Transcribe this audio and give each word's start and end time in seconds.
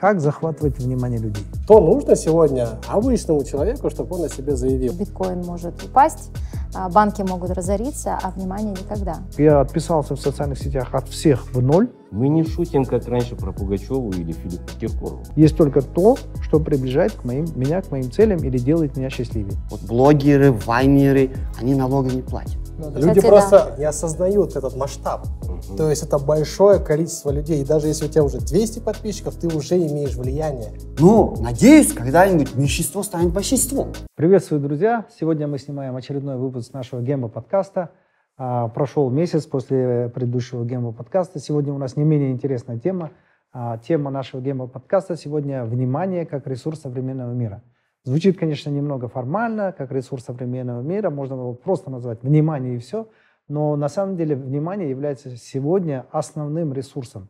Как 0.00 0.18
захватывать 0.18 0.78
внимание 0.78 1.20
людей? 1.20 1.44
Что 1.64 1.78
нужно 1.78 2.16
сегодня 2.16 2.68
обычному 2.88 3.44
человеку, 3.44 3.90
чтобы 3.90 4.16
он 4.16 4.24
о 4.24 4.28
себе 4.30 4.56
заявил? 4.56 4.94
Биткоин 4.94 5.42
может 5.42 5.74
упасть, 5.84 6.30
а 6.74 6.88
банки 6.88 7.20
могут 7.20 7.50
разориться, 7.50 8.18
а 8.22 8.30
внимание 8.30 8.70
никогда. 8.70 9.16
Я 9.36 9.60
отписался 9.60 10.16
в 10.16 10.20
социальных 10.20 10.58
сетях 10.58 10.94
от 10.94 11.06
всех 11.10 11.52
в 11.52 11.60
ноль. 11.60 11.90
Мы 12.10 12.28
не 12.28 12.44
шутим, 12.44 12.86
как 12.86 13.06
раньше, 13.08 13.36
про 13.36 13.52
Пугачеву 13.52 14.10
или 14.12 14.32
Филиппа 14.32 14.72
Киркорову. 14.80 15.22
Есть 15.36 15.58
только 15.58 15.82
то, 15.82 16.16
что 16.40 16.60
приближает 16.60 17.12
к 17.12 17.24
моим, 17.24 17.44
меня 17.54 17.82
к 17.82 17.90
моим 17.90 18.10
целям 18.10 18.38
или 18.38 18.56
делает 18.56 18.96
меня 18.96 19.10
счастливее. 19.10 19.58
Вот 19.70 19.82
блогеры, 19.82 20.50
вайнеры, 20.50 21.30
они 21.60 21.74
налоги 21.74 22.14
не 22.14 22.22
платят. 22.22 22.56
Люди 22.88 23.20
Кстати, 23.20 23.26
просто 23.26 23.66
да. 23.70 23.76
не 23.76 23.84
осознают 23.84 24.56
этот 24.56 24.76
масштаб. 24.76 25.26
Мгм. 25.42 25.76
То 25.76 25.90
есть 25.90 26.02
это 26.02 26.18
большое 26.18 26.78
количество 26.78 27.30
людей. 27.30 27.62
И 27.62 27.64
даже 27.64 27.86
если 27.86 28.06
у 28.06 28.08
тебя 28.08 28.24
уже 28.24 28.38
200 28.38 28.80
подписчиков, 28.80 29.34
ты 29.34 29.48
уже 29.48 29.76
имеешь 29.76 30.14
влияние. 30.14 30.72
Ну, 30.98 31.34
надеюсь, 31.40 31.92
когда-нибудь 31.92 32.54
меньшинство 32.54 33.02
станет 33.02 33.32
большинством. 33.32 33.92
Приветствую, 34.16 34.60
друзья! 34.60 35.06
Сегодня 35.18 35.46
мы 35.46 35.58
снимаем 35.58 35.96
очередной 35.96 36.36
выпуск 36.36 36.72
нашего 36.72 37.00
Гембо 37.00 37.28
подкаста. 37.28 37.90
А, 38.36 38.68
Прошел 38.68 39.10
месяц 39.10 39.44
после 39.44 40.10
предыдущего 40.14 40.64
Гембо 40.64 40.92
подкаста. 40.92 41.38
Сегодня 41.38 41.72
у 41.72 41.78
нас 41.78 41.96
не 41.96 42.04
менее 42.04 42.30
интересная 42.32 42.78
тема. 42.78 43.10
А, 43.52 43.78
Тема 43.78 44.10
нашего 44.10 44.40
Гембо 44.40 44.66
подкаста 44.66 45.16
сегодня 45.16 45.64
«Внимание 45.64 46.24
как 46.24 46.46
ресурс 46.46 46.80
современного 46.80 47.32
мира». 47.32 47.62
Звучит, 48.02 48.38
конечно, 48.38 48.70
немного 48.70 49.08
формально, 49.08 49.72
как 49.72 49.92
ресурс 49.92 50.24
современного 50.24 50.80
мира. 50.80 51.10
Можно 51.10 51.34
его 51.34 51.52
просто 51.52 51.90
назвать 51.90 52.22
«внимание» 52.22 52.76
и 52.76 52.78
все. 52.78 53.10
Но 53.46 53.76
на 53.76 53.88
самом 53.90 54.16
деле 54.16 54.36
внимание 54.36 54.88
является 54.88 55.36
сегодня 55.36 56.06
основным 56.10 56.72
ресурсом. 56.72 57.28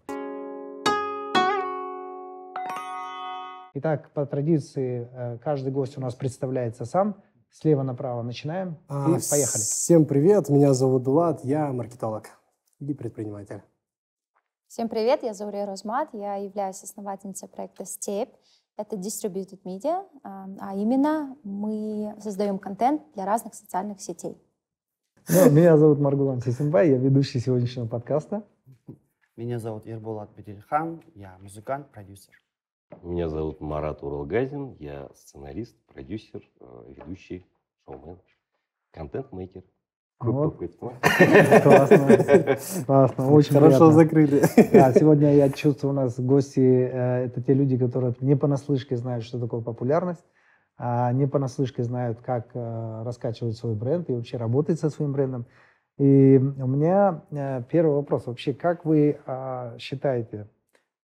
Итак, 3.75 4.11
по 4.13 4.27
традиции, 4.27 5.09
э, 5.13 5.39
каждый 5.39 5.73
гость 5.73 5.99
у 5.99 6.01
нас 6.01 6.15
представляется 6.15 6.85
сам. 6.85 7.17
Слева 7.51 7.83
направо 7.83 8.23
начинаем. 8.23 8.77
А, 8.89 9.07
И 9.09 9.19
поехали. 9.29 9.63
Всем 9.63 10.05
привет, 10.05 10.51
меня 10.51 10.73
зовут 10.73 11.03
Дулат, 11.03 11.45
я 11.45 11.73
маркетолог 11.73 12.27
и 12.79 12.95
предприниматель. 12.95 13.63
Всем 14.69 14.89
привет, 14.89 15.25
я 15.25 15.35
Заурия 15.35 15.67
Розмат, 15.67 16.11
я 16.13 16.37
являюсь 16.37 16.83
основательницей 16.85 17.49
проекта 17.49 17.85
«Степь». 17.85 18.33
Это 18.81 18.97
Distributed 18.97 19.61
Media, 19.63 20.07
а 20.23 20.49
а 20.59 20.75
именно 20.75 21.37
мы 21.43 22.15
создаем 22.19 22.59
контент 22.59 23.03
для 23.15 23.27
разных 23.27 23.55
социальных 23.55 24.01
сетей. 24.01 24.41
Ну, 25.29 25.51
меня 25.51 25.77
зовут 25.77 25.99
Маргулан 25.99 26.41
Сисимбай, 26.41 26.89
я 26.89 26.97
ведущий 26.97 27.41
сегодняшнего 27.41 27.87
подкаста. 27.87 28.43
Меня 29.37 29.59
зовут 29.59 29.85
Ерболат 29.85 30.31
Бедельхан, 30.35 31.03
я 31.15 31.37
музыкант, 31.41 31.91
продюсер. 31.91 32.33
Меня 33.03 33.29
зовут 33.29 33.61
Марат 33.61 34.03
Уралгазин, 34.03 34.77
я 34.79 35.11
сценарист, 35.15 35.77
продюсер, 35.87 36.43
э, 36.61 36.85
ведущий, 36.89 37.47
шоумен, 37.85 38.19
контент-мейкер. 38.93 39.63
Вот. 40.21 40.59
Круг 40.59 40.71
Классно, 41.63 42.59
классно, 42.87 43.31
очень 43.33 43.55
Хорошо 43.55 43.79
приятно. 43.79 43.93
закрыли. 43.93 44.43
Да, 44.71 44.93
сегодня 44.93 45.35
я 45.35 45.49
чувствую, 45.49 45.93
у 45.93 45.97
нас 45.97 46.21
гости 46.21 46.61
э, 46.61 47.25
это 47.25 47.43
те 47.43 47.55
люди, 47.55 47.79
которые 47.79 48.15
не 48.21 48.37
понаслышке 48.37 48.97
знают, 48.97 49.25
что 49.25 49.41
такое 49.41 49.63
популярность, 49.63 50.25
а 50.77 51.11
не 51.13 51.27
понаслышке 51.27 51.83
знают, 51.85 52.21
как 52.21 52.51
э, 52.53 53.03
раскачивать 53.03 53.57
свой 53.57 53.75
бренд 53.75 54.11
и 54.11 54.13
вообще 54.13 54.37
работать 54.37 54.79
со 54.79 54.91
своим 54.91 55.13
брендом. 55.13 55.47
И 55.97 56.37
у 56.39 56.67
меня 56.67 57.23
э, 57.31 57.63
первый 57.71 57.95
вопрос. 57.97 58.27
Вообще, 58.27 58.53
как 58.53 58.85
вы 58.85 59.19
э, 59.25 59.77
считаете, 59.79 60.49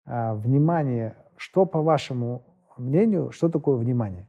э, 0.04 0.34
внимание, 0.34 1.16
что, 1.36 1.64
по 1.64 1.80
вашему 1.80 2.42
мнению, 2.76 3.30
что 3.32 3.48
такое 3.48 3.76
внимание? 3.76 4.28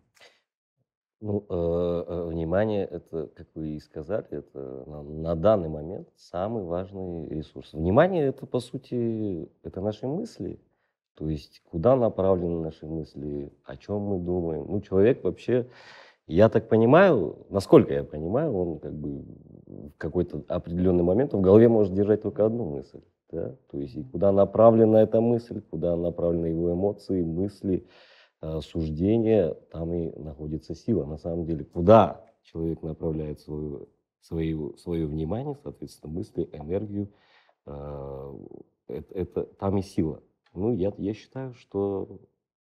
Ну, 1.20 1.46
э, 1.50 2.04
э, 2.08 2.28
внимание, 2.28 2.86
это, 2.86 3.28
как 3.36 3.48
вы 3.56 3.70
и 3.70 3.80
сказали, 3.80 4.28
это 4.30 4.84
на, 4.86 5.02
на 5.02 5.36
данный 5.36 5.68
момент 5.68 6.08
самый 6.16 6.64
важный 6.64 7.28
ресурс. 7.28 7.74
Внимание, 7.74 8.28
это, 8.28 8.46
по 8.46 8.60
сути, 8.60 9.50
это 9.64 9.82
наши 9.82 10.06
мысли. 10.06 10.60
То 11.16 11.28
есть, 11.28 11.64
куда 11.72 11.96
направлены 11.96 12.62
наши 12.62 12.86
мысли, 12.86 13.52
о 13.66 13.78
чем 13.78 14.02
мы 14.02 14.20
думаем. 14.20 14.68
Ну, 14.70 14.80
человек 14.82 15.24
вообще, 15.24 15.68
я 16.28 16.50
так 16.50 16.70
понимаю, 16.70 17.48
насколько 17.50 17.96
я 17.96 18.04
понимаю, 18.04 18.54
он 18.54 18.80
как 18.80 18.94
бы 18.94 19.26
в 19.66 19.98
какой-то 19.98 20.44
определенный 20.48 21.04
момент 21.04 21.34
в 21.34 21.42
голове 21.42 21.68
может 21.68 21.96
держать 21.96 22.22
только 22.22 22.46
одну 22.46 22.66
мысль. 22.66 23.02
Да? 23.32 23.56
То 23.72 23.80
есть, 23.80 23.96
и 23.96 24.04
куда 24.04 24.32
направлена 24.32 25.02
эта 25.02 25.20
мысль, 25.20 25.62
куда 25.62 25.96
направлены 25.96 26.46
его 26.46 26.74
эмоции, 26.74 27.24
мысли, 27.24 27.88
суждения, 28.62 29.54
там 29.72 29.94
и 29.94 30.18
находится 30.20 30.76
сила. 30.76 31.06
На 31.06 31.18
самом 31.18 31.46
деле, 31.46 31.66
куда 31.66 32.26
человек 32.44 32.82
направляет 32.84 33.40
свою, 33.40 33.90
свою, 34.22 34.76
свое 34.78 35.06
внимание, 35.08 35.56
соответственно, 35.64 36.14
мысли, 36.14 36.50
энергию, 36.54 37.10
э, 37.66 38.34
это, 38.88 39.14
это- 39.14 39.44
там 39.44 39.78
и 39.78 39.82
сила. 39.82 40.22
Ну, 40.54 40.74
я, 40.74 40.94
я 40.98 41.14
считаю, 41.14 41.54
что 41.54 42.20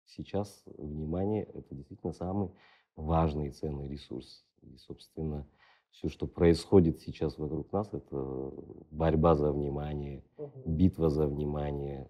сейчас 0.05 0.63
внимание– 0.77 1.43
это 1.53 1.73
действительно 1.75 2.13
самый 2.13 2.49
важный 2.95 3.47
и 3.47 3.51
ценный 3.51 3.87
ресурс. 3.87 4.43
И, 4.61 4.75
собственно, 4.77 5.45
все, 5.91 6.09
что 6.09 6.27
происходит 6.27 6.99
сейчас 6.99 7.37
вокруг 7.37 7.71
нас, 7.71 7.89
это 7.93 8.51
борьба 8.91 9.35
за 9.35 9.51
внимание, 9.51 10.23
битва 10.65 11.09
за 11.09 11.25
внимание. 11.27 12.07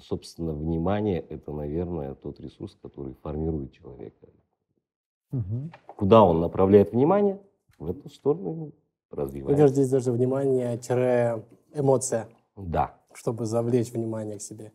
Собственно, 0.00 0.52
внимание– 0.52 1.20
это, 1.28 1.52
наверное, 1.52 2.14
тот 2.14 2.40
ресурс, 2.40 2.76
который 2.82 3.14
формирует 3.22 3.72
человека. 3.72 4.26
Мгм. 5.30 5.72
Куда 5.96 6.22
он 6.22 6.40
направляет 6.40 6.92
внимание, 6.92 7.38
в 7.78 7.90
эту 7.90 8.08
сторону 8.08 8.50
и 8.50 8.54
Мне 8.56 8.72
развивает. 9.10 9.58
кажется, 9.58 9.82
здесь 9.82 9.90
даже 9.90 10.12
внимание-эмоция, 10.12 12.28
Да. 12.56 12.94
чтобы 13.12 13.44
завлечь 13.46 13.92
внимание 13.92 14.38
к 14.38 14.42
себе. 14.42 14.72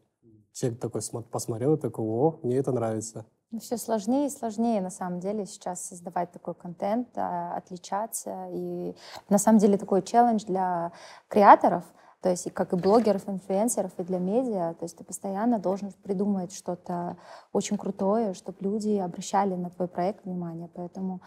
Человек 0.51 0.79
такой 0.79 1.01
смо- 1.01 1.23
посмотрел, 1.23 1.77
такой, 1.77 2.05
о, 2.05 2.39
мне 2.43 2.57
это 2.57 2.71
нравится. 2.71 3.25
все 3.59 3.77
сложнее 3.77 4.27
и 4.27 4.31
сложнее, 4.31 4.81
на 4.81 4.89
самом 4.89 5.19
деле, 5.19 5.45
сейчас 5.45 5.85
создавать 5.85 6.31
такой 6.31 6.55
контент, 6.55 7.07
а, 7.15 7.55
отличаться. 7.55 8.47
И 8.51 8.95
на 9.29 9.37
самом 9.37 9.59
деле 9.59 9.77
такой 9.77 10.01
челлендж 10.01 10.43
для 10.45 10.91
креаторов, 11.27 11.83
то 12.23 12.29
есть 12.29 12.47
и 12.47 12.49
как 12.49 12.71
и 12.71 12.77
блогеров, 12.77 13.27
инфлюенсеров, 13.27 13.91
и 13.99 14.03
для 14.03 14.17
медиа. 14.17 14.73
То 14.75 14.85
есть 14.85 14.97
ты 14.97 15.03
постоянно 15.03 15.59
должен 15.59 15.91
придумывать 16.03 16.53
что-то 16.53 17.17
очень 17.51 17.77
крутое, 17.77 18.33
чтобы 18.33 18.57
люди 18.61 18.97
обращали 18.97 19.55
на 19.55 19.69
твой 19.69 19.89
проект 19.89 20.23
внимание. 20.23 20.69
Поэтому 20.73 21.21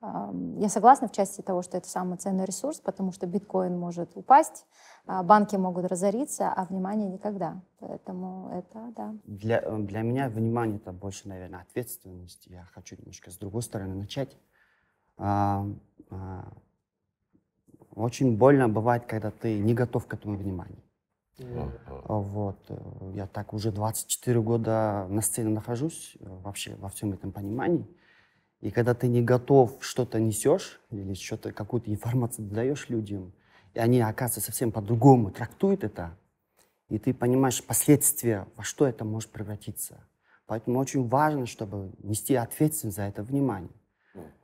я 0.00 0.68
согласна 0.68 1.08
в 1.08 1.12
части 1.12 1.40
того, 1.40 1.62
что 1.62 1.78
это 1.78 1.88
самый 1.88 2.16
ценный 2.18 2.44
ресурс, 2.44 2.78
потому 2.78 3.10
что 3.10 3.26
биткоин 3.26 3.76
может 3.76 4.10
упасть, 4.14 4.66
а 5.06 5.24
банки 5.24 5.56
могут 5.56 5.86
разориться, 5.86 6.52
а 6.52 6.64
внимание 6.64 7.08
никогда. 7.08 7.60
Поэтому 7.80 8.50
это, 8.52 8.92
да. 8.94 9.14
Для, 9.24 9.58
э, 9.58 9.78
для 9.78 10.02
меня 10.02 10.28
внимание 10.28 10.76
это 10.76 10.92
больше, 10.92 11.28
наверное, 11.28 11.62
ответственность. 11.62 12.46
Я 12.46 12.64
хочу 12.72 12.94
немножко 12.96 13.30
с 13.32 13.36
другой 13.36 13.62
стороны 13.62 13.96
начать. 13.96 14.36
Очень 17.96 18.36
больно 18.36 18.68
бывает, 18.68 19.06
когда 19.06 19.30
ты 19.30 19.58
не 19.58 19.72
готов 19.72 20.06
к 20.06 20.12
этому 20.12 20.36
вниманию. 20.36 20.82
Мгм. 21.38 21.72
Вот. 22.08 22.58
э, 22.68 23.12
Я 23.14 23.26
так 23.26 23.54
уже 23.54 23.72
24 23.72 24.42
года 24.42 25.06
на 25.08 25.22
сцене 25.22 25.48
нахожусь, 25.48 26.16
э, 26.20 26.24
вообще 26.44 26.74
во 26.76 26.90
всем 26.90 27.14
этом 27.14 27.32
понимании. 27.32 27.86
И 28.60 28.70
когда 28.70 28.92
ты 28.92 29.08
не 29.08 29.22
готов, 29.22 29.78
что-то 29.80 30.20
несешь 30.20 30.78
или 30.90 31.14
что-то, 31.14 31.52
какую-то 31.52 31.90
информацию 31.90 32.46
даешь 32.46 32.90
людям, 32.90 33.32
и 33.72 33.78
они, 33.78 34.00
оказывается, 34.00 34.40
совсем 34.40 34.72
по-другому 34.72 35.30
трактуют 35.30 35.82
это, 35.82 36.16
и 36.90 36.98
ты 36.98 37.14
понимаешь 37.14 37.64
последствия, 37.64 38.46
во 38.56 38.62
что 38.62 38.86
это 38.86 39.06
может 39.06 39.30
превратиться. 39.30 40.06
Поэтому 40.46 40.78
очень 40.78 41.08
важно, 41.08 41.46
чтобы 41.46 41.92
нести 42.02 42.34
ответственность 42.34 42.96
за 42.96 43.04
это 43.04 43.22
внимание. 43.22 43.70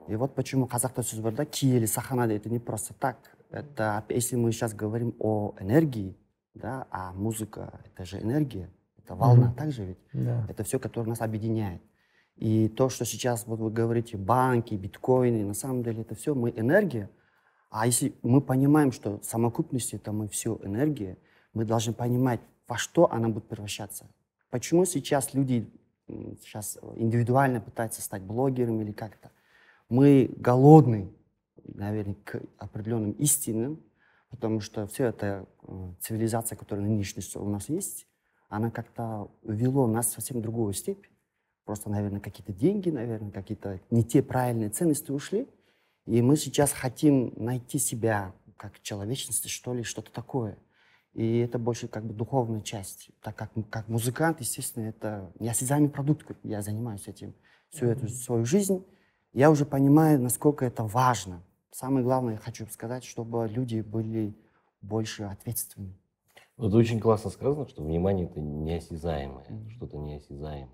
И 0.09 0.17
вот 0.17 0.35
почему 0.35 0.67
қазақта 0.67 1.03
сөз 1.07 1.21
бар 1.23 1.33
да 1.33 1.45
киелі 1.45 1.87
сахнада 1.87 2.35
это 2.35 2.51
не 2.51 2.59
просто 2.59 2.95
так. 2.95 3.17
Это 3.53 4.05
если 4.09 4.37
мы 4.37 4.51
сейчас 4.53 4.75
говорим 4.75 5.15
о 5.19 5.55
энергии, 5.61 6.17
да, 6.55 6.87
а 6.91 7.13
музыка 7.13 7.81
это 7.85 8.05
же 8.05 8.21
энергия, 8.21 8.71
это 8.99 9.15
волна 9.15 9.49
Мгм. 9.49 9.55
также 9.55 9.85
ведь. 9.85 9.99
Да. 10.13 10.47
Это 10.49 10.65
все, 10.65 10.79
которое 10.79 11.09
нас 11.09 11.21
объединяет. 11.21 11.83
И 12.37 12.69
то, 12.69 12.89
что 12.89 13.05
сейчас 13.05 13.47
вот 13.47 13.61
вы 13.61 13.71
говорите, 13.71 14.17
банки, 14.17 14.75
биткоины, 14.75 15.45
на 15.45 15.55
самом 15.55 15.83
деле 15.83 16.01
это 16.03 16.15
все 16.15 16.35
мы 16.35 16.51
энергия. 16.51 17.11
А 17.71 17.87
если 17.87 18.15
мы 18.23 18.41
понимаем, 18.41 18.91
что 18.91 19.19
в 19.19 19.25
совокупности 19.25 19.97
это 19.97 20.13
мы 20.13 20.29
все 20.29 20.59
энергия, 20.63 21.19
мы 21.53 21.65
должны 21.65 21.93
понимать, 21.93 22.41
во 22.67 22.77
что 22.79 23.11
она 23.13 23.29
будет 23.29 23.49
превращаться. 23.49 24.07
Почему 24.51 24.85
сейчас 24.87 25.35
люди 25.35 25.71
сейчас 26.43 26.79
индивидуально 26.97 27.61
пытаются 27.61 28.03
стать 28.03 28.23
блогером 28.23 28.81
или 28.81 28.93
как-то? 28.93 29.31
Мы 29.89 30.31
голодны, 30.37 31.13
наверное, 31.65 32.17
к 32.25 32.41
определенным 32.59 33.13
истинам, 33.13 33.83
потому 34.31 34.61
что 34.61 34.87
все 34.87 35.07
это 35.07 35.47
э, 35.63 35.93
цивилизация, 36.01 36.57
которая 36.57 36.85
нынешняя 36.87 37.25
у 37.43 37.49
нас 37.49 37.69
есть, 37.69 38.07
она 38.49 38.71
как-то 38.71 39.31
вело 39.43 39.87
нас 39.87 40.09
в 40.09 40.13
совсем 40.13 40.43
другую 40.43 40.73
степь. 40.73 41.07
Просто, 41.65 41.91
наверное, 41.91 42.21
какие-то 42.21 42.53
деньги, 42.53 42.91
наверное, 42.91 43.31
какие-то 43.31 43.81
не 43.91 44.05
те 44.05 44.23
правильные 44.23 44.69
ценности 44.69 45.11
ушли. 45.11 45.49
И 46.07 46.21
мы 46.21 46.37
сейчас 46.37 46.73
хотим 46.73 47.33
найти 47.37 47.79
себя 47.79 48.35
как 48.57 48.81
человечности, 48.83 49.49
что 49.49 49.73
ли, 49.73 49.83
что-то 49.83 50.13
такое. 50.13 50.59
И 51.15 51.39
это 51.39 51.59
больше 51.59 51.89
как 51.89 52.05
бы 52.05 52.15
духовная 52.15 52.63
часть. 52.63 53.11
Так 53.23 53.37
как, 53.37 53.53
как 53.71 53.89
музыкант, 53.89 54.41
естественно, 54.41 54.85
это 54.87 55.33
неосязаемый 55.39 55.91
продукт. 55.91 56.27
Я 56.43 56.63
занимаюсь 56.63 57.07
этим 57.07 57.35
всю 57.71 57.87
эту 57.87 58.09
свою 58.09 58.45
жизнь. 58.45 58.85
Я 59.33 59.51
уже 59.51 59.65
понимаю, 59.65 60.21
насколько 60.21 60.65
это 60.65 60.85
важно. 60.85 61.43
Самое 61.71 62.05
главное, 62.05 62.35
я 62.35 62.39
хочу 62.39 62.67
сказать, 62.67 63.03
чтобы 63.05 63.49
люди 63.49 63.81
были 63.81 64.35
больше 64.83 65.23
ответственны. 65.25 65.95
Вот 66.59 66.75
очень 66.75 67.01
классно 67.01 67.31
сказано, 67.31 67.67
что 67.67 67.83
внимание 67.83 68.27
это 68.27 68.41
неосязаемое, 68.41 69.47
что-то 69.75 69.97
неосязаемое. 69.97 70.69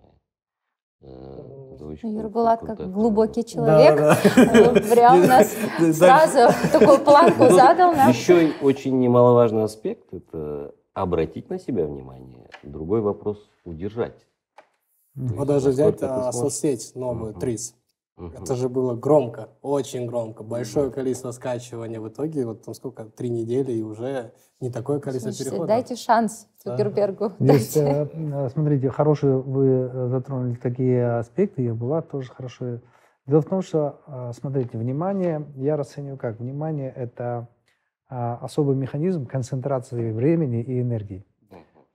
Э, 1.00 1.74
это 1.76 1.96
круто, 2.20 2.56
как 2.66 2.80
это- 2.80 2.86
глубокий 2.86 3.42
Да, 3.42 3.48
человек, 3.48 3.96
да. 3.96 4.68
он 4.70 4.74
прям 4.74 5.20
нас 5.26 5.54
Да. 5.78 5.92
сразу 5.92 6.72
такую 6.72 6.98
планку 7.04 7.44
Тут 7.44 7.52
задал 7.52 7.92
нам. 7.94 8.10
Еще 8.10 8.52
очень 8.60 8.98
немаловажный 8.98 9.62
аспект– 9.62 10.12
это 10.12 10.74
обратить 10.94 11.48
на 11.48 11.60
себя 11.60 11.86
внимание. 11.86 12.50
Другой 12.64 13.00
вопрос– 13.00 13.38
удержать. 13.64 14.26
Вот 15.14 15.46
даже 15.46 15.70
взять 15.70 16.02
а, 16.02 16.32
соцсеть 16.32 16.96
новую. 16.96 17.34
Трис. 17.34 17.76
Мгм. 18.18 18.42
Это 18.42 18.56
же 18.56 18.68
было 18.68 18.94
громко, 18.94 19.50
очень 19.62 20.06
громко. 20.06 20.42
Большое 20.42 20.90
количество 20.90 21.30
скачивания. 21.30 22.00
В 22.00 22.08
итоге, 22.08 22.44
вот 22.44 22.64
там 22.64 22.74
сколько, 22.74 23.04
три 23.04 23.30
недели, 23.30 23.72
и 23.72 23.82
уже 23.82 24.32
не 24.60 24.70
такое 24.70 24.98
количество 24.98 25.30
Слушайте, 25.30 25.50
переходов. 25.50 25.68
дайте 25.68 25.96
шанс 25.96 26.48
Да. 26.64 26.72
Цукербергу. 26.72 27.32
Здесь, 27.38 27.74
Дайте. 27.74 28.08
э, 28.12 28.46
э, 28.46 28.48
смотрите, 28.50 28.90
хорошие 28.90 29.38
вы 29.38 29.66
э, 29.66 30.08
затронули 30.08 30.56
такие 30.56 31.18
аспекты, 31.18 31.64
и 31.64 31.70
была 31.70 32.02
тоже 32.02 32.30
хорошая. 32.32 32.82
Дело 33.26 33.42
в 33.42 33.46
том, 33.46 33.60
что, 33.60 34.32
смотрите, 34.32 34.78
внимание, 34.78 35.46
я 35.56 35.76
расцениваю 35.76 36.16
как, 36.16 36.40
внимание– 36.40 36.90
это 36.96 37.46
а, 38.08 38.38
особый 38.40 38.74
механизм 38.74 39.26
концентрации 39.26 40.12
времени 40.12 40.62
и 40.62 40.80
энергии. 40.80 41.26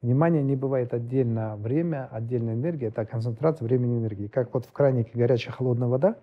Внимание 0.03 0.43
не 0.43 0.57
бывает 0.57 0.93
отдельно 0.93 1.55
время, 1.55 2.09
отдельно 2.11 2.51
энергия, 2.51 2.87
это 2.87 3.05
концентрация 3.05 3.65
времени 3.65 3.95
и 3.95 3.99
энергии. 3.99 4.27
Как 4.27 4.53
вот 4.53 4.65
в 4.65 4.71
кранике 4.73 5.11
горячая 5.13 5.53
холодная 5.53 5.87
вода, 5.87 6.17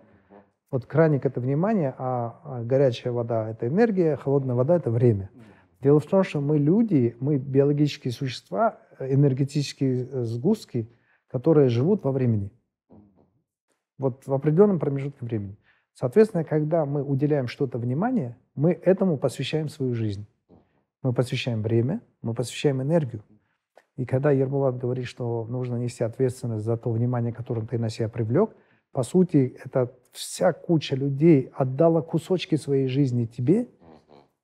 вот 0.71 0.85
краник 0.85 1.25
это 1.25 1.41
внимание, 1.41 1.95
а 1.97 2.43
а 2.45 2.63
горячая 2.63 3.11
вода 3.15 3.49
это 3.49 3.67
энергия, 3.69 4.17
холодная 4.17 4.55
вода 4.55 4.77
это 4.77 4.91
время. 4.91 5.31
Дело 5.81 5.99
в 5.99 6.05
том, 6.05 6.25
что 6.25 6.43
мы 6.43 6.59
люди, 6.59 7.17
мы 7.21 7.39
биологические 7.39 8.13
существа, 8.13 8.79
энергетические 8.99 10.07
э, 10.07 10.25
сгустки, 10.25 10.87
которые 11.29 11.71
живут 11.71 12.05
во 12.05 12.13
времени. 12.13 12.53
Вот 13.97 14.27
в 14.27 14.35
определенном 14.35 14.79
промежутке 14.79 15.25
времени. 15.25 15.57
Соответственно, 15.95 16.45
когда 16.45 16.85
мы 16.85 17.03
уделяем 17.03 17.49
что-то 17.49 17.79
внимание, 17.79 18.37
мы 18.55 18.73
этому 18.73 19.17
посвящаем 19.17 19.71
свою 19.71 19.95
жизнь. 19.95 20.27
Мы 21.03 21.15
посвящаем 21.15 21.63
время, 21.63 22.03
мы 22.21 22.35
посвящаем 22.35 22.83
энергию. 22.83 23.23
И 24.01 24.07
когда 24.07 24.31
Ербулат 24.31 24.79
говорит, 24.79 25.07
что 25.07 25.45
нужно 25.51 25.77
нести 25.77 26.03
ответственность 26.03 26.65
за 26.65 26.79
то 26.79 26.91
внимание, 26.91 27.35
которое 27.35 27.67
ты 27.67 27.77
на 27.77 27.91
себя 27.91 28.09
привлек, 28.09 28.49
по 28.93 29.03
сути, 29.03 29.55
это 29.63 29.93
вся 30.11 30.55
куча 30.55 30.97
людей 30.97 31.51
отдала 31.55 32.01
кусочки 32.01 32.55
своей 32.55 32.89
жизни 32.89 33.27
тебе, 33.27 33.69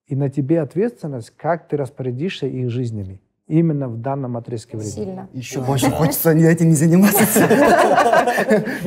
и 0.08 0.14
на 0.14 0.28
тебе 0.28 0.60
ответственность, 0.60 1.30
как 1.30 1.68
ты 1.68 1.78
распорядишься 1.78 2.46
их 2.46 2.68
жизнями. 2.68 3.22
Именно 3.46 3.88
в 3.88 3.96
данном 3.96 4.36
отрезке 4.36 4.76
времени. 4.76 4.94
Сильно. 4.94 5.28
Еще 5.32 5.62
больше 5.62 5.90
хочется 5.90 6.34
не 6.34 6.44
этим 6.44 6.68
не 6.68 6.74
заниматься. 6.74 7.48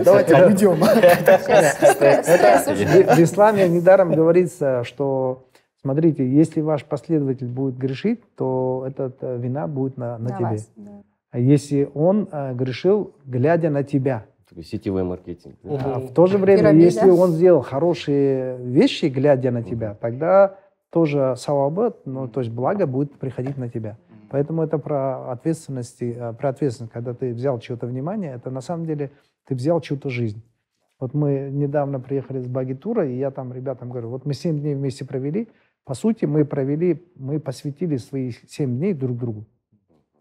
Давайте 0.06 0.36
уйдем. 0.46 0.76
В 3.16 3.20
исламе 3.24 3.68
недаром 3.68 4.14
говорится, 4.14 4.84
что, 4.84 5.49
смотрите, 5.82 6.28
если 6.30 6.62
ваш 6.62 6.86
последователь 6.86 7.48
будет 7.48 7.78
грешить, 7.78 8.22
то 8.36 8.86
эта 8.88 9.12
э, 9.22 9.38
вина 9.38 9.68
будет 9.68 9.98
на, 9.98 10.18
на 10.18 10.30
На 10.30 10.36
тебе. 10.38 10.46
вас, 10.46 10.72
да. 10.76 10.92
А 11.32 11.40
если 11.40 11.90
он 11.94 12.28
э, 12.32 12.54
грешил, 12.56 13.14
глядя 13.26 13.70
на 13.70 13.84
тебя, 13.84 14.26
Такой 14.50 14.64
сетевой 14.64 15.04
маркетинг. 15.04 15.56
да. 15.64 15.80
А 15.96 16.00
в 16.00 16.12
то 16.14 16.26
же 16.26 16.38
время, 16.38 16.60
Пирамида. 16.60 16.86
если 16.86 17.10
он 17.10 17.32
сделал 17.32 17.62
хорошие 17.62 18.58
вещи, 18.58 19.06
глядя 19.06 19.52
на 19.52 19.62
тебя, 19.64 19.94
тогда 19.94 20.56
тоже 20.90 21.36
савабат, 21.38 21.98
ну, 22.06 22.28
то 22.28 22.40
есть 22.40 22.52
благо 22.52 22.88
будет 22.88 23.14
приходить 23.20 23.58
на 23.58 23.70
тебя. 23.70 23.98
Поэтому 24.32 24.64
это 24.64 24.78
про 24.80 25.32
ответственность, 25.32 26.02
э, 26.02 26.34
про 26.34 26.50
ответственность, 26.50 26.94
когда 26.94 27.14
ты 27.14 27.34
взял 27.34 27.60
чье-то 27.60 27.86
внимание, 27.88 28.34
это 28.36 28.50
на 28.50 28.62
самом 28.62 28.86
деле 28.86 29.12
ты 29.48 29.56
взял 29.56 29.80
чью-то 29.82 30.10
жизнь. 30.10 30.42
Вот 31.00 31.14
мы 31.14 31.50
недавно 31.52 32.00
приехали 32.00 32.40
с 32.40 32.48
Багитура, 32.48 33.08
и 33.08 33.16
я 33.18 33.32
там 33.32 33.54
ребятам 33.54 33.90
говорю, 33.90 34.10
вот 34.10 34.26
мы 34.26 34.34
7 34.34 34.60
дней 34.60 34.76
вместе 34.76 35.06
провели, 35.06 35.48
по 35.90 35.96
сути, 35.96 36.26
мы 36.26 36.46
провели, 36.46 37.04
мы 37.16 37.40
посвятили 37.40 37.98
свои 37.98 38.30
7 38.30 38.78
дней 38.78 38.94
друг 38.94 39.18
другу. 39.18 39.48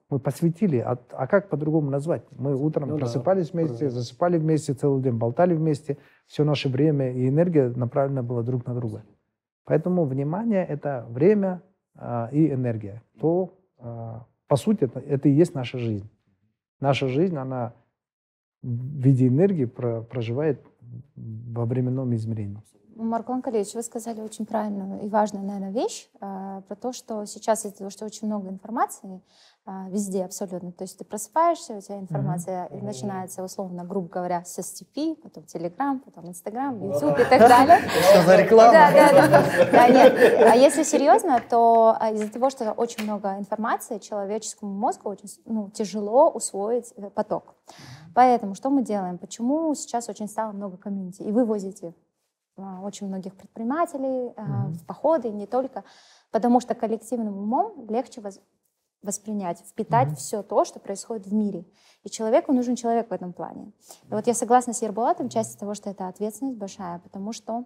Мы 0.09 0.19
посвятили, 0.19 0.79
а, 0.79 0.99
а 1.11 1.27
как 1.27 1.51
по-другому 1.51 1.91
назвать? 1.91 2.23
Мы 2.31 2.57
утром 2.57 2.89
Ну 2.89 2.95
да, 2.95 3.01
просыпались 3.01 3.53
вместе, 3.53 3.75
правильно. 3.75 3.91
засыпали 3.91 4.39
вместе, 4.39 4.73
целый 4.73 5.03
день 5.03 5.19
болтали 5.19 5.53
вместе, 5.53 5.99
все 6.27 6.45
наше 6.45 6.71
время 6.71 7.13
и 7.13 7.29
энергия 7.29 7.69
направлена 7.69 8.23
была 8.23 8.43
друг 8.43 8.65
на 8.65 8.75
друга. 8.75 9.05
Поэтому 9.67 10.07
внимание– 10.07 10.65
это 10.69 11.07
время 11.11 11.61
а, 11.95 12.31
и 12.33 12.51
энергия. 12.51 13.03
То, 13.21 13.53
а, 13.77 14.25
по 14.47 14.57
сути, 14.57 14.85
это, 14.85 15.01
это 15.01 15.29
и 15.29 15.33
есть 15.33 15.55
наша 15.55 15.77
жизнь. 15.77 16.09
Наша 16.81 17.09
жизнь, 17.09 17.37
она 17.37 17.75
в 18.63 19.03
виде 19.03 19.29
энергии 19.29 19.67
про- 19.67 20.01
проживает 20.01 20.65
во 21.15 21.67
временном 21.67 22.15
измерении. 22.15 22.57
Маркон 22.99 23.43
Калевич, 23.43 23.75
вы 23.75 23.83
сказали 23.83 24.21
очень 24.21 24.45
правильную 24.45 25.01
и 25.03 25.09
важную, 25.09 25.45
наверное, 25.45 25.71
вещь 25.71 26.09
э, 26.21 26.63
про 26.67 26.75
то, 26.75 26.93
что 26.93 27.25
сейчас 27.27 27.65
из-за 27.65 27.77
того, 27.77 27.91
что 27.91 28.05
очень 28.05 28.27
много 28.27 28.49
информации 28.49 29.23
э, 29.67 29.71
везде 29.89 30.25
абсолютно, 30.25 30.73
то 30.73 30.83
есть 30.83 30.99
ты 30.99 31.05
просыпаешься, 31.05 31.75
у 31.75 31.81
тебя 31.81 32.01
информация 32.01 32.67
и 32.67 32.81
начинается, 32.81 33.45
условно, 33.45 33.85
грубо 33.85 34.09
говоря, 34.09 34.45
с 34.45 34.59
STP, 34.59 35.15
потом 35.15 35.45
Telegram, 35.45 36.01
потом 36.01 36.29
Instagram, 36.29 36.83
YouTube 36.83 37.21
и 37.21 37.25
так 37.25 37.39
далее. 37.39 37.79
Что 38.11 38.23
за 38.23 38.37
реклама? 38.37 38.73
Да, 38.73 38.91
да, 38.93 39.45
да. 39.71 39.89
Нет. 39.89 40.15
А 40.41 40.57
если 40.57 40.83
серьезно, 40.83 41.41
то 41.49 41.97
а, 42.01 42.11
из-за 42.11 42.29
того, 42.33 42.51
что 42.51 42.73
очень 42.73 43.05
много 43.05 43.39
информации, 43.39 43.99
человеческому 43.99 44.73
мозгу 44.73 45.09
очень 45.09 45.29
ну, 45.45 45.71
тяжело 45.71 46.31
усвоить 46.31 46.93
э, 46.97 47.11
поток. 47.11 47.55
Поэтому 48.15 48.57
что 48.57 48.71
мы 48.71 48.83
делаем? 48.83 49.19
Почему 49.19 49.73
сейчас 49.77 50.09
очень 50.09 50.27
стало 50.27 50.51
много 50.51 50.77
комьюнити? 50.77 51.23
И 51.23 51.31
вы 51.31 51.45
возите 51.45 51.89
а, 51.89 52.08
очень 52.83 53.07
многих 53.07 53.35
предпринимателей 53.37 54.33
а, 54.37 54.69
в 54.69 54.85
походы, 54.87 55.29
и 55.29 55.33
не 55.33 55.47
только, 55.47 55.85
потому 56.31 56.61
что 56.61 56.75
коллективным 56.75 57.39
умом 57.39 57.87
легче 57.89 58.21
воз- 58.21 58.41
воспринять, 59.03 59.61
впитать 59.61 60.17
все 60.19 60.43
то, 60.43 60.65
что 60.65 60.81
происходит 60.81 61.27
в 61.27 61.33
мире. 61.33 61.65
И 62.03 62.11
человеку 62.11 62.53
нужен 62.53 62.77
человек 62.77 63.11
в 63.11 63.13
этом 63.13 63.33
плане. 63.33 63.73
И 64.05 64.13
вот 64.13 64.27
я 64.27 64.35
согласна 64.35 64.73
с 64.73 64.83
Ербулатом 64.83 65.29
в 65.29 65.33
части 65.33 65.59
того, 65.59 65.75
что 65.75 65.91
это 65.91 66.09
ответственность 66.09 66.59
большая, 66.59 66.99
потому 66.99 67.33
что 67.33 67.65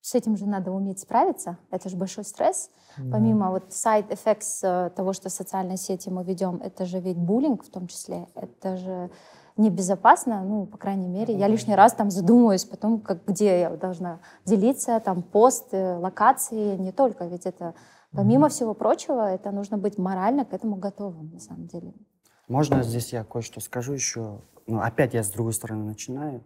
с 0.00 0.16
этим 0.16 0.36
же 0.36 0.46
надо 0.46 0.72
уметь 0.72 0.98
справиться. 0.98 1.58
Это 1.70 1.88
же 1.88 1.96
большой 1.96 2.24
стресс. 2.24 2.70
Помимо 3.10 3.50
вот 3.50 3.68
side 3.68 4.08
effects 4.08 4.58
э, 4.62 4.90
того, 4.90 5.12
что 5.12 5.28
социальные 5.28 5.76
сети 5.76 6.08
мы 6.10 6.24
ведем, 6.24 6.60
это 6.62 6.84
же 6.86 6.98
ведь 6.98 7.16
буллинг 7.16 7.64
в 7.64 7.70
том 7.70 7.86
числе. 7.86 8.26
Это 8.34 8.76
же 8.76 9.10
небезопасно, 9.56 10.42
ну, 10.42 10.66
по 10.66 10.78
крайней 10.78 11.08
мере. 11.08 11.34
Я 11.34 11.48
лишний 11.48 11.74
раз 11.74 11.92
там 11.92 12.10
задумываюсь 12.10 12.64
потом, 12.64 13.00
как, 13.00 13.24
где 13.26 13.60
я 13.60 13.70
должна 13.70 14.20
делиться, 14.44 15.00
там, 15.00 15.22
посты, 15.22 15.96
локации, 15.96 16.76
не 16.76 16.92
только. 16.92 17.26
Ведь 17.26 17.46
это, 17.46 17.74
помимо 18.12 18.48
всего 18.48 18.74
прочего, 18.74 19.32
это 19.32 19.50
нужно 19.50 19.78
быть 19.78 19.98
морально 19.98 20.44
к 20.44 20.52
этому 20.52 20.76
готовым, 20.76 21.30
на 21.32 21.40
самом 21.40 21.66
деле. 21.66 21.92
Можно 22.48 22.82
здесь 22.82 23.12
я 23.12 23.24
кое-что 23.24 23.60
скажу 23.60 23.92
еще? 23.92 24.40
Ну, 24.66 24.80
опять 24.80 25.14
я 25.14 25.22
с 25.22 25.30
другой 25.30 25.52
стороны 25.52 25.84
начинаю. 25.84 26.44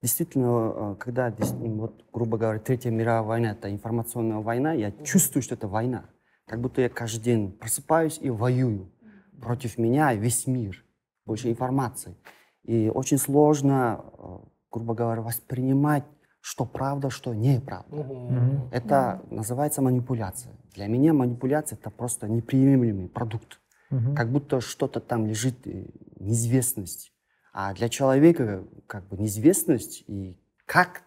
Действительно, 0.00 0.92
э, 0.92 0.96
когда, 0.98 1.30
дес- 1.30 1.52
вот, 1.52 2.04
грубо 2.12 2.38
говоря, 2.38 2.60
Третья 2.60 2.90
мировая 2.90 3.22
война, 3.22 3.50
это 3.52 3.70
информационная 3.70 4.38
война, 4.38 4.72
я 4.72 4.92
чувствую, 4.92 5.42
что 5.42 5.54
это 5.54 5.66
война. 5.66 6.04
Как 6.46 6.60
будто 6.60 6.80
я 6.80 6.88
каждый 6.88 7.22
день 7.22 7.52
просыпаюсь 7.52 8.18
и 8.20 8.30
воюю. 8.30 8.92
Против 9.40 9.76
меня 9.76 10.14
весь 10.14 10.46
мир. 10.46 10.84
Больше 11.28 11.50
информации. 11.50 12.16
И 12.64 12.88
очень 12.88 13.18
сложно, 13.18 14.00
э, 14.18 14.38
грубо 14.72 14.94
говоря, 14.94 15.20
воспринимать, 15.20 16.04
что 16.40 16.64
правда, 16.64 17.10
что 17.10 17.34
неправда. 17.34 17.96
Мгм. 17.96 18.68
Это 18.72 19.22
называется 19.30 19.82
манипуляция. 19.82 20.52
Для 20.74 20.86
меня 20.86 21.12
манипуляция 21.12 21.78
это 21.78 21.90
просто 21.90 22.28
неприемлемый 22.28 23.08
продукт. 23.08 23.60
Мгм. 23.90 24.14
Как 24.14 24.32
будто 24.32 24.60
что-то 24.60 25.00
там 25.00 25.26
лежит, 25.26 25.66
э, 25.66 25.84
неизвестность. 26.18 27.12
А 27.52 27.74
для 27.74 27.88
человека 27.90 28.64
как 28.86 29.06
бы 29.08 29.18
неизвестность, 29.18 30.04
и 30.06 30.40
как 30.64 31.02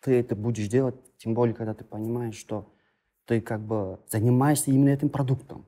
ты 0.00 0.18
это 0.20 0.34
будешь 0.36 0.68
делать, 0.68 0.94
тем 1.18 1.34
более, 1.34 1.54
когда 1.54 1.74
ты 1.74 1.84
понимаешь, 1.84 2.36
что 2.36 2.72
ты 3.26 3.42
как 3.42 3.60
бы 3.60 3.98
занимаешься 4.08 4.70
именно 4.70 4.90
этим 4.90 5.10
продуктом. 5.10 5.66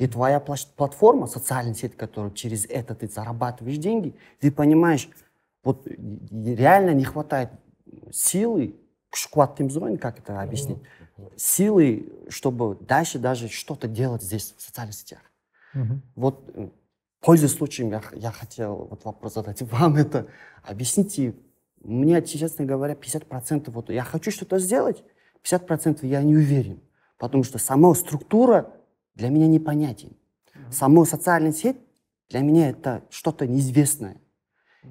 И 0.00 0.06
твоя 0.06 0.40
платформа, 0.40 1.26
социальная 1.26 1.74
сеть, 1.74 1.94
которую 1.94 2.32
через 2.32 2.64
это 2.64 2.94
ты 2.94 3.06
зарабатываешь 3.06 3.76
деньги, 3.76 4.16
ты 4.40 4.50
понимаешь, 4.50 5.10
вот 5.62 5.86
реально 5.86 6.94
не 6.94 7.04
хватает 7.04 7.50
силы, 8.10 8.76
шкват 9.12 9.56
тимзон, 9.56 9.98
как 9.98 10.18
это 10.18 10.40
объяснить, 10.40 10.78
силы, 11.36 12.10
чтобы 12.30 12.78
дальше 12.80 13.18
даже 13.18 13.48
что-то 13.48 13.88
делать 13.88 14.22
здесь, 14.22 14.54
в 14.56 14.62
социальных 14.62 14.94
сетях. 14.94 15.20
Мгм. 15.74 16.00
Вот, 16.14 16.50
э, 16.54 16.70
пользуясь 17.20 17.52
случаем, 17.52 17.90
я, 17.90 18.00
я 18.14 18.30
хотел 18.30 18.88
вот 18.88 19.04
вопрос 19.04 19.34
задать 19.34 19.60
вам 19.60 19.96
это. 19.96 20.28
Объясните, 20.62 21.34
мне, 21.84 22.22
честно 22.22 22.64
говоря, 22.64 22.94
50% 22.94 23.70
вот 23.70 23.90
я 23.90 24.04
хочу 24.04 24.30
что-то 24.30 24.58
сделать, 24.60 25.04
50% 25.44 26.06
я 26.06 26.22
не 26.22 26.36
уверен, 26.36 26.80
потому 27.18 27.44
что 27.44 27.58
сама 27.58 27.94
структура 27.94 28.79
для 29.14 29.28
меня 29.28 29.46
непонятен. 29.46 30.16
Сама 30.70 31.04
социальная 31.04 31.52
сеть 31.52 31.76
для 32.28 32.40
меня 32.40 32.70
это 32.70 33.04
что-то 33.10 33.46
неизвестное. 33.46 34.20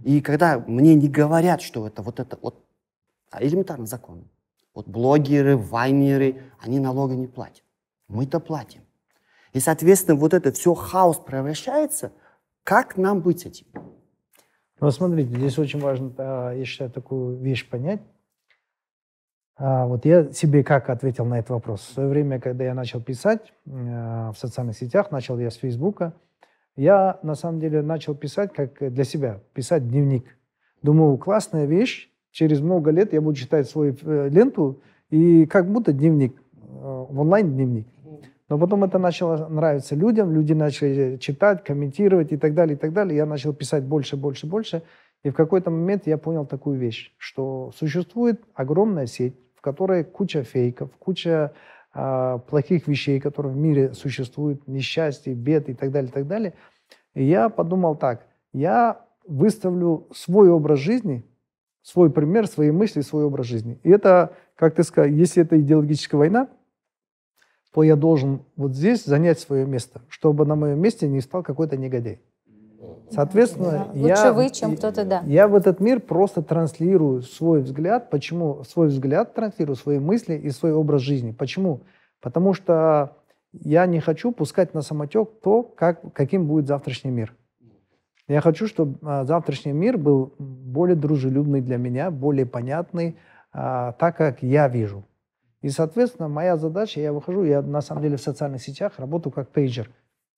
И 0.04 0.22
когда 0.22 0.60
мне 0.60 0.96
не 0.96 1.08
говорят, 1.08 1.62
что 1.62 1.88
это 1.88 2.02
вот 2.02 2.20
это 2.20 2.38
вот 2.42 2.66
а 3.32 3.44
элементарно 3.44 3.86
закон. 3.86 4.28
Вот 4.74 4.88
блогеры, 4.88 5.58
вайнеры, 5.58 6.44
они 6.60 6.80
налоги 6.80 7.14
не 7.14 7.28
платят. 7.28 7.64
Мы-то 8.08 8.40
платим. 8.40 8.82
И, 9.54 9.60
соответственно, 9.60 10.18
вот 10.18 10.34
это 10.34 10.52
все 10.52 10.74
хаос 10.74 11.18
превращается. 11.18 12.12
Как 12.64 12.98
нам 12.98 13.22
быть 13.22 13.42
с 13.42 13.46
этим? 13.46 13.68
Ну, 14.80 14.92
смотрите, 14.92 15.36
здесь 15.36 15.58
очень 15.58 15.80
важно, 15.80 16.14
а, 16.18 16.54
я 16.54 16.66
считаю, 16.66 16.92
такую 16.92 17.38
вещь 17.38 17.68
понять. 17.68 18.02
А, 19.60 19.86
Вот 19.86 20.06
я 20.06 20.32
себе 20.32 20.64
как 20.64 20.90
ответил 20.90 21.26
на 21.26 21.40
этот 21.40 21.50
вопрос. 21.50 21.82
В 21.82 21.94
свое 21.94 22.10
время, 22.10 22.40
когда 22.40 22.64
я 22.64 22.74
начал 22.74 23.02
писать 23.02 23.52
э, 23.66 23.70
в 23.70 24.36
социальных 24.38 24.78
сетях, 24.78 25.12
начал 25.12 25.38
я 25.38 25.52
с 25.52 25.56
Фейсбука, 25.56 26.14
я 26.78 27.20
на 27.24 27.36
самом 27.36 27.60
деле 27.60 27.82
начал 27.82 28.16
писать 28.16 28.54
как 28.54 28.94
для 28.94 29.04
себя, 29.04 29.42
писать 29.54 29.90
дневник. 29.90 30.26
Думаю, 30.82 31.18
классная 31.18 31.66
вещь, 31.66 32.10
через 32.32 32.62
много 32.62 32.92
лет 32.92 33.12
я 33.12 33.20
буду 33.20 33.36
читать 33.36 33.70
свою 33.70 33.98
э, 34.02 34.30
ленту, 34.30 34.82
и 35.10 35.46
как 35.46 35.70
будто 35.70 35.92
дневник, 35.92 36.42
э, 36.54 37.06
онлайн-дневник. 37.10 37.88
Но 38.48 38.58
потом 38.58 38.86
это 38.86 38.98
начало 38.98 39.48
нравиться 39.50 39.94
людям, 39.94 40.32
люди 40.32 40.54
начали 40.54 41.18
читать, 41.18 41.66
комментировать 41.66 42.32
и 42.32 42.38
так 42.38 42.54
далее, 42.54 42.78
и 42.78 42.80
так 42.80 42.94
далее. 42.94 43.18
Я 43.18 43.26
начал 43.26 43.54
писать 43.54 43.84
больше, 43.84 44.16
больше, 44.16 44.48
больше. 44.48 44.84
И 45.24 45.30
в 45.30 45.34
какой-то 45.34 45.70
момент 45.70 46.08
я 46.08 46.18
понял 46.18 46.46
такую 46.46 46.80
вещь, 46.80 47.14
что 47.18 47.72
существует 47.76 48.42
огромная 48.56 49.06
сеть, 49.06 49.36
в 49.60 49.62
которой 49.62 50.06
куча 50.06 50.44
фейков, 50.44 50.90
куча 51.00 51.52
а, 51.94 52.38
плохих 52.38 52.88
вещей, 52.88 53.20
которые 53.20 53.54
в 53.54 53.58
мире 53.58 53.94
существуют, 53.94 54.66
несчастья, 54.70 55.34
бед 55.34 55.68
и 55.68 55.74
так 55.74 55.92
далее, 55.92 56.10
и 56.10 56.14
так 56.14 56.28
далее. 56.28 56.54
И 57.14 57.26
я 57.26 57.50
подумал 57.50 57.98
так, 57.98 58.26
я 58.54 59.06
выставлю 59.28 60.08
свой 60.14 60.50
образ 60.50 60.80
жизни, 60.80 61.26
свой 61.82 62.10
пример, 62.10 62.48
свои 62.48 62.72
мысли, 62.72 63.02
свой 63.02 63.26
образ 63.26 63.48
жизни. 63.48 63.82
И 63.84 63.90
это, 63.90 64.34
как 64.56 64.76
ты 64.76 64.84
сказал, 64.84 65.12
если 65.12 65.44
это 65.44 65.60
идеологическая 65.60 66.18
война, 66.18 66.48
то 67.74 67.84
я 67.84 67.98
должен 67.98 68.46
вот 68.56 68.74
здесь 68.74 69.04
занять 69.04 69.40
свое 69.40 69.66
место, 69.66 70.02
чтобы 70.08 70.46
на 70.46 70.56
моем 70.56 70.80
месте 70.80 71.06
не 71.06 71.20
стал 71.20 71.44
какой-то 71.44 71.76
негодяй. 71.76 72.22
Соответственно, 73.12 73.88
Да. 73.94 74.00
я, 74.00 74.16
Лучше 74.16 74.32
вы, 74.34 74.50
чем 74.50 74.76
кто-то, 74.76 75.04
да. 75.04 75.24
я 75.26 75.48
в 75.48 75.56
этот 75.56 75.80
мир 75.80 76.00
просто 76.00 76.42
транслирую 76.42 77.22
свой 77.22 77.62
взгляд. 77.62 78.10
Почему? 78.10 78.64
Свой 78.64 78.88
взгляд 78.88 79.34
транслирую, 79.34 79.76
свои 79.76 80.00
мысли 80.00 80.36
и 80.36 80.50
свой 80.52 80.74
образ 80.74 81.02
жизни. 81.02 81.32
Почему? 81.32 81.82
Потому 82.22 82.54
что 82.54 83.18
я 83.52 83.86
не 83.88 84.00
хочу 84.00 84.32
пускать 84.32 84.74
на 84.74 84.82
самотек 84.82 85.30
то, 85.44 85.64
как, 85.64 86.14
каким 86.14 86.48
будет 86.48 86.68
завтрашний 86.68 87.12
мир. 87.12 87.34
Я 88.28 88.42
хочу, 88.42 88.68
чтобы 88.68 89.00
а, 89.02 89.26
завтрашний 89.26 89.72
мир 89.72 89.98
был 89.98 90.36
более 90.38 90.96
дружелюбный 90.96 91.62
для 91.62 91.78
меня, 91.78 92.12
более 92.12 92.46
понятный, 92.46 93.18
а, 93.52 93.94
так 93.94 94.18
как 94.18 94.44
я 94.44 94.68
вижу. 94.68 95.04
И, 95.62 95.70
соответственно, 95.70 96.28
моя 96.28 96.56
задача, 96.56 97.02
я 97.02 97.12
выхожу, 97.12 97.44
я 97.44 97.64
на 97.64 97.82
самом 97.82 98.04
деле 98.04 98.18
в 98.18 98.22
социальных 98.22 98.62
сетях 98.62 98.94
работаю 98.98 99.34
как 99.34 99.50
пейджер. 99.50 99.90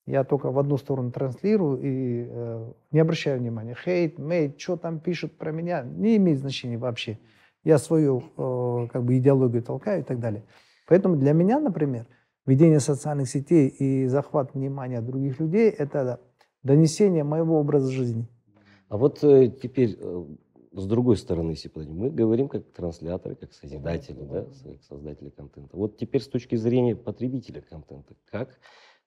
Я 0.06 0.24
только 0.24 0.50
в 0.50 0.58
одну 0.58 0.76
сторону 0.78 1.12
транслирую 1.12 1.78
и 1.80 2.26
э, 2.28 2.72
не 2.90 3.00
обращаю 3.00 3.38
внимания. 3.38 3.76
Хейт, 3.84 4.18
мейт, 4.18 4.60
что 4.60 4.76
там 4.76 4.98
пишут 4.98 5.38
про 5.38 5.52
меня, 5.52 5.82
не 5.82 6.16
имеет 6.16 6.38
значения 6.38 6.76
вообще. 6.76 7.18
Я 7.62 7.78
свою 7.78 8.24
э, 8.36 8.88
как 8.92 9.04
бы 9.04 9.16
идеологию 9.18 9.62
толкаю 9.62 10.00
и 10.00 10.04
так 10.04 10.18
далее. 10.18 10.44
Поэтому 10.88 11.16
для 11.16 11.32
меня, 11.32 11.60
например, 11.60 12.06
ведение 12.46 12.80
социальных 12.80 13.28
сетей 13.28 13.68
и 13.68 14.06
захват 14.08 14.54
внимания 14.54 15.00
других 15.00 15.38
людей– 15.38 15.70
это 15.78 16.20
донесение 16.64 17.22
моего 17.22 17.60
образа 17.60 17.90
жизни. 17.92 18.26
А 18.88 18.96
вот 18.96 19.22
э, 19.22 19.48
теперь 19.50 19.96
э, 20.00 20.24
с 20.72 20.86
другой 20.86 21.16
стороны, 21.16 21.50
если 21.50 21.68
подойдем, 21.68 21.96
мы 21.96 22.10
говорим 22.10 22.48
как 22.48 22.70
трансляторы, 22.72 23.36
как 23.36 23.52
созидатели, 23.52 24.22
да, 24.22 24.44
как 24.44 24.82
создатели 24.82 25.30
контента. 25.30 25.76
Вот 25.76 25.96
теперь 25.96 26.22
с 26.22 26.28
точки 26.28 26.56
зрения 26.56 26.96
потребителя 26.96 27.60
контента, 27.60 28.14
как 28.30 28.58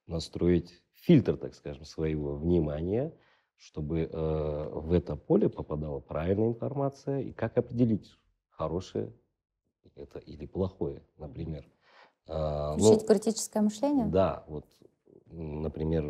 настроить 0.08 0.82
фильтр, 1.06 1.38
так 1.38 1.54
скажем, 1.56 1.86
своего 1.86 2.36
внимания, 2.36 3.14
чтобы 3.58 4.02
э, 4.02 4.70
в 4.74 4.92
это 4.92 5.16
поле 5.16 5.50
попадала 5.50 6.00
правильная 6.00 6.50
информация, 6.50 7.22
и 7.22 7.32
как 7.32 7.58
определить 7.58 8.12
хорошее 8.50 9.14
это 9.96 10.20
или 10.20 10.46
плохое, 10.46 11.02
например. 11.18 11.66
А, 12.28 12.76
ну, 12.76 12.84
Включить 12.84 13.08
критическое 13.08 13.62
мышление? 13.62 14.08
да, 14.08 14.44
вот, 14.48 14.66
например, 15.28 16.04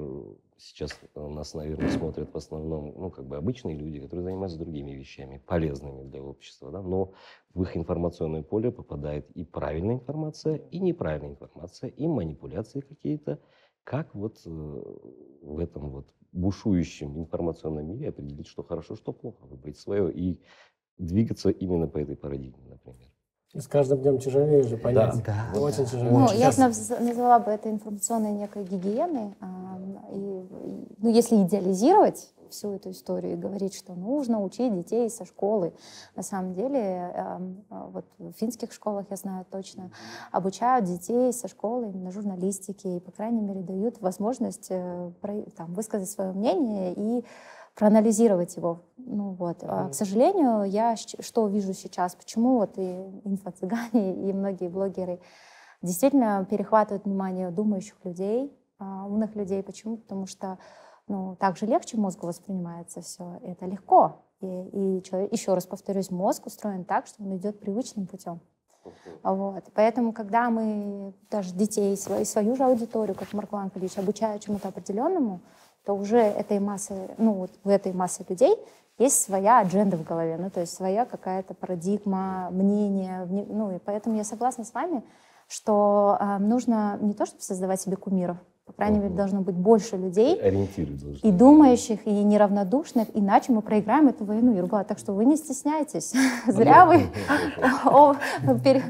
сейчас 0.58 0.98
нас, 1.14 1.54
наверное, 1.54 1.90
смотрят 1.90 2.34
в 2.34 2.38
основном, 2.38 2.94
ну, 2.98 3.12
как 3.12 3.26
бы 3.26 3.36
обычные 3.36 3.76
люди, 3.76 4.00
которые 4.00 4.24
занимаются 4.24 4.58
другими 4.58 4.92
вещами, 4.92 5.42
полезными 5.46 6.04
для 6.04 6.24
общества, 6.24 6.72
да, 6.72 6.82
но 6.82 7.14
в 7.54 7.62
их 7.64 7.76
информационное 7.76 8.44
поле 8.44 8.72
попадает 8.72 9.30
и 9.32 9.44
правильная 9.44 9.96
информация, 9.96 10.56
и 10.56 10.80
неправильная 10.80 11.32
информация, 11.32 11.90
и 11.90 12.08
манипуляции 12.08 12.80
какие-то. 12.80 13.40
Как 13.86 14.14
вот 14.16 14.42
э, 14.46 14.50
в 15.44 15.60
этом 15.60 15.90
вот 15.92 16.08
бушующем 16.32 17.18
информационном 17.20 17.88
мире 17.88 18.10
определить, 18.10 18.48
что 18.48 18.64
хорошо, 18.64 18.96
что 18.96 19.14
плохо, 19.14 19.46
выбрать 19.46 19.78
свое 19.78 20.12
и 20.12 20.42
двигаться 20.98 21.50
именно 21.52 21.88
по 21.88 22.00
этой 22.00 22.16
парадигме, 22.16 22.68
например. 22.68 23.08
И 23.54 23.60
с 23.60 23.68
каждым 23.68 24.02
днем 24.02 24.18
тяжелее 24.18 24.64
же 24.64 24.76
понять. 24.78 25.24
Да. 25.24 25.54
Очень 25.62 25.86
тяжело. 25.86 26.10
Ну, 26.20 26.26
я 26.34 26.50
наз- 26.50 27.00
назвала 27.00 27.40
бы 27.40 27.52
это 27.52 27.70
информационной 27.70 28.34
некой 28.34 28.66
гигиеной. 28.66 29.36
и- 30.12 30.86
ну, 30.98 31.10
если 31.10 31.36
идеализировать 31.44 32.34
всю 32.50 32.74
эту 32.74 32.92
историю 32.92 33.34
и 33.34 33.36
говорить, 33.36 33.76
что 33.76 33.94
нужно 33.94 34.42
учить 34.42 34.74
детей 34.74 35.10
со 35.10 35.26
школы, 35.26 35.74
на 36.16 36.24
самом 36.24 36.54
деле, 36.54 36.80
эм, 36.80 37.66
а, 37.70 37.88
вот 37.88 38.06
в 38.18 38.32
финских 38.34 38.72
школах, 38.72 39.06
я 39.10 39.16
знаю 39.16 39.46
точно, 39.50 39.92
обучают 40.32 40.86
детей 40.86 41.32
со 41.34 41.48
школы 41.48 41.90
именно 41.90 42.12
журналистике 42.12 42.98
и, 42.98 43.00
по 43.00 43.12
крайней 43.12 43.42
мере, 43.42 43.62
дают 43.62 44.02
возможность 44.02 44.68
э, 44.70 45.12
там, 45.56 45.74
высказать 45.74 46.10
свое 46.10 46.32
мнение 46.32 46.94
и 46.96 47.26
проанализировать 47.76 48.56
его. 48.56 48.82
Ну 48.98 49.32
вот. 49.34 49.58
А, 49.62 49.90
к 49.90 49.94
сожалению, 49.94 50.64
я 50.64 50.96
что 50.96 51.48
вижу 51.48 51.74
сейчас, 51.74 52.16
почему 52.16 52.58
вот 52.58 52.78
и 52.78 53.06
инфо-цыгане, 53.26 54.16
и 54.30 54.34
многие 54.34 54.70
блогеры 54.70 55.20
действительно 55.82 56.46
перехватывают 56.50 57.06
внимание 57.06 57.52
думающих 57.52 57.96
людей, 58.04 58.52
а, 58.80 59.06
умных 59.06 59.36
людей. 59.36 59.62
Почему? 59.62 59.98
Потому 59.98 60.26
что 60.26 60.58
ну, 61.08 61.36
так 61.40 61.58
же 61.58 61.66
легче 61.66 61.98
мозгу 61.98 62.28
воспринимается 62.28 63.02
все. 63.02 63.40
Это 63.44 63.66
легко. 63.66 64.24
И, 64.42 64.46
и 64.46 65.04
человек, 65.04 65.32
еще 65.32 65.54
раз 65.54 65.66
повторюсь, 65.66 66.12
мозг 66.12 66.48
устроен 66.48 66.84
так, 66.84 67.08
что 67.08 67.24
он 67.24 67.38
идет 67.38 67.60
привычным 67.60 68.08
путем. 68.08 68.40
Вот. 69.24 69.64
Поэтому, 69.74 70.14
когда 70.14 70.50
мы 70.50 71.14
даже 71.30 71.54
детей, 71.54 71.96
свою, 71.98 72.26
свою 72.26 72.56
же 72.56 72.64
аудиторию, 72.64 73.16
как 73.16 73.34
Марк 73.34 73.52
Ланкович, 73.52 73.98
обучают 73.98 74.44
чему-то 74.44 74.68
определенному, 74.68 75.42
то 75.86 75.94
уже 75.94 76.18
этой 76.18 76.60
массы, 76.60 77.10
ну, 77.18 77.34
вот 77.34 77.52
у 77.64 77.70
этой 77.70 77.94
массы 77.94 78.26
людей 78.28 78.56
есть 78.98 79.22
своя 79.22 79.60
адженда 79.60 79.98
в 79.98 80.04
голове, 80.04 80.38
ну, 80.38 80.50
то 80.50 80.62
есть 80.62 80.74
своя 80.74 81.06
какая-то 81.06 81.54
парадигма, 81.54 82.50
мнение. 82.52 83.26
Ну, 83.26 83.76
и 83.76 83.80
поэтому 83.80 84.16
я 84.16 84.24
согласна 84.24 84.64
с 84.64 84.74
вами, 84.74 85.04
что 85.48 86.18
э, 86.20 86.38
нужно 86.40 86.98
не 87.02 87.14
то, 87.14 87.26
чтобы 87.26 87.42
создавать 87.42 87.82
себе 87.82 87.98
кумиров, 87.98 88.38
по 88.66 88.74
крайней 88.74 88.98
мере, 88.98 89.14
должно 89.14 89.42
быть 89.42 89.56
больше 89.56 89.96
людей, 89.96 90.40
Ориентиры 90.42 90.94
должны 90.94 91.20
и 91.20 91.32
думающих, 91.32 92.06
и 92.08 92.24
неравнодушных, 92.24 93.08
иначе 93.14 93.52
мы 93.52 93.62
проиграем 93.62 94.08
эту 94.08 94.26
войну, 94.26 94.56
Юрба. 94.56 94.84
Так 94.84 94.98
что 94.98 95.14
вы 95.14 95.26
не 95.26 95.38
стесняйтесь. 95.38 96.14
Зря 96.48 96.86
вы 96.86 97.04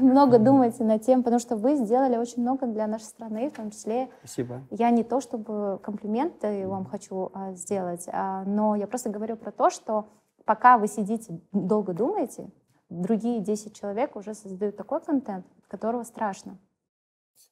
много 0.00 0.38
думаете 0.38 0.82
над 0.82 1.02
тем, 1.02 1.22
потому 1.22 1.40
что 1.40 1.56
вы 1.56 1.76
сделали 1.76 2.16
очень 2.16 2.40
много 2.40 2.66
для 2.66 2.86
нашей 2.86 3.04
страны, 3.04 3.50
в 3.50 3.56
том 3.56 3.70
числе 3.70 4.08
Спасибо. 4.20 4.62
я 4.70 4.90
не 4.90 5.04
то 5.04 5.20
чтобы 5.20 5.78
комплименты 5.82 6.66
вам 6.66 6.86
хочу 6.86 7.30
а, 7.34 7.52
сделать, 7.52 8.06
а, 8.10 8.44
но 8.44 8.76
я 8.76 8.86
просто 8.86 9.10
говорю 9.10 9.36
про 9.36 9.52
то, 9.52 9.68
что 9.68 10.06
пока 10.46 10.78
вы 10.78 10.88
сидите, 10.88 11.38
долго 11.52 11.92
думаете, 11.92 12.48
другие 12.88 13.40
10 13.40 13.74
человек 13.74 14.16
уже 14.16 14.32
создают 14.32 14.76
такой 14.76 15.00
контент, 15.02 15.44
от 15.58 15.66
которого 15.66 16.02
страшно. 16.04 16.56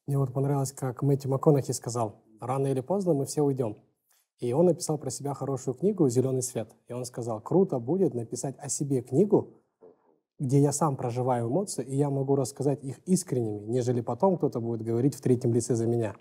Мне 0.07 0.19
вот 0.19 0.33
понравилось, 0.33 0.73
как 0.73 1.03
Мэтью 1.03 1.31
МакКонахи 1.31 1.73
сказал, 1.73 2.23
рано 2.41 2.67
или 2.67 2.81
поздно 2.81 3.15
мы 3.15 3.25
все 3.25 3.43
уйдем. 3.43 3.77
И 4.39 4.53
он 4.53 4.67
написал 4.67 4.99
про 4.99 5.11
себя 5.11 5.33
хорошую 5.33 5.75
книгу 5.75 6.09
«Зеленый 6.09 6.43
свет». 6.43 6.71
И 6.89 6.93
он 6.93 7.05
сказал, 7.05 7.41
круто 7.41 7.79
будет 7.79 8.15
написать 8.15 8.57
о 8.59 8.69
себе 8.69 9.01
книгу, 9.01 9.55
где 10.39 10.59
я 10.59 10.73
сам 10.73 10.97
проживаю 10.97 11.49
эмоции, 11.49 11.85
и 11.85 11.97
я 11.97 12.11
могу 12.11 12.37
рассказать 12.37 12.83
их 12.83 12.99
искренними, 13.07 13.65
нежели 13.67 14.01
потом 14.01 14.37
кто-то 14.37 14.61
будет 14.61 14.83
говорить 14.83 15.15
в 15.15 15.21
третьем 15.21 15.55
лице 15.55 15.75
за 15.75 15.87
меня. 15.87 16.15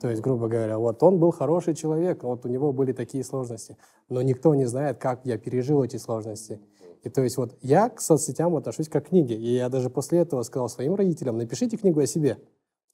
То 0.00 0.10
есть, 0.10 0.22
грубо 0.22 0.48
говоря, 0.48 0.78
вот 0.78 1.02
он 1.02 1.18
был 1.18 1.30
хороший 1.30 1.74
человек, 1.74 2.22
вот 2.24 2.44
у 2.44 2.48
него 2.48 2.72
были 2.72 2.92
такие 2.92 3.24
сложности, 3.24 3.76
но 4.08 4.20
никто 4.22 4.54
не 4.54 4.66
знает, 4.66 4.98
как 4.98 5.24
я 5.24 5.38
пережил 5.38 5.82
эти 5.82 5.96
сложности. 5.96 6.60
И 7.02 7.08
то 7.08 7.22
есть 7.22 7.36
вот 7.36 7.56
я 7.62 7.88
к 7.88 8.00
соцсетям 8.00 8.54
отношусь 8.56 8.88
как 8.88 9.06
к 9.06 9.08
книге, 9.08 9.36
и 9.36 9.54
я 9.54 9.68
даже 9.68 9.90
после 9.90 10.20
этого 10.20 10.42
сказал 10.42 10.68
своим 10.68 10.94
родителям, 10.94 11.38
напишите 11.38 11.76
книгу 11.76 12.00
о 12.00 12.06
себе, 12.06 12.38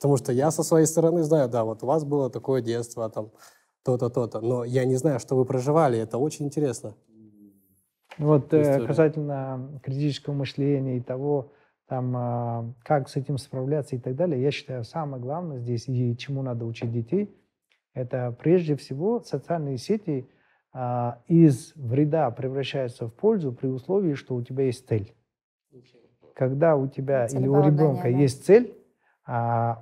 потому 0.00 0.16
что 0.16 0.32
я 0.32 0.50
со 0.50 0.62
своей 0.62 0.86
стороны 0.86 1.22
знаю, 1.22 1.50
да, 1.50 1.62
вот 1.62 1.82
у 1.82 1.86
вас 1.86 2.04
было 2.04 2.30
такое 2.30 2.62
детство, 2.62 3.10
там, 3.10 3.32
то-то, 3.84 4.08
то-то, 4.08 4.40
но 4.40 4.64
я 4.64 4.86
не 4.86 4.96
знаю, 4.96 5.20
что 5.20 5.36
вы 5.36 5.44
проживали, 5.44 5.98
это 5.98 6.16
очень 6.16 6.46
интересно. 6.46 6.94
Вот 8.16 8.52
э, 8.54 8.86
касательно 8.86 9.78
критического 9.82 10.32
мышления 10.32 10.96
и 10.96 11.02
того, 11.02 11.52
там, 11.86 12.16
э, 12.16 12.72
как 12.82 13.10
с 13.10 13.16
этим 13.16 13.36
справляться 13.36 13.94
и 13.94 13.98
так 13.98 14.16
далее, 14.16 14.42
я 14.42 14.50
считаю, 14.50 14.84
самое 14.84 15.22
главное 15.22 15.58
здесь 15.58 15.86
и 15.86 16.16
чему 16.16 16.40
надо 16.40 16.64
учить 16.64 16.90
детей, 16.90 17.36
это 17.92 18.34
прежде 18.38 18.76
всего 18.76 19.20
социальные 19.20 19.76
сети 19.76 20.30
э, 20.72 21.12
из 21.28 21.72
вреда 21.74 22.30
превращаются 22.30 23.06
в 23.06 23.12
пользу 23.12 23.52
при 23.52 23.68
условии, 23.68 24.14
что 24.14 24.34
у 24.34 24.42
тебя 24.42 24.64
есть 24.64 24.88
цель. 24.88 25.14
Когда 26.34 26.76
у 26.76 26.88
тебя 26.88 27.26
или 27.26 27.46
у 27.46 27.62
ребенка 27.62 28.04
да. 28.04 28.08
есть 28.08 28.46
цель, 28.46 28.74
э, 28.74 28.79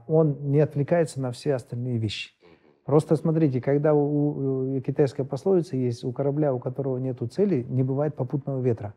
он 0.07 0.51
не 0.51 0.61
отвлекается 0.61 1.21
на 1.21 1.33
все 1.33 1.55
остальные 1.55 1.99
вещи. 1.99 2.33
Просто 2.85 3.17
смотрите, 3.17 3.61
когда 3.61 3.95
у, 3.95 4.77
у 4.77 4.81
китайской 4.81 5.23
пословицы 5.23 5.77
есть, 5.77 6.05
у 6.05 6.13
корабля, 6.13 6.55
у 6.55 6.59
которого 6.59 6.99
нету 6.99 7.27
цели, 7.27 7.63
не 7.69 7.83
бывает 7.83 8.15
попутного 8.15 8.63
ветра. 8.63 8.95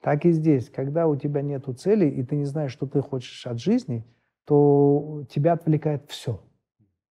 Так 0.00 0.24
и 0.24 0.32
здесь, 0.32 0.70
когда 0.70 1.06
у 1.06 1.16
тебя 1.16 1.42
нету 1.42 1.72
цели, 1.72 2.08
и 2.08 2.22
ты 2.22 2.36
не 2.36 2.44
знаешь, 2.44 2.72
что 2.72 2.86
ты 2.86 3.00
хочешь 3.00 3.46
от 3.46 3.60
жизни, 3.60 4.04
то 4.44 5.24
тебя 5.28 5.54
отвлекает 5.54 6.02
все. 6.08 6.40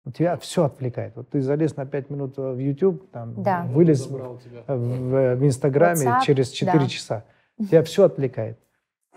У 0.05 0.11
тебя 0.11 0.38
все 0.38 0.64
отвлекает. 0.64 1.17
Вот 1.17 1.28
ты 1.28 1.43
залез 1.43 1.76
на 1.76 1.85
5 1.85 2.11
минут 2.11 2.38
в 2.38 2.59
YouTube, 2.59 3.11
там, 3.11 3.43
да. 3.43 3.64
вылез 3.64 4.07
в, 4.07 4.38
в, 4.67 5.37
в 5.37 5.47
Инстаграме 5.47 6.07
WhatsApp, 6.07 6.21
через 6.25 6.49
4 6.50 6.78
да. 6.78 6.87
часа. 6.87 7.25
Тебя 7.59 7.83
все 7.83 8.05
отвлекает. 8.05 8.59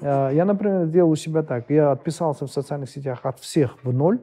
А, 0.02 0.30
я, 0.32 0.46
например, 0.46 0.86
сделал 0.86 1.12
у 1.12 1.16
себя 1.16 1.44
так. 1.44 1.70
Я 1.70 1.92
отписался 1.92 2.46
в 2.48 2.52
социальных 2.52 2.90
сетях 2.90 3.20
от 3.24 3.40
всех 3.40 3.84
в 3.84 3.94
ноль, 3.94 4.20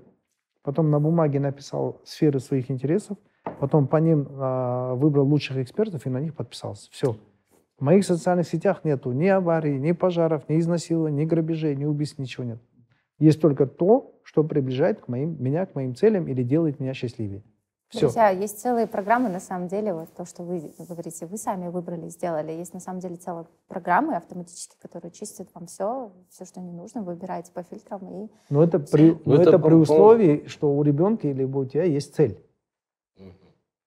потом 0.63 0.91
на 0.91 1.01
бумаге 1.01 1.41
написал 1.41 2.01
сферы 2.05 2.41
своих 2.41 2.71
интересов, 2.71 3.17
потом 3.61 3.87
по 3.87 3.97
ним 3.97 4.27
э, 4.29 4.95
выбрал 4.95 5.27
лучших 5.27 5.59
экспертов 5.59 6.07
и 6.07 6.11
на 6.11 6.21
них 6.21 6.35
подписался. 6.35 6.91
Все. 6.91 7.17
В 7.79 7.85
моих 7.85 8.05
социальных 8.05 8.49
сетях 8.49 8.85
нету 8.85 9.13
ни 9.13 9.27
аварий, 9.27 9.79
ни 9.79 9.93
пожаров, 9.93 10.49
ни 10.49 10.59
изнасилований, 10.59 11.23
ни 11.23 11.27
грабежей, 11.27 11.77
ни 11.77 11.85
убийств, 11.85 12.19
ничего 12.19 12.45
нет. 12.45 12.61
Есть 13.19 13.41
только 13.41 13.67
то, 13.67 14.19
что 14.25 14.45
приближает 14.45 15.01
к 15.01 15.09
моим, 15.09 15.43
меня 15.43 15.65
к 15.67 15.75
моим 15.75 15.95
целям 15.95 16.27
или 16.27 16.43
делает 16.43 16.81
меня 16.81 16.93
счастливее. 16.93 17.43
Все. 17.89 18.01
Друзья, 18.01 18.29
есть 18.29 18.61
целые 18.61 18.87
программы, 18.87 19.31
на 19.31 19.41
самом 19.41 19.67
деле, 19.67 19.95
вот 19.95 20.13
то, 20.15 20.27
что 20.27 20.43
вы 20.43 20.75
говорите, 20.79 21.25
вы 21.25 21.39
сами 21.39 21.69
выбрали, 21.69 22.09
сделали. 22.09 22.53
Есть 22.53 22.75
на 22.75 22.81
самом 22.81 23.01
деле 23.01 23.17
целые 23.17 23.47
программы 23.67 24.15
автоматически, 24.15 24.77
которые 24.79 25.11
чистят 25.11 25.49
вам 25.55 25.67
все, 25.67 26.13
все, 26.29 26.45
что 26.45 26.61
не 26.61 26.71
нужно, 26.71 27.03
выбираете 27.03 27.51
по 27.53 27.63
фильтрам 27.63 28.01
и... 28.07 28.29
Но 28.51 28.63
это 28.63 28.79
при, 28.79 29.19
но 29.25 29.37
это, 29.37 29.51
это 29.51 29.59
при 29.59 29.73
условии, 29.73 30.45
что 30.47 30.71
у 30.71 30.83
ребенка 30.83 31.29
или 31.29 31.45
у 31.45 31.65
тебя 31.65 31.85
есть 31.85 32.15
цель. 32.15 32.39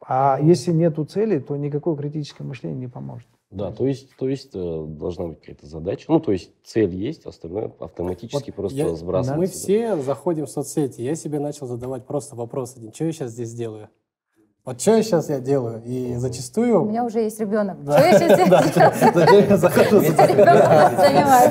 А 0.03 0.39
если 0.41 0.71
нету 0.71 1.05
цели, 1.05 1.37
то 1.37 1.55
никакое 1.55 1.95
критическое 1.95 2.43
мышление 2.43 2.79
не 2.79 2.87
поможет. 2.87 3.27
Да, 3.51 3.71
то 3.71 3.85
есть, 3.85 4.15
то 4.17 4.29
есть 4.29 4.51
э, 4.53 4.85
должна 4.87 5.27
быть 5.27 5.41
какая-то 5.41 5.67
задача. 5.67 6.05
Ну, 6.07 6.21
то 6.21 6.31
есть 6.31 6.51
цель 6.63 6.95
есть, 6.95 7.25
остальное 7.25 7.73
автоматически 7.79 8.49
вот 8.49 8.55
просто 8.55 8.77
я, 8.77 8.95
сбрасывается. 8.95 9.37
Мы 9.37 9.47
все 9.47 10.01
заходим 10.01 10.45
в 10.45 10.49
соцсети. 10.49 11.01
Я 11.01 11.15
себе 11.15 11.39
начал 11.39 11.67
задавать 11.67 12.05
просто 12.05 12.37
вопрос 12.37 12.77
один. 12.77 12.93
Что 12.93 13.05
я 13.05 13.11
сейчас 13.11 13.31
здесь 13.31 13.53
делаю? 13.53 13.89
Вот 14.63 14.79
что 14.79 14.95
я 14.95 15.03
сейчас 15.03 15.27
я 15.27 15.39
делаю? 15.39 15.81
И 15.83 16.15
зачастую... 16.15 16.83
У 16.83 16.85
меня 16.85 17.03
уже 17.03 17.21
есть 17.21 17.39
ребенок. 17.39 17.77
Что 17.81 17.93
я 17.93 18.19
сейчас 18.19 18.37
делаю? 19.13 19.57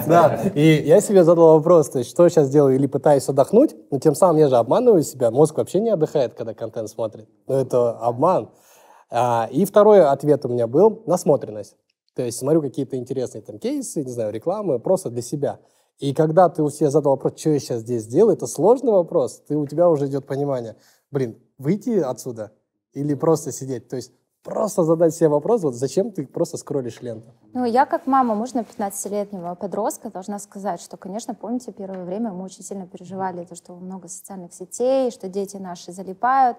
Да, 0.07 0.40
и 0.55 0.83
я 0.87 1.01
себе 1.01 1.25
задал 1.25 1.57
вопрос, 1.57 1.90
то 1.90 1.98
есть 1.98 2.11
что 2.11 2.22
я 2.22 2.31
сейчас 2.31 2.48
делаю? 2.51 2.77
Или 2.77 2.87
пытаюсь 2.87 3.29
отдохнуть, 3.29 3.75
но 3.90 3.98
тем 3.98 4.14
самым 4.14 4.38
я 4.38 4.48
же 4.48 4.57
обманываю 4.57 5.03
себя. 5.03 5.33
Мозг 5.33 5.59
вообще 5.59 5.81
не 5.81 5.90
отдыхает, 5.90 6.35
когда 6.35 6.55
контент 6.55 6.88
смотрит. 6.88 7.29
Но 7.48 7.61
это 7.61 7.90
обман. 7.98 8.51
А, 9.11 9.48
и 9.51 9.64
второй 9.64 10.07
ответ 10.07 10.44
у 10.46 10.48
меня 10.48 10.68
был 10.68 11.03
насмотренность. 11.07 11.77
То 12.20 12.26
есть 12.26 12.37
смотрю 12.37 12.61
какие-то 12.61 12.98
интересные 12.98 13.40
там 13.40 13.59
кейсы, 13.59 14.04
не 14.04 14.12
знаю, 14.12 14.30
рекламы, 14.30 14.78
просто 14.78 15.09
для 15.09 15.22
себя. 15.22 15.59
И 15.98 16.12
когда 16.12 16.50
ты 16.50 16.62
у 16.62 16.68
себя 16.68 16.90
задал 16.90 17.12
вопрос, 17.12 17.40
что 17.40 17.48
я 17.48 17.59
сейчас 17.59 17.80
здесь 17.80 18.04
делаю, 18.06 18.37
это 18.37 18.46
сложный 18.46 18.92
вопрос, 18.92 19.42
ты, 19.48 19.56
у 19.56 19.66
тебя 19.66 19.88
уже 19.88 20.06
идет 20.06 20.26
понимание, 20.26 20.76
блин, 21.11 21.38
выйти 21.56 21.98
отсюда 21.98 22.52
или 22.92 23.14
просто 23.14 23.52
сидеть. 23.52 23.88
То 23.88 23.96
есть 23.96 24.12
просто 24.42 24.85
задать 24.85 25.14
себе 25.14 25.29
вопрос, 25.29 25.62
вот 25.62 25.74
зачем 25.74 26.12
ты 26.12 26.26
просто 26.26 26.57
скроллишь 26.57 27.03
ленту? 27.03 27.33
Ну, 27.53 27.64
я 27.64 27.85
как 27.85 28.07
мама, 28.07 28.35
можно 28.35 28.61
15-летнего 28.61 29.55
подростка, 29.55 30.11
должна 30.11 30.38
сказать, 30.38 30.81
что, 30.81 30.96
конечно, 30.96 31.35
помните, 31.35 31.72
первое 31.72 32.05
время 32.05 32.33
мы 32.33 32.44
очень 32.44 32.62
сильно 32.62 32.87
переживали 32.87 33.44
то, 33.44 33.55
что 33.55 33.74
много 33.74 34.09
социальных 34.09 34.53
сетей, 34.55 35.11
что 35.11 35.29
дети 35.29 35.57
наши 35.57 35.92
залипают. 35.92 36.59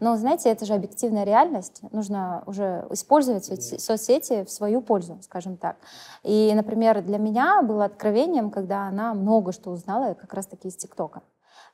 Но, 0.00 0.16
знаете, 0.16 0.50
это 0.50 0.64
же 0.64 0.74
объективная 0.74 1.24
реальность. 1.24 1.82
Нужно 1.92 2.42
уже 2.46 2.86
использовать 2.90 3.44
соцсети 3.44 4.44
в 4.44 4.50
свою 4.50 4.80
пользу, 4.80 5.18
скажем 5.22 5.56
так. 5.56 5.76
И, 6.22 6.52
например, 6.54 7.02
для 7.02 7.18
меня 7.18 7.62
было 7.62 7.84
откровением, 7.84 8.50
когда 8.50 8.88
она 8.88 9.14
много 9.14 9.52
что 9.52 9.70
узнала 9.70 10.14
как 10.14 10.32
раз-таки 10.34 10.68
из 10.68 10.76
ТикТока. 10.76 11.22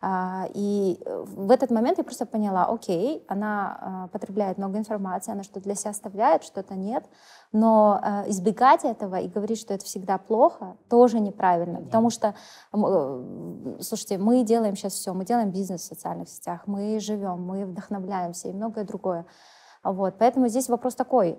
А, 0.00 0.46
и 0.52 1.00
э, 1.04 1.24
в 1.26 1.50
этот 1.50 1.70
момент 1.70 1.98
я 1.98 2.04
просто 2.04 2.26
поняла, 2.26 2.66
окей, 2.66 3.24
она 3.28 3.78
а, 3.80 4.08
потребляет 4.08 4.58
много 4.58 4.78
информации, 4.78 5.32
она 5.32 5.42
что-то 5.42 5.60
для 5.60 5.74
себя 5.74 5.90
оставляет, 5.90 6.44
что-то 6.44 6.74
нет, 6.74 7.04
но 7.52 8.00
э, 8.02 8.30
избегать 8.30 8.84
этого 8.84 9.16
и 9.16 9.28
говорить, 9.28 9.58
что 9.58 9.72
это 9.72 9.84
всегда 9.84 10.18
плохо, 10.18 10.76
тоже 10.90 11.18
неправильно, 11.18 11.80
потому 11.80 12.10
что, 12.10 12.34
э, 12.72 13.76
слушайте, 13.80 14.18
мы 14.18 14.42
делаем 14.42 14.76
сейчас 14.76 14.92
все, 14.92 15.14
мы 15.14 15.24
делаем 15.24 15.50
бизнес 15.50 15.80
в 15.80 15.84
социальных 15.86 16.28
сетях, 16.28 16.62
мы 16.66 17.00
живем, 17.00 17.42
мы 17.42 17.64
вдохновляемся 17.64 18.48
и 18.48 18.52
многое 18.52 18.84
другое. 18.84 19.24
Вот, 19.82 20.16
поэтому 20.18 20.48
здесь 20.48 20.68
вопрос 20.68 20.94
такой, 20.94 21.38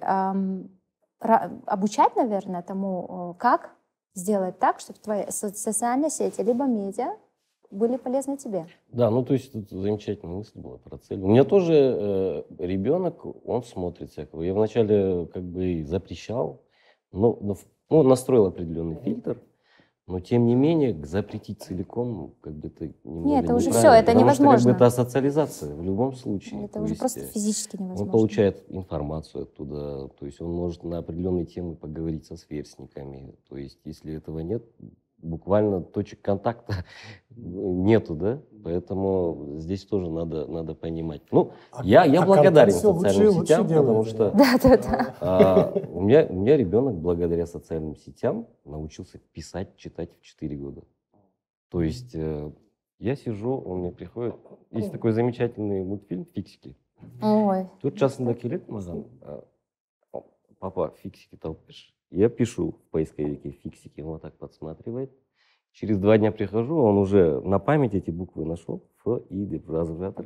обучать, 1.19 2.15
наверное, 2.15 2.61
тому, 2.61 3.35
как 3.39 3.71
сделать 4.13 4.57
так, 4.57 4.79
чтобы 4.79 4.99
твоя 4.99 5.31
социальная 5.31 6.09
сеть, 6.09 6.39
либо 6.39 6.65
медиа, 6.65 7.17
были 7.71 7.97
полезны 7.97 8.37
тебе. 8.37 8.67
Да, 8.91 9.09
ну 9.09 9.23
то 9.23 9.33
есть 9.33 9.51
тут 9.51 9.69
замечательная 9.69 10.35
мысль 10.35 10.59
была 10.59 10.77
про 10.77 10.97
цель. 10.97 11.21
У 11.21 11.27
меня 11.27 11.43
тоже 11.43 11.73
э, 11.73 12.43
ребенок, 12.59 13.25
он 13.45 13.63
смотрит 13.63 14.11
всякого. 14.11 14.43
Я 14.43 14.53
вначале 14.53 15.25
как 15.27 15.43
бы 15.43 15.83
запрещал, 15.83 16.61
но, 17.11 17.37
но 17.41 17.57
ну, 17.89 18.03
настроил 18.03 18.45
определенный 18.47 18.95
фильтр, 18.95 19.41
но 20.07 20.21
тем 20.21 20.45
не 20.45 20.55
менее 20.55 21.05
запретить 21.05 21.61
целиком 21.61 22.33
как 22.41 22.53
бы 22.53 22.69
это 22.69 22.93
немного 23.03 23.27
Нет, 23.27 23.43
это 23.43 23.55
уже 23.55 23.71
все, 23.71 23.91
это 23.91 24.05
потому 24.07 24.21
невозможно. 24.21 24.59
Что, 24.59 24.69
как 24.69 24.79
бы, 24.79 24.85
это 24.85 24.95
социализация 24.95 25.75
в 25.75 25.83
любом 25.83 26.13
случае. 26.13 26.65
Это 26.65 26.75
то 26.75 26.79
уже 26.81 26.93
есть, 26.93 26.99
просто 26.99 27.19
э, 27.19 27.23
физически 27.27 27.75
невозможно. 27.75 28.05
Он 28.05 28.11
получает 28.11 28.63
информацию 28.69 29.43
оттуда, 29.43 30.07
то 30.07 30.25
есть 30.25 30.39
он 30.41 30.51
может 30.51 30.83
на 30.83 30.99
определенные 30.99 31.45
темы 31.45 31.75
поговорить 31.75 32.25
со 32.25 32.37
сверстниками. 32.37 33.35
То 33.49 33.57
есть 33.57 33.79
если 33.83 34.15
этого 34.15 34.39
нет, 34.39 34.63
буквально 35.17 35.81
точек 35.81 36.21
контакта 36.21 36.85
нету, 37.29 38.15
да? 38.15 38.41
Поэтому 38.63 39.55
здесь 39.57 39.85
тоже 39.85 40.09
надо, 40.09 40.47
надо 40.47 40.75
понимать. 40.75 41.21
Ну, 41.31 41.51
а, 41.71 41.83
я, 41.83 42.05
я 42.05 42.23
а 42.23 42.25
благодарен 42.25 42.73
социальным 42.73 43.27
лучше, 43.27 43.45
сетям, 43.45 43.61
лучше 43.61 43.75
потому 43.75 44.03
что 44.03 44.31
да, 44.31 44.57
да, 44.61 44.77
да. 44.77 45.15
А, 45.21 45.71
у, 45.91 46.01
меня, 46.01 46.25
у 46.27 46.33
меня 46.33 46.57
ребенок 46.57 46.95
благодаря 46.95 47.45
социальным 47.45 47.95
сетям 47.95 48.47
научился 48.65 49.19
писать, 49.33 49.75
читать 49.77 50.09
в 50.19 50.21
4 50.21 50.57
года. 50.57 50.83
То 51.69 51.81
есть 51.81 52.15
э, 52.15 52.51
я 52.99 53.15
сижу, 53.15 53.57
он 53.57 53.79
мне 53.79 53.91
приходит, 53.91 54.35
есть 54.71 54.91
такой 54.91 55.11
замечательный 55.11 55.83
мультфильм 55.83 56.25
«Фиксики». 56.33 56.75
Ой. 57.21 57.67
Тут 57.81 57.97
часто 57.97 58.33
келет 58.33 58.67
маған 58.67 59.05
папа 60.59 60.93
фиксики 61.01 61.37
тауып 61.37 61.59
я 62.11 62.29
пишу 62.29 62.71
в 62.71 62.91
поисковике 62.91 63.51
фиксики, 63.51 64.01
он 64.01 64.07
вот 64.13 64.21
так 64.21 64.37
подсматривает. 64.37 65.11
Через 65.73 65.99
два 65.99 66.17
дня 66.17 66.31
прихожу, 66.31 66.75
он 66.77 66.97
уже 66.97 67.39
на 67.41 67.59
память 67.59 67.93
эти 67.93 68.09
буквы 68.09 68.45
нашел. 68.45 68.83
Ф, 69.05 69.21
И, 69.29 69.61
жазып 69.67 69.99
жатыр. 69.99 70.25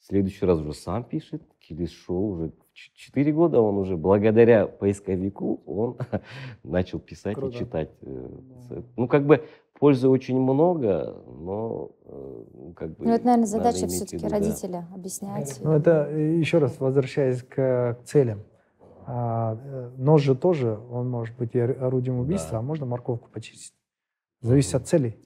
В 0.00 0.04
следующий 0.04 0.44
раз 0.44 0.58
уже 0.58 0.74
сам 0.74 1.04
пишет, 1.04 1.42
через 1.60 1.90
шоу 1.90 2.30
уже 2.32 2.52
четыре 2.72 3.32
года 3.32 3.60
он 3.60 3.78
уже 3.78 3.96
благодаря 3.96 4.66
поисковику 4.66 5.62
он 5.64 5.96
начал 6.64 6.98
писать 6.98 7.36
Круто. 7.36 7.54
и 7.56 7.58
читать. 7.60 7.90
э, 8.00 8.28
ц- 8.68 8.82
Ну, 8.96 9.06
как 9.06 9.24
бы 9.26 9.44
пользы 9.78 10.08
очень 10.08 10.40
много, 10.40 11.22
но 11.26 11.92
э, 12.04 12.72
как 12.74 12.96
бы 12.96 13.04
Ну, 13.06 13.12
это, 13.12 13.24
наверное, 13.26 13.46
задача 13.46 13.86
все-таки 13.86 14.16
виду, 14.16 14.28
да. 14.28 14.36
родителя 14.38 14.88
объяснять. 14.94 15.60
Ну, 15.62 15.70
это 15.72 16.08
э, 16.10 16.34
еще 16.36 16.58
раз 16.58 16.80
возвращаясь 16.80 17.42
к, 17.44 17.54
к 17.54 17.98
целям. 18.04 18.40
А, 19.06 19.58
э, 19.62 19.90
нож 19.98 20.22
же 20.22 20.34
тоже, 20.34 20.78
он 20.90 21.08
может 21.10 21.36
быть 21.36 21.54
и 21.54 21.60
ор- 21.60 21.82
орудием 21.82 22.18
убийства, 22.18 22.52
Да. 22.52 22.58
а 22.58 22.62
можно 22.62 22.86
морковку 22.86 23.28
почистить. 23.30 23.74
Зависит 24.40 24.74
от 24.74 24.86
целей. 24.86 25.16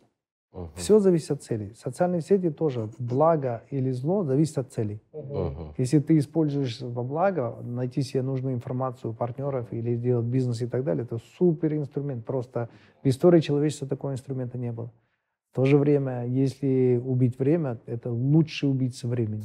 Мгм. 0.53 0.71
Все 0.75 0.99
зависит 1.01 1.31
от 1.33 1.43
целей. 1.43 1.75
Социальные 1.75 2.23
сети 2.23 2.51
тоже, 2.51 2.89
благо 2.99 3.63
или 3.71 3.91
зло, 3.91 4.25
зависит 4.25 4.57
от 4.59 4.73
целей. 4.73 5.03
Мгм. 5.13 5.75
Если 5.77 5.99
ты 5.99 6.17
используешь 6.19 6.81
во 6.81 7.03
благо, 7.03 7.57
найти 7.63 8.01
себе 8.03 8.23
нужную 8.23 8.55
информацию 8.55 9.11
у 9.11 9.15
партнеров 9.15 9.71
или 9.73 9.95
сделать 9.97 10.25
бизнес 10.27 10.63
и 10.63 10.67
так 10.67 10.83
далее, 10.85 11.05
это 11.05 11.19
супер 11.37 11.75
инструмент. 11.75 12.25
Просто 12.25 12.69
в 13.03 13.07
истории 13.09 13.41
человечества 13.41 13.87
такого 13.87 14.13
инструмента 14.13 14.57
не 14.59 14.73
было. 14.73 14.91
В 15.57 15.59
то 15.59 15.65
же 15.65 15.79
время, 15.79 16.27
если 16.27 17.01
убить 17.03 17.39
время, 17.39 17.81
это 17.87 18.11
лучший 18.11 18.69
убийца 18.69 19.09
времени. 19.09 19.43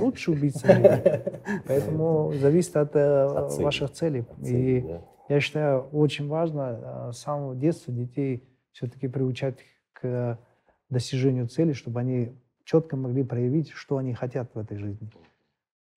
Лучше 0.00 0.32
убийца 0.32 0.66
времени. 0.66 1.22
Поэтому 1.68 2.32
зависит 2.34 2.76
от, 2.76 2.96
э, 2.96 3.26
От 3.26 3.52
цели. 3.52 3.64
ваших 3.64 3.92
целей. 3.92 4.24
Цели, 4.42 4.56
И 4.56 4.80
да. 4.80 5.04
я 5.28 5.38
считаю, 5.38 5.82
очень 5.92 6.26
важно 6.26 6.80
э, 7.10 7.12
с 7.12 7.18
самого 7.18 7.54
детства 7.54 7.94
детей 7.94 8.42
все-таки 8.72 9.06
приучать 9.06 9.58
к 9.92 10.36
достижению 10.90 11.46
цели, 11.46 11.74
чтобы 11.74 12.00
они 12.00 12.32
четко 12.64 12.96
могли 12.96 13.22
проявить, 13.22 13.70
что 13.70 13.98
они 13.98 14.14
хотят 14.14 14.52
в 14.52 14.58
этой 14.58 14.78
жизни. 14.78 15.08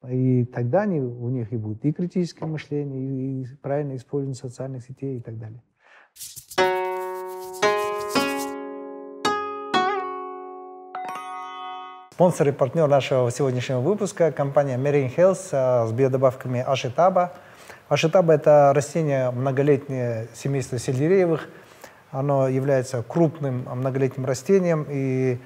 И 0.08 0.46
тогда 0.46 0.84
они, 0.84 1.02
у 1.02 1.30
них 1.30 1.52
и 1.52 1.58
будет 1.58 1.84
и 1.86 1.92
критическое 1.92 2.46
мышление, 2.46 3.02
и, 3.02 3.42
и 3.42 3.56
правильное 3.64 3.96
использование 3.96 4.36
социальных 4.36 4.84
сетей 4.84 5.18
и 5.18 5.22
так 5.22 5.40
далее. 5.40 5.64
Спонсор 12.18 12.48
и 12.48 12.52
партнер 12.52 12.88
нашего 12.88 13.30
сегодняшнего 13.30 13.80
выпуска– 13.80 14.32
компания 14.36 14.76
Marine 14.76 15.16
Health 15.16 15.50
э, 15.52 15.88
с 15.88 15.92
биодобавками 15.92 16.64
Ашитаба. 16.66 17.34
Ашитаба– 17.90 18.34
это 18.34 18.72
растение 18.74 19.30
многолетнее 19.30 20.28
семейства 20.34 20.80
сельдереевых. 20.80 21.48
Оно 22.10 22.48
является 22.48 23.04
крупным 23.04 23.68
а, 23.70 23.76
многолетним 23.76 24.26
растением, 24.26 24.88
и 24.90 25.38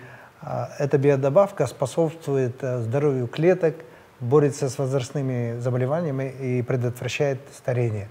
а, 0.41 0.69
эта 0.79 0.97
биодобавка 0.97 1.67
способствует 1.67 2.63
э, 2.63 2.79
здоровью 2.79 3.27
клеток, 3.27 3.75
борется 4.21 4.69
с 4.69 4.77
возрастными 4.77 5.59
заболеваниями 5.59 6.33
и 6.39 6.61
предотвращает 6.61 7.41
старение. 7.53 8.07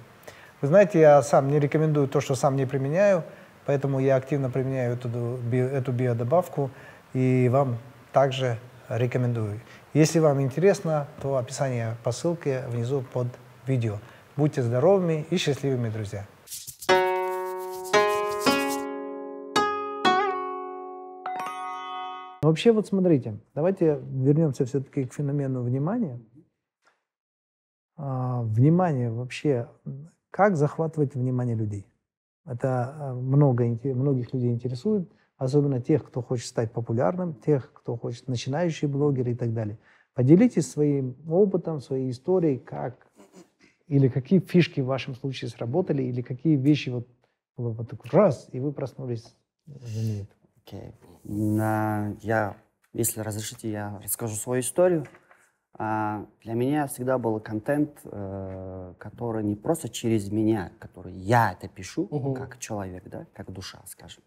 Вы 0.61 0.69
знаете, 0.69 1.01
я 1.01 1.23
сам 1.23 1.49
не 1.49 1.61
рекомендую 1.61 2.09
то, 2.09 2.21
что 2.21 2.35
сам 2.35 2.57
не 2.57 2.67
применяю, 2.67 3.25
поэтому 3.65 4.01
я 4.01 4.17
активно 4.17 4.51
применяю 4.51 4.97
эту, 4.97 5.09
эту 5.51 5.93
биодобавку 5.93 6.71
и 7.15 7.49
вам 7.51 7.79
также 8.13 8.59
рекомендую. 8.89 9.61
Если 9.95 10.19
вам 10.19 10.41
интересно, 10.41 11.09
то 11.23 11.37
описание 11.37 11.97
по 12.03 12.13
ссылке 12.13 12.65
внизу 12.69 13.05
под 13.13 13.29
видео. 13.67 13.99
Будьте 14.37 14.63
здоровыми 14.63 15.27
и 15.31 15.37
счастливыми, 15.37 15.89
друзья! 15.91 16.27
Вообще, 22.43 22.73
вот 22.73 22.87
смотрите, 22.87 23.39
давайте 23.55 24.01
вернемся 24.03 24.65
все-таки 24.65 25.05
к 25.05 25.13
феномену 25.13 25.63
внимания. 25.63 26.21
А, 27.97 28.43
внимание 28.43 29.11
вообще, 29.11 29.69
как 30.31 30.57
захватывать 30.57 31.15
внимание 31.15 31.55
людей? 31.55 31.87
Это 32.47 32.95
а, 32.99 33.15
много, 33.15 33.65
многих 33.85 34.33
людей 34.33 34.53
интересует, 34.53 35.09
особенно 35.41 35.81
тех, 35.81 36.05
кто 36.05 36.21
хочет 36.21 36.47
стать 36.49 36.71
популярным, 36.71 37.33
тех, 37.33 37.73
кто 37.73 37.97
хочет 37.97 38.29
начинающие 38.29 38.91
блогеры 38.91 39.33
и 39.33 39.35
так 39.35 39.55
далее. 39.55 39.79
Поделитесь 40.13 40.71
своим 40.71 41.17
опытом, 41.27 41.81
своей 41.81 42.11
историей, 42.11 42.59
как 42.59 43.07
или 43.87 44.09
какие 44.09 44.39
фишки 44.41 44.83
в 44.83 44.87
вашем 44.87 45.15
случае 45.15 45.49
сработали, 45.49 46.03
или 46.03 46.21
какие 46.21 46.57
вещи 46.57 46.91
вот, 46.91 47.09
было 47.57 47.71
вот 47.71 47.89
так 47.89 48.05
раз, 48.13 48.51
и 48.53 48.61
вы 48.61 48.71
проснулись 48.71 49.35
знаменитым. 49.67 50.37
Окей. 50.59 50.93
Я, 52.21 52.57
если 52.93 53.21
разрешите, 53.21 53.71
я 53.71 53.99
расскажу 54.05 54.37
свою 54.37 54.61
историю. 54.61 55.07
А, 55.73 56.27
Для 56.43 56.53
меня 56.53 56.87
всегда 56.87 57.17
был 57.17 57.41
контент, 57.41 57.99
э, 58.05 58.95
который 58.99 59.43
не 59.43 59.55
просто 59.55 59.89
через 59.89 60.31
меня, 60.31 60.73
который 60.79 61.15
я 61.15 61.53
это 61.53 61.67
пишу, 61.69 62.09
Мгм. 62.11 62.35
как 62.35 62.59
человек, 62.59 63.09
да, 63.09 63.27
как 63.33 63.51
душа, 63.51 63.81
скажем. 63.87 64.23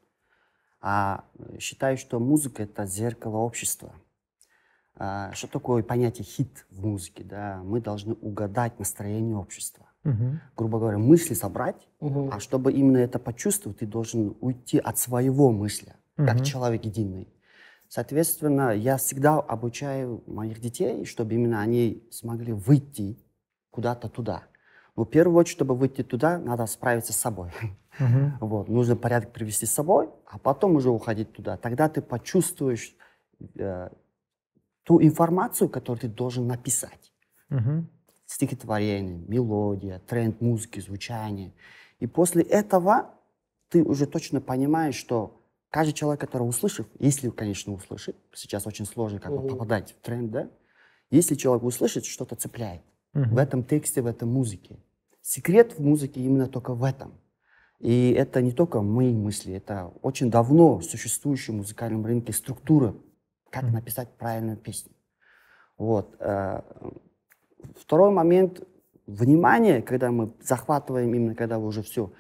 А 0.86 1.24
э, 1.40 1.60
считаю, 1.60 1.98
что 1.98 2.20
музыка— 2.20 2.64
это 2.64 2.86
зеркало 2.86 3.38
общества. 3.38 3.94
А, 4.96 5.32
Что 5.32 5.48
такое 5.48 5.82
понятие 5.82 6.26
хит 6.26 6.66
в 6.70 6.86
музыке? 6.86 7.24
Да? 7.24 7.62
Мы 7.64 7.80
должны 7.80 8.16
угадать 8.16 8.78
настроение 8.80 9.38
общества. 9.38 9.90
Мгм. 10.04 10.42
Грубо 10.58 10.80
говоря, 10.80 10.98
мысли 10.98 11.34
собрать, 11.36 11.88
Мгм. 12.02 12.30
а 12.34 12.42
чтобы 12.42 12.74
именно 12.74 12.98
это 12.98 13.18
почувствовать, 13.18 13.80
ты 13.80 13.88
должен 13.88 14.36
уйти 14.42 14.78
от 14.78 14.98
своего 14.98 15.52
мысля, 15.52 15.96
как 16.18 16.36
Мгм. 16.36 16.44
человек 16.44 16.84
единый. 16.84 17.34
Соответственно, 17.88 18.72
я 18.72 18.98
всегда 18.98 19.40
обучаю 19.40 20.22
моих 20.28 20.60
детей, 20.60 21.06
чтобы 21.06 21.34
именно 21.36 21.62
они 21.62 22.06
смогли 22.12 22.52
выйти 22.52 23.18
куда-то 23.72 24.10
туда. 24.10 24.44
Но 24.98 25.06
в 25.06 25.10
первую 25.10 25.38
очередь, 25.38 25.56
чтобы 25.56 25.76
выйти 25.76 26.04
туда, 26.04 26.38
надо 26.40 26.66
справиться 26.66 27.14
с 27.14 27.18
собой. 27.18 27.52
Мгм. 28.00 28.40
Вот. 28.40 28.70
Нужно 28.70 28.96
порядок 28.96 29.34
привести 29.34 29.66
с 29.66 29.72
собой, 29.72 30.10
а 30.26 30.38
потом 30.40 30.76
уже 30.76 30.90
уходить 30.90 31.34
туда. 31.34 31.58
Тогда 31.58 31.90
ты 31.90 32.02
почувствуешь 32.02 32.96
э, 33.56 33.90
ту 34.84 35.02
информацию, 35.02 35.70
которую 35.70 36.02
ты 36.02 36.08
должен 36.08 36.48
написать 36.48 37.12
Мгм. 37.50 37.88
стихотворение, 38.26 39.18
мелодия, 39.28 40.00
тренд 40.00 40.42
музыки, 40.42 40.80
звучание. 40.80 41.54
И 42.00 42.08
после 42.08 42.44
этого 42.44 43.12
ты 43.70 43.84
уже 43.84 44.06
точно 44.08 44.42
понимаешь, 44.42 44.96
что 44.96 45.42
каждый 45.70 45.94
человек, 45.94 46.22
который 46.22 46.44
услышит, 46.44 46.88
если, 47.00 47.30
конечно, 47.30 47.74
услышит, 47.74 48.16
сейчас 48.34 48.68
очень 48.68 48.86
сложно 48.86 49.20
как 49.20 49.34
Мгм. 49.34 49.48
попадать 49.50 49.92
в 49.94 50.02
тренд, 50.02 50.32
да, 50.32 50.50
если 51.12 51.36
человек 51.36 51.64
услышит, 51.64 52.06
что-то 52.06 52.36
цепляет 52.36 52.82
Мгм. 53.14 53.36
в 53.36 53.38
этом 53.38 53.64
тексте, 53.64 54.02
в 54.02 54.08
этом 54.08 54.30
музыке. 54.30 54.80
Секрет 55.22 55.78
в 55.78 55.82
музыке 55.84 56.20
именно 56.22 56.48
только 56.48 56.74
в 56.74 56.84
этом. 56.84 57.14
И 57.84 58.14
это 58.14 58.42
не 58.42 58.54
только 58.54 58.82
мои 58.82 59.14
мысли, 59.14 59.56
это 59.56 59.92
очень 60.02 60.32
давно 60.32 60.80
существующая 60.80 61.52
в 61.52 61.58
музыкальном 61.58 62.06
рынке 62.06 62.32
структура, 62.32 62.96
как 63.50 63.64
написать 63.64 64.08
правильную 64.18 64.56
песню. 64.56 64.94
Вот. 65.78 66.16
э, 66.20 66.62
Второй 67.76 68.12
момент— 68.12 68.66
внимание, 69.06 69.82
когда 69.82 70.12
мы 70.12 70.34
захватываем, 70.42 71.14
именно 71.14 71.36
когда 71.36 71.60
уже 71.60 71.84
все, 71.84 72.14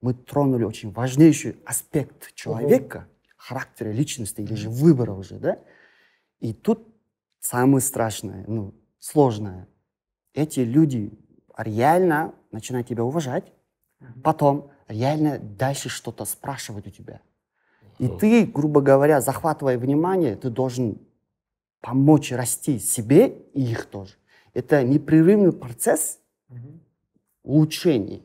мы 0.00 0.14
тронули 0.14 0.64
очень 0.64 0.90
важнейший 0.90 1.56
аспект 1.66 2.32
человека, 2.34 3.06
характера, 3.36 3.90
личности 3.90 4.40
или 4.40 4.54
же 4.54 4.70
выбора 4.70 5.12
уже, 5.12 5.38
да? 5.38 5.58
И 6.38 6.54
тут 6.54 6.88
самое 7.40 7.82
страшное, 7.82 8.46
ну, 8.48 8.72
сложное. 8.98 9.68
Эти 10.32 10.60
люди 10.60 11.12
реально 11.58 12.32
начинают 12.52 12.88
тебя 12.88 13.04
уважать, 13.04 13.52
потом 14.24 14.70
реально 14.90 15.38
дальше 15.38 15.88
что-то 15.88 16.24
спрашивать 16.24 16.86
у 16.86 16.90
тебя. 16.90 17.20
И 17.98 18.08
ты, 18.08 18.46
грубо 18.46 18.80
говоря, 18.80 19.20
захватывая 19.20 19.78
внимание, 19.78 20.36
ты 20.36 20.50
должен 20.50 20.98
помочь 21.80 22.32
расти 22.32 22.78
себе 22.78 23.28
и 23.54 23.62
их 23.62 23.86
тоже. 23.86 24.14
Это 24.54 24.82
непрерывный 24.82 25.52
процесс 25.52 26.18
улучшения. 27.42 28.22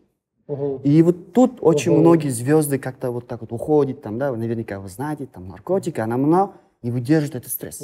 Мгм. 0.48 0.82
И 0.84 1.02
вот 1.02 1.34
тут 1.34 1.58
очень 1.62 1.92
многие 1.98 2.30
звезды 2.30 2.78
как-то 2.78 3.12
вот 3.12 3.28
так 3.28 3.42
вот 3.42 3.52
уходят, 3.52 4.02
там, 4.02 4.18
да, 4.18 4.32
наверняка 4.32 4.80
вы 4.80 4.90
знаете, 4.90 5.26
там 5.26 5.48
наркотики, 5.48 6.00
она 6.00 6.18
много 6.18 6.54
не 6.84 6.92
выдерживает 6.92 7.36
этот 7.36 7.52
стресс. 7.52 7.82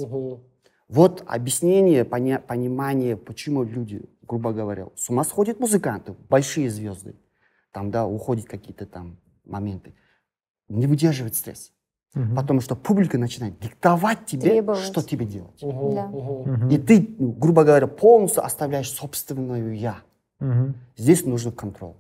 Вот 0.87 1.23
объяснение, 1.25 2.03
поня- 2.03 2.39
понимание, 2.39 3.15
почему 3.17 3.63
люди, 3.63 4.03
грубо 4.27 4.51
говоря, 4.53 4.89
с 4.95 5.09
ума 5.09 5.23
сходят 5.23 5.59
музыканты, 5.59 6.15
большие 6.29 6.69
звезды, 6.69 7.15
там, 7.71 7.91
да, 7.91 8.05
уходят 8.05 8.45
какие-то 8.45 8.85
там 8.85 9.17
моменты, 9.45 9.93
не 10.67 10.87
выдерживает 10.87 11.35
стресс. 11.35 11.71
Мгм. 12.13 12.35
Потому 12.35 12.59
что 12.59 12.75
публика 12.75 13.17
начинает 13.17 13.57
диктовать 13.59 14.25
тебе, 14.25 14.41
Требовать. 14.49 14.81
что 14.81 15.01
тебе 15.01 15.25
делать. 15.25 15.61
Мгм. 15.63 15.95
Да. 15.95 16.07
Мгм. 16.07 16.69
И 16.69 16.77
ты, 16.77 17.15
ну, 17.17 17.31
грубо 17.31 17.63
говоря, 17.63 17.87
полностью 17.87 18.43
оставляешь 18.43 18.91
собственную 18.91 19.77
«я». 19.77 20.01
Мгм. 20.39 20.75
Здесь 20.97 21.25
нужен 21.25 21.53
контроль. 21.53 21.95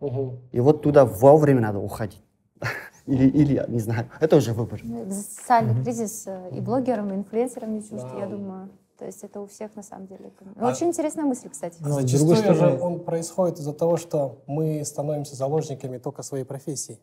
Мгм. 0.00 0.38
И 0.50 0.58
вот 0.58 0.82
туда 0.82 1.04
вовремя 1.04 1.60
надо 1.60 1.78
уходить. 1.78 2.22
Или, 3.06 3.28
или, 3.28 3.64
не 3.68 3.80
знаю, 3.80 4.08
это 4.20 4.36
уже 4.36 4.52
выбор. 4.52 4.80
Ну, 4.84 5.04
Экзистенциальный 5.04 5.82
кризис 5.82 6.24
э, 6.28 6.50
и 6.56 6.60
блогерам, 6.60 7.12
и 7.12 7.16
инфлюенсерам 7.16 7.74
не 7.74 7.80
чужд, 7.82 8.04
я 8.16 8.26
Да. 8.26 8.36
думаю. 8.36 8.68
То 9.02 9.06
есть 9.06 9.24
это 9.24 9.40
у 9.40 9.48
всех 9.48 9.74
на 9.74 9.82
самом 9.82 10.06
деле. 10.06 10.30
А- 10.60 10.70
Очень 10.70 10.86
интересная 10.86 11.24
мысль, 11.24 11.48
кстати. 11.48 11.76
Ну, 11.80 11.88
с 11.88 11.94
Зачастую 12.02 12.36
же 12.36 12.42
стороны- 12.54 12.80
он 12.80 13.00
происходит 13.00 13.58
из-за 13.58 13.72
того, 13.72 13.96
что 13.96 14.44
мы 14.46 14.84
становимся 14.84 15.34
заложниками 15.34 15.98
только 15.98 16.22
своей 16.22 16.44
профессии. 16.44 17.00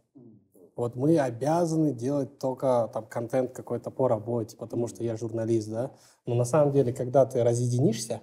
Вот 0.77 0.95
мы 0.95 1.19
обязаны 1.19 1.91
делать 1.91 2.39
только 2.39 2.89
там 2.93 3.05
контент 3.05 3.51
какой-то 3.51 3.91
по 3.91 4.07
работе, 4.07 4.55
потому 4.55 4.87
что 4.87 5.03
я 5.03 5.17
журналист, 5.17 5.69
да. 5.69 5.91
Но 6.25 6.35
на 6.35 6.45
самом 6.45 6.71
деле, 6.71 6.93
когда 6.93 7.25
ты 7.25 7.43
разъединишься, 7.43 8.21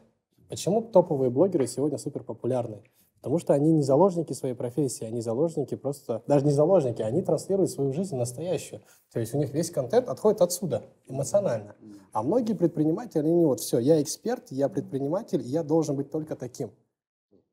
почему 0.48 0.80
топовые 0.80 1.28
блогеры 1.28 1.66
сегодня 1.66 1.98
супер 1.98 2.22
популярны? 2.22 2.82
Потому 3.26 3.40
что 3.40 3.54
они 3.54 3.72
не 3.72 3.82
заложники 3.82 4.32
своей 4.34 4.54
профессии, 4.54 5.04
они 5.04 5.20
заложники 5.20 5.74
просто, 5.74 6.22
даже 6.28 6.44
не 6.46 6.52
заложники, 6.52 7.02
они 7.02 7.22
транслируют 7.22 7.72
свою 7.72 7.92
жизнь 7.92 8.14
настоящую. 8.14 8.82
То 9.12 9.18
есть 9.18 9.34
у 9.34 9.38
них 9.38 9.52
весь 9.52 9.72
контент 9.72 10.08
отходит 10.08 10.42
отсюда, 10.42 10.84
эмоционально. 11.08 11.74
А 12.12 12.22
многие 12.22 12.52
предприниматели, 12.52 13.26
они 13.26 13.44
вот 13.44 13.58
все, 13.58 13.80
я 13.80 14.00
эксперт, 14.00 14.52
я 14.52 14.68
предприниматель, 14.68 15.42
я 15.42 15.64
должен 15.64 15.96
быть 15.96 16.08
только 16.08 16.36
таким. 16.36 16.70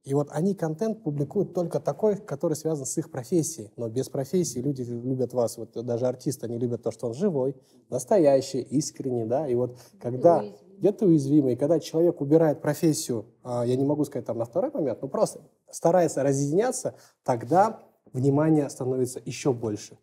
И 0.04 0.14
вот 0.14 0.28
они 0.30 0.54
контент 0.54 1.02
публикуют 1.02 1.56
только 1.56 1.80
такой, 1.80 2.18
который 2.18 2.54
связан 2.54 2.86
с 2.86 2.96
их 3.00 3.10
профессией. 3.10 3.72
Но 3.76 3.90
без 3.90 4.10
профессии 4.10 4.60
люди 4.60 4.84
любят 4.84 5.34
вас, 5.34 5.58
вот 5.58 5.72
даже 5.72 6.06
артисты, 6.06 6.46
они 6.46 6.60
любят 6.60 6.84
то, 6.84 6.92
что 6.92 7.08
он 7.08 7.16
живой, 7.16 7.56
настоящий, 7.90 8.62
искренний, 8.62 9.26
да. 9.26 9.48
И 9.48 9.56
вот 9.56 9.80
когда 10.00 10.44
где-то 10.78 11.06
уязвимый, 11.06 11.56
когда 11.56 11.80
человек 11.80 12.22
убирает 12.22 12.62
профессию, 12.62 13.26
а, 13.44 13.66
я 13.66 13.76
не 13.76 13.86
могу 13.86 14.06
сказать 14.06 14.26
там 14.26 14.38
на 14.38 14.46
второй 14.46 14.72
момент, 14.72 15.02
но 15.02 15.08
просто 15.08 15.42
старается 15.70 16.24
разъединяться, 16.24 16.96
тогда 17.24 17.80
внимание 18.12 18.70
становится 18.70 19.22
еще 19.24 19.54
больше. 19.54 19.98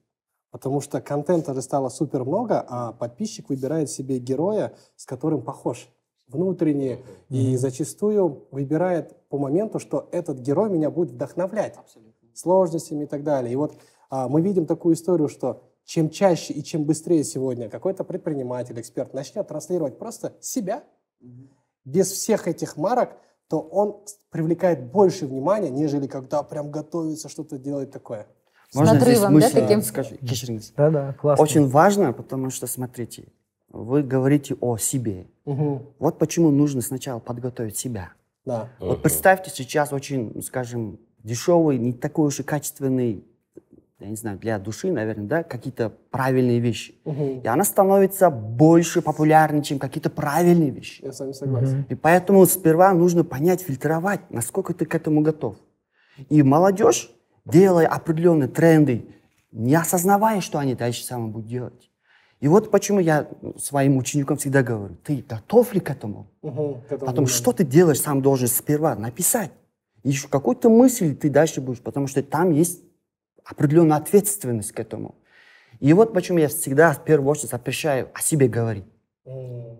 Потому 0.50 0.80
что 0.80 1.00
контента 1.00 1.54
же 1.54 1.62
стало 1.62 1.88
супер 1.88 2.24
много, 2.24 2.64
а 2.68 2.92
подписчик 2.92 3.48
выбирает 3.48 3.88
себе 3.88 4.18
героя, 4.18 4.74
с 4.96 5.06
которым 5.06 5.42
похож 5.42 5.88
внутренне, 6.26 6.98
и 7.28 7.56
зачастую 7.56 8.46
выбирает 8.50 9.16
по 9.28 9.38
моменту, 9.38 9.78
что 9.78 10.08
этот 10.12 10.38
герой 10.38 10.70
меня 10.70 10.90
будет 10.90 11.10
вдохновлять 11.10 11.76
сложностями 12.34 13.04
и 13.04 13.06
так 13.06 13.22
далее. 13.22 13.52
И 13.52 13.56
вот 13.56 13.76
а, 14.10 14.28
мы 14.28 14.40
видим 14.40 14.66
такую 14.66 14.94
историю, 14.94 15.28
что 15.28 15.62
чем 15.89 16.09
чаще 16.09 16.53
и 16.53 16.63
чем 16.63 16.83
быстрее 16.85 17.23
сегодня 17.23 17.69
какой-то 17.69 18.03
предприниматель, 18.03 18.79
эксперт 18.79 19.13
начнет 19.13 19.47
транслировать 19.47 19.97
просто 19.99 20.33
себя, 20.41 20.83
без 21.85 22.11
всех 22.11 22.47
этих 22.47 22.77
марок, 22.77 23.09
то 23.47 23.59
он 23.59 24.01
с- 24.05 24.17
привлекает 24.31 24.91
больше 24.91 25.27
внимания, 25.27 25.69
нежели 25.69 26.07
когда 26.07 26.41
прям 26.43 26.71
готовится 26.71 27.29
что-то 27.29 27.57
делать 27.57 27.91
такое. 27.91 28.25
С 28.71 28.75
надрывом, 28.75 29.39
да, 29.39 29.49
таким? 29.49 29.81
скажу? 29.83 30.15
Кешіріңіз. 30.15 30.73
Да-да, 30.75 31.13
классно. 31.13 31.43
Очень 31.43 31.67
важно, 31.69 32.13
потому 32.13 32.49
что, 32.49 32.67
смотрите, 32.67 33.27
вы 33.69 34.01
говорите 34.01 34.55
о 34.59 34.77
себе. 34.77 35.27
Вот 35.99 36.17
почему 36.17 36.49
нужно 36.51 36.81
сначала 36.81 37.19
подготовить 37.19 37.77
себя. 37.77 38.09
Да. 38.45 38.69
Вот 38.79 39.01
представьте 39.01 39.51
сейчас 39.51 39.93
очень, 39.93 40.31
ну, 40.35 40.41
скажем, 40.41 40.99
дешевый, 41.23 41.77
не 41.77 41.93
такой 41.93 42.27
уж 42.27 42.39
и 42.39 42.43
качественный, 42.43 43.23
я 44.00 44.08
не 44.08 44.16
знаю, 44.16 44.38
для 44.38 44.58
души, 44.58 44.90
наверное, 44.90 45.26
да, 45.26 45.42
какие-то 45.42 45.92
правильные 46.10 46.58
вещи. 46.58 46.94
И 47.04 47.46
она 47.46 47.64
становится 47.64 48.30
больше 48.30 49.02
популярной, 49.02 49.62
чем 49.62 49.78
какие-то 49.78 50.08
правильные 50.08 50.70
вещи. 50.70 51.02
Я 51.04 51.12
с 51.12 51.20
вами 51.20 51.32
согласен. 51.32 51.84
И 51.88 51.94
поэтому 51.94 52.44
сперва 52.46 52.94
нужно 52.94 53.24
понять, 53.24 53.60
фильтровать, 53.60 54.20
насколько 54.30 54.72
ты 54.72 54.86
к 54.86 54.94
этому 54.94 55.20
готов. 55.20 55.56
И 56.30 56.42
молодежь, 56.42 57.10
делая 57.44 57.86
определенные 57.86 58.48
тренды, 58.48 59.06
не 59.52 59.74
осознавая, 59.74 60.40
что 60.40 60.58
они 60.58 60.74
дальше 60.74 61.04
самое 61.04 61.30
будут 61.30 61.48
делать. 61.48 61.90
И 62.40 62.48
вот 62.48 62.70
почему 62.70 63.00
я 63.00 63.28
своим 63.58 63.98
ученикам 63.98 64.38
всегда 64.38 64.62
говорю, 64.62 64.96
ты 65.04 65.22
готов 65.28 65.74
ли 65.74 65.80
к 65.80 65.90
этому? 65.90 66.26
К 66.40 66.46
этому 66.46 67.06
Потом, 67.06 67.26
что 67.26 67.52
ты 67.52 67.64
делаешь, 67.64 68.00
сам 68.00 68.22
должен 68.22 68.48
сперва 68.48 68.94
написать. 68.96 69.50
И 70.02 70.08
еще 70.08 70.28
какую-то 70.28 70.70
мысль 70.70 71.14
ты 71.14 71.28
дальше 71.28 71.60
будешь, 71.60 71.80
потому 71.80 72.06
что 72.06 72.22
там 72.22 72.52
есть 72.52 72.82
определенная 73.50 73.98
ответственность 73.98 74.72
к 74.72 74.80
этому. 74.80 75.14
И 75.80 75.92
вот 75.92 76.12
почему 76.12 76.38
я 76.38 76.48
всегда 76.48 76.92
в 76.92 77.04
первую 77.04 77.30
очередь 77.30 77.50
запрещаю 77.50 78.08
о 78.14 78.20
себе 78.20 78.48
говорить. 78.48 78.84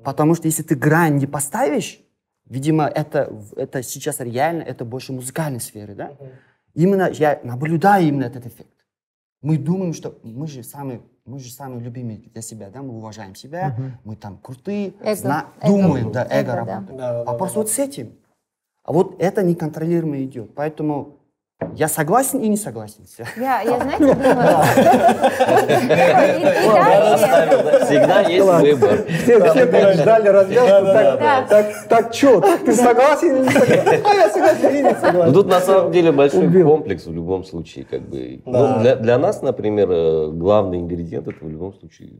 Потому 0.05 0.35
что 0.35 0.47
если 0.49 0.63
ты 0.63 0.75
грань 0.75 1.17
не 1.17 1.27
поставишь, 1.27 2.01
видимо, 2.47 2.85
это, 2.87 3.33
это 3.57 3.83
сейчас 3.83 4.21
реально, 4.21 4.63
это 4.63 4.85
больше 4.85 5.13
музыкальной 5.13 5.61
сферы, 5.61 5.95
да? 5.95 6.13
Именно 6.75 7.11
я 7.13 7.41
наблюдаю 7.43 8.07
именно 8.09 8.25
этот 8.25 8.47
эффект. 8.47 8.71
Мы 9.43 9.57
думаем, 9.59 9.93
что 9.95 10.19
мы 10.23 10.47
же 10.47 10.63
самые, 10.63 11.01
мы 11.25 11.39
же 11.39 11.51
самые 11.51 11.81
любимые 11.83 12.19
для 12.19 12.43
себя, 12.43 12.71
да? 12.71 12.83
Мы 12.83 12.95
уважаем 12.95 13.35
себя, 13.35 13.77
мы 14.05 14.17
там 14.17 14.39
крутые, 14.39 14.95
Эго. 15.01 15.15
зна- 15.17 15.47
Эго. 15.61 15.83
думаем, 15.83 16.13
да, 16.13 16.25
эго, 16.25 16.35
Эго, 16.35 16.47
да. 16.53 16.57
работает. 16.57 16.99
Да, 16.99 17.13
да, 17.13 17.21
а 17.23 17.25
да, 17.25 17.33
просто 17.35 17.55
да. 17.57 17.61
вот 17.63 17.71
с 17.71 17.79
этим. 17.79 18.13
А 18.83 18.93
вот 18.93 19.21
это 19.21 19.43
неконтролируемо 19.43 20.23
идет. 20.25 20.55
Поэтому 20.55 21.20
я 21.75 21.89
согласен 21.89 22.39
и 22.41 22.49
не 22.49 22.57
согласен. 22.57 23.03
Я, 23.37 23.61
я 23.63 23.79
знаете. 23.81 24.05
И- 24.05 24.07
и 24.07 24.11
и 26.37 26.41
нет. 26.41 26.55
Всегда 27.87 28.21
есть 28.23 28.47
выбор. 28.47 29.05
Все, 29.23 29.39
ждали 29.95 30.29
развязку, 30.29 30.87
так, 31.89 32.15
что, 32.15 32.41
ты 32.65 32.73
согласен 32.73 33.37
или 33.37 33.43
не 33.45 33.51
согласен? 33.51 34.03
А 34.05 34.15
я 34.15 34.29
согласен 34.31 34.69
или 34.69 34.83
не 34.83 34.91
Ну, 34.91 34.97
согласен. 35.01 35.35
тут 35.35 35.47
на 35.49 35.61
самом 35.61 35.93
деле 35.93 36.13
большой 36.13 36.63
комплекс 36.63 37.07
в 37.07 37.13
любом 37.15 37.45
случае. 37.45 37.85
Как 37.85 38.01
бы. 38.03 38.41
Ну, 38.45 38.81
для 38.81 39.19
нас, 39.19 39.43
например, 39.43 39.89
э, 39.91 40.31
главный 40.33 40.79
ингредиент 40.79 41.29
это 41.29 41.45
в 41.45 41.49
любом 41.49 41.73
случае 41.75 42.11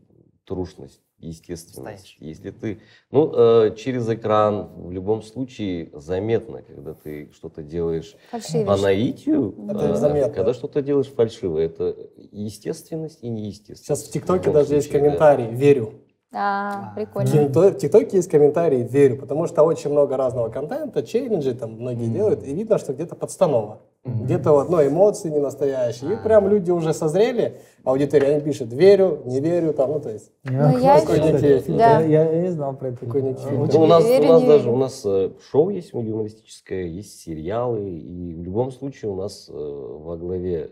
трушность, 0.51 1.01
естественность. 1.21 1.79
Настоящий. 1.79 2.17
Если 2.19 2.51
ты 2.51 2.81
ну, 3.13 3.33
э, 3.33 3.77
через 3.77 4.09
экран 4.09 4.69
в 4.75 4.91
любом 4.91 5.23
случае 5.23 5.91
заметно, 5.93 6.63
когда 6.63 6.93
ты 6.93 7.31
что-то 7.33 7.63
делаешь 7.63 8.17
Фальшивишь. 8.33 8.67
по 8.67 8.77
наитию, 8.77 9.55
Это 9.71 9.91
э, 9.91 9.95
заметно. 9.95 10.35
когда 10.35 10.53
что-то 10.53 10.83
делаешь 10.83 11.07
фальшиво, 11.07 11.57
это 11.57 11.97
естественность 12.33 13.23
и 13.23 13.29
неестественность. 13.29 13.85
Сейчас 13.85 14.09
в 14.09 14.11
ТикТоке 14.11 14.47
любом 14.47 14.55
даже 14.55 14.75
есть 14.75 14.89
случае, 14.89 15.03
да. 15.03 15.07
комментарий 15.07 15.55
«Верю». 15.55 15.93
А, 16.33 16.91
В 16.91 16.95
прикольно. 16.97 17.29
В 17.31 17.75
ТикТоке 17.79 18.17
есть 18.17 18.29
комментарии 18.29 18.83
«Верю», 18.83 19.17
потому 19.19 19.47
что 19.47 19.63
очень 19.63 19.91
много 19.91 20.17
разного 20.17 20.49
контента, 20.49 21.05
челленджи 21.05 21.55
там 21.55 21.75
многие 21.75 22.09
делают, 22.09 22.43
и 22.43 22.53
видно, 22.53 22.79
что 22.79 22.93
где-то 22.93 23.15
подстанова. 23.15 23.83
Где-то 24.03 24.53
вот, 24.53 24.71
ну, 24.71 24.87
эмоции 24.87 25.29
не 25.29 25.41
настоящие. 25.41 26.15
И 26.15 26.17
прям 26.17 26.49
люди 26.49 26.71
уже 26.71 26.95
созрели, 26.95 27.61
аудитория, 27.85 28.29
они 28.29 28.41
пишут 28.41 28.73
«верю», 28.73 29.21
«не 29.27 29.41
верю», 29.41 29.75
там, 29.75 29.93
ну, 29.93 30.01
то 30.01 30.11
есть... 30.11 30.33
Ну, 30.45 30.79
я 30.79 31.01
некий. 31.01 31.73
Да. 31.77 32.01
Я, 32.01 32.31
я 32.31 32.41
не 32.41 32.49
знал 32.49 32.75
про 32.75 32.89
это. 32.89 33.05
Такой 33.05 33.21
некий 33.21 33.43
фильм. 33.43 33.69
Ну, 33.71 33.83
у 33.83 33.87
нас, 33.87 34.03
у 34.03 34.09
верю, 34.09 34.29
нас 34.29 34.43
не 34.43 34.49
даже 34.49 34.65
верю. 34.65 34.75
у 34.75 34.79
нас 34.79 35.03
э, 35.05 35.33
шоу 35.51 35.69
есть 35.69 35.93
юмористическое, 35.93 36.85
есть 36.85 37.21
сериалы, 37.21 37.91
и 37.91 38.35
в 38.35 38.43
любом 38.43 38.71
случае 38.71 39.11
у 39.11 39.17
нас 39.17 39.51
э, 39.51 39.53
во 39.53 40.17
главе, 40.17 40.71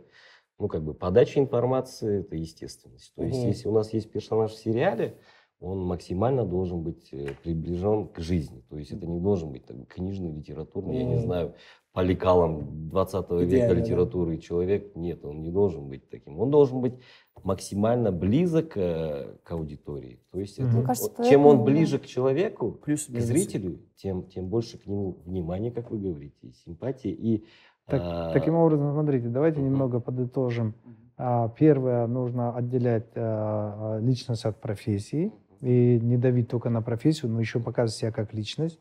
ну, 0.59 0.69
как 0.69 0.83
бы, 0.83 0.95
подача 0.95 1.38
информации– 1.38 2.21
это 2.21 2.35
естественность. 2.35 3.12
То 3.14 3.25
есть, 3.25 3.41
Мгм. 3.41 3.49
если 3.49 3.69
у 3.69 3.73
нас 3.73 3.93
есть 3.93 4.11
персонаж 4.11 4.53
в 4.53 4.59
сериале, 4.59 5.17
он 5.61 5.85
максимально 5.85 6.47
должен 6.47 6.83
быть 6.83 7.12
э, 7.12 7.27
приближен 7.43 8.07
к 8.09 8.21
жизни. 8.21 8.62
То 8.71 8.79
есть, 8.79 8.93
это 8.93 9.07
не 9.07 9.21
должен 9.21 9.51
быть 9.51 9.67
там, 9.67 9.85
книжный, 9.85 10.33
литературный, 10.33 10.97
я 10.97 11.05
не 11.05 11.19
знаю, 11.19 11.55
по 11.99 12.03
лекалам 12.03 12.91
20 12.91 13.31
века 13.31 13.45
Идеально, 13.45 13.75
да. 13.75 13.81
литературы 13.81 14.39
человек. 14.39 14.95
Нет, 14.95 15.25
он 15.25 15.43
не 15.43 15.51
должен 15.51 15.89
быть 15.89 16.09
таким. 16.09 16.39
Он 16.39 16.49
должен 16.49 16.81
быть 16.81 16.95
максимально 17.43 18.13
близок 18.13 18.77
э, 18.77 19.35
к 19.43 19.51
аудитории. 19.51 20.21
То 20.31 20.39
есть, 20.39 20.61
это, 20.61 20.69
Мне 20.69 20.83
кажется, 20.85 21.13
вот 21.19 21.27
чем 21.27 21.47
он 21.47 21.59
да. 21.59 21.65
ближе 21.65 21.99
к 21.99 22.07
человеку, 22.07 22.71
Плюс 22.71 23.07
к 23.07 23.19
зрителю, 23.19 23.81
тем, 23.97 24.23
тем 24.29 24.47
больше 24.47 24.79
к 24.79 24.87
нему 24.87 25.17
внимания, 25.25 25.73
как 25.73 25.91
вы 25.91 25.99
говорите, 25.99 26.37
и 26.43 26.53
симпатии. 26.53 27.11
И, 27.11 27.45
Так- 27.87 28.01
а, 28.05 28.33
Таким 28.33 28.55
образом, 28.55 28.93
смотрите, 28.93 29.27
давайте 29.27 29.59
Мгм. 29.59 29.69
немного 29.71 29.99
подытожим. 29.99 30.75
А, 31.17 31.49
Первое, 31.49 32.07
нужно 32.07 32.55
отделять 32.57 33.09
а, 33.17 33.99
личность 34.01 34.45
от 34.45 34.61
профессии 34.61 35.33
и 35.63 35.99
не 36.01 36.17
давить 36.17 36.49
только 36.49 36.71
на 36.71 36.81
профессию, 36.81 37.33
но 37.33 37.41
еще 37.41 37.59
показывать 37.59 37.99
себя 37.99 38.13
как 38.13 38.33
личность. 38.35 38.79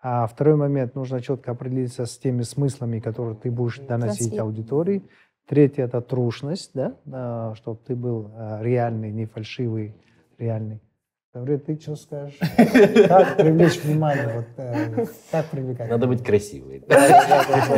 А 0.00 0.26
второй 0.26 0.56
момент, 0.56 0.94
нужно 0.94 1.20
четко 1.20 1.52
определиться 1.52 2.06
с 2.06 2.16
теми 2.18 2.42
смыслами, 2.42 3.00
которые 3.00 3.36
ты 3.36 3.50
будешь 3.50 3.78
доносить 3.78 4.30
Транслировать. 4.30 4.40
аудитории. 4.40 5.02
Третье– 5.46 5.84
это 5.84 6.00
трушность, 6.00 6.70
да, 6.74 7.54
чтобы 7.56 7.80
ты 7.86 7.96
был 7.96 8.30
а, 8.34 8.60
реальный, 8.62 9.10
не 9.10 9.24
фальшивый, 9.24 9.94
реальный. 10.36 10.80
Гаврил, 11.34 11.58
ты 11.58 11.78
что 11.78 11.94
скажешь? 11.94 12.38
Как 13.08 13.36
привлечь 13.36 13.82
внимание? 13.82 14.28
Вот, 14.34 14.46
э, 14.56 15.06
как 15.30 15.46
привлекать? 15.46 15.90
Надо 15.90 16.06
быть 16.06 16.24
красивой. 16.24 16.82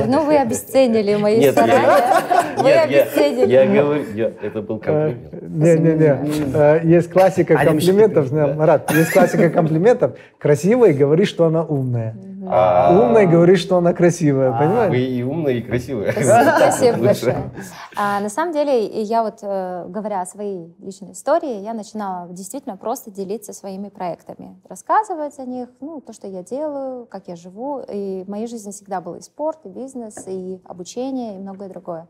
Ну, 0.06 0.24
вы 0.24 0.36
обесценили 0.36 1.16
мои 1.16 1.50
старания. 1.50 2.39
Вы 2.56 2.70
Нет, 2.70 3.48
я, 3.48 3.66
говорю, 3.66 4.04
это 4.42 4.62
был 4.62 4.78
комплимент. 4.78 5.42
Не-не-не. 5.42 6.54
Э, 6.54 6.80
Есть 6.84 7.10
классика 7.10 7.56
комплиментов. 7.56 8.30
Марат, 8.32 8.90
есть 8.92 9.12
классика 9.12 9.50
комплиментов. 9.50 10.16
Красивая, 10.38 10.92
говори, 10.92 11.24
что 11.24 11.46
она 11.46 11.62
умная. 11.64 12.14
А, 12.52 12.98
Умный 12.98 13.26
говорит, 13.26 13.58
что 13.58 13.76
она 13.76 13.92
красивая, 13.92 14.50
Вы 14.50 14.58
понимаешь? 14.58 14.96
и 14.96 15.22
умная, 15.22 15.52
и 15.54 15.60
красивая. 15.60 16.10
Спасибо 16.12 16.98
большое. 16.98 17.50
А, 17.96 18.20
на 18.20 18.28
самом 18.28 18.52
деле, 18.52 19.02
я 19.02 19.22
вот, 19.22 19.38
э, 19.42 19.84
говоря 19.88 20.22
о 20.22 20.26
своей 20.26 20.74
личной 20.80 21.12
истории, 21.12 21.60
я 21.60 21.74
начинала 21.74 22.28
действительно 22.32 22.76
просто 22.76 23.10
делиться 23.10 23.52
своими 23.52 23.88
проектами, 23.88 24.58
рассказывать 24.68 25.38
о 25.38 25.44
них, 25.44 25.68
ну, 25.80 26.00
то, 26.00 26.12
что 26.12 26.26
я 26.26 26.42
делаю, 26.42 27.06
как 27.06 27.28
я 27.28 27.36
живу. 27.36 27.82
И 27.88 28.24
в 28.24 28.28
моей 28.28 28.46
жизни 28.46 28.72
всегда 28.72 29.00
был 29.00 29.14
и 29.14 29.20
спорт, 29.20 29.58
и 29.64 29.68
бизнес, 29.68 30.24
и 30.26 30.60
обучение, 30.64 31.36
и 31.36 31.38
многое 31.38 31.68
другое. 31.68 32.08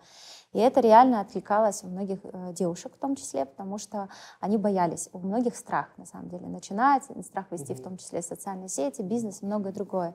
И 0.52 0.58
это 0.58 0.80
реально 0.80 1.20
откликалось 1.20 1.84
у 1.84 1.88
многих 1.88 2.18
э, 2.24 2.52
девушек 2.52 2.94
в 2.94 2.98
том 2.98 3.16
числе, 3.16 3.44
потому 3.46 3.78
что 3.78 4.08
они 4.40 4.56
боялись. 4.56 5.08
У 5.12 5.18
многих 5.18 5.56
страх, 5.56 5.88
на 5.96 6.06
самом 6.06 6.28
деле, 6.28 6.46
начинать, 6.48 7.04
страх 7.24 7.46
вести 7.50 7.74
в 7.74 7.82
том 7.82 7.96
числе 7.96 8.22
социальные 8.22 8.68
сети, 8.68 9.02
бизнес 9.02 9.42
и 9.42 9.46
многое 9.46 9.72
другое. 9.72 10.14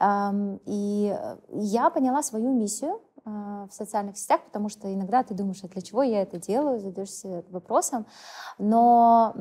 Эм, 0.00 0.60
И 0.64 1.14
э, 1.16 1.36
я 1.50 1.90
поняла 1.90 2.22
свою 2.22 2.52
миссию 2.52 3.00
в 3.24 3.70
социальных 3.70 4.18
сетях, 4.18 4.42
потому 4.44 4.68
что 4.68 4.92
иногда 4.92 5.22
ты 5.22 5.34
думаешь, 5.34 5.60
а 5.62 5.68
для 5.68 5.80
чего 5.80 6.02
я 6.02 6.22
это 6.22 6.38
делаю, 6.38 6.80
задаешься 6.80 7.42
вопросом. 7.50 8.06
Но 8.58 9.32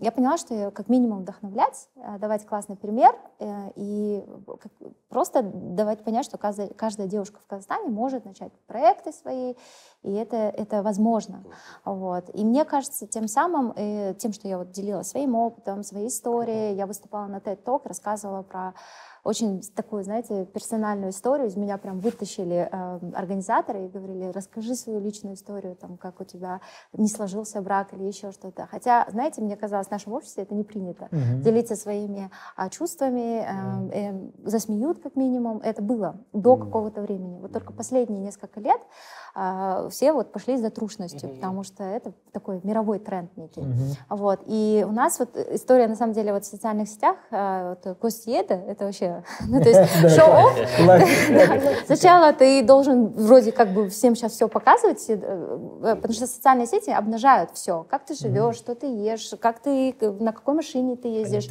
я 0.00 0.10
поняла, 0.10 0.36
что 0.38 0.54
я 0.54 0.70
как 0.70 0.88
минимум 0.88 1.20
вдохновлять, 1.20 1.88
э, 1.96 2.18
давать 2.18 2.44
классный 2.46 2.76
пример 2.76 3.14
э, 3.38 3.70
и 3.76 4.24
просто 5.08 5.42
давать 5.42 6.02
понять, 6.02 6.24
что 6.24 6.36
каждая, 6.36 6.68
каждая 6.68 7.06
девушка 7.06 7.38
в 7.40 7.46
Казахстане 7.46 7.88
может 7.90 8.24
начать 8.24 8.52
проекты 8.66 9.12
свои, 9.12 9.54
и 10.02 10.12
это, 10.12 10.36
это 10.36 10.82
возможно. 10.82 11.44
Вот. 11.84 12.24
И 12.34 12.44
мне 12.44 12.64
кажется, 12.64 13.06
тем 13.06 13.28
самым, 13.28 13.72
э, 13.76 14.14
тем, 14.14 14.32
что 14.32 14.48
я 14.48 14.58
вот 14.58 14.70
делилась 14.72 15.10
своим 15.10 15.34
опытом, 15.36 15.84
своей 15.84 16.08
историей, 16.08 16.74
я 16.74 16.86
выступала 16.86 17.26
на 17.26 17.36
TED 17.36 17.62
Talk, 17.62 17.82
рассказывала 17.84 18.42
про 18.42 18.74
очень 19.28 19.60
такую, 19.74 20.04
знаете, 20.04 20.46
персональную 20.46 21.10
историю. 21.10 21.48
Из 21.48 21.56
меня 21.56 21.76
прям 21.76 22.00
вытащили 22.00 22.66
э, 22.72 22.98
организаторы 23.14 23.84
и 23.84 23.88
говорили, 23.88 24.32
расскажи 24.32 24.74
свою 24.74 25.00
личную 25.00 25.34
историю, 25.34 25.76
там, 25.76 25.98
как 25.98 26.20
у 26.20 26.24
тебя 26.24 26.62
не 26.94 27.08
сложился 27.08 27.60
брак 27.60 27.92
или 27.92 28.04
еще 28.04 28.32
что-то. 28.32 28.66
Хотя, 28.70 29.06
знаете, 29.10 29.42
мне 29.42 29.54
казалось, 29.54 29.88
в 29.88 29.90
нашем 29.90 30.14
обществе 30.14 30.44
это 30.44 30.54
не 30.54 30.64
принято. 30.64 31.08
Мгм. 31.10 31.42
Делиться 31.42 31.76
своими 31.76 32.30
а, 32.56 32.70
чувствами, 32.70 33.44
э, 33.44 34.12
э, 34.12 34.30
засмеют 34.44 35.02
как 35.02 35.14
минимум. 35.14 35.58
Это 35.58 35.82
было 35.82 36.16
до 36.32 36.56
какого-то 36.56 37.02
времени. 37.02 37.38
Вот 37.38 37.52
только 37.52 37.74
последние 37.74 38.20
несколько 38.20 38.60
лет 38.60 38.80
все 39.90 40.12
вот 40.12 40.32
пошли 40.32 40.56
за 40.56 40.70
трушностью, 40.70 41.28
потому 41.30 41.62
что 41.62 41.84
это 41.84 42.12
такой 42.32 42.60
мировой 42.62 42.98
тренд 42.98 43.36
некий. 43.36 43.60
Мгм. 43.60 43.96
Вот. 44.10 44.40
И 44.46 44.84
у 44.88 44.92
нас 44.92 45.18
вот 45.18 45.36
история, 45.36 45.86
на 45.86 45.96
самом 45.96 46.12
деле, 46.12 46.32
вот 46.32 46.44
в 46.44 46.46
социальных 46.46 46.88
сетях, 46.88 47.16
э, 47.30 47.74
вот, 47.84 47.98
Костиеда, 47.98 48.54
это 48.54 48.84
вообще, 48.84 49.24
ну, 49.48 49.62
то 49.62 49.68
есть 49.68 49.90
шоу 50.16 50.50
Сначала 51.86 52.32
ты 52.32 52.62
должен 52.62 53.08
вроде 53.08 53.52
как 53.52 53.72
бы 53.72 53.88
всем 53.88 54.14
сейчас 54.14 54.32
все 54.32 54.48
показывать, 54.48 55.04
э, 55.08 55.14
э, 55.14 55.96
потому 55.96 56.14
что 56.14 56.26
социальные 56.26 56.66
сети 56.66 56.90
обнажают 56.90 57.50
все. 57.52 57.84
Как 57.88 58.04
ты 58.04 58.14
живешь, 58.14 58.56
что 58.56 58.74
ты 58.74 58.86
ешь, 58.86 59.34
как 59.40 59.60
ты, 59.60 59.94
на 60.00 60.32
какой 60.32 60.54
машине 60.54 60.96
ты 60.96 61.08
ездишь. 61.08 61.48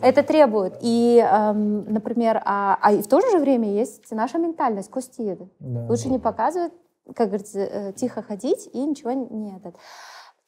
Это 0.00 0.22
требует. 0.22 0.78
И, 0.80 1.18
эм, 1.18 1.92
например, 1.92 2.42
а, 2.44 2.78
а 2.80 2.92
в 2.92 3.06
то 3.06 3.20
же 3.20 3.38
время 3.38 3.72
есть 3.72 4.10
наша 4.10 4.38
ментальность, 4.38 4.90
костиеды. 4.90 5.48
Да. 5.58 5.86
Лучше 5.88 6.08
не 6.08 6.18
показывать, 6.18 6.72
как 7.14 7.28
говорится, 7.28 7.60
э, 7.60 7.92
тихо 7.92 8.22
ходить 8.22 8.68
и 8.72 8.78
ничего 8.84 9.12
не 9.12 9.56
этот. 9.56 9.74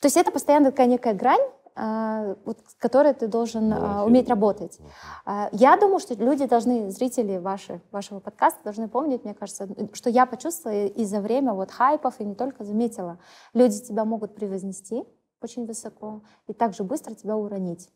То 0.01 0.07
есть 0.07 0.17
это 0.17 0.31
постоянно 0.31 0.71
такая 0.71 0.87
некая 0.87 1.15
грань, 1.15 1.41
а, 1.79 2.37
вот, 2.47 2.59
с 2.67 2.75
которой 2.75 3.13
ты 3.13 3.29
должен 3.29 3.71
а, 3.71 4.05
уметь 4.05 4.31
работать. 4.31 4.79
А, 5.27 5.51
Я 5.53 5.77
думаю, 5.77 5.99
что 5.99 6.15
люди 6.15 6.47
должны, 6.47 6.91
зрители 6.91 7.37
ваши, 7.37 7.83
вашего 7.93 8.19
подкаста 8.19 8.65
должны 8.65 8.89
помнить, 8.89 9.25
мне 9.25 9.35
кажется, 9.35 9.69
что 9.93 10.09
я 10.09 10.25
почувствовала 10.25 10.87
и 10.87 11.05
за 11.05 11.21
время 11.21 11.53
вот 11.53 11.71
хайпов, 11.71 12.19
и 12.19 12.25
не 12.25 12.35
только 12.35 12.65
заметила. 12.65 13.19
Люди 13.53 13.79
тебя 13.83 14.07
могут 14.07 14.35
превознести 14.35 15.05
очень 15.43 15.67
высоко 15.67 16.23
и 16.47 16.55
также 16.55 16.83
быстро 16.83 17.15
тебя 17.15 17.37
уронить. 17.37 17.91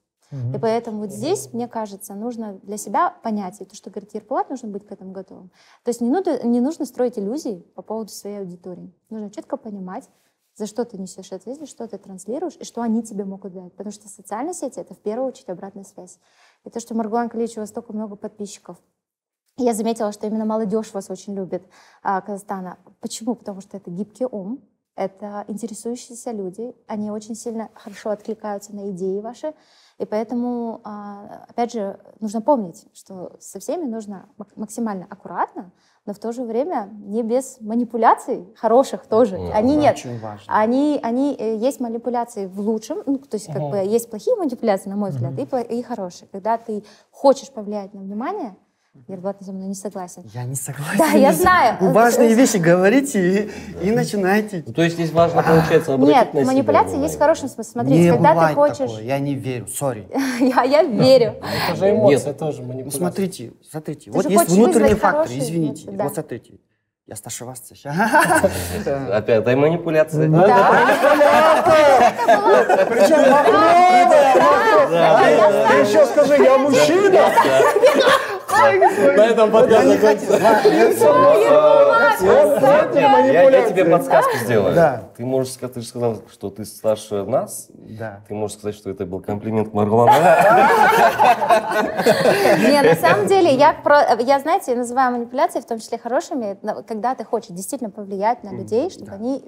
И 0.55 0.59
поэтому 0.59 1.01
вот 1.01 1.11
здесь, 1.11 1.53
мне 1.53 1.67
кажется, 1.67 2.15
нужно 2.15 2.61
для 2.63 2.77
себя 2.77 3.11
понять, 3.11 3.61
и 3.61 3.65
то, 3.65 3.75
что 3.75 3.91
говорит 3.91 4.15
Ерпулат, 4.15 4.49
нужно 4.49 4.69
быть 4.69 4.87
к 4.87 4.93
этому 4.93 5.11
готовым. 5.13 5.51
То 5.83 5.89
есть 5.89 6.01
не, 6.01 6.09
нужно- 6.09 6.41
не 6.45 6.61
нужно 6.61 6.85
строить 6.85 7.19
иллюзий 7.19 7.67
по 7.75 7.83
поводу 7.83 8.11
своей 8.11 8.39
аудитории. 8.39 8.93
Нужно 9.11 9.31
четко 9.31 9.57
понимать, 9.57 10.09
за 10.55 10.67
что 10.67 10.85
ты 10.85 10.99
несешь 10.99 11.33
ответственность, 11.33 11.73
что 11.73 11.89
ты 11.89 11.99
транслируешь 11.99 12.57
и 12.61 12.65
что 12.65 12.83
они 12.83 13.03
тебе 13.03 13.25
могут 13.25 13.55
дать. 13.55 13.73
Потому 13.73 13.93
что 13.93 14.09
социальные 14.09 14.55
сети— 14.55 14.79
это 14.81 14.95
в 14.95 14.99
первую 14.99 15.29
очередь 15.29 15.49
обратная 15.49 15.85
связь. 15.85 16.19
И 16.65 16.71
то, 16.71 16.79
что 16.79 16.95
Маргулан 16.95 17.31
вас 17.35 17.69
столько 17.69 17.93
много 17.93 18.15
подписчиков, 18.15 18.77
я 19.57 19.75
заметила, 19.75 20.13
что 20.13 20.27
именно 20.27 20.45
молодежь 20.45 20.93
вас 20.93 21.11
очень 21.11 21.35
любит, 21.35 21.63
а, 22.03 22.21
Казахстана. 22.21 22.79
Почему? 23.01 23.35
Потому 23.35 23.61
что 23.61 23.77
это 23.77 23.91
гибкий 23.91 24.27
ум, 24.27 24.61
это 25.01 25.45
интересующиеся 25.49 26.31
люди, 26.31 26.75
они 26.87 27.11
очень 27.11 27.35
сильно 27.35 27.71
хорошо 27.75 28.11
откликаются 28.11 28.75
на 28.77 28.91
идеи 28.91 29.21
ваши, 29.21 29.55
и 29.97 30.05
поэтому, 30.05 30.81
а, 30.85 31.47
опять 31.49 31.73
же, 31.73 31.99
нужно 32.21 32.43
помнить, 32.43 32.87
что 32.93 33.33
со 33.41 33.61
всеми 33.61 33.85
нужно 33.87 34.29
мак- 34.37 34.53
максимально 34.57 35.07
аккуратно, 35.09 35.73
но 36.05 36.13
в 36.13 36.19
то 36.19 36.33
же 36.33 36.43
время 36.43 36.91
не 36.93 37.23
без 37.23 37.59
манипуляций 37.61 38.53
хороших 38.57 39.07
тоже. 39.07 39.39
Мгм. 39.39 39.51
Они 39.55 39.77
нет. 39.77 39.97
Очень 39.97 40.19
важно. 40.21 40.45
Они, 40.49 41.01
они 41.03 41.35
э, 41.39 41.57
есть 41.57 41.81
манипуляции 41.81 42.45
в 42.47 42.61
лучшем, 42.61 43.03
ну, 43.07 43.19
то 43.19 43.37
есть 43.37 43.47
как 43.47 43.63
Мгм. 43.63 43.71
бы 43.71 43.77
есть 43.79 44.11
плохие 44.11 44.37
манипуляции, 44.37 44.91
на 44.91 44.97
мой 44.97 45.11
взгляд, 45.11 45.33
и, 45.39 45.43
пла- 45.45 45.67
и 45.67 45.83
хорошие. 45.83 46.29
Когда 46.31 46.59
ты 46.59 46.85
хочешь 47.11 47.51
повлиять 47.51 47.95
на 47.95 48.01
внимание, 48.01 48.55
Ербат 49.07 49.37
со 49.41 49.53
мной 49.53 49.69
не 49.69 49.75
согласен. 49.77 50.25
Я 50.35 50.43
не 50.43 50.57
согласен. 50.57 50.99
Да, 50.99 51.11
я 51.13 51.33
знаю. 51.33 51.77
Вы 51.81 51.93
важные 51.93 52.35
вещи 52.35 52.57
говорите 52.57 53.49
и, 53.83 53.87
и 53.87 53.93
начинаете. 53.93 54.65
Ну, 54.67 54.73
То 54.73 54.83
есть 54.83 54.97
здесь 54.97 55.13
важно, 55.13 55.45
получается, 55.45 55.95
обратить 55.95 56.17
Нет, 56.17 56.35
на 56.35 56.41
себя 56.41 56.53
манипуляции 56.53 56.87
внимание. 56.89 57.07
есть 57.07 57.15
в 57.15 57.21
хорошем 57.21 57.49
смысле. 57.49 57.71
Смотрите, 57.71 58.01
не 58.03 58.11
когда 58.11 58.49
ты 58.49 58.55
хочешь... 58.55 58.79
такого, 58.79 58.99
я 58.99 59.19
не 59.21 59.35
верю, 59.37 59.69
сори. 59.69 60.09
я, 60.41 60.65
я 60.65 60.83
верю. 60.83 61.37
Это 61.69 61.77
же 61.77 61.91
эмоция 61.91 62.35
тоже 62.35 62.63
Ну, 62.63 62.69
манипуляция. 62.69 62.99
смотрите, 62.99 63.53
смотрите, 63.71 64.11
Ты 64.11 64.17
вот 64.17 64.25
есть 64.25 64.37
хочешь 64.39 64.55
внутренний 64.55 64.83
вызвать 64.83 65.01
фактор, 65.01 65.21
хорошие 65.23 65.39
извините. 65.41 65.91
да. 65.93 66.05
Вот 66.05 66.15
смотрите, 66.15 66.55
я 67.07 67.15
старше 67.17 67.45
вас 67.45 67.63
сейчас. 67.69 67.95
Опять, 69.13 69.43
это 69.43 69.57
манипуляция. 69.57 70.29
Причем 72.89 73.19
Ты 75.69 75.75
еще 75.77 76.07
скажи, 76.07 76.43
я 76.43 76.59
мужчина? 76.59 77.21
На 79.17 79.27
этом 79.27 79.51
подкаст 79.51 79.87
Я, 83.53 83.69
тебе 83.69 83.85
подсказку 83.85 84.37
сделаю. 84.39 84.75
Да. 84.75 85.05
Ты 85.17 85.25
можешь 85.25 85.53
сказать, 85.53 85.75
ты 85.75 85.81
же 85.81 85.87
сказал, 85.87 86.23
что 86.31 86.51
ты 86.51 86.65
старше 86.65 87.25
нас. 87.25 87.69
Да. 87.73 88.21
Ты 88.29 88.35
можешь 88.35 88.59
сказать, 88.59 88.77
что 88.77 88.91
это 88.91 89.07
был 89.07 89.21
комплимент 89.21 89.73
Маргулана. 89.73 90.13
Не, 92.59 92.83
на 92.83 92.95
самом 92.97 93.27
деле, 93.27 93.55
я, 93.55 93.77
я, 94.21 94.39
знаете, 94.41 94.75
называю 94.75 95.13
манипуляции, 95.13 95.61
в 95.61 95.67
том 95.67 95.79
числе 95.79 95.99
хорошими, 95.99 96.59
когда 96.87 97.15
ты 97.15 97.25
хочешь 97.25 97.51
действительно 97.51 97.91
повлиять 97.91 98.45
на 98.45 98.51
людей, 98.51 98.91
чтобы 98.91 99.13
они 99.13 99.45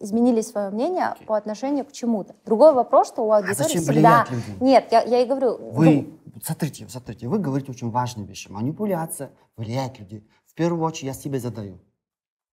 изменили 0.00 0.40
свое 0.42 0.70
мнение 0.70 1.14
по 1.26 1.36
отношению 1.36 1.84
к 1.84 1.92
чему-то. 1.92 2.34
Другой 2.46 2.72
вопрос, 2.72 3.08
что 3.08 3.22
у 3.22 3.32
аудитории 3.32 3.56
зачем 3.56 3.82
всегда... 3.82 4.26
людям? 4.30 4.42
Нет, 4.60 4.86
я, 4.90 5.02
я 5.02 5.20
и 5.22 5.26
говорю... 5.26 5.58
ну, 5.58 5.70
Вы, 5.72 6.06
смотрите, 6.42 6.86
смотрите, 6.88 7.28
вы 7.28 7.38
говорите 7.38 7.70
очень 7.70 7.90
важные 7.90 8.26
вещи. 8.26 8.48
Манипуляция, 8.50 9.30
влиять 9.56 9.98
людей. 9.98 10.28
В 10.46 10.54
первую 10.54 10.82
очередь 10.84 11.04
я 11.04 11.12
себе 11.14 11.38
задаю. 11.40 11.80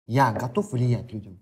Я 0.07 0.33
готов 0.33 0.73
влиять 0.73 1.13
людям. 1.13 1.41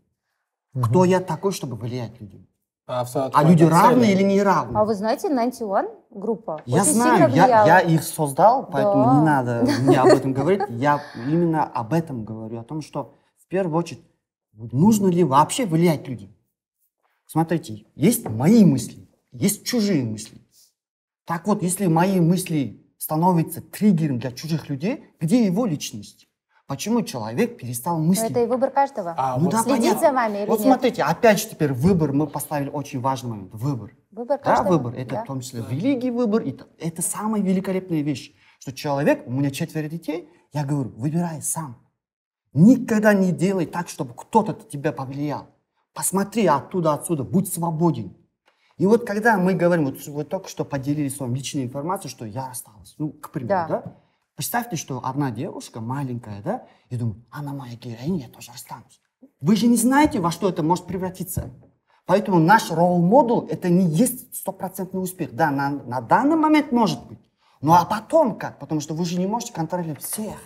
Кто 0.74 1.04
я 1.04 1.20
такой, 1.20 1.52
чтобы 1.52 1.76
влиять 1.76 2.20
людям? 2.20 2.46
А, 2.86 3.06
А 3.14 3.44
люди 3.44 3.62
это 3.62 3.70
равны 3.72 4.02
цели. 4.04 4.12
или 4.14 4.22
не 4.24 4.42
равны? 4.42 4.76
А 4.76 4.84
вы 4.84 4.94
знаете, 4.94 5.28
91 5.28 5.90
группа 6.10 6.60
Я 6.66 6.82
очень 6.82 6.92
знаю, 6.92 7.30
я, 7.32 7.64
я 7.64 7.80
их 7.80 8.02
создал, 8.02 8.66
поэтому 8.66 9.04
Да. 9.04 9.14
не 9.14 9.20
надо 9.24 9.66
мне 9.82 9.98
об 10.00 10.08
этом 10.08 10.32
говорить. 10.32 10.62
Я 10.70 11.00
именно 11.14 11.64
об 11.64 11.92
этом 11.92 12.24
говорю, 12.24 12.58
о 12.58 12.64
том, 12.64 12.82
что 12.82 13.14
в 13.38 13.46
первую 13.46 13.76
очередь 13.78 14.02
нужно 14.52 15.06
ли 15.06 15.22
вообще 15.22 15.66
влиять 15.66 16.08
людям. 16.08 16.34
Смотрите, 17.26 17.86
есть 17.94 18.28
мои 18.28 18.64
мысли, 18.64 19.08
есть 19.30 19.64
чужие 19.64 20.02
мысли. 20.04 20.40
Так 21.30 21.46
вот, 21.46 21.62
если 21.62 21.86
мои 21.86 22.18
мысли 22.18 22.84
становятся 22.98 23.60
триггером 23.62 24.18
для 24.18 24.32
чужих 24.32 24.68
людей, 24.68 25.04
где 25.20 25.46
его 25.46 25.64
личность? 25.64 26.26
Почему 26.66 27.02
человек 27.02 27.56
перестал 27.56 27.98
Но 27.98 28.04
мыслить? 28.06 28.32
это 28.32 28.42
и 28.42 28.46
выбор 28.46 28.72
каждого. 28.72 29.14
А, 29.16 29.36
Ну 29.36 29.44
вот 29.44 29.52
да, 29.52 29.62
Следить 29.62 29.80
понятно. 29.82 30.00
за 30.08 30.12
вами 30.12 30.38
или 30.38 30.46
Вот 30.46 30.58
нет? 30.58 30.66
смотрите, 30.66 31.02
опять 31.04 31.38
же 31.40 31.46
теперь 31.50 31.72
выбор, 31.72 32.12
мы 32.12 32.26
поставили 32.26 32.68
очень 32.70 32.98
важный 33.00 33.30
момент. 33.30 33.54
Выбор. 33.54 33.92
Выбор 34.10 34.38
Да, 34.38 34.44
каждого. 34.56 34.72
выбор. 34.78 34.94
Это 34.96 35.10
да. 35.14 35.22
в 35.22 35.26
том 35.28 35.40
числе 35.40 35.62
в 35.62 35.70
религии 35.70 36.10
выбор. 36.10 36.42
И 36.42 36.50
т- 36.50 36.64
это 36.80 37.00
самая 37.00 37.40
великолепная 37.42 38.00
вещь. 38.02 38.32
Что 38.58 38.72
человек, 38.72 39.22
у 39.24 39.30
меня 39.30 39.52
четверо 39.52 39.88
детей, 39.88 40.28
я 40.52 40.64
говорю, 40.64 40.90
выбирай 40.96 41.42
сам. 41.42 41.76
Никогда 42.54 43.14
не 43.14 43.30
делай 43.30 43.66
так, 43.66 43.88
чтобы 43.88 44.14
кто-то 44.16 44.54
тебя 44.68 44.90
повлиял. 44.90 45.46
Посмотри 45.94 46.46
оттуда, 46.46 46.94
отсюда, 46.94 47.22
будь 47.22 47.52
свободен. 47.52 48.16
И 48.80 48.86
вот 48.86 49.06
когда 49.06 49.36
мы 49.36 49.52
говорим, 49.52 49.84
вот 49.84 50.06
вы 50.06 50.24
только 50.24 50.48
что 50.48 50.64
поделились 50.64 51.16
с 51.16 51.20
вами 51.20 51.36
личной 51.36 51.64
информацией, 51.64 52.10
что 52.10 52.24
я 52.24 52.48
рассталась, 52.48 52.94
ну, 52.96 53.10
к 53.10 53.30
примеру, 53.30 53.48
Да. 53.48 53.68
да? 53.68 53.96
Представьте, 54.36 54.76
что 54.76 55.02
одна 55.04 55.30
девушка 55.30 55.82
маленькая, 55.82 56.40
да, 56.40 56.66
и 56.88 56.96
думает, 56.96 57.18
она 57.30 57.52
моя 57.52 57.74
героиня, 57.74 58.22
я 58.22 58.28
тоже 58.30 58.52
останусь. 58.52 59.02
Вы 59.42 59.56
же 59.56 59.66
не 59.66 59.76
знаете, 59.76 60.18
во 60.18 60.30
что 60.30 60.48
это 60.48 60.62
может 60.62 60.86
превратиться. 60.86 61.50
Поэтому 62.06 62.38
наш 62.38 62.70
ролл-модул 62.70 63.46
это 63.50 63.68
не 63.68 63.84
есть 63.84 64.34
стопроцентный 64.34 65.02
успех. 65.02 65.34
Да, 65.34 65.50
на, 65.50 65.68
на 65.68 66.00
данный 66.00 66.36
момент 66.36 66.72
может 66.72 67.04
быть. 67.06 67.20
Ну 67.60 67.74
а 67.74 67.84
потом 67.84 68.38
как? 68.38 68.58
Потому 68.58 68.80
что 68.80 68.94
вы 68.94 69.04
же 69.04 69.18
не 69.18 69.26
можете 69.26 69.52
контролировать 69.52 70.02
всех. 70.02 70.38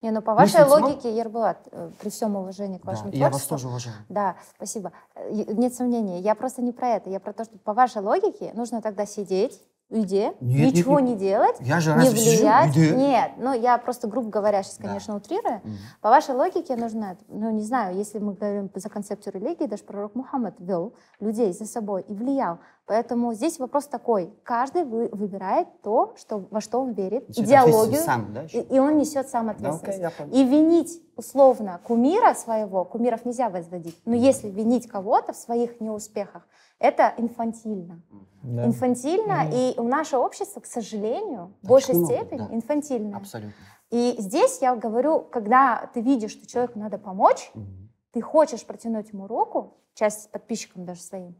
Не, 0.00 0.12
ну 0.12 0.22
по 0.22 0.34
вашей 0.34 0.60
Мыслить 0.64 0.80
логике, 0.80 1.16
Ербулат, 1.16 1.58
э, 1.72 1.90
при 2.00 2.08
всем 2.10 2.36
уважении 2.36 2.78
к 2.78 2.84
Да, 2.84 2.92
вашему 2.92 3.10
и 3.10 3.16
я 3.18 3.30
вас 3.30 3.42
тоже 3.44 3.66
уважаю. 3.66 3.96
Да, 4.08 4.36
спасибо. 4.56 4.92
Э, 5.16 5.32
Нет 5.32 5.74
сомнений. 5.74 6.20
Я 6.20 6.36
просто 6.36 6.62
не 6.62 6.70
про 6.72 6.90
это. 6.90 7.10
Я 7.10 7.18
про 7.18 7.32
то, 7.32 7.44
что 7.44 7.58
по 7.58 7.72
вашей 7.74 8.00
логике 8.00 8.52
нужно 8.54 8.80
тогда 8.80 9.06
сидеть, 9.06 9.60
уйди, 9.90 10.30
Нет, 10.40 10.72
ничего 10.74 11.00
нет, 11.00 11.14
не 11.14 11.16
делать, 11.16 11.56
Я 11.60 11.80
же 11.80 11.94
не 11.94 12.10
сижу? 12.10 12.38
влиять. 12.42 12.70
Иди. 12.76 12.90
Нет, 12.94 13.32
ну 13.38 13.52
я 13.54 13.76
просто, 13.78 14.06
грубо 14.06 14.28
говоря, 14.30 14.62
сейчас, 14.62 14.76
Да. 14.78 14.86
конечно, 14.88 15.16
утрирую. 15.16 15.60
Мгм. 15.64 15.76
По 16.00 16.10
вашей 16.10 16.34
логике 16.36 16.76
нужно, 16.76 17.16
ну 17.26 17.50
не 17.50 17.62
знаю, 17.62 17.96
если 17.96 18.20
мы 18.20 18.34
говорим 18.34 18.70
за 18.74 18.88
концепцию 18.90 19.32
религии, 19.34 19.66
даже 19.66 19.82
пророк 19.82 20.14
Мухаммад 20.14 20.54
вел 20.60 20.94
людей 21.18 21.52
за 21.52 21.64
собой 21.64 22.02
и 22.02 22.14
влиял. 22.14 22.58
Поэтому 22.88 23.34
здесь 23.34 23.58
вопрос 23.58 23.86
такой. 23.86 24.32
Каждый 24.44 24.84
вы- 24.84 25.10
выбирает 25.12 25.68
то, 25.82 26.14
что, 26.16 26.38
во 26.50 26.62
что 26.62 26.80
он 26.80 26.92
верит, 26.92 27.28
Несет 27.28 27.44
идеологию, 27.44 28.00
сам, 28.00 28.32
да, 28.32 28.44
и, 28.46 28.60
и 28.62 28.78
он 28.78 28.96
несет 28.96 29.28
сам 29.28 29.46
Да, 29.46 29.52
ответственность. 29.52 29.98
я 30.00 30.10
понял. 30.10 30.32
И 30.34 30.42
винить 30.42 31.02
условно 31.14 31.80
кумира 31.84 32.32
своего, 32.32 32.86
кумиров 32.86 33.26
нельзя 33.26 33.50
возводить, 33.50 34.00
но 34.06 34.14
если 34.14 34.48
винить 34.48 34.88
кого-то 34.88 35.34
в 35.34 35.36
своих 35.36 35.82
неуспехах, 35.82 36.48
это 36.78 37.12
инфантильно. 37.18 38.00
Да. 38.42 38.64
Инфантильно, 38.64 39.44
Мгм. 39.44 39.52
и 39.52 39.74
наше 39.82 40.16
общество, 40.16 40.60
к 40.60 40.66
сожалению, 40.66 41.52
в 41.60 41.68
большей 41.68 41.94
много, 41.94 42.14
степени 42.14 42.38
да. 42.38 42.54
инфантильное. 42.54 43.16
Абсолютно. 43.18 43.52
И 43.90 44.14
здесь 44.18 44.62
я 44.62 44.74
говорю, 44.76 45.20
когда 45.20 45.90
ты 45.92 46.00
видишь, 46.00 46.30
что 46.30 46.46
человеку 46.46 46.78
надо 46.78 46.96
помочь, 46.96 47.50
Мгм. 47.52 47.90
ты 48.12 48.22
хочешь 48.22 48.64
протянуть 48.64 49.12
ему 49.12 49.26
руку, 49.26 49.74
часть 49.92 50.30
подписчикам 50.30 50.86
даже 50.86 51.00
своим, 51.02 51.34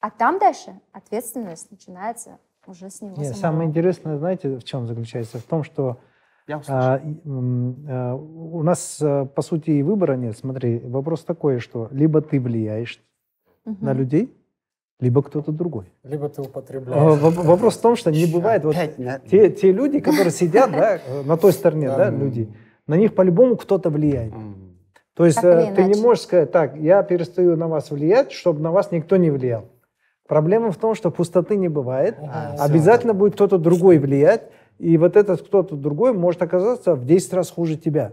а 0.00 0.10
там 0.10 0.38
дальше 0.38 0.72
ответственность 0.92 1.70
начинается 1.70 2.38
уже 2.66 2.90
с 2.90 3.00
него 3.00 3.16
Не, 3.16 3.24
самого. 3.24 3.38
самое 3.40 3.68
интересное, 3.68 4.18
знаете, 4.18 4.56
в 4.56 4.64
чем 4.64 4.86
заключается? 4.86 5.38
В 5.38 5.42
том, 5.44 5.62
что 5.64 5.98
Я 6.46 6.60
а, 6.68 7.00
а, 7.88 8.14
у 8.16 8.62
нас, 8.62 8.98
а, 9.02 9.24
по 9.26 9.42
сути, 9.42 9.70
и 9.70 9.82
выбора 9.82 10.14
нет. 10.16 10.36
Смотри, 10.36 10.78
вопрос 10.80 11.24
такой, 11.24 11.58
что 11.58 11.88
либо 11.90 12.20
ты 12.20 12.40
влияешь 12.40 13.02
Мгм. 13.64 13.76
на 13.84 13.92
людей, 13.92 14.34
либо 15.00 15.22
кто-то 15.22 15.52
другой. 15.52 15.86
Либо 16.02 16.28
ты 16.28 16.42
А, 16.42 16.44
употребляешь. 16.44 17.18
в- 17.18 17.44
Вопрос 17.46 17.76
в 17.78 17.80
том, 17.80 17.96
что 17.96 18.10
не 18.10 18.26
бывает... 18.26 18.64
Вот 18.64 18.76
те, 19.30 19.50
те 19.50 19.72
люди, 19.72 20.00
которые 20.00 20.30
сидят 20.30 20.70
да, 20.72 20.98
на 21.24 21.36
той 21.36 21.52
стороне, 21.52 21.88
Да. 21.88 21.96
да, 21.96 22.10
люди, 22.10 22.48
на 22.86 22.96
них 22.96 23.14
по-любому 23.14 23.56
кто-то 23.56 23.90
влияет. 23.90 24.32
То 25.14 25.26
есть 25.26 25.42
э, 25.44 25.72
ты 25.74 25.84
не 25.84 26.00
можешь 26.00 26.24
сказать, 26.24 26.50
так, 26.50 26.76
я 26.76 27.02
перестаю 27.02 27.56
на 27.56 27.68
вас 27.68 27.90
влиять, 27.90 28.32
чтобы 28.32 28.60
на 28.60 28.70
вас 28.72 28.90
никто 28.90 29.16
не 29.16 29.30
влиял. 29.30 29.66
Проблема 30.30 30.70
в 30.70 30.76
том, 30.76 30.94
что 30.94 31.10
пустоты 31.10 31.56
не 31.56 31.68
бывает. 31.68 32.16
Всё. 32.16 32.62
Обязательно 32.62 33.14
будет 33.14 33.34
кто-то 33.34 33.58
другой 33.58 33.98
влиять, 33.98 34.48
и 34.78 34.96
вот 34.96 35.16
этот 35.16 35.42
кто-то 35.42 35.74
другой 35.74 36.12
может 36.12 36.40
оказаться 36.40 36.94
в 36.94 37.04
10 37.04 37.32
раз 37.32 37.50
хуже 37.50 37.76
тебя. 37.76 38.12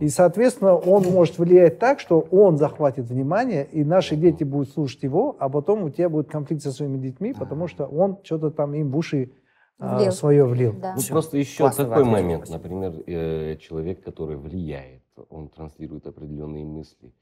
И, 0.00 0.08
соответственно, 0.08 0.74
он 0.74 1.02
может 1.04 1.38
влиять 1.38 1.78
так, 1.78 2.00
что 2.00 2.26
он 2.30 2.56
захватит 2.56 3.10
внимание, 3.10 3.68
и 3.70 3.84
наши 3.84 4.16
дети 4.16 4.44
будут 4.44 4.70
слушать 4.70 5.02
его, 5.02 5.36
а 5.38 5.50
потом 5.50 5.84
у 5.84 5.90
тебя 5.90 6.08
будет 6.08 6.30
конфликт 6.30 6.62
со 6.62 6.72
своими 6.72 6.96
детьми, 6.96 7.34
потому 7.34 7.68
что 7.68 7.84
он 7.84 8.16
что-то 8.22 8.50
там 8.50 8.72
им 8.72 8.90
в 8.90 8.96
уши 8.96 9.30
а, 9.78 9.98
Влил. 9.98 10.12
свое 10.12 10.46
влил. 10.46 10.72
Да. 10.72 10.94
Ну, 10.96 11.02
просто 11.10 11.36
еще 11.36 11.64
Классно 11.64 11.84
такой 11.84 12.04
момент, 12.04 12.46
спасибо. 12.46 12.62
например, 12.62 13.04
э, 13.06 13.56
человек, 13.56 14.02
который 14.02 14.36
влияет, 14.36 15.02
он 15.28 15.50
транслирует 15.50 16.06
определенные 16.06 16.64
мысли. 16.64 17.12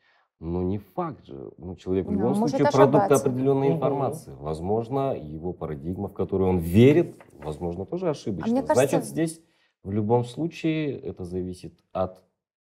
Но 0.44 0.62
не 0.62 0.76
факт 0.76 1.24
же, 1.24 1.52
ну, 1.56 1.74
человек 1.74 2.06
в 2.06 2.10
Ну, 2.10 2.18
любом 2.18 2.38
может 2.38 2.58
случае 2.58 2.70
продукт 2.70 3.10
определенной 3.10 3.68
Мгм. 3.68 3.76
информации. 3.76 4.32
Возможно, 4.38 5.14
его 5.16 5.54
парадигма, 5.54 6.08
в 6.08 6.12
которую 6.12 6.50
он 6.50 6.58
верит, 6.58 7.16
возможно, 7.42 7.86
тоже 7.86 8.10
ошибочна. 8.10 8.58
А 8.60 8.62
кажется- 8.62 8.74
Значит, 8.74 9.04
здесь 9.06 9.40
в 9.82 9.90
любом 9.90 10.24
случае 10.24 10.98
это 10.98 11.24
зависит 11.24 11.72
от 11.92 12.22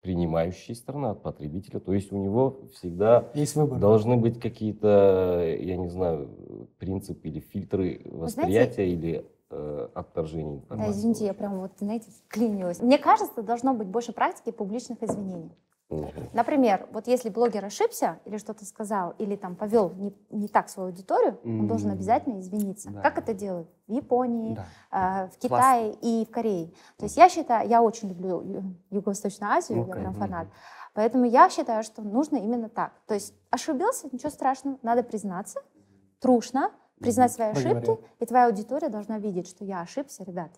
принимающей 0.01 0.75
стороны, 0.75 1.07
от 1.07 1.23
потребителя. 1.23 1.79
То 1.79 1.91
есть 1.91 2.11
у 2.11 2.17
него 2.17 2.59
всегда 2.75 3.31
Есть 3.33 3.55
выбор. 3.55 3.79
должны 3.79 4.17
быть 4.17 4.39
какие-то, 4.39 5.43
я 5.59 5.75
не 5.77 5.89
знаю, 5.89 6.29
принципы 6.77 7.27
или 7.29 7.39
фильтры 7.39 8.01
восприятия 8.11 8.87
или 8.87 9.25
э, 9.49 9.87
отторжения 9.95 10.51
Да, 10.51 10.57
информации. 10.57 10.91
извините, 10.91 11.25
я 11.25 11.33
прям 11.33 11.59
вот, 11.59 11.71
знаете, 11.79 12.09
вклинилась. 12.27 12.79
Мне 12.81 12.97
кажется, 12.99 13.41
должно 13.41 13.73
быть 13.73 13.87
больше 13.87 14.11
практики 14.11 14.51
публичных 14.51 15.01
извинений. 15.01 15.51
Например, 16.33 16.87
вот 16.91 17.07
если 17.07 17.29
блогер 17.29 17.63
ошибся 17.63 18.19
или 18.25 18.37
что-то 18.37 18.65
сказал, 18.65 19.11
или 19.19 19.35
там 19.35 19.55
повел 19.55 19.91
не, 19.91 20.13
не 20.31 20.47
так 20.47 20.69
свою 20.69 20.89
аудиторию, 20.89 21.39
он 21.43 21.67
должен 21.67 21.91
обязательно 21.91 22.39
извиниться. 22.39 22.89
Да. 22.89 23.01
Как 23.01 23.17
это 23.19 23.33
делают? 23.33 23.69
В 23.87 23.91
Японии, 23.91 24.55
Да. 24.55 24.65
а, 24.89 25.27
в. 25.27 25.37
Китае 25.37 25.93
и 26.01 26.25
в 26.25 26.31
Корее. 26.31 26.71
То 26.97 27.05
есть 27.05 27.17
я 27.17 27.29
считаю, 27.29 27.69
я 27.69 27.83
очень 27.83 28.09
люблю 28.09 28.41
Юго-Восточную 28.89 29.51
Азию, 29.51 29.77
я 29.79 29.83
Окей. 29.83 29.93
прям 29.93 30.13
фанат. 30.15 30.47
Поэтому 30.93 31.25
я 31.25 31.49
считаю, 31.49 31.83
что 31.83 32.01
нужно 32.01 32.37
именно 32.37 32.69
так. 32.69 32.93
То 33.05 33.13
есть 33.13 33.35
ошибился, 33.51 34.07
ничего 34.11 34.29
страшного, 34.31 34.79
надо 34.81 35.03
признаться, 35.03 35.61
трушно, 36.19 36.71
признать 36.99 37.31
свои 37.31 37.49
ошибки, 37.49 37.99
и 38.19 38.25
твоя 38.25 38.47
аудитория 38.47 38.89
должна 38.89 39.19
видеть, 39.19 39.47
что 39.47 39.63
я 39.65 39.81
ошибся, 39.81 40.23
ребят. 40.23 40.51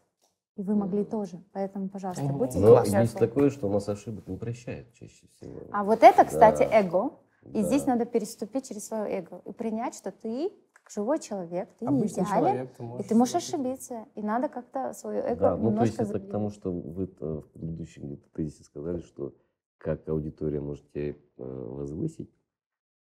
И 0.57 0.63
вы 0.63 0.75
могли 0.75 1.05
тоже. 1.05 1.39
Поэтому, 1.53 1.87
пожалуйста, 1.87 2.23
Мгм. 2.23 2.37
будьте 2.39 2.59
Но 2.59 2.83
есть 2.83 3.13
такое, 3.13 3.51
что 3.51 3.67
у 3.67 3.71
нас 3.71 3.87
ошибок 3.87 4.27
не 4.27 4.37
прощают 4.37 4.91
чаще 4.93 5.27
всего. 5.35 5.61
А 5.71 5.83
вот 5.83 6.01
это, 6.01 6.25
кстати, 6.25 6.63
Да. 6.63 6.79
эго. 6.79 7.11
И 7.53 7.61
Да. 7.61 7.63
здесь 7.63 7.85
надо 7.85 8.05
переступить 8.05 8.67
через 8.67 8.87
свое 8.87 9.19
эго 9.19 9.41
и 9.45 9.53
принять, 9.53 9.93
что 9.95 10.11
ты, 10.11 10.51
как 10.73 10.89
живой 10.91 11.19
человек, 11.19 11.69
ты 11.79 11.85
не 11.85 11.89
Обычный 11.99 12.23
идеален, 12.23 12.43
человек, 12.43 12.73
ты 12.75 12.83
и 12.83 12.87
можешь 12.87 13.07
ты 13.07 13.15
можешь 13.15 13.35
ошибиться. 13.35 13.95
ошибиться. 13.95 14.05
И 14.15 14.21
надо 14.23 14.49
как-то 14.49 14.93
свое 14.93 15.21
эго 15.21 15.39
Да, 15.41 15.57
ну 15.57 15.71
то 15.75 15.83
есть 15.83 15.97
немножко 15.99 16.03
это 16.17 16.27
к 16.27 16.31
тому, 16.31 16.49
что 16.49 16.71
вы 16.71 17.05
в 17.05 17.41
предыдущем 17.53 18.07
где-то 18.07 18.27
тезисе 18.33 18.63
сказали, 18.63 18.99
что 19.01 19.35
как 19.77 20.09
аудитория 20.09 20.59
может 20.59 20.91
тебя 20.91 21.11
э, 21.11 21.15
возвысить, 21.37 22.31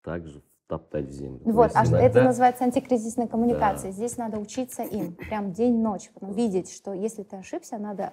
так 0.03 0.27
же 0.27 0.41
втоптать 0.41 0.58
в 0.77 1.11
землю. 1.11 1.41
Вот, 1.45 1.71
а 1.75 1.85
что- 1.85 1.97
это 1.97 2.05
иногда- 2.19 2.25
называется 2.25 2.65
антикризисной 2.65 3.27
коммуникацией. 3.29 3.93
Да. 3.93 3.97
Здесь 3.97 4.17
надо 4.19 4.39
учиться 4.39 4.83
им, 4.83 5.15
прям 5.15 5.53
день-ночь, 5.53 6.11
потом 6.13 6.33
видеть, 6.33 6.71
что 6.71 6.93
если 6.93 7.23
ты 7.23 7.37
ошибся, 7.37 7.79
надо 7.79 8.13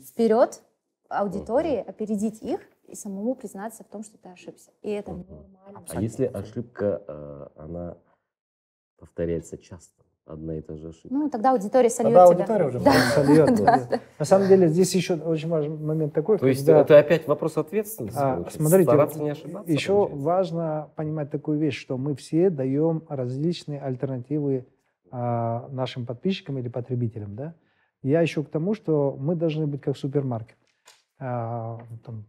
вперед 0.00 0.62
аудитории, 1.08 1.76
опередить 1.78 2.40
их 2.42 2.60
и 2.84 2.94
самому 2.94 3.34
признаться 3.34 3.82
в 3.82 3.88
том, 3.88 4.04
что 4.04 4.16
ты 4.18 4.28
ошибся. 4.28 4.70
И 4.82 4.90
это 4.90 5.12
Мгм. 5.12 5.26
нормально. 5.52 5.84
А 5.88 6.00
если 6.00 6.26
ошибка, 6.26 7.02
э, 7.06 7.48
она 7.56 7.96
повторяется 8.98 9.58
часто, 9.58 10.04
одна 10.28 10.56
и 10.58 10.60
та 10.60 10.76
же 10.76 10.88
ошибка? 10.88 11.08
Ну, 11.10 11.30
тогда 11.30 11.52
аудитория 11.52 11.90
сольет 11.90 12.14
Тогда 12.14 12.26
тебя. 12.34 12.44
аудитория 12.44 12.66
уже 12.68 12.80
Да. 12.80 12.92
Сольет, 13.14 13.64
Да, 13.64 13.86
да. 13.90 14.00
На 14.18 14.24
самом 14.24 14.48
деле 14.48 14.68
здесь 14.68 14.94
еще 14.94 15.14
очень 15.14 15.48
важный 15.48 15.76
момент 15.76 16.12
такой, 16.12 16.38
То 16.38 16.46
есть 16.46 16.64
когда- 16.66 16.80
это 16.82 16.98
опять 16.98 17.26
вопрос 17.26 17.56
ответственности. 17.56 18.18
А, 18.20 18.44
смотрите, 18.50 18.84
стараться 18.90 19.22
не 19.22 19.30
ошибаться. 19.30 19.72
еще 19.72 19.92
получается. 19.94 20.24
важно 20.24 20.90
понимать 20.96 21.30
такую 21.30 21.58
вещь, 21.58 21.78
что 21.80 21.96
мы 21.98 22.14
все 22.14 22.50
даем 22.50 23.02
различные 23.08 23.80
альтернативы 23.80 24.66
а, 25.10 25.68
нашим 25.70 26.04
подписчикам 26.06 26.58
или 26.58 26.68
потребителям. 26.68 27.34
Да? 27.34 27.54
Я 28.02 28.20
еще 28.20 28.44
к 28.44 28.50
тому, 28.50 28.74
что 28.74 29.16
мы 29.18 29.34
должны 29.36 29.66
быть 29.66 29.80
как 29.80 29.96
супермаркет. 29.96 30.56
А, 31.18 31.78
там 32.04 32.26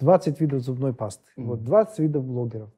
20 0.00 0.40
видов 0.40 0.60
зубной 0.62 0.92
пасты, 0.94 1.22
Мгм. 1.36 1.48
вот 1.48 1.62
20 1.64 1.98
видов 2.00 2.24
блогеров. 2.24 2.70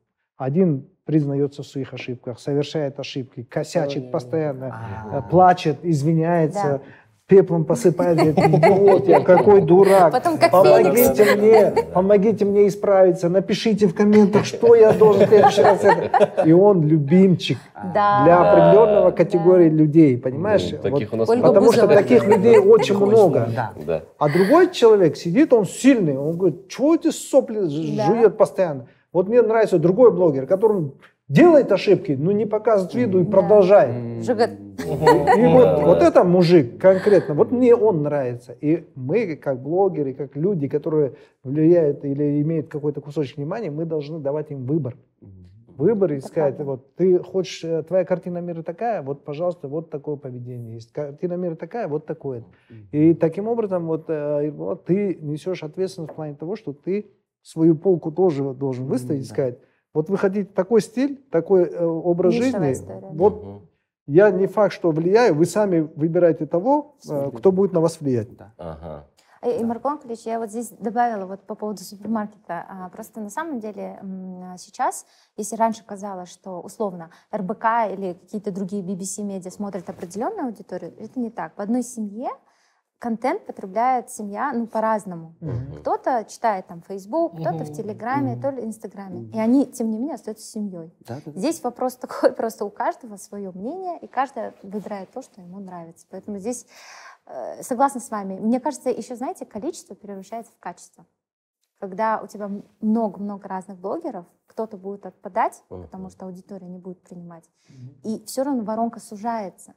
Один 0.47 0.89
признается 1.05 1.63
в 1.63 1.67
своих 1.67 1.95
ошибках, 1.95 2.41
совершает 2.41 2.99
ошибки, 2.99 3.45
косячит 3.49 4.11
постоянно, 4.11 4.75
А. 5.13 5.19
э, 5.19 5.23
плачет, 5.31 5.77
извиняется, 5.85 6.63
Да. 6.65 6.81
пеплом 7.29 7.65
посыпает, 7.65 8.17
говорит, 8.19 8.39
идиот 8.39 9.07
я, 9.09 9.21
какой 9.21 9.61
дурак. 9.71 10.11
Потом 10.13 10.39
как 10.39 10.51
Помогите 10.51 11.25
Феникс. 11.25 11.37
мне, 11.77 11.85
помогите 11.95 12.45
мне 12.45 12.67
исправиться, 12.67 13.29
напишите 13.29 13.87
в 13.87 13.95
комментах, 13.95 14.45
что 14.45 14.75
я 14.75 14.93
должен 14.93 15.27
в 15.27 15.29
следующий 15.29 15.63
раз 15.63 15.85
это. 15.85 16.43
И 16.45 16.51
он 16.53 16.87
любимчик 16.89 17.59
Да. 17.95 18.25
для 18.25 18.39
определенного 18.41 19.11
Да. 19.13 19.17
категории 19.17 19.69
людей, 19.69 20.19
понимаешь? 20.19 20.69
Ну, 20.73 20.79
Вот 20.83 20.83
таких 20.93 21.13
у 21.13 21.17
нас 21.17 21.29
Ольга 21.29 21.43
много. 21.43 21.55
потому 21.61 21.73
что 21.73 21.87
таких 21.87 22.27
людей 22.27 22.59
очень 22.75 22.97
много. 22.97 23.49
Да. 23.55 23.73
Да. 23.87 24.03
А 24.19 24.29
другой 24.29 24.73
человек 24.73 25.17
сидит, 25.17 25.53
он 25.53 25.67
сильный, 25.67 26.17
он 26.19 26.37
говорит, 26.37 26.67
чего 26.69 26.97
эти 26.97 27.11
сопли 27.13 27.61
жует 28.07 28.37
постоянно? 28.37 28.87
Вот 29.13 29.29
мне 29.29 29.43
нравится 29.43 29.79
другой 29.79 30.11
блогер, 30.13 30.47
который 30.47 30.93
делает 31.29 31.71
ошибки, 31.73 32.13
но 32.19 32.33
не 32.33 32.47
показывает 32.47 32.95
виду 32.95 33.21
и 33.21 33.25
Да. 33.25 33.31
продолжает. 33.31 34.25
Жигат. 34.25 34.51
И 34.51 35.47
вот, 35.47 35.83
вот 35.83 36.03
это 36.03 36.25
мужик 36.25 36.79
конкретно, 36.81 37.35
вот 37.35 37.53
мне 37.53 37.75
он 37.75 38.03
нравится. 38.03 38.57
И 38.61 38.85
мы, 38.95 39.37
как 39.37 39.61
блогеры, 39.63 40.13
как 40.15 40.35
люди, 40.37 40.67
которые 40.69 41.13
влияют 41.45 42.05
или 42.05 42.41
имеют 42.43 42.69
какой-то 42.69 43.01
кусочек 43.01 43.37
внимания, 43.37 43.71
мы 43.71 43.85
должны 43.85 44.19
давать 44.19 44.51
им 44.51 44.65
выбор. 44.67 44.97
Выбор 45.79 46.13
и 46.13 46.17
Это 46.19 46.27
сказать, 46.27 46.57
правда. 46.57 46.71
вот 46.73 46.95
ты 46.97 47.19
хочешь, 47.19 47.65
э, 47.65 47.83
твоя 47.83 48.05
картина 48.05 48.39
мира 48.39 48.63
такая, 48.63 49.01
вот, 49.03 49.25
пожалуйста, 49.25 49.69
вот 49.69 49.89
такое 49.89 50.17
поведение 50.17 50.75
есть. 50.75 50.93
Картина 50.93 51.35
мира 51.35 51.55
такая, 51.55 51.89
вот 51.89 52.05
такое. 52.05 52.45
И 52.93 53.15
таким 53.15 53.49
образом 53.49 53.87
вот, 53.87 54.05
э, 54.09 54.51
вот 54.51 54.85
ты 54.85 55.17
несешь 55.21 55.63
ответственность 55.63 56.13
в 56.13 56.17
плане 56.17 56.35
того, 56.35 56.57
что 56.57 56.73
ты 56.75 57.07
свою 57.43 57.77
полку 57.77 58.11
тоже 58.13 58.55
должен 58.55 58.87
выставить 58.87 59.25
и 59.25 59.29
да. 59.29 59.35
сказать, 59.35 59.59
вот 59.95 60.09
вы 60.09 60.17
хотите 60.17 60.51
такой 60.51 60.81
стиль, 60.81 61.23
такой 61.31 61.65
э, 61.65 61.85
образ 61.85 62.35
Нишевая 62.35 62.73
жизни, 62.73 62.73
история, 62.73 63.01
да. 63.01 63.09
вот 63.09 63.43
Мгм. 63.45 63.69
я 64.07 64.31
не 64.31 64.47
факт, 64.47 64.73
что 64.73 64.91
влияю, 64.91 65.35
вы 65.35 65.45
сами 65.45 65.81
выбираете 65.81 66.47
того, 66.47 66.97
э, 67.09 67.31
кто 67.37 67.53
будет 67.53 67.73
на 67.73 67.81
вас 67.81 68.01
влиять. 68.01 68.35
Да. 68.37 68.55
Ага. 68.57 69.09
И, 69.45 69.61
и 69.61 69.65
Марк 69.65 69.85
Лонкович, 69.85 70.21
я 70.21 70.39
вот 70.39 70.51
здесь 70.51 70.69
добавила 70.69 71.27
вот 71.27 71.41
по 71.41 71.57
поводу 71.57 71.83
супермаркета. 71.83 72.65
А, 72.69 72.89
Просто 72.91 73.21
на 73.21 73.29
самом 73.29 73.59
деле 73.59 74.01
сейчас, 74.57 75.05
если 75.37 75.57
раньше 75.57 75.85
казалось, 75.85 76.29
что 76.29 76.61
условно 76.61 77.11
РБК 77.35 77.65
или 77.93 78.13
какие-то 78.15 78.53
другие 78.53 78.85
BBC 78.85 79.25
медиа 79.25 79.51
смотрят 79.51 79.91
определенную 79.91 80.47
аудиторию, 80.47 80.95
это 80.97 81.19
не 81.19 81.31
так. 81.31 81.57
В 81.57 81.61
одной 81.61 81.83
семье 81.83 82.31
контент 83.03 83.45
потребляет 83.47 84.11
семья 84.11 84.53
ну, 84.53 84.69
по-разному. 84.69 85.35
Кто-то 85.81 86.25
читает 86.25 86.69
там 86.69 86.83
Facebook, 86.83 87.33
кто-то 87.33 87.65
в. 87.65 87.73
Телеграме, 87.73 88.35
Мгм. 88.35 88.41
то 88.43 88.51
ли 88.51 88.65
Инстаграме. 88.65 89.23
Мгм. 89.23 89.31
И 89.33 89.39
они, 89.41 89.67
тем 89.67 89.91
не 89.91 89.99
менее, 89.99 90.15
остаются 90.15 90.47
семьей. 90.47 90.95
Да, 91.01 91.17
да, 91.25 91.33
да. 91.33 91.39
Здесь 91.39 91.61
вопрос 91.65 91.97
такой, 91.97 92.33
просто 92.37 92.65
у 92.65 92.71
каждого 92.71 93.17
свое 93.17 93.51
мнение, 93.51 93.99
и 93.99 94.07
каждый 94.07 94.53
выбирает 94.63 95.11
то, 95.11 95.21
что 95.21 95.41
ему 95.41 95.59
нравится. 95.59 96.07
Поэтому 96.11 96.39
здесь 96.39 96.65
э, 97.27 97.63
согласна 97.65 98.01
с 98.01 98.09
вами. 98.09 98.39
Мне 98.39 98.61
кажется, 98.61 98.91
еще, 98.91 99.17
знаете, 99.17 99.47
количество 99.47 99.95
превращается 99.95 100.53
в 100.53 100.61
качество. 100.61 101.05
Когда 101.81 102.21
у 102.23 102.29
тебя 102.29 102.49
много-много 102.81 103.49
разных 103.49 103.79
блогеров, 103.79 104.27
кто-то 104.47 104.77
будет 104.77 105.07
отпадать, 105.07 105.65
Мгм. 105.71 105.83
потому 105.83 106.09
что 106.09 106.27
аудитория 106.27 106.69
не 106.69 106.79
будет 106.79 107.03
принимать. 107.03 107.51
И 108.05 108.23
все 108.27 108.45
равно 108.45 108.63
воронка 108.63 109.01
сужается. 109.01 109.75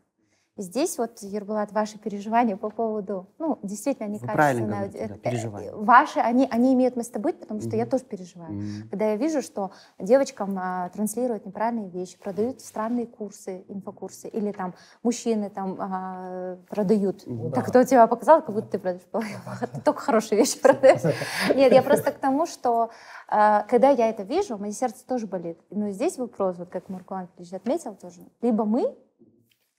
Здесь 0.57 0.97
вот, 0.97 1.19
Ербулат, 1.21 1.73
ваши 1.73 1.97
переживания 1.99 2.55
по 2.55 2.69
поводу, 2.69 3.27
ну, 3.39 3.59
действительно, 3.61 4.05
они 4.05 4.19
Вы 4.19 4.27
правильно 4.27 4.65
качественные. 4.67 4.89
говорите, 4.89 4.97
да, 4.99 5.13
Э, 5.13 5.17
э, 5.17 5.19
переживания. 5.19 5.71
Ваши, 5.73 6.19
они, 6.19 6.47
они 6.49 6.73
имеют 6.73 6.95
место 6.95 7.19
быть, 7.19 7.37
потому 7.41 7.59
что 7.59 7.75
я 7.75 7.83
Мгм. 7.83 7.89
тоже 7.89 8.05
переживаю. 8.05 8.53
М. 8.53 8.87
Когда 8.89 9.09
я 9.09 9.15
вижу, 9.17 9.41
что 9.41 9.71
девочкам 9.99 10.55
а, 10.57 10.87
транслируют 10.89 11.45
неправильные 11.45 11.89
вещи, 11.89 12.17
продают 12.17 12.61
странные 12.61 13.05
курсы, 13.05 13.65
инфокурсы, 13.67 14.29
или 14.29 14.53
там 14.53 14.75
мужчины 15.03 15.49
там 15.49 15.75
а, 15.77 16.57
продают. 16.69 17.23
Ну 17.25 17.51
так 17.51 17.65
да. 17.65 17.69
кто 17.71 17.83
тебе 17.83 18.07
показал, 18.07 18.41
как 18.41 18.55
будто 18.55 18.69
ты 18.69 18.79
продаешь 18.79 19.01
ты 19.73 19.81
только 19.81 19.99
хорошие 19.99 20.39
вещи 20.39 20.61
продаешь. 20.61 21.01
Нет, 21.53 21.73
я 21.73 21.81
просто 21.83 22.13
к 22.13 22.17
тому, 22.17 22.45
что 22.45 22.91
а, 23.27 23.63
когда 23.63 23.89
я 23.89 24.07
это 24.09 24.23
вижу, 24.23 24.57
мое 24.57 24.71
сердце 24.71 25.05
тоже 25.05 25.27
болит. 25.27 25.59
Но 25.69 25.89
здесь 25.91 26.17
вопрос, 26.17 26.55
вот 26.59 26.69
как 26.69 26.87
Маркуан 26.87 27.27
отметил 27.51 27.93
тоже, 27.95 28.21
либо 28.41 28.63
мы, 28.63 28.95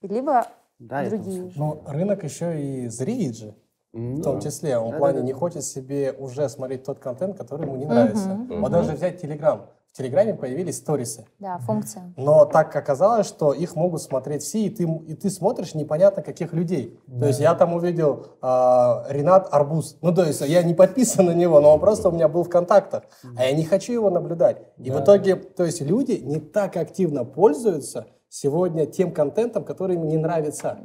либо 0.03 0.45
Да, 0.79 1.03
это 1.03 1.15
другие. 1.17 1.51
Но 1.55 1.81
рынок 1.87 2.23
еще 2.23 2.61
и 2.61 2.87
зреет 2.87 3.35
же. 3.37 3.55
М, 3.93 4.17
В 4.17 4.21
том 4.21 4.35
да. 4.35 4.41
числе, 4.41 4.77
он 4.77 4.89
в 4.89 4.91
Да, 4.91 4.97
плане 4.99 5.19
да, 5.19 5.25
не 5.25 5.33
да. 5.33 5.39
хочет 5.39 5.63
себе 5.63 6.11
уже 6.11 6.47
смотреть 6.49 6.83
тот 6.83 6.99
контент, 6.99 7.37
который 7.37 7.65
ему 7.65 7.77
не 7.77 7.85
нравится. 7.85 8.29
Мгм. 8.29 8.61
Вот 8.61 8.71
даже 8.71 8.91
взять 8.93 9.19
Телеграм. 9.21 9.67
В 9.91 9.97
Телеграме 9.97 10.35
появились 10.35 10.77
сторисы. 10.77 11.25
Да, 11.39 11.57
функция. 11.57 12.13
Но 12.17 12.45
так 12.45 12.75
оказалось, 12.75 13.25
что 13.25 13.53
их 13.53 13.75
могут 13.75 13.99
смотреть 14.03 14.43
все, 14.43 14.59
и 14.59 14.69
ты, 14.69 14.83
и 14.83 15.15
ты 15.15 15.31
смотришь 15.31 15.73
непонятно 15.73 16.21
каких 16.21 16.53
людей. 16.53 16.99
То 17.19 17.25
есть 17.25 17.39
я 17.39 17.55
там 17.55 17.73
увидел 17.73 18.27
а, 18.41 19.05
Ренат 19.09 19.47
Арбуз. 19.51 19.97
Ну, 20.03 20.13
то 20.13 20.23
есть 20.23 20.41
я 20.41 20.61
не 20.61 20.75
подписан 20.75 21.25
на 21.25 21.33
него, 21.33 21.59
но 21.61 21.73
он 21.73 21.79
просто 21.79 22.09
у 22.09 22.11
меня 22.11 22.27
был 22.27 22.43
в 22.43 22.49
контактах. 22.49 23.05
А 23.35 23.45
я 23.45 23.53
не 23.53 23.63
хочу 23.63 23.93
его 23.93 24.11
наблюдать. 24.11 24.57
И 24.77 24.91
в 24.91 24.95
Да. 24.95 25.03
итоге, 25.03 25.35
то 25.35 25.63
есть 25.63 25.81
люди 25.81 26.11
не 26.23 26.39
так 26.39 26.77
активно 26.77 27.25
пользуются 27.25 28.05
сегодня 28.29 28.85
тем 28.85 29.11
контентом, 29.13 29.63
который 29.63 29.95
им 29.95 30.07
не 30.07 30.17
нравится. 30.17 30.79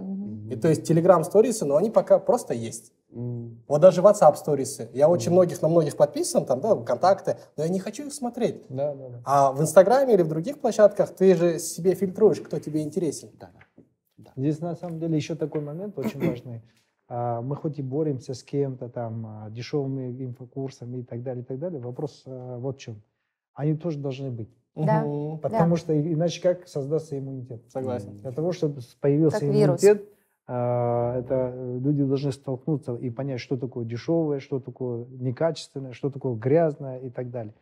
И 0.51 0.57
то 0.57 0.69
есть 0.69 0.89
Telegram 0.91 1.23
сторисы, 1.25 1.65
но 1.65 1.77
они 1.77 1.91
пока 1.91 2.19
просто 2.19 2.55
есть. 2.55 2.93
М. 3.11 3.63
Вот 3.69 3.81
даже 3.81 4.01
WhatsApp 4.01 4.37
сторисы. 4.37 4.91
Я 4.93 5.09
очень 5.09 5.33
многих 5.33 5.61
на 5.63 5.69
многих 5.69 5.97
подписан, 5.97 6.47
там, 6.47 6.61
да, 6.61 6.77
контакты, 6.77 7.37
но 7.57 7.65
я 7.65 7.69
не 7.69 7.79
хочу 7.79 8.07
их 8.07 8.13
смотреть. 8.15 8.65
Да, 8.69 8.95
да, 8.95 9.09
да. 9.09 9.21
А 9.25 9.53
в 9.53 9.61
Инстаграме 9.61 10.15
или 10.15 10.23
в 10.23 10.29
других 10.29 10.61
площадках 10.61 11.11
ты 11.15 11.35
же 11.35 11.59
себе 11.59 11.95
фильтруешь, 11.95 12.41
кто 12.41 12.59
тебе 12.59 12.83
интересен. 12.83 13.31
Да, 13.39 13.51
да. 14.17 14.33
Здесь 14.37 14.61
на 14.61 14.75
самом 14.77 14.99
деле 14.99 15.17
еще 15.17 15.35
такой 15.35 15.61
момент 15.61 15.99
очень 15.99 16.21
важный. 16.29 16.63
А, 17.09 17.43
Мы 17.43 17.57
хоть 17.57 17.79
и 17.79 17.83
боремся 17.83 18.33
с 18.35 18.43
кем-то 18.43 18.89
там 18.89 19.27
а, 19.27 19.51
дешевыми 19.51 20.25
инфокурсами 20.25 20.99
и 20.99 21.03
так 21.03 21.23
далее, 21.23 21.43
и 21.43 21.47
так 21.47 21.59
далее. 21.59 21.81
Вопрос 21.81 22.23
а, 22.27 22.59
вот 22.59 22.77
в 22.77 22.81
чем. 22.81 23.03
Они 23.55 23.77
тоже 23.77 23.99
должны 23.99 24.31
быть. 24.31 24.49
Да. 24.75 25.05
Потому 25.43 25.77
что 25.77 25.93
и- 25.93 26.13
иначе 26.15 26.41
как 26.43 26.67
создастся 26.67 27.19
иммунитет? 27.19 27.63
Согласен. 27.69 28.17
Для 28.17 28.33
того, 28.33 28.53
чтобы 28.53 28.81
появился 29.01 29.41
Как 29.41 29.49
вирус. 29.49 29.83
иммунитет, 29.85 30.09
а, 30.47 31.19
это 31.19 31.53
э, 31.55 31.79
люди 31.79 32.03
должны 32.05 32.33
столкнуться 32.33 32.95
и 32.95 33.11
понять, 33.11 33.41
что 33.41 33.57
такое 33.57 33.85
дешевое, 33.85 34.41
что 34.41 34.61
такое 34.61 35.07
некачественное, 35.11 35.93
что 35.93 36.11
такое 36.11 36.35
грязное 36.37 36.99
и 36.99 37.11
так 37.11 37.31
далее. 37.31 37.55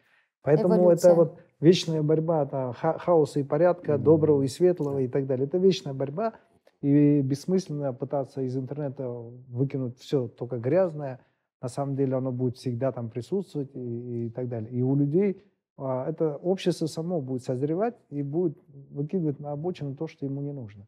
Поэтому 0.43 0.77
Эволюция. 0.77 1.11
это 1.13 1.19
вот 1.21 1.39
вечная 1.61 2.03
борьба 2.03 2.47
там, 2.47 2.73
ха- 2.73 2.97
хаоса 2.99 3.41
и 3.41 3.43
порядка, 3.43 3.95
Мгм. 3.95 4.05
доброго 4.05 4.43
и 4.43 4.49
светлого 4.49 4.99
и 5.01 5.09
так 5.09 5.27
далее. 5.27 5.47
Это 5.47 5.59
вечная 5.59 5.93
борьба, 5.93 6.33
и 6.81 7.21
бессмысленно 7.21 7.93
пытаться 7.93 8.41
из 8.41 8.57
интернета 8.57 9.07
выкинуть 9.49 9.99
все 9.99 10.29
только 10.29 10.57
грязное. 10.59 11.21
На 11.61 11.69
самом 11.69 11.95
деле 11.97 12.15
оно 12.17 12.33
будет 12.33 12.57
всегда 12.57 12.91
там 12.93 13.11
присутствовать 13.11 13.71
и, 13.75 14.27
и 14.27 14.31
так 14.31 14.49
далее. 14.49 14.71
И 14.71 14.81
у 14.81 14.95
людей 14.97 15.43
это 15.81 16.37
общество 16.37 16.87
само 16.87 17.21
будет 17.21 17.43
созревать 17.43 17.97
и 18.11 18.23
будет 18.23 18.59
выкидывать 18.91 19.41
на 19.41 19.53
обочину 19.53 19.95
то, 19.95 20.07
что 20.07 20.27
ему 20.27 20.43
не 20.43 20.53
нужно. 20.53 20.87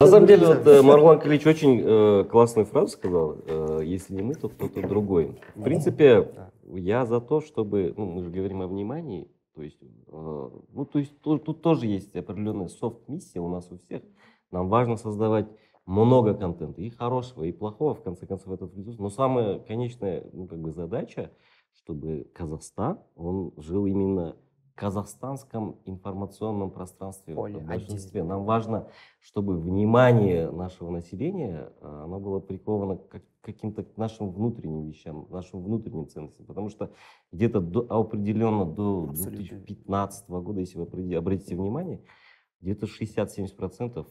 На 0.00 0.08
самом 0.08 0.26
деле, 0.26 0.46
вот 0.48 0.66
э, 0.66 0.82
Марwan 0.82 1.20
Калич 1.20 1.46
очень 1.46 1.80
э, 1.80 2.24
классную 2.24 2.66
фразу 2.66 2.88
сказал. 2.88 3.36
э, 3.46 3.82
Если 3.84 4.12
не 4.14 4.22
мы, 4.22 4.34
то 4.34 4.48
кто-то 4.48 4.86
другой. 4.88 5.38
В 5.54 5.62
принципе, 5.62 6.28
я 6.64 7.06
за 7.06 7.20
то, 7.20 7.40
чтобы, 7.40 7.94
ну, 7.96 8.06
мы 8.06 8.24
же 8.24 8.30
говорим 8.30 8.62
о 8.62 8.66
внимании, 8.66 9.28
то 9.54 9.62
есть, 9.62 9.78
э, 9.80 10.50
ну, 10.72 10.84
то 10.86 10.98
есть 10.98 11.16
тут, 11.20 11.44
тут 11.44 11.62
тоже 11.62 11.86
есть 11.86 12.16
определенная 12.16 12.66
софт-миссия 12.66 13.38
у 13.38 13.48
нас 13.48 13.70
у 13.70 13.78
всех. 13.78 14.02
Нам 14.50 14.68
важно 14.68 14.96
создавать 14.96 15.46
много 15.86 16.34
контента, 16.34 16.80
и 16.80 16.90
хорошего, 16.90 17.44
и 17.44 17.52
плохого, 17.52 17.94
в 17.94 18.02
конце 18.02 18.26
концов, 18.26 18.52
этот 18.52 18.74
ресурс. 18.76 18.98
Но 18.98 19.10
самая 19.10 19.58
конечная, 19.58 20.24
ну, 20.32 20.46
как 20.46 20.60
бы 20.60 20.70
задача, 20.72 21.30
чтобы 21.74 22.30
Казахстан, 22.34 23.00
он 23.16 23.52
жил 23.56 23.86
именно 23.86 24.36
в 24.72 24.74
казахстанском 24.74 25.78
информационном 25.84 26.70
пространстве 26.70 27.34
Поле 27.34 27.58
в 27.58 27.66
большинстве. 27.66 28.20
отдельно. 28.20 28.36
Нам 28.36 28.44
важно, 28.44 28.88
чтобы 29.20 29.56
внимание 29.58 30.50
нашего 30.50 30.90
населения, 30.90 31.72
э, 31.80 32.02
оно 32.04 32.18
было 32.20 32.40
приковано 32.40 32.96
к 32.96 33.22
каким-то 33.42 33.84
нашим 33.96 34.30
внутренним 34.30 34.86
вещам, 34.86 35.26
нашим 35.30 35.62
внутренним 35.62 36.08
ценностям. 36.08 36.46
Потому 36.46 36.68
что 36.68 36.92
где-то 37.32 37.60
до, 37.60 37.80
определенно 37.88 38.64
до 38.64 39.08
Абсолютно. 39.10 39.38
2015 39.58 40.30
года, 40.30 40.60
если 40.60 40.78
вы 40.78 40.84
обрати- 40.84 41.14
обратите 41.14 41.56
внимание, 41.56 42.00
где-то 42.60 42.86
60-70%, 42.86 44.06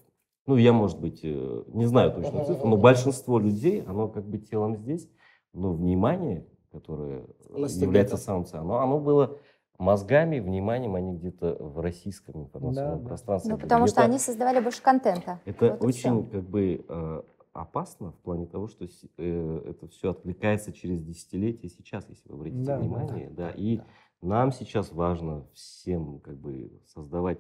ну, 0.48 0.56
я, 0.58 0.74
может 0.74 1.00
быть, 1.00 1.22
э, 1.24 1.64
не 1.68 1.86
знаю 1.86 2.12
точно 2.14 2.44
цифру, 2.46 2.68
но 2.68 2.78
большинство 2.78 3.40
людей, 3.40 3.82
оно 3.84 4.08
как 4.08 4.26
бы 4.26 4.38
телом 4.38 4.76
здесь, 4.78 5.10
но 5.54 5.72
внимание, 5.74 6.46
которое 6.72 7.26
Оно 7.50 7.66
является 7.68 7.78
студентов. 7.78 8.20
самым 8.20 8.46
ценным, 8.46 8.72
оно, 8.72 8.80
оно 8.82 9.00
было 9.00 9.38
мозгами, 9.78 10.40
вниманием, 10.40 10.96
они 10.96 11.14
где-то 11.18 11.58
в 11.60 11.80
российском 11.80 12.44
информационном 12.44 12.98
Да, 12.98 13.02
да. 13.02 13.08
пространстве. 13.08 13.52
Ну, 13.54 13.58
потому 13.60 13.88
что 13.88 14.02
они 14.02 14.20
создавали 14.20 14.60
больше 14.60 14.82
контента. 14.82 15.40
Это 15.46 15.72
Вот 15.72 15.84
очень 15.84 16.30
как 16.30 16.44
бы 16.48 16.86
э, 16.88 17.22
опасно 17.54 18.12
в 18.12 18.20
плане 18.20 18.46
того, 18.46 18.68
что 18.68 18.86
э, 19.18 19.62
это 19.70 19.88
все 19.88 20.12
отвлекается 20.12 20.72
через 20.72 21.02
десятилетия 21.04 21.68
сейчас, 21.70 22.08
если 22.10 22.30
вы 22.30 22.36
обратите 22.36 22.64
Да, 22.64 22.76
да, 22.78 22.80
внимание. 22.82 23.30
Да, 23.32 23.50
И 23.50 23.78
да. 23.78 23.86
нам 24.22 24.52
сейчас 24.52 24.92
важно 24.92 25.48
всем 25.54 26.20
как 26.20 26.38
бы 26.38 26.80
создавать 26.86 27.40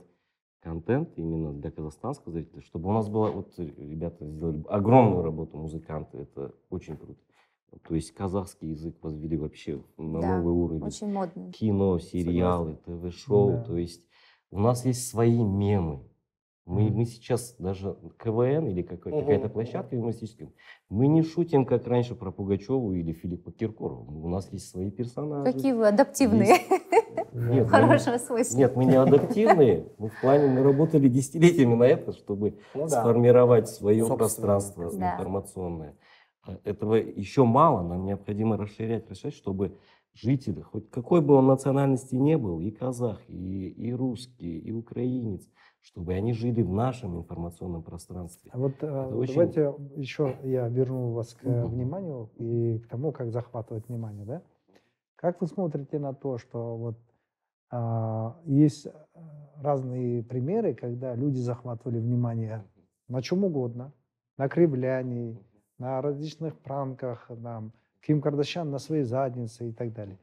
контент 0.62 1.10
именно 1.18 1.54
для 1.54 1.72
казахстанского 1.72 2.32
зрителя, 2.32 2.62
чтобы 2.62 2.90
у 2.90 2.94
нас 2.94 3.10
была, 3.10 3.32
вот 3.32 3.52
э, 3.58 3.66
ребята 3.78 4.26
сделали 4.28 4.64
огромную 4.70 5.24
работу, 5.24 5.58
музыканты, 5.58 6.20
это 6.20 6.54
очень 6.70 6.98
круто. 6.98 7.20
То 7.88 7.96
есть 7.96 8.12
казахский 8.12 8.70
язык 8.72 8.96
возвели 9.02 9.38
вообще 9.38 9.82
на 9.98 10.20
Да, 10.22 10.38
новый 10.38 10.54
уровень 10.54 10.84
Очень 10.84 11.12
модный. 11.12 11.52
кино, 11.52 12.00
сериалы, 12.00 12.78
ТВ-шоу. 12.86 13.52
Да. 13.52 13.64
То 13.64 13.78
есть 13.78 14.06
у 14.52 14.60
нас 14.60 14.86
есть 14.86 15.08
свои 15.08 15.42
мемы. 15.42 16.04
Мы, 16.66 16.90
мы 16.92 17.06
сейчас 17.06 17.56
даже 17.58 17.98
КВН 18.20 18.68
или 18.68 18.82
какой- 18.84 19.12
Мгм. 19.14 19.22
какая-то 19.22 19.50
площадка 19.50 19.96
юмористическая, 19.96 20.54
мы 20.90 21.08
не 21.08 21.24
шутим, 21.24 21.66
как 21.66 21.88
раньше, 21.88 22.14
про 22.14 22.32
Пугачеву 22.32 22.94
или 22.94 23.14
Филиппа 23.14 23.52
Киркорова. 23.52 24.10
У 24.12 24.28
нас 24.30 24.52
есть 24.54 24.70
свои 24.70 24.92
персонажи. 24.92 25.52
Какие 25.52 25.72
вы 25.74 25.88
адаптивные. 25.88 26.58
Нет, 27.16 27.28
мы 27.34 27.54
не- 27.56 27.66
Хорошего 27.66 28.18
свойства. 28.18 28.58
Нет, 28.58 28.76
мы 28.76 28.86
не 28.86 28.96
адаптивные. 28.96 29.88
Мы 29.98 30.10
в 30.10 30.22
плане, 30.22 30.48
мы 30.48 30.64
работали 30.64 31.08
десятилетиями 31.08 31.76
на 31.76 31.84
это, 31.84 32.14
чтобы 32.14 32.58
Ну 32.74 32.88
да. 32.88 33.02
сформировать 33.02 33.70
свое 33.70 34.06
пространство. 34.08 34.92
Да. 34.94 35.14
информационное. 35.14 35.96
Этого 36.64 36.96
еще 36.96 37.44
мало, 37.46 37.82
нам 37.88 38.06
необходимо 38.06 38.58
расширять, 38.58 39.10
расширять, 39.10 39.36
чтобы 39.36 39.78
жители, 40.14 40.62
хоть 40.62 40.90
какой 40.90 41.22
бы 41.22 41.36
он 41.36 41.48
национальности 41.48 42.16
не 42.16 42.38
был, 42.38 42.60
и 42.60 42.72
казах, 42.72 43.20
и, 43.28 43.70
и 43.70 43.94
русский, 43.94 44.58
и 44.60 44.72
украинец, 44.72 45.48
чтобы 45.82 46.14
они 46.14 46.34
жили 46.34 46.62
в 46.64 46.72
нашем 46.74 47.18
информационном 47.18 47.84
пространстве. 47.84 48.50
А 48.54 48.58
Вот 48.58 48.74
э, 48.82 49.06
очень- 49.14 49.34
давайте 49.36 49.74
еще 49.96 50.36
я 50.44 50.68
верну 50.68 51.12
вас 51.14 51.34
к 51.36 51.44
вниманию 51.44 52.30
и 52.38 52.80
к 52.80 52.88
тому, 52.88 53.12
как 53.12 53.32
захватывать 53.32 53.88
внимание, 53.88 54.26
да? 54.26 54.42
Как 55.22 55.40
вы 55.40 55.46
смотрите 55.46 56.00
на 56.00 56.14
то, 56.16 56.40
что 56.40 56.76
вот 56.76 56.98
а, 57.70 58.40
есть 58.46 58.88
э, 58.88 58.92
разные 59.62 60.24
примеры, 60.24 60.74
когда 60.74 61.14
люди 61.14 61.38
захватывали 61.38 62.00
внимание 62.00 62.66
на 63.08 63.22
чем 63.22 63.44
угодно, 63.44 63.94
на 64.38 64.50
кривлянии, 64.50 65.40
на 65.78 66.02
различных 66.02 66.58
пранках, 66.58 67.30
на 67.30 67.70
Ким 68.02 68.20
Кардашьян 68.20 68.72
на 68.72 68.80
своей 68.80 69.04
заднице 69.04 69.70
и 69.70 69.72
так 69.72 69.94
далее. 69.94 70.18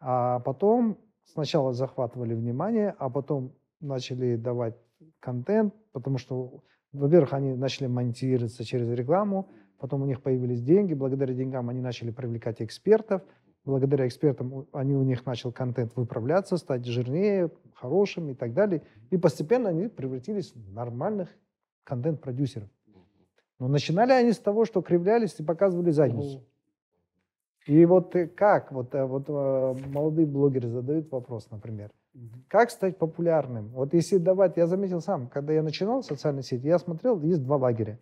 А 0.00 0.40
потом 0.40 0.96
сначала 1.24 1.74
захватывали 1.74 2.32
внимание, 2.32 2.94
а 2.98 3.10
потом 3.10 3.52
начали 3.80 4.36
давать 4.36 4.76
контент, 5.20 5.74
потому 5.92 6.16
что, 6.16 6.62
во-первых, 6.92 7.34
они 7.34 7.54
начали 7.54 7.86
монетизироваться 7.86 8.64
через 8.64 8.90
рекламу, 8.90 9.50
потом 9.78 10.02
у 10.02 10.06
них 10.06 10.22
появились 10.22 10.62
деньги, 10.62 10.94
благодаря 10.94 11.34
деньгам 11.34 11.68
они 11.68 11.82
начали 11.82 12.10
привлекать 12.10 12.62
экспертов, 12.62 13.22
благодаря 13.68 14.06
экспертам 14.06 14.66
они 14.72 14.96
у 14.96 15.02
них 15.02 15.26
начал 15.26 15.52
контент 15.52 15.92
выправляться, 15.94 16.56
стать 16.56 16.86
жирнее, 16.86 17.50
хорошим 17.74 18.30
и 18.30 18.34
так 18.34 18.54
далее. 18.54 18.82
И 19.10 19.18
постепенно 19.18 19.68
они 19.68 19.88
превратились 19.88 20.54
в 20.54 20.72
нормальных 20.72 21.28
контент-продюсеров. 21.84 22.68
Но 23.58 23.68
начинали 23.68 24.12
они 24.12 24.32
с 24.32 24.38
того, 24.38 24.64
что 24.64 24.80
кривлялись 24.80 25.38
и 25.38 25.42
показывали 25.42 25.90
задницу. 25.90 26.42
И 27.66 27.84
вот 27.84 28.16
э, 28.16 28.26
как, 28.26 28.72
вот, 28.72 28.94
э, 28.94 29.04
вот 29.04 29.24
э, 29.28 29.74
молодые 29.88 30.26
блогеры 30.26 30.68
задают 30.68 31.10
вопрос, 31.12 31.50
например, 31.50 31.90
как 32.48 32.70
стать 32.70 32.96
популярным? 32.96 33.68
Вот 33.74 33.92
если 33.92 34.16
давать, 34.16 34.56
я 34.56 34.66
заметил 34.66 35.02
сам, 35.02 35.28
когда 35.28 35.52
я 35.52 35.62
начинал 35.62 36.00
в 36.00 36.06
социальной 36.06 36.42
сети, 36.42 36.66
я 36.66 36.78
смотрел, 36.78 37.20
есть 37.20 37.42
два 37.42 37.56
лагеря. 37.56 37.98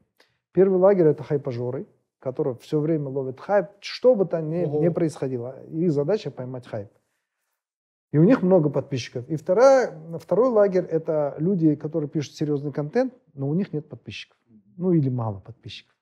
Первый 0.52 0.78
лагерь 0.78 1.06
это 1.06 1.24
хайпажоры, 1.24 1.86
которые 2.26 2.56
все 2.56 2.80
время 2.80 3.08
ловят 3.08 3.38
хайп, 3.38 3.66
что 3.78 4.16
бы 4.16 4.26
там 4.26 4.50
ни, 4.50 4.64
Мгм. 4.64 4.80
ни 4.80 4.88
происходило. 4.88 5.62
Их 5.68 5.92
задача 5.92 6.32
поймать 6.32 6.66
хайп. 6.66 6.88
И 8.10 8.18
у 8.18 8.24
них 8.24 8.42
много 8.42 8.68
подписчиков. 8.68 9.28
И 9.28 9.36
вторая, 9.36 9.92
второй 10.18 10.48
лагерь 10.48 10.86
это 10.86 11.36
люди, 11.38 11.76
которые 11.76 12.10
пишут 12.10 12.34
серьезный 12.34 12.72
контент, 12.72 13.14
но 13.34 13.48
у 13.48 13.54
них 13.54 13.72
нет 13.72 13.88
подписчиков. 13.88 14.36
Ну 14.76 14.90
или 14.90 15.08
мало 15.08 15.38
подписчиков. 15.38 15.94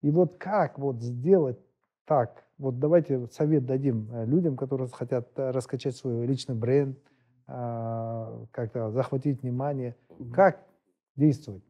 И 0.00 0.10
вот 0.10 0.36
как 0.36 0.78
вот 0.78 1.02
сделать 1.02 1.58
так? 2.06 2.44
Вот 2.56 2.78
давайте 2.78 3.26
совет 3.30 3.66
дадим 3.66 4.08
э, 4.12 4.24
людям, 4.24 4.56
которые 4.56 4.88
хотят 4.88 5.28
э, 5.36 5.50
раскачать 5.50 5.94
свой 5.94 6.24
личный 6.26 6.54
бренд, 6.54 6.98
а, 7.46 8.46
как-то 8.50 8.90
захватить 8.92 9.42
внимание. 9.42 9.94
Как 10.32 10.62
действовать? 11.16 11.64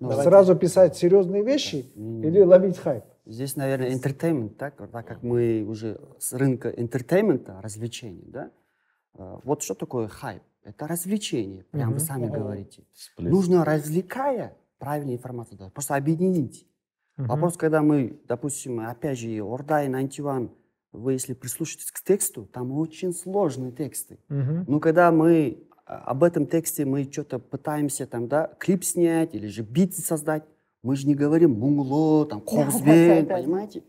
Ну. 0.00 0.10
Сразу 0.12 0.56
писать 0.56 0.96
серьезные 0.96 1.44
вещи 1.44 1.84
или 1.94 2.40
ловить 2.40 2.78
хайп? 2.78 3.04
Здесь, 3.26 3.56
наверное, 3.56 3.90
entertainment, 3.94 4.50
так, 4.56 4.76
так 4.90 5.06
как 5.06 5.22
мы 5.22 5.64
уже 5.68 6.00
с 6.18 6.32
рынка 6.32 6.68
entertainment 6.70 7.48
а, 7.48 7.60
развлечений, 7.60 8.24
да? 8.26 8.50
э, 9.14 9.38
Вот 9.44 9.62
что 9.62 9.74
такое 9.74 10.08
хайп? 10.08 10.42
Это 10.62 10.86
развлечение, 10.86 11.64
прям 11.64 11.88
Мгм. 11.90 11.94
вы 11.94 12.00
сами 12.00 12.26
Ага. 12.26 12.38
говорите. 12.38 12.84
Всплеск. 12.92 13.30
Нужно, 13.30 13.64
развлекая, 13.64 14.56
правильную 14.78 15.16
информацию 15.16 15.58
дать, 15.58 15.72
просто 15.72 15.94
объединить. 15.96 16.66
Вопрос, 17.16 17.58
когда 17.58 17.82
мы, 17.82 18.18
допустим, 18.26 18.80
опять 18.80 19.18
же, 19.18 19.28
Орда 19.44 19.82
и 19.84 19.88
91, 19.88 20.50
вы 20.92 21.12
если 21.12 21.34
прислушаетесь 21.34 21.92
к 21.92 22.00
тексту, 22.02 22.46
там 22.46 22.72
очень 22.72 23.12
сложные 23.12 23.72
тексты. 23.72 24.18
Мгм. 24.28 24.64
Ну, 24.66 24.80
когда 24.80 25.12
мы 25.12 25.66
а, 25.84 25.98
об 26.04 26.24
этом 26.24 26.46
тексте 26.46 26.84
мы 26.86 27.04
что-то 27.12 27.38
пытаемся 27.38 28.06
там, 28.06 28.26
да, 28.26 28.46
клип 28.58 28.84
снять 28.84 29.34
или 29.34 29.48
же 29.48 29.62
бит 29.62 29.94
создать, 29.94 30.44
мы 30.82 30.96
же 30.96 31.06
не 31.06 31.14
говорим 31.14 31.52
мунгло, 31.52 32.26
там, 32.26 32.42
Да-да-да. 32.46 33.36
понимаете? 33.36 33.82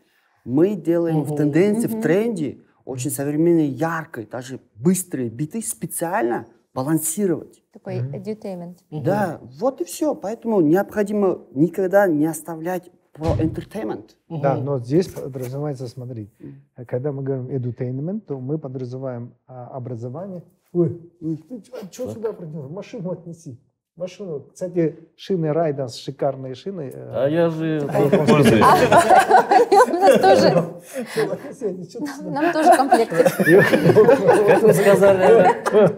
Мы 0.43 0.75
делаем 0.75 1.23
в 1.23 1.35
тенденции, 1.35 1.87
в 1.87 2.01
тренде 2.01 2.61
очень 2.85 3.11
современные, 3.11 3.67
яркие, 3.69 4.27
даже 4.27 4.59
быстрые 4.75 5.29
биты 5.29 5.61
специально 5.61 6.47
балансировать. 6.73 7.63
Такой 7.71 7.99
edutainment. 7.99 8.77
Да, 8.89 9.39
вот 9.59 9.81
и 9.81 9.85
все. 9.85 10.15
Поэтому 10.15 10.61
необходимо 10.61 11.45
никогда 11.53 12.07
не 12.07 12.25
оставлять 12.25 12.91
про 13.13 13.35
entertainment. 13.37 14.11
Да, 14.29 14.57
но 14.57 14.79
здесь 14.79 15.07
подразумевается, 15.07 15.87
смотри, 15.87 16.33
когда 16.87 17.11
мы 17.11 17.23
говорим 17.23 17.47
edutainment, 17.47 18.21
то 18.21 18.39
мы 18.39 18.57
подразумеваем 18.57 19.35
а, 19.47 19.67
образование. 19.67 20.43
Ой, 20.73 21.11
ой, 21.21 21.37
ты 21.37 21.61
что 21.91 22.11
сюда 22.11 22.31
принес? 22.31 22.69
Машину 22.69 23.11
отнеси. 23.11 23.59
Машину. 24.01 24.43
Кстати, 24.51 24.97
шины 25.15 25.53
Райденс, 25.53 25.95
шикарные 25.97 26.55
шины. 26.55 26.91
э, 26.91 27.11
А 27.13 27.27
я 27.29 27.49
же 27.49 27.81
пользуюсь. 28.27 28.65
У 29.89 29.93
нас 29.93 30.19
тоже, 30.19 30.63
Нам 32.23 32.51
тоже 32.51 32.71
комплекты. 32.75 33.23
Как 33.23 34.61
вы 34.61 34.73
сказали? 34.73 35.25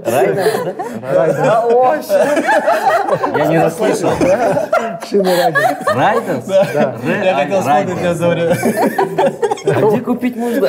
Райдер, 0.06 0.76
да? 1.02 1.64
Я 3.38 3.46
не 3.48 3.60
расслышал. 3.60 4.12
Шины 5.10 5.36
Райденс. 5.36 5.88
Райденс? 5.96 6.46
Да. 6.46 6.96
Я 7.24 7.34
хотел 7.36 7.60
вспомнить 7.62 7.98
для 7.98 8.14
Зори. 8.14 8.50
А 9.66 9.82
где 9.90 10.02
купить 10.02 10.36
можно? 10.36 10.68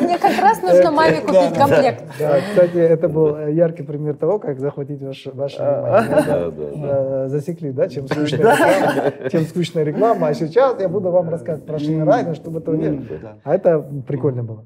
Мне 0.00 0.18
как 0.18 0.38
раз 0.40 0.62
нужно 0.62 0.90
маме 0.92 1.20
купить 1.20 1.54
комплект. 1.56 2.04
Да, 2.18 2.40
кстати, 2.40 2.76
это 2.76 3.08
был 3.08 3.36
яркий 3.48 3.82
пример 3.82 4.14
того, 4.14 4.38
как 4.38 4.60
захватить 4.60 5.02
ваше, 5.02 5.30
ваше 5.32 5.56
внимание. 5.58 6.24
Да, 6.26 6.50
да, 6.50 6.50
да. 6.76 7.28
Засекли, 7.28 7.72
да, 7.72 7.88
чем 7.88 8.06
скучная 8.06 8.38
реклама, 8.38 9.12
чем 9.30 9.46
скучная 9.46 9.84
реклама. 9.84 10.28
А 10.28 10.34
сейчас 10.34 10.76
я 10.80 10.88
буду 10.88 11.10
вам 11.10 11.28
рассказывать 11.30 11.66
про 11.66 11.78
шины 11.78 12.04
Райденс, 12.04 12.36
чтобы 12.36 12.60
этого 12.60 12.75
было. 12.76 13.18
Да. 13.20 13.38
А 13.44 13.54
это 13.54 13.80
прикольно 14.06 14.42
было. 14.44 14.64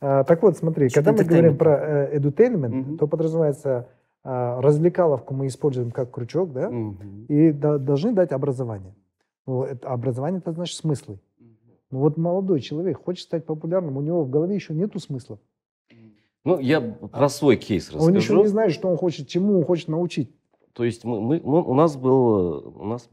А, 0.00 0.24
так 0.24 0.42
вот, 0.42 0.56
смотри, 0.56 0.88
когда 0.88 1.12
мы 1.12 1.24
говорим 1.24 1.56
про 1.56 1.76
э, 1.76 2.18
edutainment, 2.18 2.68
Мгм. 2.68 2.98
то 2.98 3.06
подразумевается 3.06 3.88
а, 4.24 4.60
развлекаловку 4.60 5.32
мы 5.34 5.46
используем 5.46 5.90
как 5.90 6.10
крючок, 6.10 6.52
да, 6.52 6.70
и 7.28 7.52
да- 7.52 7.78
должны 7.78 8.12
дать 8.12 8.32
образование. 8.32 8.94
Ну, 9.46 9.62
это, 9.62 9.88
образование 9.88 10.38
это 10.40 10.52
значит 10.52 10.76
смыслы. 10.76 11.18
Ну 11.90 12.00
вот 12.00 12.18
молодой 12.18 12.60
человек 12.60 13.02
хочет 13.02 13.24
стать 13.24 13.46
популярным, 13.46 13.96
у 13.96 14.02
него 14.02 14.22
в 14.24 14.28
голове 14.30 14.54
еще 14.54 14.74
нету 14.74 14.98
смыслов. 15.00 15.38
Ну, 16.44 16.58
я 16.58 16.80
про 16.80 17.28
свой 17.28 17.56
кейс 17.56 17.90
Он 17.94 18.00
еще 18.14 18.18
расскажу. 18.34 18.40
не 18.42 18.46
знает, 18.48 18.72
что 18.72 18.88
он 18.88 18.96
хочет, 18.98 19.28
чему 19.28 19.58
он 19.58 19.64
хочет 19.64 19.88
научить. 19.88 20.30
То 20.74 20.84
есть 20.84 21.04
мы, 21.04 21.20
мы- 21.20 21.40
у 21.62 21.74
нас 21.74 21.96
был, 21.96 22.74
у 22.78 22.84
нас 22.84 23.08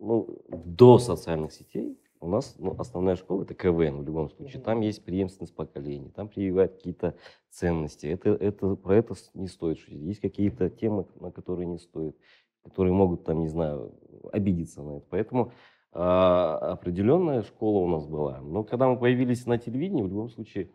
ну, 0.00 0.38
до 0.48 0.98
социальных 0.98 1.52
сетей 1.52 1.98
у 2.20 2.28
нас 2.28 2.56
ну, 2.58 2.74
основная 2.78 3.16
школа 3.16 3.42
это 3.42 3.54
КВН 3.54 3.98
в 3.98 4.04
любом 4.04 4.30
случае. 4.30 4.62
Там 4.62 4.80
есть 4.80 5.04
преемственность 5.04 5.54
поколений, 5.54 6.10
там 6.10 6.28
прививают 6.28 6.74
какие-то 6.74 7.16
ценности. 7.50 8.06
Это, 8.06 8.30
это, 8.30 8.74
про 8.76 8.96
это 8.96 9.14
не 9.34 9.48
стоит 9.48 9.78
шутить. 9.78 10.00
Есть 10.00 10.20
какие-то 10.20 10.70
темы, 10.70 11.06
на 11.20 11.30
которые 11.30 11.66
не 11.66 11.78
стоит, 11.78 12.16
которые 12.62 12.92
могут 12.92 13.24
там, 13.24 13.40
не 13.40 13.48
знаю, 13.48 13.94
обидеться 14.32 14.82
на 14.82 14.98
это. 14.98 15.06
Поэтому 15.10 15.52
а, 15.92 16.72
определенная 16.72 17.42
школа 17.42 17.78
у 17.78 17.88
нас 17.88 18.06
была. 18.06 18.40
Но 18.40 18.64
когда 18.64 18.88
мы 18.88 18.98
появились 18.98 19.46
на 19.46 19.58
телевидении, 19.58 20.02
в 20.02 20.08
любом 20.08 20.28
случае, 20.28 20.70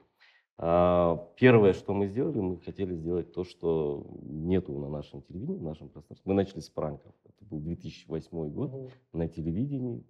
первое, 0.58 1.74
что 1.74 1.94
мы 1.94 2.08
сделали, 2.08 2.40
мы 2.40 2.60
хотели 2.60 2.94
сделать 2.96 3.34
то, 3.34 3.44
что 3.44 4.06
нету 4.22 4.78
на 4.78 4.88
нашем 4.88 5.22
телевидении, 5.24 5.58
в 5.58 5.64
нашем 5.64 5.90
пространстве. 5.90 6.30
Мы 6.30 6.36
начали 6.36 6.60
с 6.60 6.70
пранков. 6.70 7.12
Это 7.26 7.46
был 7.50 7.60
2008 7.60 8.50
год 8.50 8.92
на 9.14 9.28
телевидении, 9.28 10.04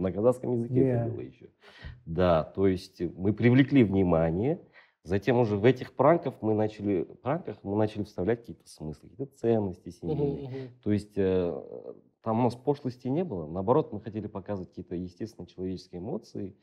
на 0.00 0.12
казахском 0.12 0.52
языке 0.52 0.72
Yeah. 0.72 1.06
это 1.06 1.10
было 1.10 1.20
еще. 1.20 1.48
Да, 2.06 2.42
то 2.42 2.66
есть 2.66 3.02
мы 3.16 3.32
привлекли 3.34 3.84
внимание, 3.84 4.60
затем 5.04 5.38
уже 5.38 5.56
в 5.56 5.64
этих 5.64 5.94
пранках 5.94 6.34
мы 6.40 6.54
начали, 6.54 7.04
пранках 7.22 7.58
мы 7.62 7.76
начали 7.76 8.04
вставлять 8.04 8.40
какие-то 8.40 8.66
смыслы, 8.68 9.10
какие-то 9.10 9.36
ценности 9.36 9.90
семейные. 9.90 10.70
То 10.82 10.90
есть 10.90 11.16
э, 11.16 11.92
там 12.22 12.40
у 12.40 12.42
нас 12.44 12.54
пошлости 12.54 13.08
не 13.08 13.24
было. 13.24 13.46
Наоборот, 13.46 13.92
мы 13.92 14.00
хотели 14.00 14.26
показывать 14.26 14.70
какие-то 14.70 14.94
естественные 14.94 15.48
человеческие 15.48 16.00
эмоции, 16.00 16.56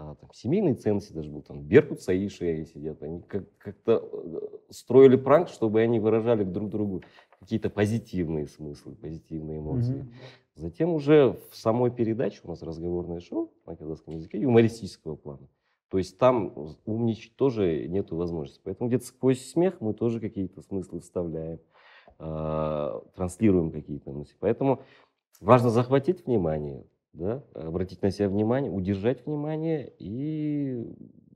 а, 0.00 0.14
там, 0.14 0.30
семейные 0.32 0.76
ценности 0.76 1.12
даже 1.12 1.30
был. 1.30 1.42
Там 1.42 1.60
Беркут 1.60 2.00
с 2.00 2.08
Аишей 2.08 2.64
сидят. 2.64 3.02
Они 3.02 3.20
как- 3.20 3.54
как-то 3.58 4.08
э, 4.10 4.40
строили 4.70 5.16
пранк, 5.16 5.48
чтобы 5.48 5.82
они 5.82 6.00
выражали 6.00 6.42
друг 6.42 6.70
другу 6.70 7.02
какие-то 7.38 7.68
позитивные 7.68 8.46
смыслы, 8.48 8.94
позитивные 8.94 9.58
эмоции. 9.58 9.96
Мгм. 9.96 10.12
Затем 10.54 10.94
уже 10.94 11.38
в 11.50 11.56
самой 11.56 11.90
передаче 11.90 12.40
у 12.44 12.48
нас 12.48 12.62
разговорное 12.62 13.20
шоу 13.20 13.52
на 13.66 13.76
казахском 13.76 14.14
языке 14.14 14.40
юмористического 14.40 15.16
плана. 15.16 15.46
То 15.90 15.98
есть 15.98 16.16
там 16.16 16.54
умничать 16.86 17.36
тоже 17.36 17.86
нету 17.86 18.16
возможности. 18.16 18.62
Поэтому 18.64 18.88
где-то 18.88 19.04
сквозь 19.04 19.50
смех 19.50 19.82
мы 19.82 19.92
тоже 19.92 20.18
какие-то 20.18 20.62
смыслы 20.62 21.00
вставляем, 21.00 21.60
э, 22.18 23.00
транслируем 23.16 23.70
какие-то 23.70 24.12
мысли. 24.12 24.36
Поэтому 24.40 24.80
важно 25.40 25.68
захватить 25.68 26.24
внимание, 26.24 26.86
да, 27.12 27.42
обратить 27.54 28.02
на 28.02 28.10
себя 28.10 28.28
внимание, 28.28 28.70
удержать 28.70 29.26
внимание 29.26 29.92
и 29.98 30.86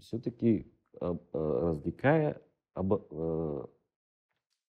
все-таки 0.00 0.70
развлекая, 1.00 2.40
об, 2.74 2.92
э, 2.92 3.64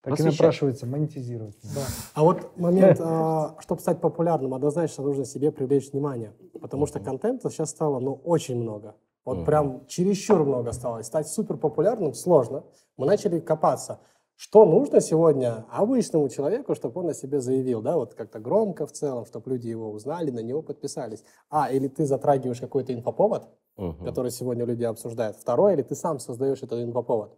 Так 0.02 0.14
и 0.14 0.16
просвещать. 0.16 0.40
напрашивается 0.40 0.86
монетизировать. 0.86 1.58
Да. 1.64 1.82
А 2.14 2.24
вот 2.24 2.58
момент, 2.58 3.00
а, 3.04 3.56
чтобы 3.60 3.82
стать 3.82 4.02
популярным, 4.02 4.54
однозначно 4.54 5.04
нужно 5.04 5.26
себе 5.26 5.52
привлечь 5.52 5.92
внимание. 5.92 6.34
Потому 6.60 6.86
что 6.86 7.00
контента 7.00 7.50
сейчас 7.50 7.70
стало, 7.70 8.00
ну, 8.00 8.14
очень 8.14 8.62
много. 8.62 8.96
Вот 9.24 9.44
прям 9.44 9.88
чересчур 9.88 10.44
много 10.46 10.72
стало. 10.72 11.00
И 11.00 11.04
Стать 11.04 11.28
супер 11.28 11.58
популярным 11.58 12.14
сложно. 12.14 12.64
Мы 12.96 13.08
начали 13.08 13.40
копаться. 13.40 14.00
Что 14.38 14.66
нужно 14.66 15.00
сегодня 15.00 15.66
обычному 15.72 16.28
человеку, 16.28 16.76
чтобы 16.76 17.00
он 17.02 17.10
о 17.10 17.14
себе 17.14 17.40
заявил, 17.40 17.82
да, 17.82 17.96
вот 17.96 18.16
как-то 18.16 18.40
громко 18.40 18.86
в 18.86 18.92
целом, 18.92 19.26
чтобы 19.26 19.52
люди 19.52 19.70
его 19.70 19.90
узнали, 19.92 20.30
на 20.30 20.40
него 20.42 20.62
подписались. 20.62 21.24
А, 21.50 21.72
или 21.72 21.88
ты 21.88 22.06
затрагиваешь 22.06 22.60
какой-то 22.60 22.94
инфоповод, 22.94 23.48
Мгм. 23.78 24.04
который 24.06 24.32
сегодня 24.32 24.66
люди 24.66 24.84
обсуждают. 24.84 25.38
Второе, 25.38 25.74
или 25.74 25.84
ты 25.84 25.96
сам 25.96 26.20
создаешь 26.20 26.62
этот 26.64 26.84
инфоповод. 26.84 27.38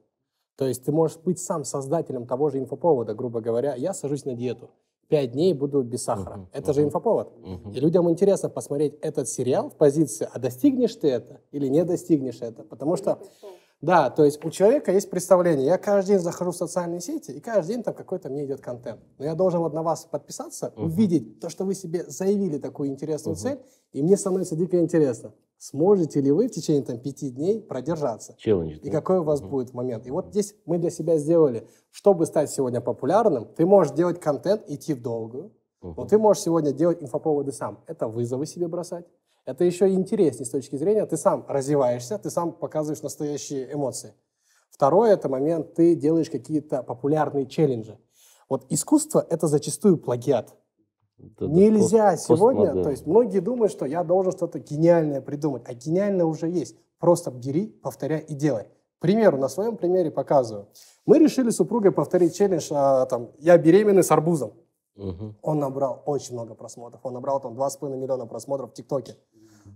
То 0.55 0.65
есть 0.65 0.85
ты 0.85 0.91
можешь 0.91 1.17
быть 1.17 1.39
сам 1.39 1.63
создателем 1.65 2.25
того 2.25 2.49
же 2.49 2.57
инфоповода, 2.57 3.13
грубо 3.13 3.41
говоря. 3.41 3.75
Я 3.75 3.93
сажусь 3.93 4.25
на 4.25 4.33
диету. 4.33 4.71
Пять 5.07 5.31
дней 5.33 5.53
буду 5.53 5.83
без 5.83 6.03
сахара. 6.03 6.37
Мгм, 6.37 6.49
Это 6.51 6.73
же 6.73 6.81
мгм. 6.81 6.87
инфоповод. 6.89 7.37
Мгм. 7.37 7.71
И 7.73 7.79
людям 7.79 8.09
интересно 8.09 8.49
посмотреть 8.49 8.95
этот 9.01 9.29
сериал 9.29 9.69
в 9.69 9.75
позиции, 9.75 10.27
а 10.33 10.39
достигнешь 10.39 10.95
ты 10.95 11.09
это 11.09 11.41
или 11.51 11.67
не 11.67 11.85
достигнешь 11.85 12.41
это. 12.41 12.63
Потому 12.63 12.95
что, 12.97 13.19
да, 13.81 14.09
то 14.09 14.25
есть 14.25 14.43
у 14.43 14.49
человека 14.49 14.91
есть 14.91 15.09
представление. 15.09 15.65
Я 15.67 15.77
каждый 15.77 16.13
день 16.13 16.19
захожу 16.19 16.51
в 16.51 16.55
социальные 16.55 16.99
сети, 16.99 17.31
и 17.31 17.39
каждый 17.39 17.75
день 17.75 17.83
там 17.83 17.93
какой-то 17.93 18.29
мне 18.29 18.45
идет 18.45 18.59
контент. 18.59 19.01
Но 19.19 19.25
я 19.25 19.35
должен 19.35 19.59
вот 19.59 19.73
на 19.73 19.83
вас 19.83 20.05
подписаться, 20.05 20.73
Мгм. 20.75 20.85
увидеть 20.85 21.39
то, 21.39 21.49
что 21.49 21.63
вы 21.63 21.75
себе 21.75 22.03
заявили 22.07 22.57
такую 22.57 22.89
интересную 22.89 23.35
Мгм. 23.35 23.41
цель, 23.41 23.59
и 23.93 24.01
мне 24.01 24.17
становится 24.17 24.55
дико 24.55 24.79
интересно. 24.79 25.33
Сможете 25.59 26.21
ли 26.21 26.31
вы 26.31 26.47
в 26.47 26.51
течение 26.51 26.83
там, 26.83 26.99
пяти 26.99 27.29
дней 27.29 27.61
продержаться? 27.61 28.35
Челлендж. 28.37 28.77
И 28.81 28.89
да? 28.89 28.97
какой 28.97 29.19
у 29.19 29.23
вас 29.23 29.41
Мгм. 29.41 29.49
будет 29.49 29.73
момент. 29.73 30.07
И 30.07 30.11
вот 30.11 30.27
здесь 30.29 30.55
мы 30.65 30.79
для 30.79 30.89
себя 30.89 31.17
сделали, 31.17 31.67
чтобы 31.91 32.25
стать 32.25 32.49
сегодня 32.49 32.81
популярным, 32.81 33.45
ты 33.55 33.65
можешь 33.65 33.93
делать 33.93 34.19
контент, 34.19 34.63
идти 34.67 34.93
в 34.95 35.01
долгую, 35.03 35.51
но 35.81 35.89
Мгм. 35.91 36.07
ты 36.07 36.17
можешь 36.17 36.43
сегодня 36.43 36.71
делать 36.71 37.01
инфоповоды 37.01 37.51
сам. 37.51 37.83
Это 37.85 38.07
вызовы 38.07 38.47
себе 38.47 38.67
бросать. 38.67 39.05
Это 39.47 39.63
еще 39.63 39.89
и 39.89 39.93
интереснее 39.93 40.45
с 40.45 40.49
точки 40.49 40.75
зрения, 40.75 41.05
ты 41.05 41.15
сам 41.15 41.45
развиваешься, 41.47 42.17
ты 42.17 42.29
сам 42.29 42.51
показываешь 42.51 43.01
настоящие 43.01 43.73
эмоции. 43.73 44.13
Второе, 44.69 45.13
это 45.13 45.29
момент, 45.29 45.73
ты 45.73 45.95
делаешь 45.95 46.29
какие-то 46.29 46.83
популярные 46.83 47.45
челленджи. 47.45 47.97
Вот 48.49 48.65
искусство— 48.67 49.25
это 49.29 49.47
зачастую 49.47 49.97
плагиат. 49.99 50.53
Да-да, 51.17 51.47
Нельзя 51.53 52.11
пост- 52.11 52.27
сегодня, 52.27 52.83
то 52.83 52.89
есть 52.89 53.07
многие 53.07 53.39
думают, 53.39 53.71
что 53.71 53.85
я 53.85 54.03
должен 54.03 54.33
что-то 54.33 54.59
гениальное 54.59 55.21
придумать, 55.21 55.63
а 55.65 55.73
гениальное 55.73 56.25
уже 56.25 56.49
есть. 56.49 56.75
Просто 56.99 57.31
бери, 57.31 57.67
повторяй 57.67 58.19
и 58.27 58.33
делай. 58.35 58.65
К 58.97 58.99
примеру, 58.99 59.37
на 59.37 59.47
своем 59.47 59.77
примере 59.77 60.11
показываю. 60.11 60.67
Мы 61.05 61.19
решили 61.19 61.51
с 61.51 61.55
супругой 61.55 61.91
повторить 61.93 62.35
челлендж, 62.35 62.67
а, 62.71 63.05
там, 63.05 63.31
я 63.39 63.57
беременный 63.57 64.03
с 64.03 64.11
арбузом. 64.11 64.53
Мгм. 64.97 65.35
Он 65.41 65.59
набрал 65.59 66.01
очень 66.05 66.33
много 66.33 66.55
просмотров. 66.55 66.99
Он 67.03 67.13
набрал 67.13 67.39
там 67.39 67.53
2,5 67.53 67.95
миллиона 67.95 68.25
просмотров 68.25 68.71
в 68.71 68.73
ТикТоке. 68.73 69.15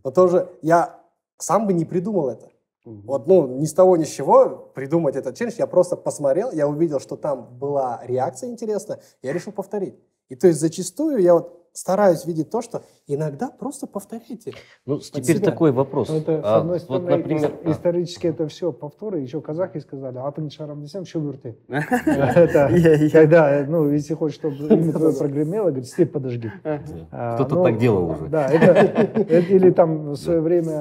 Но 0.04 0.12
тоже 0.12 0.50
я 0.62 1.00
сам 1.38 1.68
бы 1.68 1.74
не 1.74 1.86
придумал 1.86 2.30
это. 2.30 2.50
Мгм. 2.86 3.04
Вот, 3.06 3.28
ну, 3.28 3.48
ни 3.48 3.66
с 3.66 3.74
того 3.74 3.96
ни 3.98 4.04
с 4.04 4.10
чего 4.10 4.72
придумать 4.74 5.16
этот 5.16 5.36
челлендж. 5.36 5.56
Я 5.58 5.68
просто 5.68 5.96
посмотрел, 5.96 6.52
я 6.52 6.68
увидел, 6.68 7.00
что 7.00 7.16
там 7.16 7.58
была 7.60 8.02
реакция 8.04 8.50
интересная, 8.50 9.00
я 9.22 9.34
решил 9.34 9.54
повторить. 9.54 9.96
И 10.30 10.36
то 10.36 10.48
есть 10.48 10.60
зачастую 10.60 11.20
я 11.20 11.36
вот 11.36 11.61
стараюсь 11.74 12.26
видеть 12.26 12.50
то, 12.50 12.62
что 12.62 12.84
иногда 13.08 13.50
просто 13.50 13.88
повторяйте. 13.88 14.54
Ну, 14.86 15.00
теперь 15.00 15.38
себя. 15.38 15.52
такой 15.52 15.72
вопрос. 15.72 16.10
Ну, 16.10 16.18
Это, 16.18 16.42
с 16.42 16.46
А, 16.46 16.58
одной 16.58 16.74
вот, 16.80 16.82
стороны, 16.84 17.18
например, 17.18 17.50
ис- 17.52 17.62
а, 17.66 17.72
исторически 17.72 18.28
это 18.28 18.48
все 18.48 18.72
повторы. 18.72 19.20
Еще 19.20 19.42
казахи 19.42 19.80
сказали, 19.80 20.18
атын 20.18 20.50
шарам 20.50 20.82
десем, 20.84 21.06
что 21.06 21.32
ты. 21.34 21.58
Я- 21.70 22.34
Это 22.36 22.68
я- 22.76 23.10
когда, 23.10 23.66
ну, 23.68 23.90
если 23.90 24.14
хочешь, 24.16 24.36
чтобы 24.38 24.56
имя 24.74 24.92
твое 24.94 25.14
прогремело, 25.16 25.66
говорит, 25.68 25.88
степь 25.88 26.12
подожги. 26.12 26.52
да, 26.64 26.82
А, 27.12 27.36
кто-то 27.36 27.56
ну, 27.56 27.64
так 27.64 27.78
делал 27.78 28.12
уже. 28.12 28.28
Да, 28.28 28.48
или 28.52 29.72
там 29.72 30.10
в 30.12 30.16
свое 30.18 30.42
время 30.42 30.72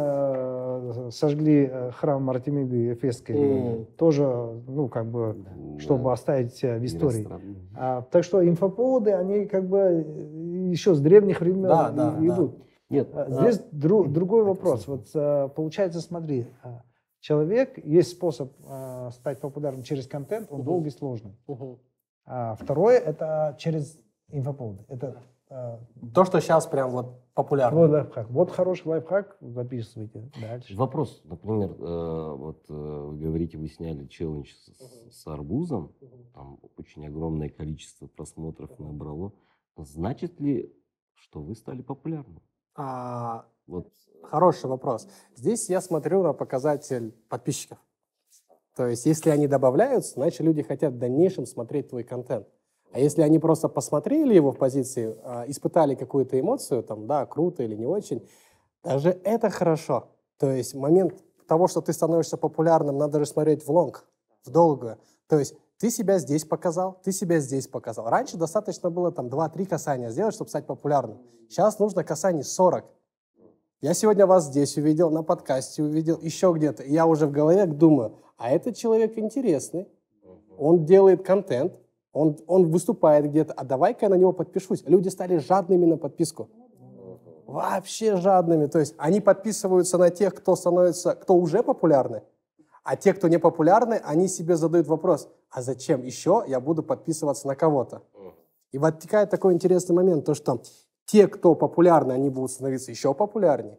сожгли 1.10 1.68
э, 1.70 1.90
храм 1.92 2.28
Артемиды 2.30 2.92
Эфесской. 2.92 3.34
Мгм. 3.36 3.86
Тоже, 3.96 4.24
ну, 4.68 4.88
как 4.88 5.06
бы, 5.10 5.36
чтобы 5.78 6.04
Да, 6.04 6.12
оставить 6.12 6.54
себя 6.54 6.78
в 6.78 6.84
истории. 6.84 7.26
А, 7.76 8.02
так 8.02 8.24
что 8.24 8.46
инфоповоды, 8.46 9.12
они 9.12 9.46
как 9.46 9.68
бы 9.68 9.78
э, 9.78 10.70
еще 10.70 10.94
с 10.94 11.00
древних 11.00 11.40
времен 11.40 11.62
Да, 11.68 11.90
и- 11.92 11.96
да, 11.96 12.10
да. 12.12 12.26
идут. 12.26 12.58
Нет, 12.90 13.08
А, 13.14 13.22
а, 13.22 13.30
Здесь 13.30 13.60
дру- 13.72 14.08
другой 14.08 14.42
вопрос. 14.44 14.86
Вот 14.88 15.08
а, 15.14 15.48
получается, 15.48 16.00
смотри, 16.00 16.46
человек, 17.20 17.78
есть 17.84 18.10
способ 18.10 18.52
стать 19.12 19.40
популярным 19.40 19.82
через 19.82 20.06
контент, 20.06 20.48
он 20.50 20.58
Мгм. 20.60 20.66
долгий, 20.66 20.90
сложный. 20.90 21.36
Мгм. 21.46 21.78
А 22.26 22.54
второе, 22.54 22.98
это 22.98 23.54
через 23.58 23.98
инфоповоды. 24.28 24.84
Это 24.88 25.16
То, 26.14 26.24
что 26.24 26.40
сейчас 26.40 26.66
прям 26.66 26.90
вот 26.90 27.20
популярно. 27.34 27.80
вот 27.80 27.90
лайфхак. 27.90 28.30
Вот 28.30 28.50
хороший 28.52 28.86
лайфхак, 28.86 29.36
записывайте 29.40 30.30
дальше. 30.40 30.76
Вопрос, 30.76 31.22
например, 31.24 31.70
э, 31.70 32.34
вот 32.36 32.64
э, 32.68 32.72
вы 32.72 33.18
говорите, 33.18 33.58
вы 33.58 33.68
сняли 33.68 34.06
челлендж 34.06 34.48
с, 34.52 35.22
с 35.22 35.26
арбузом, 35.26 35.92
там 36.34 36.60
очень 36.76 37.06
огромное 37.06 37.48
количество 37.48 38.06
просмотров 38.06 38.78
набрало. 38.78 39.32
Значит 39.76 40.38
ли, 40.40 40.72
что 41.14 41.40
вы 41.40 41.56
стали 41.56 41.82
популярным? 41.82 42.42
А, 42.76 43.44
Вот 43.66 43.92
Хороший 44.22 44.70
вопрос. 44.70 45.08
Здесь 45.34 45.68
я 45.68 45.80
смотрю 45.80 46.22
на 46.22 46.32
показатель 46.32 47.12
подписчиков. 47.28 47.78
То 48.76 48.86
есть, 48.86 49.04
если 49.04 49.30
они 49.30 49.48
добавляются, 49.48 50.14
значит, 50.14 50.40
люди 50.40 50.62
хотят 50.62 50.94
в 50.94 50.98
дальнейшем 50.98 51.46
смотреть 51.46 51.88
твой 51.88 52.04
контент. 52.04 52.46
А 52.92 52.98
если 52.98 53.22
они 53.22 53.38
просто 53.38 53.68
посмотрели 53.68 54.34
его 54.34 54.50
в 54.50 54.58
позиции, 54.58 55.16
а, 55.22 55.44
испытали 55.46 55.94
какую-то 55.94 56.38
эмоцию, 56.38 56.82
там, 56.82 57.06
да, 57.06 57.24
круто 57.26 57.62
или 57.62 57.76
не 57.76 57.86
очень, 57.86 58.26
даже 58.82 59.10
это 59.24 59.50
хорошо. 59.50 60.08
То 60.38 60.50
есть, 60.50 60.74
момент 60.74 61.22
того, 61.46 61.68
что 61.68 61.80
ты 61.80 61.92
становишься 61.92 62.36
популярным, 62.36 62.98
надо 62.98 63.20
же 63.20 63.26
смотреть 63.26 63.64
в 63.64 63.70
лонг, 63.70 64.06
в 64.44 64.50
долгую. 64.50 64.98
То 65.28 65.38
есть, 65.38 65.54
ты 65.78 65.90
себя 65.90 66.18
здесь 66.18 66.44
показал, 66.44 66.98
ты 67.02 67.12
себя 67.12 67.38
здесь 67.38 67.66
показал. 67.66 68.08
Раньше 68.08 68.36
достаточно 68.36 68.90
было 68.90 69.12
там 69.12 69.28
2-3 69.28 69.66
касания 69.66 70.10
сделать, 70.10 70.34
чтобы 70.34 70.50
стать 70.50 70.66
популярным. 70.66 71.18
Сейчас 71.48 71.78
нужно 71.78 72.04
касаний 72.04 72.44
40. 72.44 72.84
Я 73.80 73.94
сегодня 73.94 74.26
вас 74.26 74.46
здесь 74.46 74.76
увидел, 74.76 75.10
на 75.10 75.22
подкасте 75.22 75.82
увидел, 75.82 76.18
еще 76.20 76.52
где-то. 76.54 76.84
Я 76.84 77.06
уже 77.06 77.26
в 77.26 77.32
голове 77.32 77.64
думаю, 77.64 78.18
а 78.36 78.50
этот 78.50 78.76
человек 78.76 79.16
интересный, 79.16 79.88
он 80.58 80.84
делает 80.84 81.24
контент, 81.24 81.80
он, 82.12 82.38
он 82.46 82.70
выступает 82.70 83.26
где-то, 83.26 83.52
а 83.52 83.64
давай-ка 83.64 84.06
я 84.06 84.08
на 84.10 84.14
него 84.14 84.32
подпишусь. 84.32 84.82
Люди 84.86 85.08
стали 85.08 85.36
жадными 85.38 85.86
на 85.86 85.96
подписку. 85.96 86.48
Вообще 87.46 88.16
жадными. 88.16 88.66
То 88.66 88.78
есть 88.78 88.94
они 88.98 89.20
подписываются 89.20 89.98
на 89.98 90.10
тех, 90.10 90.34
кто 90.34 90.56
становится, 90.56 91.14
кто 91.14 91.34
уже 91.34 91.62
популярны, 91.62 92.22
а 92.84 92.96
те, 92.96 93.12
кто 93.12 93.28
не 93.28 93.38
популярны, 93.38 94.00
они 94.04 94.28
себе 94.28 94.56
задают 94.56 94.86
вопрос, 94.86 95.28
а 95.50 95.62
зачем 95.62 96.02
еще 96.02 96.44
я 96.46 96.60
буду 96.60 96.82
подписываться 96.82 97.46
на 97.46 97.54
кого-то? 97.54 98.02
И 98.72 98.78
возникает 98.78 99.30
такой 99.30 99.52
интересный 99.52 99.94
момент, 99.94 100.24
то 100.24 100.34
что 100.34 100.62
те, 101.04 101.26
кто 101.26 101.56
популярны, 101.56 102.12
они 102.12 102.30
будут 102.30 102.52
становиться 102.52 102.92
еще 102.92 103.14
популярнее. 103.14 103.78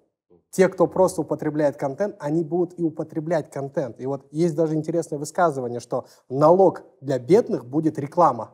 Те, 0.52 0.68
кто 0.68 0.86
просто 0.86 1.22
употребляет 1.22 1.78
контент, 1.78 2.16
они 2.20 2.44
будут 2.44 2.78
и 2.78 2.84
употреблять 2.84 3.50
контент. 3.50 4.02
И 4.02 4.06
вот 4.06 4.28
есть 4.32 4.54
даже 4.56 4.76
интересное 4.76 5.18
высказывание, 5.18 5.80
что 5.80 6.06
налог 6.30 6.84
для 7.00 7.20
бедных 7.20 7.66
будет 7.66 7.98
реклама. 7.98 8.52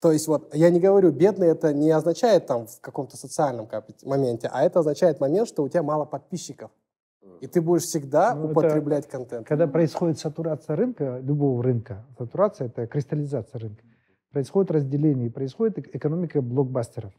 То 0.00 0.10
есть 0.12 0.26
вот 0.28 0.54
я 0.54 0.70
не 0.70 0.80
говорю, 0.80 1.10
бедный 1.12 1.48
это 1.48 1.72
не 1.72 1.90
означает 1.90 2.46
там 2.46 2.66
в 2.66 2.80
каком-то 2.80 3.16
социальном 3.16 3.68
моменте, 4.04 4.48
а 4.52 4.62
это 4.64 4.80
означает 4.80 5.20
момент, 5.20 5.48
что 5.48 5.62
у 5.62 5.68
тебя 5.68 5.82
мало 5.82 6.04
подписчиков. 6.04 6.70
И 7.40 7.46
ты 7.48 7.60
будешь 7.60 7.82
всегда 7.84 8.34
Ну, 8.34 8.42
это- 8.44 8.50
употреблять 8.52 9.08
контент. 9.08 9.46
Когда 9.46 9.66
происходит 9.66 10.18
сатурация 10.18 10.76
рынка, 10.76 11.18
любого 11.18 11.62
рынка, 11.62 12.04
сатурация– 12.18 12.66
это 12.68 12.86
кристаллизация 12.86 13.60
рынка, 13.60 13.82
происходит 14.32 14.70
разделение, 14.72 15.30
происходит 15.30 15.78
эк- 15.78 15.90
экономика 15.92 16.40
блокбастеров. 16.42 17.12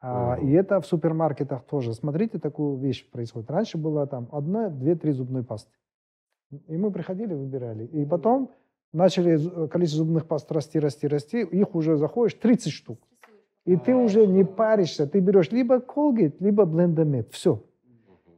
А, 0.00 0.38
и 0.40 0.50
это 0.52 0.80
в 0.80 0.86
супермаркетах 0.86 1.64
тоже. 1.64 1.92
Смотрите, 1.92 2.38
такую 2.38 2.78
вещь 2.78 3.08
происходит. 3.10 3.50
Раньше 3.50 3.78
было 3.78 4.06
там 4.06 4.28
одна, 4.32 4.70
две, 4.70 4.94
три 4.94 5.12
зубной 5.12 5.44
пасты. 5.44 5.72
И 6.68 6.76
мы 6.76 6.90
приходили, 6.90 7.34
выбирали. 7.34 7.84
И 7.84 8.04
потом 8.06 8.50
начали 8.92 9.34
зу- 9.36 9.68
количество 9.68 10.04
зубных 10.04 10.26
паст 10.26 10.50
расти, 10.50 10.78
расти, 10.80 11.06
расти. 11.06 11.40
Их 11.42 11.74
уже 11.74 11.96
заходишь 11.96 12.34
30 12.34 12.72
штук. 12.72 12.98
И 13.66 13.76
ты 13.76 13.94
уже 13.94 14.26
не 14.26 14.44
паришься. 14.44 15.06
Ты 15.06 15.20
берешь 15.20 15.50
либо 15.50 15.76
Colgate, 15.76 16.36
либо 16.40 16.64
Blendamed. 16.64 17.30
Все. 17.30 17.62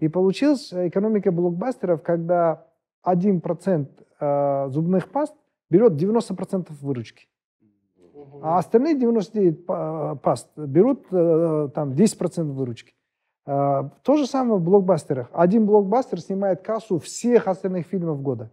И 0.00 0.08
получилась 0.08 0.72
экономика 0.72 1.30
блокбастеров, 1.30 2.02
когда 2.02 2.66
1% 3.06 3.86
э, 4.20 4.68
зубных 4.70 5.08
паст 5.10 5.34
берет 5.70 5.92
90% 5.92 6.72
выручки. 6.80 7.28
А 8.42 8.58
остальные 8.58 8.98
99 8.98 9.66
па- 9.66 10.16
паст 10.16 10.50
берут 10.56 11.06
э, 11.10 11.68
там 11.74 11.92
10% 11.92 12.42
выручки. 12.52 12.94
Э, 13.46 13.90
То 14.02 14.16
же 14.16 14.26
самое 14.26 14.58
в 14.60 14.62
блокбастерах. 14.62 15.28
Один 15.32 15.66
блокбастер 15.66 16.20
снимает 16.20 16.62
кассу 16.62 16.98
всех 16.98 17.48
остальных 17.48 17.86
фильмов 17.86 18.22
года. 18.22 18.50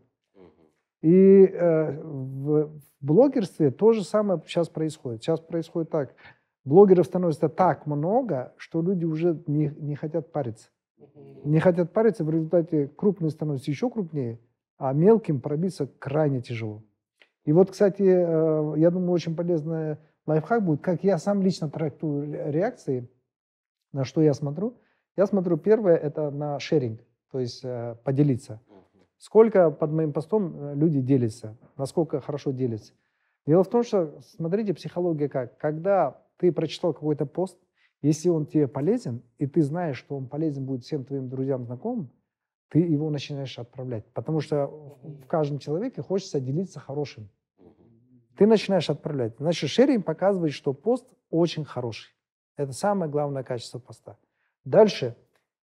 И 1.01 1.45
э, 1.45 2.01
в 2.01 2.71
блогерстве 3.01 3.71
то 3.71 3.93
же 3.93 4.03
самое 4.03 4.41
сейчас 4.45 4.69
происходит. 4.69 5.23
Сейчас 5.23 5.39
происходит 5.39 5.89
так. 5.89 6.13
Блогеров 6.65 7.05
становится 7.05 7.47
так 7.47 7.85
много, 7.85 8.53
что 8.57 8.81
люди 8.81 9.05
уже 9.05 9.41
не, 9.47 9.73
не 9.77 9.95
хотят 9.95 10.31
париться. 10.31 10.69
Не 11.45 11.59
хотят 11.59 11.93
париться, 11.93 12.23
в 12.25 12.29
результате 12.29 12.87
крупные 12.87 13.31
становятся 13.31 13.71
еще 13.71 13.89
крупнее, 13.89 14.39
а 14.77 14.91
мелким 14.93 15.39
пробиться 15.39 15.87
крайне 15.87 16.41
тяжело. 16.41 16.83
И 17.45 17.51
вот, 17.51 17.71
кстати, 17.71 18.03
э, 18.03 18.79
я 18.79 18.91
думаю, 18.91 19.11
очень 19.11 19.35
полезный 19.35 19.97
лайфхак 20.25 20.63
будет, 20.63 20.81
как 20.81 21.03
я 21.03 21.17
сам 21.17 21.41
лично 21.41 21.69
трактую 21.69 22.31
ре- 22.31 22.51
реакции, 22.51 23.09
на 23.91 24.03
что 24.03 24.21
я 24.21 24.33
смотрю. 24.33 24.77
Я 25.15 25.25
смотрю, 25.25 25.57
первое, 25.57 25.95
это 25.95 26.31
на 26.31 26.59
шеринг, 26.59 27.01
то 27.31 27.39
есть 27.39 27.61
э, 27.63 27.95
поделиться. 28.03 28.61
Сколько 29.17 29.69
под 29.71 29.91
моим 29.91 30.13
постом 30.13 30.55
э, 30.55 30.75
люди 30.75 31.01
делятся, 31.01 31.57
насколько 31.77 32.21
хорошо 32.21 32.51
делятся. 32.51 32.93
Дело 33.45 33.63
в 33.63 33.69
том, 33.69 33.83
что, 33.83 34.19
смотрите, 34.21 34.73
психология 34.73 35.27
как. 35.27 35.57
Когда 35.57 36.21
ты 36.37 36.51
прочитал 36.51 36.93
какой-то 36.93 37.25
пост, 37.25 37.57
если 38.01 38.29
он 38.29 38.45
тебе 38.45 38.67
полезен, 38.67 39.23
и 39.39 39.47
ты 39.47 39.61
знаешь, 39.61 39.97
что 39.97 40.15
он 40.15 40.27
полезен 40.27 40.65
будет 40.65 40.83
всем 40.83 41.03
твоим 41.03 41.27
друзьям, 41.29 41.65
знакомым, 41.65 42.11
ты 42.69 42.79
его 42.79 43.09
начинаешь 43.09 43.57
отправлять. 43.59 44.05
Потому 44.13 44.41
что 44.41 44.67
в 45.03 45.25
каждом 45.25 45.59
человеке 45.59 46.01
хочется 46.01 46.39
делиться 46.39 46.79
хорошим. 46.79 47.29
Ты 48.37 48.47
начинаешь 48.47 48.89
отправлять. 48.89 49.33
Значит, 49.37 49.69
шеринг 49.69 50.05
показывает, 50.05 50.53
что 50.53 50.73
пост 50.73 51.05
очень 51.29 51.65
хороший. 51.65 52.13
Это 52.55 52.71
самое 52.71 53.11
главное 53.11 53.43
качество 53.43 53.79
поста. 53.79 54.17
Дальше. 54.63 55.15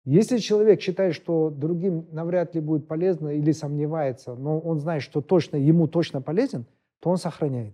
Если 0.05 0.37
человек 0.37 0.81
считает, 0.81 1.15
что 1.15 1.49
другим 1.49 2.07
навряд 2.11 2.55
ли 2.55 2.61
будет 2.61 2.87
полезно 2.87 3.29
или 3.29 3.51
сомневается, 3.51 4.35
но 4.35 4.59
он 4.59 4.79
знает, 4.79 5.01
что 5.01 5.21
точно 5.21 5.55
ему 5.55 5.87
точно 5.87 6.21
полезен, 6.21 6.65
то 6.99 7.09
он 7.09 7.17
сохраняет. 7.17 7.73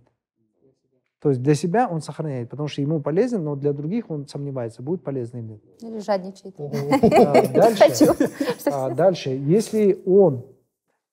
То 1.20 1.28
есть 1.28 1.42
для 1.42 1.54
себя 1.54 1.86
он 1.86 2.00
сохраняет, 2.00 2.48
потому 2.48 2.68
что 2.68 2.80
ему 2.80 3.00
полезен, 3.00 3.44
но 3.44 3.54
для 3.54 3.74
других 3.74 4.10
он 4.10 4.26
сомневается, 4.26 4.82
будет 4.82 5.04
полезно 5.04 5.38
или 5.38 5.46
нет. 5.46 5.60
Или 5.82 5.98
жадничает. 5.98 6.54
А, 6.60 7.52
Дальше, 7.52 8.06
а, 8.66 8.90
дальше, 8.90 9.30
если 9.30 10.00
он 10.06 10.46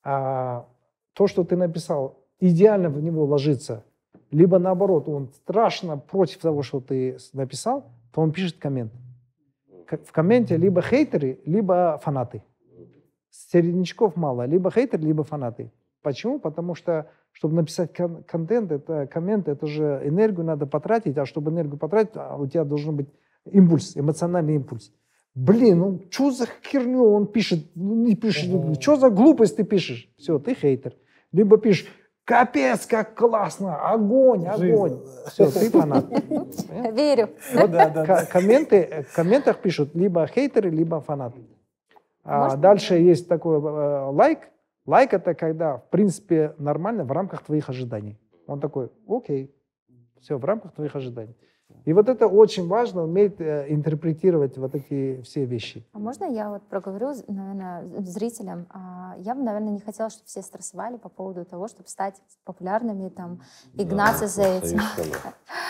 а, 0.04 0.66
то, 1.14 1.28
что 1.28 1.44
ты 1.44 1.58
написал, 1.58 2.24
идеально 2.40 2.90
в 2.90 3.02
него 3.02 3.26
ложится, 3.26 3.84
либо 4.32 4.60
наоборот, 4.60 5.10
он 5.10 5.30
страшно 5.34 5.98
против 5.98 6.38
того, 6.38 6.62
что 6.62 6.80
ты 6.80 7.18
написал, 7.34 7.92
то 8.14 8.22
он 8.22 8.32
пишет 8.32 8.58
коммент. 8.58 8.94
В 9.90 10.12
комменте 10.12 10.56
либо 10.56 10.82
хейтеры, 10.82 11.40
либо 11.46 12.00
фанаты. 12.02 12.44
Середнячков 13.30 14.16
мало, 14.16 14.46
либо 14.46 14.72
хейтеры, 14.72 15.04
либо 15.04 15.24
фанаты. 15.24 15.72
Почему? 16.08 16.40
Потому 16.40 16.74
что, 16.74 17.10
чтобы 17.34 17.56
написать 17.56 17.94
кон- 17.94 18.24
контент, 18.24 18.72
это 18.72 19.08
коммент, 19.08 19.50
это 19.50 19.68
же 19.68 20.02
энергию 20.06 20.46
надо 20.46 20.66
потратить, 20.66 21.18
а 21.18 21.26
чтобы 21.26 21.52
энергию 21.52 21.78
потратить, 21.78 22.14
а 22.16 22.38
у 22.38 22.48
тебя 22.48 22.64
должен 22.64 22.96
быть 22.96 23.10
импульс, 23.52 23.98
эмоциональный 23.98 24.56
импульс. 24.56 24.94
Блин, 25.36 25.80
ну 25.80 26.00
что 26.10 26.32
за 26.32 26.46
херню 26.64 27.04
он 27.12 27.28
пишет? 27.28 27.60
Ну, 27.76 27.96
Не 27.96 28.16
пишет, 28.16 28.50
что 28.82 28.96
за 28.96 29.10
глупость 29.10 29.58
ты 29.58 29.66
пишешь? 29.66 30.10
Все, 30.18 30.40
ты 30.40 30.56
хейтер. 30.56 30.94
Либо 31.34 31.58
пишешь, 31.58 31.88
капец, 32.24 32.86
как 32.86 33.14
классно, 33.14 33.76
огонь, 33.76 34.48
огонь. 34.48 35.02
Все, 35.28 35.52
ты 35.52 35.70
фанат. 35.78 36.06
Верю. 36.94 37.32
Ну 37.54 37.68
да, 37.68 37.90
да, 37.90 38.06
да. 38.06 38.06
К- 38.06 38.30
комменты, 38.30 38.78
э, 38.78 39.04
в 39.04 39.14
комментах 39.14 39.58
пишут 39.60 39.94
либо 39.94 40.26
хейтеры, 40.26 40.70
либо 40.70 41.02
фанаты. 41.02 41.42
А 42.24 42.56
дальше 42.62 42.96
есть 42.96 43.28
такой 43.28 43.58
э, 43.58 44.10
лайк. 44.12 44.40
Лайк 44.88 45.14
это 45.14 45.36
когда, 45.36 45.78
в 45.78 45.90
принципе, 45.90 46.56
нормально 46.58 47.04
в 47.04 47.12
рамках 47.12 47.44
твоих 47.44 47.70
ожиданий. 47.70 48.18
Он 48.48 48.62
такой, 48.62 48.90
окей, 49.08 49.54
все 50.22 50.38
в 50.38 50.46
рамках 50.46 50.74
твоих 50.74 50.96
ожиданий. 50.96 51.36
И 51.86 51.94
вот 51.94 52.10
это 52.10 52.28
очень 52.28 52.68
важно, 52.68 53.04
уметь 53.04 53.40
э, 53.40 53.66
интерпретировать 53.70 54.58
вот 54.58 54.76
эти 54.76 55.22
все 55.22 55.46
вещи. 55.46 55.86
А 55.94 56.00
можно 56.00 56.26
я 56.26 56.50
вот 56.50 56.64
проговорю, 56.64 57.14
наверное, 57.28 57.86
зрителям? 58.02 58.68
А, 58.70 59.16
Я 59.18 59.36
бы, 59.36 59.42
наверное, 59.42 59.72
не 59.72 59.80
хотела, 59.80 60.10
чтобы 60.10 60.26
все 60.26 60.42
стрессовали 60.42 60.98
по 60.98 61.08
поводу 61.08 61.46
того, 61.46 61.68
чтобы 61.70 61.88
стать 61.88 62.16
популярными, 62.44 63.08
там, 63.10 63.42
и 63.74 63.86
гнаться 63.86 64.28
за 64.28 64.44
этим. 64.44 64.80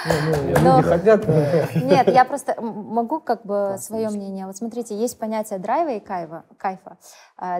Люди 0.05 0.81
хотят... 0.83 1.27
Нет, 1.75 2.07
я 2.07 2.25
просто 2.25 2.59
могу 2.61 3.19
как 3.19 3.45
бы 3.45 3.75
свое 3.79 4.09
мнение. 4.09 4.45
Вот 4.47 4.57
смотрите, 4.57 4.95
есть 4.95 5.19
понятие 5.19 5.59
драйва 5.59 5.89
и 5.89 5.99
кайфа. 5.99 6.45
кайфа. 6.57 6.97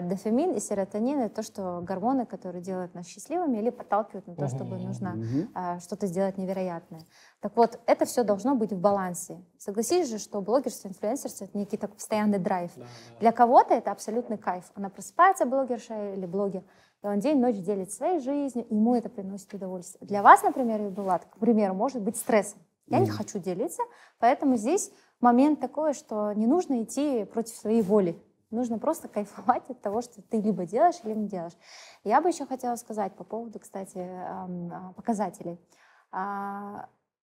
Дофамин 0.02 0.54
и 0.54 0.60
серотонин— 0.60 1.20
это 1.20 1.36
то, 1.36 1.42
что 1.42 1.80
гормоны, 1.82 2.26
которые 2.26 2.62
делают 2.62 2.94
нас 2.94 3.06
счастливыми 3.06 3.58
или 3.58 3.70
подталкивают 3.70 4.26
на 4.26 4.34
то, 4.34 4.48
чтобы 4.48 4.78
нужно 4.78 5.16
а, 5.54 5.78
что-то 5.80 6.06
сделать 6.06 6.38
невероятное. 6.38 7.02
Так 7.40 7.56
вот, 7.56 7.78
это 7.86 8.04
все 8.04 8.24
должно 8.24 8.56
быть 8.56 8.72
в 8.72 8.80
балансе. 8.80 9.44
Согласись 9.58 10.08
же, 10.08 10.18
что 10.18 10.40
блогерство, 10.40 10.88
инфлюенсерство— 10.88 11.44
это 11.46 11.56
некий 11.56 11.76
такой 11.76 11.94
постоянный 11.94 12.38
драйв. 12.38 12.72
Для 13.20 13.30
кого-то 13.30 13.74
это 13.74 13.92
абсолютный 13.92 14.38
кайф. 14.38 14.64
Она 14.74 14.90
просыпается, 14.90 15.46
блогерша 15.46 16.14
или 16.14 16.26
блогер, 16.26 16.64
и 17.02 17.06
он 17.06 17.20
день-ночь 17.20 17.56
делит 17.56 17.92
своей 17.92 18.18
жизнью, 18.18 18.66
и 18.66 18.74
ему 18.74 18.96
это 18.96 19.08
приносит 19.08 19.54
удовольствие. 19.54 20.04
Для 20.06 20.22
вас, 20.22 20.42
например, 20.42 20.90
Булат, 20.90 21.26
к 21.26 21.38
примеру, 21.38 21.74
может 21.74 22.02
быть 22.02 22.16
стрессом. 22.16 22.60
Я 22.88 22.98
не 23.00 23.10
хочу 23.10 23.38
делиться, 23.38 23.82
поэтому 24.18 24.56
здесь 24.56 24.90
момент 25.20 25.60
такой, 25.60 25.92
что 25.92 26.32
не 26.32 26.46
нужно 26.46 26.82
идти 26.82 27.24
против 27.24 27.54
своей 27.54 27.82
воли. 27.82 28.20
Нужно 28.50 28.78
просто 28.78 29.08
кайфовать 29.08 29.68
от 29.68 29.82
того, 29.82 30.00
что 30.00 30.22
ты 30.22 30.40
либо 30.40 30.64
делаешь, 30.64 30.96
либо 31.04 31.20
не 31.20 31.28
делаешь. 31.28 31.56
Я 32.02 32.22
бы 32.22 32.30
еще 32.30 32.46
хотела 32.46 32.76
сказать 32.76 33.14
по 33.14 33.22
поводу, 33.22 33.60
кстати, 33.60 33.98
а, 33.98 34.92
показателей. 34.96 35.60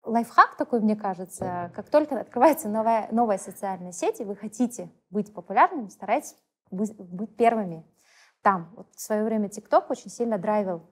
Лайфхак 0.06 0.56
такой, 0.56 0.82
мне 0.82 0.96
кажется, 0.96 1.72
как 1.76 1.90
только 1.90 2.20
открывается 2.20 2.70
новая, 2.70 3.08
новая 3.12 3.38
социальная 3.38 3.92
сеть, 3.92 4.22
и 4.22 4.24
вы 4.24 4.36
хотите 4.36 4.92
быть 5.10 5.34
популярным, 5.34 5.90
старайтесь 5.90 6.36
быть, 6.70 6.96
быть 6.96 7.36
первыми 7.36 7.86
там. 8.42 8.72
Вот 8.76 8.94
в 8.94 9.02
свое 9.02 9.24
время 9.24 9.48
TikTok 9.48 9.86
очень 9.90 10.12
сильно 10.12 10.38
драйвил 10.38 10.84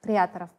креаторов. 0.00 0.50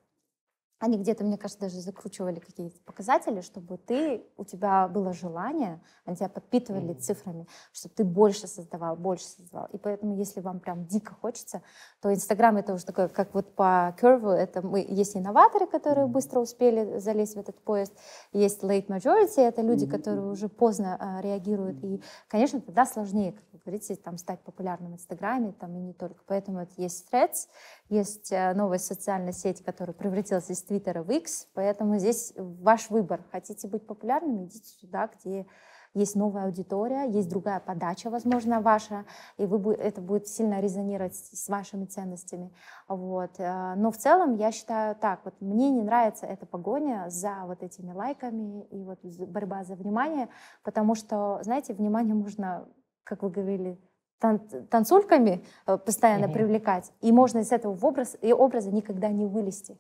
Они 0.80 0.98
где-то, 0.98 1.24
мне 1.24 1.38
кажется, 1.38 1.62
даже 1.62 1.80
закручивали 1.80 2.40
какие-то 2.40 2.78
показатели, 2.82 3.42
чтобы 3.42 3.78
ты, 3.78 4.24
у 4.38 4.44
тебя 4.44 4.88
было 4.88 5.14
желание, 5.14 5.82
они 6.06 6.18
тебя 6.18 6.30
подпитывали 6.30 6.94
цифрами, 6.94 7.48
чтобы 7.72 7.96
ты 7.96 8.04
больше 8.04 8.48
создавал, 8.48 8.96
больше 8.96 9.26
создавал. 9.26 9.68
И 9.72 9.78
поэтому, 9.78 10.16
если 10.16 10.42
вам 10.42 10.60
прям 10.60 10.86
дико 10.86 11.14
хочется, 11.14 11.62
то 12.02 12.14
Инстаграм 12.14 12.58
это 12.58 12.74
уже 12.74 12.86
такое, 12.86 13.08
как 13.08 13.34
вот 13.34 13.56
по 13.56 13.96
curve, 14.00 14.30
это 14.32 14.62
мы, 14.62 14.86
есть 14.88 15.16
инноваторы, 15.16 15.68
которые 15.68 16.08
быстро 16.08 16.40
успели 16.40 16.98
залезть 17.00 17.36
в 17.36 17.40
этот 17.40 17.62
поезд, 17.62 17.94
есть 18.34 18.64
late 18.64 18.88
majority, 18.88 19.40
это 19.40 19.62
люди, 19.62 19.88
которые 19.88 20.26
уже 20.26 20.50
поздно 20.50 20.98
а, 21.00 21.22
реагируют. 21.22 21.84
И, 21.84 22.02
конечно, 22.28 22.60
тогда 22.60 22.86
сложнее, 22.86 23.34
как 23.34 23.44
вы 23.54 23.60
говорите, 23.60 23.96
там, 23.96 24.18
стать 24.18 24.42
популярным 24.42 24.92
в 24.92 24.96
Инстаграме, 24.96 25.54
там, 25.54 25.76
и 25.78 25.80
не 25.80 25.94
только. 25.94 26.22
Поэтому 26.28 26.60
это 26.60 26.74
есть 26.78 27.08
Threads, 27.12 27.48
есть 27.94 28.32
э, 28.32 28.54
новая 28.54 28.80
социальная 28.80 29.34
сеть, 29.34 29.64
которая 29.64 29.94
превратилась 29.94 30.50
из 30.50 30.64
Твиттера 30.64 31.04
в 31.04 31.12
X, 31.12 31.48
поэтому 31.54 31.98
здесь 31.98 32.34
ваш 32.38 32.90
выбор. 32.90 33.24
Хотите 33.32 33.68
быть 33.68 33.86
популярным, 33.86 34.46
идите 34.46 34.80
туда, 34.82 35.08
где 35.08 35.46
есть 35.94 36.16
новая 36.16 36.46
аудитория, 36.46 37.04
есть 37.10 37.30
другая 37.30 37.60
подача, 37.60 38.10
возможно, 38.10 38.62
ваша, 38.62 39.06
и 39.38 39.46
вы, 39.46 39.76
это 39.76 40.02
будет 40.02 40.28
сильно 40.28 40.60
резонировать 40.60 41.16
с 41.16 41.48
вашими 41.50 41.86
ценностями. 41.86 42.52
Вот. 42.88 43.40
э, 43.40 43.76
Но 43.76 43.92
в 43.92 43.98
целом 43.98 44.36
я 44.36 44.52
считаю 44.52 44.96
так, 44.96 45.22
вот 45.24 45.36
мне 45.40 45.70
не 45.70 45.84
нравится 45.84 46.26
эта 46.26 46.46
погоня 46.46 47.06
за 47.10 47.44
вот 47.46 47.62
этими 47.62 47.92
лайками 47.92 48.66
и 48.72 48.84
вот 48.84 49.00
борьба 49.04 49.64
за 49.64 49.76
внимание, 49.76 50.30
потому 50.64 50.96
что, 50.96 51.40
знаете, 51.44 51.74
внимание 51.74 52.16
можно, 52.16 52.68
как 53.04 53.22
вы 53.22 53.30
говорили, 53.30 53.80
тан- 54.24 54.40
танцульками 54.70 55.44
э, 55.68 55.78
постоянно 55.78 56.30
привлекать, 56.30 56.92
и 57.02 57.12
можно 57.12 57.40
из 57.40 57.52
этого 57.52 57.76
в 57.76 57.86
образ, 57.86 58.18
и 58.22 58.32
образа 58.32 58.72
никогда 58.72 59.10
не 59.10 59.26
вылезти. 59.26 59.78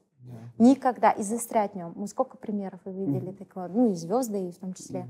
Никогда. 0.57 1.11
И 1.11 1.23
застрять 1.23 1.73
в 1.73 1.75
нем. 1.75 1.93
Мы 1.95 2.07
сколько 2.07 2.37
примеров 2.37 2.79
вы 2.85 2.91
видели 2.93 3.31
такого, 3.31 3.67
ну 3.67 3.91
и 3.91 3.93
звезды, 3.93 4.47
и 4.47 4.51
в 4.51 4.57
том 4.57 4.73
числе. 4.73 5.07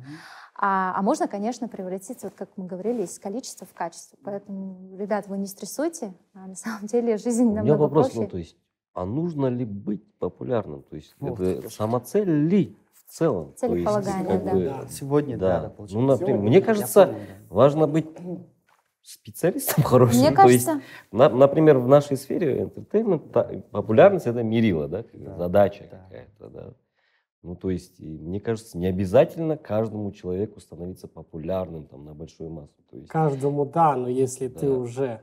А, 0.55 0.93
а 0.97 1.01
можно, 1.01 1.27
конечно, 1.27 1.67
превратиться, 1.67 2.27
вот 2.27 2.33
как 2.35 2.49
мы 2.55 2.65
говорили, 2.65 3.03
из 3.03 3.19
количества 3.19 3.67
в 3.67 3.73
качество. 3.73 4.17
Поэтому, 4.23 4.95
ребят, 4.97 5.27
вы 5.27 5.37
не 5.37 5.45
стрессуйте. 5.47 6.13
А 6.33 6.47
на 6.47 6.55
самом 6.55 6.85
деле 6.87 7.17
жизнь 7.17 7.43
У 7.43 7.45
меня 7.47 7.57
намного 7.57 7.81
вопрос, 7.81 8.07
проще. 8.07 8.21
ну, 8.21 8.27
то 8.27 8.37
есть, 8.37 8.57
а 8.93 9.05
нужно 9.05 9.47
ли 9.47 9.65
быть 9.65 10.03
популярным? 10.19 10.83
То 10.83 10.95
есть, 10.95 11.15
Вот, 11.19 11.39
это 11.39 11.69
самоцель 11.69 12.29
ли 12.47 12.75
в 12.93 13.11
целом? 13.11 13.45
То 13.45 13.49
есть, 13.49 13.59
Целеполагание, 13.59 14.25
как 14.27 14.43
да. 14.45 14.51
бы, 14.51 14.63
Да, 14.63 14.87
сегодня, 14.89 15.37
Да. 15.37 15.47
да, 15.47 15.61
да, 15.61 15.67
Ну, 15.67 15.73
получается. 15.75 16.05
например, 16.07 16.27
Сегодня, 16.37 16.49
мне 16.49 16.61
кажется, 16.61 17.05
понял, 17.05 17.17
да. 17.19 17.55
важно 17.55 17.87
быть 17.87 18.07
специалистом 19.03 19.83
хорошим. 19.83 20.19
Мне 20.21 20.31
То 20.31 20.47
есть, 20.47 20.65
кажется, 20.65 20.87
на- 21.11 21.29
например, 21.29 21.77
в 21.77 21.87
нашей 21.87 22.17
сфере 22.17 22.63
entertainment 22.63 23.61
популярность 23.69 24.25
это 24.27 24.43
мерило, 24.43 24.87
да, 24.87 25.03
Да, 25.13 25.37
задача 25.37 25.87
да. 25.91 25.97
какая-то, 25.97 26.49
да. 26.49 26.73
Ну, 27.43 27.55
то 27.57 27.69
есть, 27.69 27.99
мне 27.99 28.39
кажется, 28.39 28.77
не 28.77 28.87
обязательно 28.87 29.57
каждому 29.57 30.11
человеку 30.13 30.61
становиться 30.61 31.09
популярным 31.09 31.85
там, 31.87 32.05
на 32.05 32.13
большую 32.13 32.49
массу. 32.49 32.81
То 32.89 32.95
есть, 32.97 33.09
Каждому 33.09 33.65
да, 33.65 33.97
но 33.97 34.07
если 34.07 34.47
ты 34.47 34.67
Да. 34.67 34.73
уже 34.73 35.21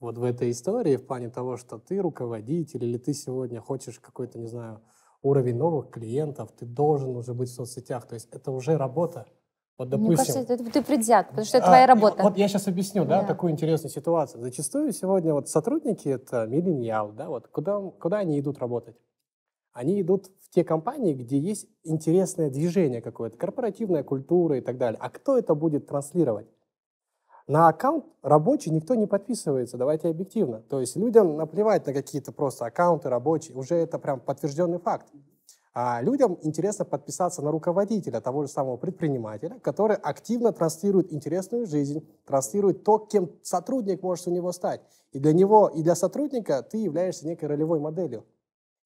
вот 0.00 0.18
в 0.18 0.24
этой 0.24 0.50
истории, 0.50 0.96
в 0.96 1.06
плане 1.06 1.28
того, 1.30 1.56
что 1.56 1.78
ты 1.78 2.00
руководитель 2.00 2.84
или 2.84 2.98
ты 2.98 3.14
сегодня 3.14 3.60
хочешь 3.60 4.00
какой-то, 4.00 4.40
не 4.40 4.48
знаю, 4.48 4.80
уровень 5.22 5.56
новых 5.58 5.90
клиентов, 5.90 6.50
ты 6.58 6.66
должен 6.66 7.14
уже 7.14 7.34
быть 7.34 7.50
в 7.50 7.54
соцсетях. 7.54 8.08
То 8.08 8.14
есть 8.14 8.28
это 8.32 8.50
уже 8.50 8.76
работа. 8.76 9.26
Вот, 9.80 9.88
допустим, 9.88 10.08
Мне 10.08 10.16
кажется, 10.18 10.40
это 10.40 10.70
ты 10.72 10.82
предвзят, 10.82 11.28
потому 11.28 11.46
что 11.46 11.56
это 11.56 11.68
а, 11.68 11.70
твоя 11.70 11.86
работа. 11.86 12.22
Вот 12.22 12.36
я 12.36 12.48
сейчас 12.48 12.68
объясню, 12.68 13.06
да, 13.06 13.22
Да. 13.22 13.28
такую 13.28 13.50
интересную 13.50 13.90
ситуацию. 13.90 14.42
Зачастую 14.42 14.92
сегодня 14.92 15.32
вот 15.32 15.48
сотрудники 15.48 16.06
это 16.06 16.46
миллениал, 16.46 17.12
да, 17.12 17.30
вот 17.30 17.48
куда, 17.48 17.80
куда 17.98 18.18
они 18.18 18.38
идут 18.38 18.58
работать? 18.58 18.96
Они 19.72 19.98
идут 20.02 20.26
в 20.42 20.50
те 20.50 20.64
компании, 20.64 21.14
где 21.14 21.38
есть 21.38 21.66
интересное 21.82 22.50
движение 22.50 23.00
какое-то, 23.00 23.38
корпоративная 23.38 24.02
культура 24.02 24.58
и 24.58 24.60
так 24.60 24.76
далее. 24.76 24.98
А 25.00 25.08
кто 25.08 25.38
это 25.38 25.54
будет 25.54 25.86
транслировать? 25.86 26.48
На 27.46 27.68
аккаунт 27.68 28.04
рабочий 28.20 28.70
никто 28.70 28.94
не 28.94 29.06
подписывается, 29.06 29.78
давайте 29.78 30.08
объективно. 30.08 30.60
То 30.60 30.80
есть 30.80 30.94
людям 30.96 31.38
наплевать 31.38 31.86
на 31.86 31.94
какие-то 31.94 32.32
просто 32.32 32.66
аккаунты 32.66 33.08
рабочие, 33.08 33.56
уже 33.56 33.76
это 33.76 33.98
прям 33.98 34.20
подтвержденный 34.20 34.78
факт. 34.78 35.06
А 35.72 36.02
людям 36.02 36.36
интересно 36.42 36.84
подписаться 36.84 37.42
на 37.42 37.52
руководителя, 37.52 38.20
того 38.20 38.42
же 38.42 38.48
самого 38.48 38.76
предпринимателя, 38.76 39.58
который 39.60 39.96
активно 39.96 40.52
транслирует 40.52 41.12
интересную 41.12 41.66
жизнь, 41.66 42.04
транслирует 42.24 42.82
то, 42.82 42.98
кем 42.98 43.30
сотрудник 43.42 44.02
может 44.02 44.26
у 44.26 44.32
него 44.32 44.50
стать. 44.50 44.80
И 45.12 45.20
для 45.20 45.32
него, 45.32 45.68
и 45.68 45.82
для 45.82 45.94
сотрудника 45.94 46.62
ты 46.62 46.78
являешься 46.78 47.26
некой 47.26 47.48
ролевой 47.48 47.78
моделью. 47.78 48.24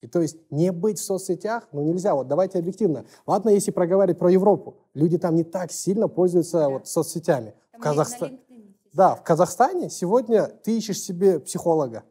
И 0.03 0.07
то 0.07 0.21
есть 0.21 0.37
не 0.51 0.71
быть 0.71 0.99
в 0.99 1.05
соцсетях, 1.05 1.67
ну 1.73 1.83
нельзя, 1.83 2.15
вот 2.15 2.29
давайте 2.29 2.59
объективно. 2.59 3.07
Ладно, 3.27 3.49
если 3.49 3.71
проговорить 3.71 4.19
про 4.19 4.31
Европу, 4.31 4.77
люди 4.93 5.17
там 5.17 5.35
не 5.35 5.45
так 5.45 5.73
сильно 5.73 6.09
пользуются 6.09 6.69
вот 6.69 6.87
соцсетями. 6.87 7.55
В 7.73 7.81
Казахстане. 7.81 8.39
Да, 8.93 9.15
в 9.15 9.25
Казахстане 9.25 9.89
сегодня 9.89 10.47
ты 10.63 10.77
ищешь 10.77 11.01
себе 11.01 11.41
психолога. 11.41 12.05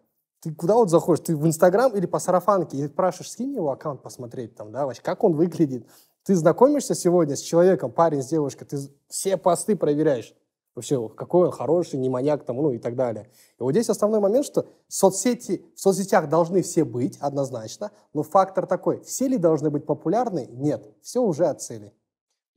Ты 0.44 0.54
куда 0.54 0.76
вот 0.76 0.90
заходишь? 0.90 1.24
Ты 1.26 1.38
в 1.38 1.48
Инстаграм 1.48 1.96
или 1.96 2.06
по 2.06 2.20
сарафанке 2.20 2.76
и 2.76 2.88
спрашиваешь, 2.88 3.32
скинь 3.32 3.54
его 3.56 3.72
аккаунт 3.72 4.02
посмотреть 4.02 4.56
там, 4.56 4.74
да, 4.74 4.86
вообще, 4.86 5.02
как 5.02 5.24
он 5.24 5.36
выглядит. 5.36 5.88
Ты 6.26 6.36
знакомишься 6.36 6.96
сегодня 6.96 7.38
с 7.38 7.40
человеком, 7.40 7.92
парень 7.94 8.22
с 8.22 8.28
девушкой, 8.28 8.66
ты 8.66 8.78
все 9.08 9.38
посты 9.38 9.78
проверяешь. 9.78 10.36
Вообще, 10.76 11.08
какой 11.08 11.46
он 11.46 11.52
хороший, 11.54 11.98
не 11.98 12.10
маньяк 12.10 12.44
там, 12.44 12.58
ну 12.58 12.72
и 12.72 12.78
так 12.78 12.96
далее. 12.98 13.30
И 13.58 13.64
вот 13.64 13.72
здесь 13.72 13.90
основной 13.90 14.20
момент, 14.20 14.46
что 14.46 14.66
соцсети, 14.90 15.64
в 15.76 15.80
соцсетях 15.80 16.28
должны 16.28 16.62
все 16.62 16.84
быть, 16.84 17.18
однозначно, 17.22 17.92
но 18.14 18.24
фактор 18.24 18.66
такой, 18.66 19.02
все 19.04 19.30
ли 19.30 19.38
должны 19.38 19.70
быть 19.70 19.86
популярны? 19.86 20.50
Нет, 20.52 20.84
все 21.02 21.22
уже 21.22 21.46
от 21.46 21.62
цели. 21.62 21.94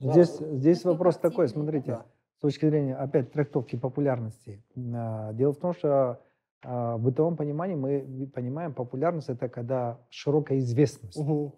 Здесь, 0.00 0.30
здесь 0.40 0.84
вопрос 0.84 1.18
такой, 1.18 1.48
смотрите, 1.48 1.92
Да. 1.92 2.06
с 2.38 2.40
точки 2.40 2.68
зрения, 2.68 2.96
опять, 2.96 3.30
трактовки 3.30 3.76
популярности. 3.76 4.60
А, 4.94 5.32
Дело 5.34 5.52
в 5.52 5.58
том, 5.58 5.72
что 5.72 6.18
в 6.62 6.98
бытовом 6.98 7.36
понимании 7.36 7.74
мы 7.76 8.26
понимаем, 8.34 8.72
популярность– 8.72 9.28
это 9.30 9.48
когда 9.48 9.98
широкая 10.10 10.58
известность. 10.58 11.18
Мгм. 11.18 11.52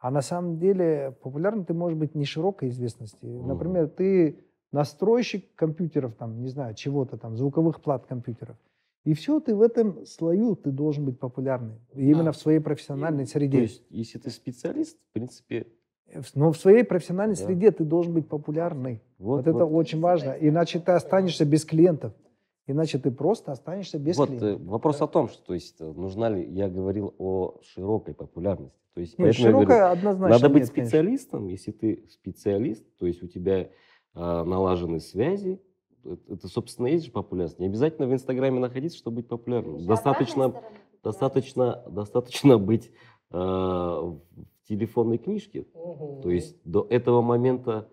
А 0.00 0.10
на 0.10 0.22
самом 0.22 0.58
деле 0.58 1.16
популярным 1.22 1.64
ты 1.64 1.74
можешь 1.74 1.98
быть 1.98 2.14
не 2.14 2.24
широкой 2.24 2.68
известности. 2.68 3.24
Мгм. 3.26 3.48
Например, 3.48 3.88
ты 3.88 4.38
настройщик 4.72 5.54
компьютеров, 5.54 6.14
там, 6.14 6.40
не 6.40 6.48
знаю, 6.48 6.74
чего-то 6.74 7.16
там, 7.16 7.36
звуковых 7.36 7.80
плат 7.80 8.06
компьютеров. 8.06 8.56
И 9.04 9.14
все, 9.14 9.40
ты 9.40 9.54
в 9.56 9.62
этом 9.62 10.04
слою, 10.06 10.54
ты 10.54 10.70
должен 10.70 11.04
быть 11.06 11.18
популярный. 11.18 11.76
И 11.94 12.04
Именно 12.10 12.24
Да. 12.24 12.32
в 12.32 12.36
своей 12.36 12.58
профессиональной 12.60 13.24
то 13.24 13.30
среде. 13.30 13.62
есть, 13.62 13.82
если 13.90 14.18
ты 14.18 14.30
специалист, 14.30 14.98
в 15.10 15.12
принципе, 15.12 15.66
В- 16.10 16.36
Но 16.36 16.52
в 16.52 16.56
своей 16.56 16.84
профессиональной 16.84 17.36
Да. 17.36 17.44
среде 17.44 17.70
ты 17.70 17.84
должен 17.84 18.14
быть 18.14 18.28
популярный. 18.28 19.02
вот, 19.18 19.44
Вот, 19.44 19.46
это 19.46 19.66
вот, 19.66 19.76
очень 19.76 20.00
важно. 20.00 20.30
Иначе 20.40 20.78
ты 20.80 20.92
останешься 20.92 21.44
без 21.44 21.66
клиентов. 21.66 22.14
Иначе 22.68 22.98
ты 22.98 23.10
просто 23.10 23.50
останешься 23.52 23.98
без 23.98 24.18
вот, 24.18 24.30
э, 24.30 24.38
клиентов. 24.38 24.66
вопрос 24.66 25.00
о 25.00 25.06
том, 25.06 25.28
что 25.28 25.42
то 25.42 25.54
есть, 25.54 25.80
э, 25.80 25.84
нужна 25.84 26.28
ли, 26.28 26.44
я 26.44 26.68
говорил 26.68 27.14
о 27.18 27.56
широкой 27.62 28.12
популярности. 28.12 28.78
То 28.92 29.00
есть, 29.00 29.18
Нет, 29.18 29.28
поэтому 29.28 29.46
я 29.46 29.52
говорю, 29.52 29.68
широкая 29.68 29.90
однозначно 29.90 30.36
Надо 30.36 30.48
быть 30.50 30.62
нет, 30.62 30.70
конечно. 30.70 30.90
специалистом, 30.90 31.46
если 31.48 31.72
ты 31.72 32.04
специалист, 32.10 32.84
то 32.98 33.06
есть 33.06 33.22
у 33.22 33.26
тебя 33.26 33.70
а, 34.14 34.44
налажены 34.44 35.00
связи, 35.00 35.60
это, 36.04 36.34
это, 36.34 36.48
собственно, 36.48 36.88
есть 36.88 37.06
же 37.06 37.10
популярность. 37.10 37.58
Не 37.58 37.66
обязательно 37.66 38.06
в 38.06 38.12
Инстаграме 38.12 38.60
находиться, 38.60 38.98
чтобы 38.98 39.16
быть 39.16 39.28
популярным. 39.28 39.86
Достаточно, 39.86 40.52
достаточно, 41.02 41.82
достаточно 41.88 42.58
быть 42.58 42.90
а, 43.30 44.00
в 44.00 44.20
телефонной 44.68 45.16
книжке. 45.18 45.64
То 46.22 46.28
есть 46.28 46.56
до 46.64 46.86
этого 46.90 47.22
момента... 47.22 47.88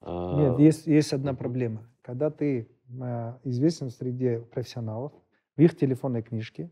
а, 0.00 0.36
Нет, 0.36 0.58
есть, 0.60 0.86
есть 0.86 1.12
одна 1.12 1.34
проблема. 1.34 1.88
Когда 2.02 2.30
ты 2.30 2.60
э, 2.60 2.66
известен 3.44 3.88
в 3.88 3.92
среде 3.92 4.40
профессионалов, 4.40 5.12
в 5.56 5.60
их 5.60 5.76
телефонной 5.76 6.22
книжке, 6.22 6.70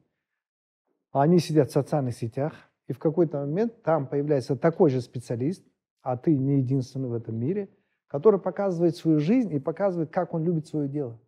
они 1.12 1.38
сидят 1.38 1.70
в 1.70 1.72
социальных 1.72 2.14
сетях, 2.14 2.52
и 2.86 2.92
в 2.92 2.98
какой-то 2.98 3.40
момент 3.40 3.82
там 3.82 4.06
появляется 4.06 4.56
такой 4.56 4.90
же 4.90 5.00
специалист, 5.00 5.64
а 6.02 6.16
ты 6.16 6.36
не 6.36 6.58
единственный 6.58 7.08
в 7.08 7.14
этом 7.14 7.36
мире, 7.36 7.68
который 8.06 8.40
показывает 8.40 8.96
свою 8.96 9.18
жизнь 9.18 9.52
и 9.52 9.58
показывает, 9.58 10.10
как 10.10 10.32
он 10.34 10.42
любит 10.44 10.66
свое 10.66 10.88
дело. 10.88 11.18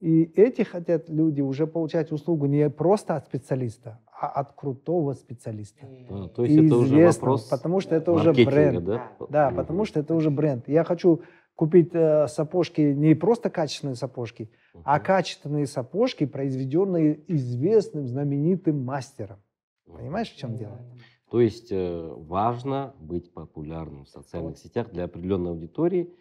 И 0.00 0.22
эти 0.36 0.62
хотят 0.62 1.08
люди 1.08 1.40
уже 1.40 1.66
получать 1.66 2.12
услугу 2.12 2.46
не 2.46 2.70
просто 2.70 3.16
от 3.16 3.26
специалиста, 3.26 4.00
а 4.06 4.28
от 4.28 4.52
крутого 4.52 5.12
специалиста. 5.14 5.86
а, 6.08 6.28
то 6.28 6.44
есть 6.44 6.56
И 6.56 6.66
это 6.66 6.76
уже 6.76 7.04
вопрос 7.04 7.48
потому 7.48 7.80
что 7.80 7.96
это 7.96 8.12
уже 8.12 8.32
бренд. 8.32 8.84
да? 8.84 9.12
Да, 9.28 9.48
Мгм. 9.48 9.56
потому 9.56 9.84
что 9.84 9.98
это 10.00 10.14
уже 10.14 10.30
бренд. 10.30 10.68
Я 10.68 10.84
хочу 10.84 11.22
купить 11.58 11.90
э, 11.92 12.28
сапожки, 12.28 12.80
не 12.80 13.14
просто 13.14 13.50
качественные 13.50 13.96
сапожки, 13.96 14.48
а 14.84 14.94
Мгм. 14.94 15.04
качественные 15.04 15.66
сапожки, 15.66 16.24
произведенные 16.24 17.20
известным, 17.26 18.06
знаменитым 18.06 18.84
мастером. 18.84 19.38
Понимаешь, 19.84 20.30
в 20.30 20.36
чем 20.36 20.56
дело? 20.56 20.78
То 21.28 21.40
есть 21.40 21.72
э, 21.72 22.12
важно 22.16 22.94
быть 23.00 23.34
популярным 23.34 24.04
в 24.04 24.08
социальных 24.08 24.56
сетях 24.56 24.92
для 24.92 25.04
определенной 25.04 25.50
аудитории, 25.50 26.14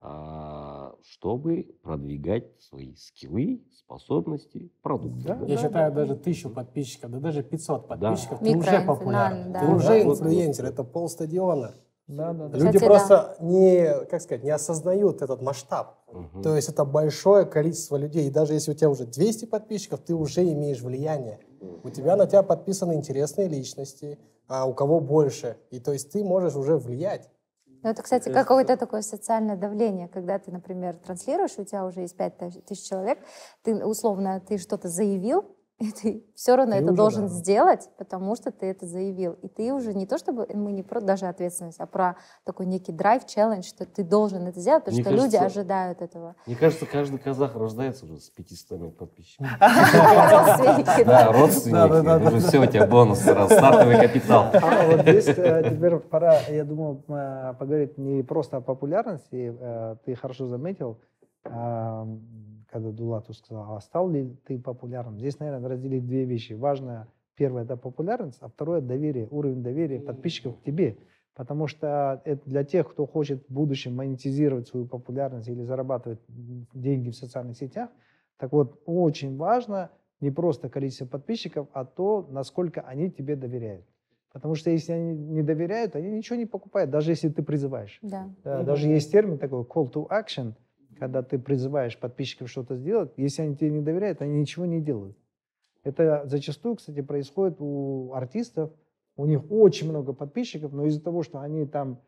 а, 0.00 0.94
чтобы 1.02 1.74
продвигать 1.82 2.44
свои 2.60 2.94
скиллы, 2.94 3.64
способности, 3.72 4.70
продукты. 4.82 5.26
Да, 5.26 5.34
да? 5.34 5.46
Я 5.46 5.56
да, 5.56 5.62
считаю, 5.62 5.92
да. 5.92 5.96
даже 5.96 6.14
тысячу 6.14 6.48
подписчиков, 6.48 7.10
да 7.10 7.18
даже 7.18 7.42
500 7.42 7.88
Да. 7.88 7.96
подписчиков, 7.96 8.38
ты 8.38 8.56
уже 8.56 8.80
популярен. 8.82 9.52
Ты 9.52 9.66
да. 9.66 9.74
уже 9.74 9.98
Да, 9.98 10.04
вот, 10.04 10.20
инфлюенсер, 10.20 10.66
это 10.66 10.84
полстадиона. 10.84 11.74
Да, 12.08 12.32
да, 12.32 12.48
да. 12.48 12.56
Люди 12.58 12.78
Кстати, 12.78 12.84
просто 12.84 13.36
не, 13.40 14.04
как 14.06 14.22
сказать, 14.22 14.44
не 14.44 14.50
осознают 14.50 15.22
этот 15.22 15.42
масштаб. 15.42 15.98
Мгм. 16.12 16.42
То 16.42 16.54
есть 16.54 16.68
это 16.68 16.84
большое 16.84 17.46
количество 17.46 17.96
людей. 17.96 18.28
И 18.28 18.30
даже 18.30 18.54
если 18.54 18.70
у 18.70 18.74
тебя 18.74 18.90
уже 18.90 19.06
200 19.06 19.46
подписчиков, 19.46 20.00
ты 20.00 20.14
уже 20.14 20.44
имеешь 20.44 20.80
влияние. 20.80 21.40
У 21.82 21.90
тебя 21.90 22.16
на 22.16 22.26
тебя 22.26 22.42
подписаны 22.42 22.94
интересные 22.94 23.48
листи, 23.48 24.18
а 24.46 24.66
у 24.66 24.74
кого 24.74 25.00
больше. 25.00 25.56
И 25.70 25.80
то 25.80 25.92
есть 25.92 26.12
ты 26.12 26.22
можешь 26.22 26.54
уже 26.54 26.76
влиять. 26.76 27.28
Ну, 27.82 27.90
это, 27.90 28.02
кстати, 28.02 28.32
какое-то 28.32 28.76
такое 28.76 29.02
социальное 29.02 29.56
давление, 29.56 30.08
когда 30.08 30.38
ты, 30.38 30.50
например, 30.50 30.96
транслируешь, 30.96 31.58
у 31.58 31.64
тебя 31.64 31.84
уже 31.84 32.00
есть 32.00 32.16
5 32.16 32.64
тысяч 32.66 32.88
человек, 32.88 33.18
ты 33.62 33.84
условно, 33.84 34.40
ты 34.40 34.58
что-то 34.58 34.88
заявил, 34.88 35.55
и 35.78 35.92
ты 36.02 36.24
все 36.34 36.56
равно 36.56 36.76
Ты 36.76 36.82
это 36.84 36.92
должен 36.92 37.26
да. 37.26 37.28
сделать, 37.28 37.88
потому 37.98 38.34
что 38.34 38.50
ты 38.50 38.66
это 38.66 38.86
заявил. 38.86 39.32
И 39.42 39.48
ты 39.48 39.72
уже 39.72 39.92
не 39.94 40.06
то, 40.06 40.16
чтобы 40.18 40.46
мы 40.54 40.72
не 40.72 40.82
про 40.82 41.00
даже 41.00 41.26
ответственность, 41.26 41.80
а 41.80 41.86
про 41.86 42.16
такой 42.44 42.66
некий 42.66 42.92
драйв, 42.92 43.26
челлендж, 43.26 43.64
что 43.64 43.84
ты 43.84 44.02
должен 44.02 44.46
это 44.46 44.58
сделать, 44.60 44.84
потому 44.84 44.96
Мне 44.96 45.04
что 45.04 45.12
люди 45.12 45.36
кажется, 45.38 45.60
ожидают 45.60 46.00
этого. 46.02 46.34
Мне 46.46 46.56
кажется, 46.56 46.86
каждый 46.86 47.18
казах 47.18 47.54
рождается 47.56 48.04
уже 48.06 48.18
с 48.18 48.30
500 48.30 48.96
подписчиками. 48.96 49.48
Родственники, 49.60 51.04
Да, 51.04 51.24
да. 51.24 51.32
родственники. 51.32 52.26
Уже 52.26 52.46
все, 52.46 52.58
у 52.60 52.66
тебя 52.66 52.86
бонус 52.86 53.20
сразу, 53.20 53.54
стартовый 53.54 54.00
капитал. 54.00 54.46
А 54.52 54.86
вот 54.86 55.00
здесь 55.02 55.28
э, 55.28 55.70
теперь 55.70 55.96
пора, 55.96 56.40
я 56.48 56.64
думаю, 56.64 57.02
э, 57.08 57.54
поговорить 57.58 57.98
не 57.98 58.22
просто 58.22 58.58
о 58.58 58.60
популярности. 58.60 59.54
Э, 59.58 59.96
Ты 60.04 60.14
хорошо 60.14 60.46
заметил, 60.46 60.98
а, 61.44 62.06
когда 62.66 62.90
Дулату 62.90 63.32
сказал, 63.32 63.76
а 63.76 63.80
стал 63.80 64.10
ли 64.10 64.36
ты 64.44 64.58
популярным? 64.58 65.18
Здесь, 65.18 65.38
наверное, 65.38 65.70
разделить 65.70 66.06
две 66.06 66.24
вещи. 66.24 66.52
Важно, 66.52 67.08
первое, 67.36 67.64
это 67.64 67.76
популярность, 67.76 68.38
а 68.40 68.48
второе, 68.48 68.80
доверие, 68.80 69.28
уровень 69.30 69.62
доверия 69.62 70.00
подписчиков 70.00 70.58
к 70.58 70.62
тебе. 70.62 70.98
Потому 71.34 71.66
что 71.66 72.22
это 72.24 72.42
для 72.48 72.64
тех, 72.64 72.90
кто 72.90 73.06
хочет 73.06 73.46
в 73.46 73.52
будущем 73.52 73.94
монетизировать 73.94 74.68
свою 74.68 74.86
популярность 74.86 75.48
или 75.48 75.62
зарабатывать 75.62 76.20
деньги 76.28 77.10
в 77.10 77.16
социальных 77.16 77.56
сетях, 77.56 77.90
так 78.38 78.52
вот, 78.52 78.80
очень 78.86 79.36
важно 79.36 79.90
не 80.20 80.30
просто 80.30 80.68
количество 80.68 81.06
подписчиков, 81.06 81.68
а 81.72 81.84
то, 81.84 82.26
насколько 82.30 82.80
они 82.80 83.10
тебе 83.10 83.36
доверяют. 83.36 83.86
Потому 84.32 84.54
что 84.54 84.70
если 84.70 84.92
они 84.92 85.14
не 85.14 85.42
доверяют, 85.42 85.96
они 85.96 86.10
ничего 86.10 86.36
не 86.36 86.46
покупают, 86.46 86.90
даже 86.90 87.10
если 87.10 87.28
ты 87.28 87.42
призываешь. 87.42 87.98
Да. 88.02 88.30
Да, 88.44 88.62
Даже 88.62 88.88
есть 88.88 89.10
термин 89.10 89.38
такой 89.38 89.62
call 89.62 89.90
to 89.90 90.06
action, 90.08 90.54
когда 90.98 91.22
ты 91.22 91.38
призываешь 91.38 91.98
подписчиков 91.98 92.50
что-то 92.50 92.76
сделать. 92.76 93.12
Если 93.16 93.42
они 93.42 93.56
тебе 93.56 93.70
не 93.70 93.80
доверяют, 93.80 94.22
они 94.22 94.40
ничего 94.40 94.66
не 94.66 94.80
делают. 94.80 95.16
Это 95.84 96.22
зачастую, 96.26 96.76
кстати, 96.76 97.00
происходит 97.00 97.56
у 97.60 98.12
артистов, 98.14 98.70
у 99.16 99.26
них 99.26 99.50
очень 99.50 99.88
много 99.88 100.12
подписчиков, 100.12 100.72
но 100.72 100.86
из-за 100.86 101.02
того, 101.02 101.22
что 101.22 101.40
они 101.40 101.64
там 101.64 102.00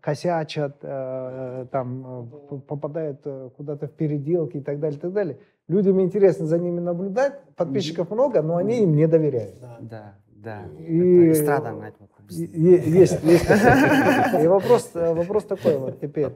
косячат, 0.00 0.78
э, 0.82 1.66
там 1.70 2.22
э, 2.50 2.58
попадают 2.66 3.20
э, 3.24 3.50
куда-то 3.56 3.86
в 3.86 3.92
переделки 3.92 4.58
и 4.58 4.60
так 4.62 4.80
далее, 4.80 4.96
и 4.96 5.00
так 5.00 5.12
далее. 5.12 5.38
Людям 5.68 6.00
интересно 6.00 6.46
за 6.46 6.58
ними 6.58 6.80
наблюдать, 6.80 7.38
подписчиков 7.56 8.10
много, 8.10 8.40
но 8.40 8.56
они 8.56 8.82
им 8.82 8.94
не 8.94 9.06
доверяют. 9.06 9.56
Да, 9.60 9.78
да. 9.80 10.62
И- 10.78 11.32
эстрада, 11.32 11.74
вот. 11.74 11.84
И- 12.30 12.44
е- 12.44 12.82
Есть, 13.00 13.22
есть. 13.24 13.44
И 14.42 14.46
вопрос, 14.46 14.90
э, 14.94 15.12
вопрос 15.12 15.44
такой 15.44 15.76
вот 15.76 16.00
теперь. 16.00 16.32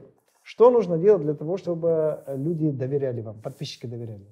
Что 0.49 0.71
нужно 0.71 0.97
делать 0.97 1.21
для 1.21 1.35
того, 1.35 1.57
чтобы 1.57 2.23
люди 2.25 2.71
доверяли 2.71 3.21
вам, 3.21 3.39
подписчики 3.39 3.85
доверяли? 3.85 4.25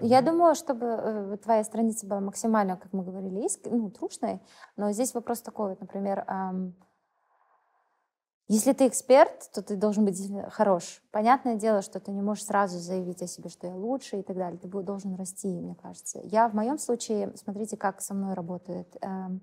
Я 0.00 0.20
думаю, 0.20 0.56
чтобы 0.56 0.84
э, 0.86 1.36
твоя 1.36 1.62
страница 1.62 2.08
была 2.08 2.18
максимально, 2.18 2.76
как 2.76 2.92
мы 2.92 3.04
говорили, 3.04 3.46
иск- 3.46 3.70
ну, 3.70 3.88
трушной, 3.90 4.40
но 4.76 4.90
здесь 4.90 5.14
вопрос 5.14 5.42
такой, 5.42 5.68
вот, 5.70 5.80
например, 5.80 6.24
ам, 6.26 6.74
если 8.48 8.72
ты 8.72 8.88
эксперт, 8.88 9.48
то 9.54 9.62
ты 9.62 9.76
должен 9.76 10.04
быть 10.04 10.14
действительно 10.14 10.50
хорош. 10.50 11.00
Понятное 11.12 11.54
дело, 11.54 11.80
что 11.80 12.00
ты 12.00 12.10
не 12.10 12.20
можешь 12.20 12.44
сразу 12.44 12.80
заявить 12.80 13.22
о 13.22 13.28
себе, 13.28 13.50
что 13.50 13.68
я 13.68 13.76
лучше 13.76 14.18
и 14.18 14.22
так 14.24 14.36
далее. 14.36 14.58
Ты 14.58 14.66
должен 14.66 15.14
расти, 15.14 15.46
мне 15.60 15.76
кажется. 15.76 16.18
Я 16.24 16.48
в 16.48 16.54
моем 16.54 16.78
случае, 16.78 17.32
смотрите, 17.36 17.76
как 17.76 18.00
со 18.00 18.12
мной 18.12 18.34
работает. 18.34 18.96
Эм, 19.02 19.40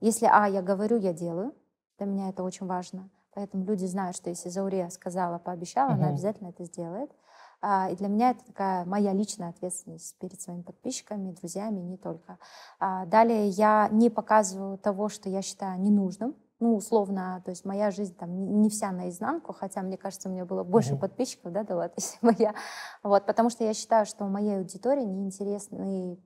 Если, 0.00 0.28
а, 0.30 0.46
я 0.46 0.60
говорю, 0.60 0.98
я 0.98 1.14
делаю. 1.14 1.54
Для 1.96 2.06
меня 2.06 2.28
это 2.28 2.42
очень 2.42 2.66
важно. 2.66 3.08
Поэтому 3.36 3.64
люди 3.64 3.84
знают, 3.84 4.16
что 4.16 4.30
если 4.30 4.48
Заурия 4.48 4.88
сказала, 4.88 5.38
пообещала, 5.38 5.92
она 5.92 6.06
Мгм. 6.06 6.14
обязательно 6.14 6.48
это 6.48 6.64
сделает. 6.64 7.10
А, 7.60 7.90
И 7.90 7.96
для 7.96 8.08
меня 8.08 8.30
это 8.30 8.42
такая 8.46 8.86
моя 8.86 9.12
личная 9.12 9.50
ответственность 9.50 10.16
перед 10.18 10.40
своими 10.40 10.62
подписчиками, 10.62 11.32
друзьями, 11.32 11.80
не 11.80 11.98
только. 11.98 12.38
А, 12.80 13.04
Далее 13.04 13.48
я 13.48 13.88
не 13.92 14.08
показываю 14.08 14.78
того, 14.78 15.10
что 15.10 15.28
я 15.28 15.42
считаю 15.42 15.78
ненужным. 15.78 16.34
Ну, 16.60 16.76
условно, 16.76 17.42
то 17.44 17.50
есть 17.50 17.66
моя 17.66 17.90
жизнь 17.90 18.14
там 18.16 18.62
не- 18.62 18.70
вся 18.70 18.90
наизнанку, 18.90 19.52
хотя, 19.52 19.82
мне 19.82 19.98
кажется, 19.98 20.30
у 20.30 20.32
меня 20.32 20.46
было 20.46 20.64
больше 20.64 20.92
Мгм. 20.92 21.00
подписчиков, 21.00 21.52
да, 21.52 21.62
Давлат, 21.64 21.92
если 21.96 22.18
бы 22.26 22.34
я... 22.38 22.54
Вот, 23.02 23.26
потому 23.26 23.50
что 23.50 23.64
я 23.64 23.74
считаю, 23.74 24.06
что 24.06 24.24
моей 24.24 24.56
аудитории 24.56 25.04
неинтересны 25.04 26.18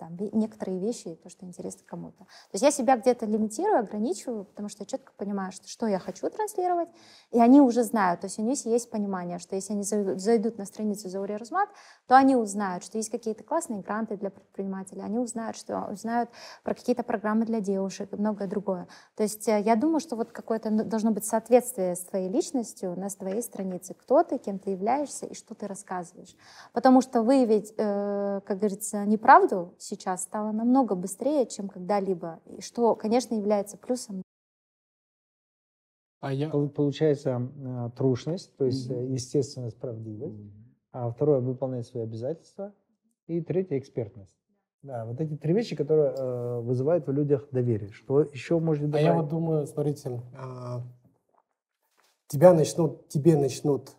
там, 0.00 0.16
некоторые 0.32 0.80
вещи, 0.80 1.14
то, 1.22 1.28
что 1.28 1.44
интересно 1.44 1.82
кому-то. 1.86 2.24
То 2.24 2.54
есть 2.54 2.64
я 2.64 2.70
себя 2.70 2.96
где-то 2.96 3.26
лимитирую, 3.26 3.80
ограничиваю, 3.80 4.44
потому 4.46 4.70
что 4.70 4.82
я 4.82 4.86
четко 4.86 5.12
понимаю, 5.16 5.52
что, 5.52 5.68
что 5.68 5.86
я 5.86 5.98
хочу 5.98 6.28
транслировать, 6.30 6.88
и 7.30 7.38
они 7.38 7.60
уже 7.60 7.84
знают, 7.84 8.22
то 8.22 8.26
есть 8.26 8.38
у 8.38 8.42
них 8.42 8.64
есть 8.64 8.90
понимание, 8.90 9.38
что 9.38 9.54
если 9.54 9.74
они 9.74 9.82
зайдут, 9.82 10.56
на 10.56 10.64
страницу 10.64 11.08
Заури 11.08 11.36
Рузмат, 11.36 11.68
то 12.10 12.16
они 12.16 12.34
узнают, 12.34 12.82
что 12.82 12.98
есть 12.98 13.08
какие-то 13.08 13.44
классные 13.44 13.82
гранты 13.82 14.16
для 14.16 14.30
предпринимателей, 14.30 15.02
они 15.02 15.20
узнают, 15.20 15.56
что 15.56 15.86
узнают 15.92 16.28
про 16.64 16.74
какие-то 16.74 17.04
программы 17.04 17.44
для 17.46 17.60
девушек 17.60 18.12
и 18.12 18.16
многое 18.16 18.48
другое. 18.48 18.88
То 19.14 19.22
есть 19.22 19.46
э, 19.46 19.62
я 19.64 19.76
думаю, 19.76 20.00
что 20.00 20.16
вот 20.16 20.32
какое-то 20.32 20.70
ну, 20.70 20.82
должно 20.82 21.12
быть 21.12 21.24
соответствие 21.24 21.94
с 21.94 22.00
твоей 22.00 22.28
личностью 22.28 22.98
на 22.98 23.08
твоей 23.10 23.40
странице, 23.40 23.94
кто 23.94 24.24
ты, 24.24 24.38
кем 24.38 24.58
ты 24.58 24.70
являешься 24.70 25.26
и 25.26 25.34
что 25.34 25.54
ты 25.54 25.68
рассказываешь. 25.68 26.34
Потому 26.72 27.00
что 27.00 27.22
выявить, 27.22 27.72
э, 27.76 28.40
как 28.44 28.58
говорится, 28.58 29.04
неправду 29.04 29.76
сейчас 29.78 30.24
стало 30.24 30.50
намного 30.50 30.96
быстрее, 30.96 31.46
чем 31.46 31.68
когда-либо, 31.68 32.40
и 32.46 32.60
что, 32.60 32.96
конечно, 32.96 33.36
является 33.36 33.76
плюсом 33.76 34.22
А 36.18 36.32
я, 36.32 36.50
Пол- 36.50 36.70
Получается 36.70 37.40
э, 37.56 37.90
трушность, 37.96 38.56
то 38.56 38.64
есть 38.64 38.90
э, 38.90 39.06
естественность, 39.06 39.78
правдивость. 39.78 40.59
А 40.92 41.10
второе, 41.10 41.40
выполнять 41.40 41.86
свои 41.86 42.02
обязательства. 42.02 42.74
И 43.26 43.40
третье, 43.40 43.78
экспертность. 43.78 44.34
Да, 44.82 45.04
вот 45.04 45.20
эти 45.20 45.36
три 45.36 45.52
вещи, 45.52 45.76
которые 45.76 46.14
э, 46.16 46.60
вызывают 46.60 47.06
в 47.06 47.12
людях 47.12 47.48
доверие. 47.52 47.92
Что 47.92 48.22
еще 48.22 48.56
а 48.56 48.60
добавить? 48.60 49.04
я 49.06 49.14
вот 49.14 49.28
думаю, 49.28 49.66
смотрите, 49.66 50.22
а, 50.36 50.82
тебя 52.28 52.54
начнут, 52.54 53.06
тебе 53.08 53.36
начнут 53.36 53.90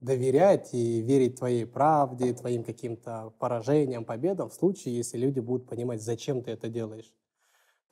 доверять 0.00 0.72
и 0.72 1.00
верить 1.02 1.38
твоей 1.38 1.66
правде, 1.66 2.32
твоим 2.32 2.64
каким-то 2.64 3.32
поражениям, 3.38 4.04
победам 4.04 4.48
в 4.48 4.54
случае, 4.54 4.96
если 4.96 5.18
люди 5.18 5.40
будут 5.40 5.68
понимать, 5.68 6.02
зачем 6.02 6.42
ты 6.42 6.50
это 6.50 6.68
делаешь. 6.68 7.12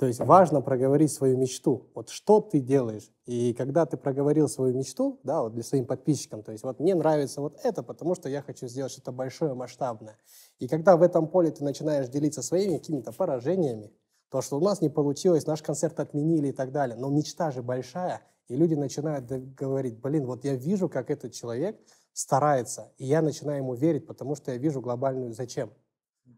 То 0.01 0.07
есть 0.07 0.19
важно 0.19 0.63
проговорить 0.63 1.13
свою 1.13 1.37
мечту. 1.37 1.91
Вот 1.95 2.09
что 2.09 2.41
ты 2.41 2.59
делаешь. 2.59 3.13
И 3.27 3.53
когда 3.53 3.85
ты 3.85 3.99
проговорил 3.99 4.49
свою 4.49 4.75
мечту, 4.75 5.21
да, 5.25 5.43
вот 5.43 5.53
для 5.53 5.63
своим 5.63 5.85
подписчикам, 5.85 6.43
то 6.43 6.53
есть 6.53 6.65
вот 6.65 6.81
мне 6.81 6.95
нравится 6.95 7.43
вот 7.43 7.59
это, 7.65 7.83
потому 7.83 8.15
что 8.15 8.31
я 8.31 8.41
хочу 8.41 8.67
сделать 8.67 8.93
что-то 8.93 9.13
большое, 9.13 9.53
масштабное. 9.53 10.17
И 10.59 10.69
когда 10.69 10.97
в 10.97 11.03
этом 11.03 11.29
поле 11.29 11.51
ты 11.51 11.63
начинаешь 11.63 12.09
делиться 12.09 12.41
своими 12.41 12.79
какими-то 12.79 13.13
поражениями, 13.13 13.93
то, 14.31 14.41
что 14.41 14.57
у 14.57 14.63
нас 14.63 14.81
не 14.81 14.89
получилось, 14.89 15.47
наш 15.47 15.61
концерт 15.61 16.01
отменили 16.01 16.49
и 16.49 16.53
так 16.53 16.73
далее, 16.73 16.97
но 16.97 17.11
мечта 17.11 17.51
же 17.51 17.63
большая, 17.63 18.23
и 18.49 18.57
люди 18.57 18.77
начинают 18.77 19.27
говорить, 19.27 20.01
блин, 20.01 20.25
вот 20.25 20.47
я 20.47 20.55
вижу, 20.55 20.89
как 20.89 21.11
этот 21.11 21.35
человек 21.35 21.79
старается, 22.15 22.91
и 22.97 23.05
я 23.05 23.21
начинаю 23.21 23.59
ему 23.59 23.75
верить, 23.75 24.07
потому 24.07 24.35
что 24.35 24.51
я 24.51 24.57
вижу 24.57 24.81
глобальную 24.81 25.35
зачем. 25.35 25.71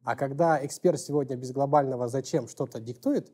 А 0.02 0.16
когда 0.16 0.64
эксперт 0.66 0.98
сегодня 0.98 1.36
без 1.36 1.52
глобального 1.52 2.08
зачем 2.08 2.48
что-то 2.48 2.80
диктует, 2.80 3.30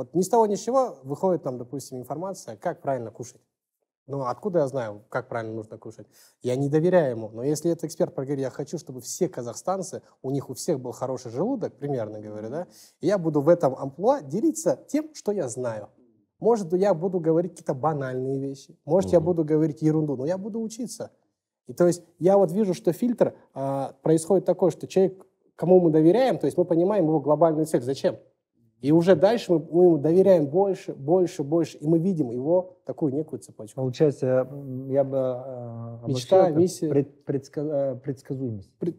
вот 0.00 0.14
ни 0.14 0.22
с 0.22 0.30
того 0.30 0.46
ни 0.46 0.54
с 0.54 0.60
чего 0.60 0.96
выходит 1.02 1.42
там, 1.42 1.58
допустим, 1.58 1.98
информация, 1.98 2.56
как 2.56 2.80
правильно 2.80 3.10
кушать. 3.10 3.42
Ну, 4.06 4.22
откуда 4.22 4.60
я 4.60 4.66
знаю, 4.66 5.04
как 5.10 5.28
правильно 5.28 5.54
нужно 5.54 5.76
кушать? 5.76 6.06
Я 6.40 6.56
не 6.56 6.70
доверяю 6.70 7.10
ему. 7.10 7.28
Но 7.28 7.44
если 7.44 7.70
этот 7.70 7.84
эксперт 7.84 8.14
проговорит, 8.14 8.40
я 8.40 8.48
хочу, 8.48 8.78
чтобы 8.78 9.02
все 9.02 9.28
казахстанцы, 9.28 10.00
у 10.22 10.30
них 10.30 10.48
у 10.48 10.54
всех 10.54 10.80
был 10.80 10.92
хороший 10.92 11.30
желудок, 11.30 11.76
примерно 11.76 12.18
говорю, 12.18 12.48
да, 12.48 12.66
и 13.00 13.08
я 13.08 13.18
буду 13.18 13.42
в 13.42 13.48
этом 13.50 13.76
амплуа 13.76 14.22
делиться 14.22 14.82
тем, 14.88 15.14
что 15.14 15.32
я 15.32 15.48
знаю. 15.48 15.90
Может, 16.38 16.72
я 16.72 16.94
буду 16.94 17.20
говорить 17.20 17.52
какие-то 17.52 17.74
банальные 17.74 18.40
вещи, 18.40 18.78
может, 18.86 19.12
я 19.12 19.18
Мгм. 19.18 19.26
буду 19.26 19.44
говорить 19.44 19.82
ерунду, 19.82 20.16
но 20.16 20.24
я 20.24 20.38
буду 20.38 20.62
учиться. 20.62 21.10
И 21.66 21.74
то 21.74 21.86
есть 21.86 22.02
я 22.18 22.38
вот 22.38 22.52
вижу, 22.52 22.72
что 22.72 22.94
фильтр 22.94 23.34
а, 23.52 23.94
происходит 24.00 24.46
такой, 24.46 24.70
что 24.70 24.86
человек, 24.86 25.26
кому 25.56 25.78
мы 25.78 25.90
доверяем, 25.90 26.38
то 26.38 26.46
есть 26.46 26.56
мы 26.56 26.64
понимаем 26.64 27.04
его 27.04 27.20
глобальную 27.20 27.66
цель. 27.66 27.82
Зачем? 27.82 28.16
И 28.80 28.92
уже 28.92 29.14
дальше 29.14 29.52
мы, 29.52 29.58
мы 29.70 29.84
ему 29.84 29.98
доверяем 29.98 30.46
больше, 30.46 30.94
больше, 30.94 31.42
больше, 31.42 31.76
и 31.78 31.86
мы 31.86 31.98
видим 31.98 32.30
его 32.30 32.78
такую 32.84 33.12
некую 33.12 33.40
цепочку. 33.40 33.76
Получается, 33.76 34.48
я 34.88 35.04
бы 35.04 35.16
э, 35.16 36.08
Мечта, 36.08 36.48
это 36.48 36.58
миссия. 36.58 36.88
пред- 36.88 37.24
предска- 37.26 37.94
э, 37.94 37.96
предсказуемость. 37.96 38.70
Пред- 38.78 38.96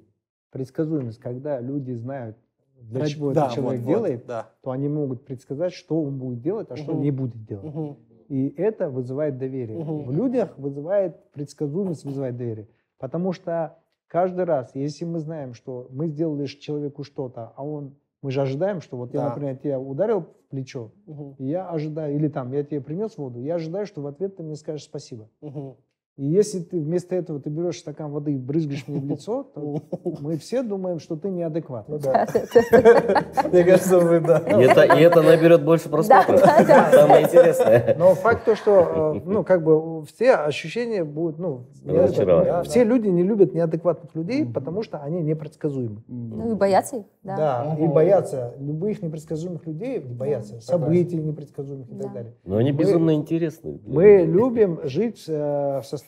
Предсказуемость, 0.51 1.17
когда 1.19 1.59
люди 1.61 1.93
знают, 1.93 2.37
для 2.81 3.05
чего 3.05 3.31
да, 3.31 3.43
этот 3.45 3.55
человек 3.55 3.81
вот, 3.81 3.87
вот, 3.87 3.95
делает, 3.95 4.25
да. 4.25 4.49
то 4.61 4.71
они 4.71 4.89
могут 4.89 5.23
предсказать, 5.25 5.71
что 5.71 6.01
он 6.03 6.17
будет 6.17 6.41
делать, 6.41 6.67
а 6.71 6.75
что 6.75 6.91
Мгм. 6.93 7.01
не 7.01 7.11
будет 7.11 7.45
делать. 7.45 7.73
Мгм. 7.73 7.97
И 8.27 8.53
это 8.57 8.89
вызывает 8.89 9.37
доверие. 9.37 9.79
Мгм. 9.79 10.03
В 10.05 10.11
людях 10.11 10.57
вызывает 10.57 11.31
предсказуемость, 11.31 12.03
вызывает 12.03 12.35
доверие. 12.37 12.67
Потому 12.99 13.31
что 13.31 13.77
каждый 14.07 14.43
раз, 14.45 14.71
если 14.75 15.05
мы 15.05 15.19
знаем, 15.19 15.53
что 15.53 15.87
мы 15.89 16.07
сделали 16.07 16.45
человеку 16.47 17.03
что-то, 17.03 17.53
а 17.55 17.63
он, 17.65 17.95
мы 18.21 18.31
же 18.31 18.41
ожидаем, 18.41 18.81
что 18.81 18.97
вот 18.97 19.13
я, 19.13 19.21
Да. 19.21 19.29
например, 19.29 19.57
тебя 19.57 19.79
ударил 19.79 20.21
в 20.21 20.27
плечо, 20.49 20.91
Мгм. 21.05 21.35
и 21.39 21.45
я 21.47 21.67
ожидаю, 21.69 22.15
или 22.15 22.27
там, 22.27 22.51
я 22.51 22.63
тебе 22.63 22.81
принес 22.81 23.17
воду, 23.17 23.39
я 23.39 23.55
ожидаю, 23.55 23.85
что 23.85 24.01
в 24.01 24.07
ответ 24.07 24.35
ты 24.37 24.43
мне 24.43 24.55
скажешь 24.55 24.83
спасибо. 24.85 25.29
Мгм. 25.41 25.75
И 26.17 26.25
если 26.25 26.59
ты 26.59 26.79
вместо 26.79 27.15
этого 27.15 27.39
ты 27.39 27.49
берешь 27.49 27.79
стакан 27.79 28.11
воды 28.11 28.33
и 28.33 28.37
брызгаешь 28.37 28.85
мне 28.87 28.99
в 28.99 29.05
лицо, 29.05 29.43
то 29.43 29.81
мы 30.21 30.37
все 30.37 30.61
думаем, 30.61 30.99
что 30.99 31.15
ты 31.15 31.29
неадекватный. 31.29 31.97
Мне 33.51 33.63
кажется, 33.63 33.99
вы, 33.99 34.19
да. 34.19 34.39
И 34.39 34.63
это, 34.63 34.83
и 34.83 35.01
это 35.01 35.21
наберет 35.21 35.63
больше 35.63 35.89
просмотров. 35.89 36.39
Самое 36.91 37.25
интересное. 37.25 37.95
Но 37.97 38.13
факт 38.15 38.45
то, 38.45 38.55
что, 38.55 39.15
э, 39.15 39.21
ну, 39.25 39.43
как 39.43 39.63
бы 39.63 40.03
все 40.05 40.33
ощущения 40.33 41.03
будут, 41.03 41.39
ну, 41.39 41.65
все 42.65 42.83
люди 42.83 43.07
не 43.07 43.23
любят 43.23 43.53
неадекватных 43.53 44.13
людей, 44.13 44.45
потому 44.45 44.83
что 44.83 44.99
они 44.99 45.21
непредсказуемы. 45.21 46.03
Ну 46.07 46.51
и 46.51 46.55
боятся 46.55 46.97
их, 46.97 47.03
да. 47.23 47.37
Да, 47.37 47.77
и 47.79 47.87
боятся 47.87 48.53
любых 48.59 49.01
непредсказуемых 49.01 49.65
людей, 49.65 49.99
боятся 49.99 50.59
событий 50.59 51.17
непредсказуемых 51.17 51.87
и 51.89 51.95
так 51.95 52.07
Да. 52.07 52.13
далее. 52.13 52.33
Но 52.43 52.57
они 52.57 52.71
безумно 52.71 53.13
интересны. 53.15 53.79
Мы 53.85 54.23
любим 54.25 54.79
жить 54.83 55.23
э, 55.27 55.79
в 55.81 55.85
состоянии 55.85 56.00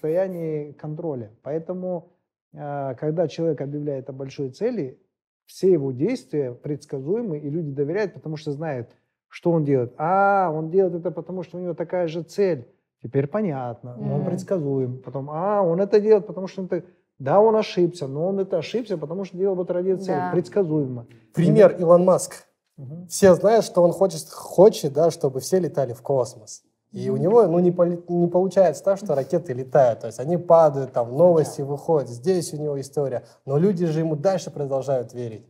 контроля. 0.80 1.32
Поэтому, 1.42 2.12
э, 2.54 2.96
когда 3.00 3.28
человек 3.28 3.62
объявляет 3.62 4.10
о 4.10 4.14
большой 4.14 4.50
цели, 4.50 5.00
все 5.46 5.72
его 5.72 5.92
действия 5.92 6.54
предсказуемы, 6.54 7.38
и 7.38 7.50
люди 7.50 7.72
доверяют, 7.72 8.14
потому 8.14 8.38
что 8.38 8.52
знают, 8.52 8.90
что 9.28 9.52
он 9.52 9.64
делает. 9.66 9.94
А, 9.98 10.52
он 10.54 10.70
делает 10.70 10.96
это 10.96 11.12
потому, 11.12 11.44
что 11.44 11.58
у 11.58 11.62
него 11.62 11.74
такая 11.74 12.08
же 12.08 12.24
цель. 12.24 12.68
Теперь 13.02 13.28
понятно, 13.28 13.98
он 14.00 14.20
Мгм. 14.22 14.26
предсказуем. 14.26 15.02
Потом, 15.02 15.30
а, 15.30 15.62
он 15.62 15.82
это 15.82 16.00
делает, 16.00 16.26
потому 16.26 16.48
что 16.48 16.64
это... 16.64 16.84
Да, 17.20 17.40
он 17.40 17.56
ошибся, 17.56 18.08
но 18.08 18.28
он 18.28 18.40
это 18.40 18.58
ошибся, 18.58 18.98
потому 18.98 19.26
что 19.26 19.38
делал 19.38 19.56
вот 19.56 19.70
ради 19.72 19.96
цели. 19.96 20.18
Да. 20.18 20.32
Предсказуемо. 20.32 21.06
Пример 21.34 21.76
Илон 21.80 22.06
Маск. 22.06 22.46
Мгм. 22.78 23.08
Все 23.08 23.34
знают, 23.36 23.66
что 23.66 23.84
он 23.84 23.92
хочет, 23.92 24.30
хочет, 24.30 24.94
да, 24.94 25.12
чтобы 25.12 25.40
все 25.40 25.60
летали 25.60 25.94
в 25.94 26.02
космос. 26.02 26.64
И 26.94 27.10
у 27.10 27.18
него 27.18 27.48
ну, 27.48 27.60
не, 27.60 27.72
поли- 27.72 28.04
не 28.08 28.28
получается 28.28 28.84
так, 28.84 28.98
что 28.98 29.16
ракеты 29.16 29.54
летают. 29.54 30.02
То 30.02 30.08
есть 30.08 30.20
они 30.20 30.38
падают, 30.38 30.94
там 30.94 31.18
новости 31.18 31.62
выходят. 31.62 32.10
Здесь 32.10 32.54
у 32.54 32.58
него 32.58 32.80
история. 32.80 33.26
Но 33.46 33.58
люди 33.58 33.86
же 33.86 34.00
ему 34.00 34.16
дальше 34.16 34.52
продолжают 34.52 35.14
верить. 35.14 35.46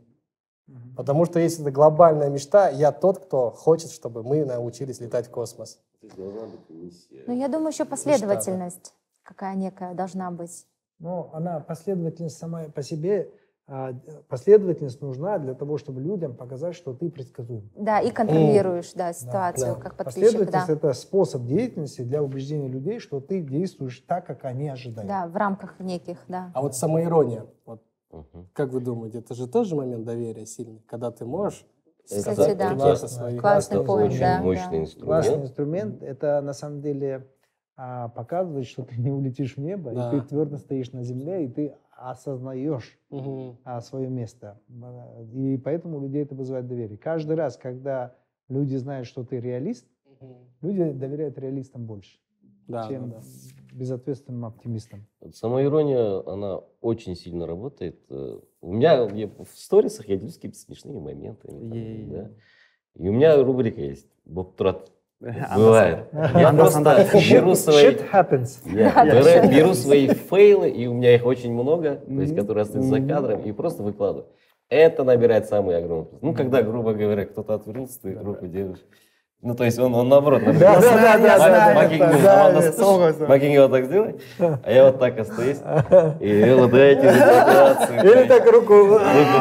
Потому 0.95 1.25
что 1.25 1.39
если 1.39 1.61
это 1.61 1.71
глобальная 1.71 2.29
мечта, 2.29 2.69
я 2.69 2.91
тот, 2.91 3.19
кто 3.19 3.51
хочет, 3.51 3.91
чтобы 3.91 4.23
мы 4.23 4.45
научились 4.45 5.01
летать 5.01 5.27
в 5.27 5.31
космос. 5.31 5.79
Ну, 6.01 7.33
я 7.33 7.47
думаю, 7.49 7.71
еще 7.71 7.85
последовательность 7.85 8.93
какая 9.23 9.55
некая 9.55 9.93
должна 9.93 10.31
быть. 10.31 10.67
Но 10.99 11.31
она, 11.33 11.59
последовательность 11.59 12.37
сама 12.37 12.65
по 12.65 12.83
себе, 12.83 13.31
последовательность 14.27 15.01
нужна 15.01 15.37
для 15.39 15.53
того, 15.53 15.77
чтобы 15.77 16.01
людям 16.01 16.35
показать, 16.35 16.75
что 16.75 16.93
ты 16.93 17.09
предсказуем. 17.09 17.69
Да, 17.75 17.99
и 17.99 18.11
контролируешь, 18.11 18.91
да, 18.93 19.13
ситуацию 19.13 19.75
да. 19.75 19.81
как 19.81 19.95
подписчик, 19.97 20.21
Последовательность 20.23 20.67
да. 20.67 20.73
это 20.73 20.93
способ 20.93 21.45
деятельности 21.45 22.01
для 22.01 22.21
убеждения 22.21 22.67
людей, 22.67 22.99
что 22.99 23.19
ты 23.19 23.41
действуешь 23.41 23.99
так, 24.07 24.25
как 24.25 24.45
они 24.45 24.69
ожидают. 24.69 25.07
Да, 25.07 25.27
в 25.27 25.35
рамках 25.35 25.79
неких, 25.79 26.17
да. 26.27 26.51
А 26.53 26.61
вот 26.61 26.75
самоирония, 26.75 27.45
вот 27.65 27.81
Мгм. 28.11 28.47
как 28.53 28.71
вы 28.71 28.79
думаете, 28.79 29.19
это 29.19 29.33
же 29.33 29.47
тоже 29.47 29.75
момент 29.75 30.05
доверия 30.05 30.45
сильный, 30.45 30.83
когда 30.87 31.09
ты 31.11 31.25
можешь 31.25 31.65
Это 32.11 32.31
Кстати, 32.31 32.53
да. 32.57 32.75
классно 32.75 33.07
свои- 33.07 33.37
Классный 33.39 33.85
поинт, 33.85 34.19
да, 34.19 34.41
мощный 34.41 34.69
да. 34.71 34.81
инструмент. 34.81 35.05
Классный 35.05 35.41
инструмент. 35.43 36.03
Это 36.03 36.41
на 36.41 36.51
самом 36.51 36.81
деле 36.81 37.27
а, 37.77 38.09
показывает, 38.09 38.67
что 38.67 38.83
ты 38.83 38.99
не 38.99 39.09
улетишь 39.09 39.55
в 39.55 39.59
небо, 39.61 39.91
Да. 39.91 40.09
и 40.09 40.19
ты 40.19 40.27
твердо 40.27 40.57
стоишь 40.57 40.91
на 40.91 41.01
земле, 41.03 41.45
и 41.45 41.47
ты 41.47 41.75
осознаешь 42.11 42.97
Мгм. 43.09 43.57
а, 43.63 43.81
свое 43.81 44.09
место. 44.09 44.59
А, 44.81 45.23
И 45.33 45.57
поэтому 45.57 45.97
у 45.97 46.01
людей 46.01 46.23
это 46.23 46.35
вызывает 46.35 46.67
доверие. 46.67 46.97
Каждый 46.97 47.35
раз, 47.35 47.57
когда 47.57 48.15
люди 48.49 48.75
знают, 48.75 49.07
что 49.07 49.23
ты 49.23 49.39
реалист, 49.39 49.87
люди 50.61 50.91
доверяют 50.91 51.37
реалистам 51.37 51.85
больше, 51.85 52.19
Да, 52.67 52.87
чем 52.87 53.09
да, 53.09 53.17
да. 53.17 53.75
безответственным 53.77 54.45
оптимистам. 54.45 55.05
Самоирония, 55.33 56.21
она 56.31 56.61
очень 56.81 57.15
сильно 57.15 57.45
работает. 57.45 57.99
Э, 58.09 58.39
У 58.61 58.73
меня 58.73 59.09
я 59.11 59.27
в 59.27 59.47
сторисах 59.53 60.07
я 60.07 60.15
делюсь 60.17 60.35
какими-то 60.35 60.57
смешными 60.59 60.99
моментами. 60.99 61.59
там, 61.59 62.09
да. 62.11 62.31
И 62.95 63.09
у 63.09 63.11
меня 63.11 63.41
рубрика 63.43 63.81
есть. 63.81 64.07
Боб 64.23 64.55
Трот. 64.55 64.92
Андерсон. 65.23 65.57
Бывает. 65.57 65.99
Я 66.13 66.53
просто 66.53 66.81
беру 67.31 67.55
свои, 67.55 67.85
Shit 67.85 68.11
happens. 68.11 68.59
я 68.65 69.47
беру, 69.47 69.73
свои 69.73 70.07
фейлы, 70.07 70.69
и 70.69 70.87
у 70.87 70.93
меня 70.93 71.15
их 71.15 71.25
очень 71.25 71.53
много, 71.53 71.95
то 71.95 72.21
есть, 72.21 72.35
которые 72.35 72.63
остаются 72.63 72.89
за 72.89 73.01
кадром, 73.01 73.41
и 73.41 73.51
просто 73.51 73.83
выкладываю. 73.83 74.27
Это 74.69 75.03
набирает 75.03 75.47
самый 75.47 75.77
огромный 75.77 76.05
плюс. 76.05 76.21
Ну, 76.21 76.33
когда, 76.33 76.61
грубо 76.61 76.93
говоря, 76.93 77.25
кто-то 77.25 77.53
отвернулся, 77.53 78.01
ты 78.01 78.13
руку 78.15 78.47
держишь. 78.47 78.83
Ну, 79.43 79.55
то 79.55 79.65
есть 79.65 79.77
он, 79.77 79.93
он 79.93 80.07
наоборот. 80.07 80.41
Да, 80.45 80.79
да, 80.79 80.79
да, 80.79 81.37
да, 81.37 81.83
это, 81.83 81.97
говорит, 81.97 82.23
да, 82.23 82.43
«Ладно, 82.45 82.59
это 82.59 82.81
слушай, 82.81 83.27
Макинг 83.27 83.59
вот 83.59 83.71
так 83.71 83.85
сделай, 83.85 84.15
а 84.39 84.71
я 84.71 84.85
вот 84.85 84.99
так 84.99 85.19
остаюсь. 85.19 85.57
И 86.21 86.53
вот 86.57 86.73
эти 86.73 87.01
ситуации. 87.01 87.99
Или 88.03 88.27
так 88.29 88.45
руку... 88.49 88.73
Руку 88.73 88.99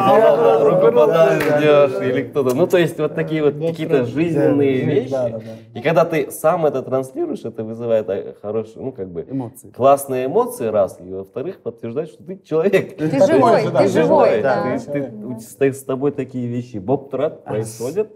подал, 0.09 0.69
руку 0.69 0.91
подал, 0.91 1.29
ждешь, 1.39 2.01
или 2.01 2.23
кто-то. 2.23 2.53
Ну, 2.53 2.67
то 2.67 2.77
есть 2.77 2.99
вот 2.99 3.15
такие 3.15 3.43
вот 3.43 3.53
какие-то 3.53 4.03
жизненные 4.03 4.81
вещи. 4.81 5.41
И 5.73 5.81
когда 5.81 6.03
ты 6.03 6.29
сам 6.31 6.65
это 6.65 6.81
транслируешь, 6.83 7.45
это 7.45 7.63
вызывает 7.63 8.09
э, 8.09 8.33
хорошие, 8.41 8.83
ну, 8.83 8.91
как 8.91 9.09
бы, 9.09 9.25
Эмоции. 9.29 9.69
классные 9.69 10.25
эмоции, 10.25 10.67
раз, 10.67 10.99
и 10.99 11.09
во-вторых, 11.09 11.61
подтверждает, 11.61 12.09
что 12.09 12.23
ты 12.23 12.41
человек. 12.43 12.97
Ты 12.97 13.09
живой, 13.25 13.71
ты 13.71 13.87
живой, 13.87 14.43
с 15.39 15.83
тобой 15.83 16.11
такие 16.11 16.47
вещи 16.47 16.77
боб 16.77 17.09
трат 17.09 17.45
происходят. 17.45 18.09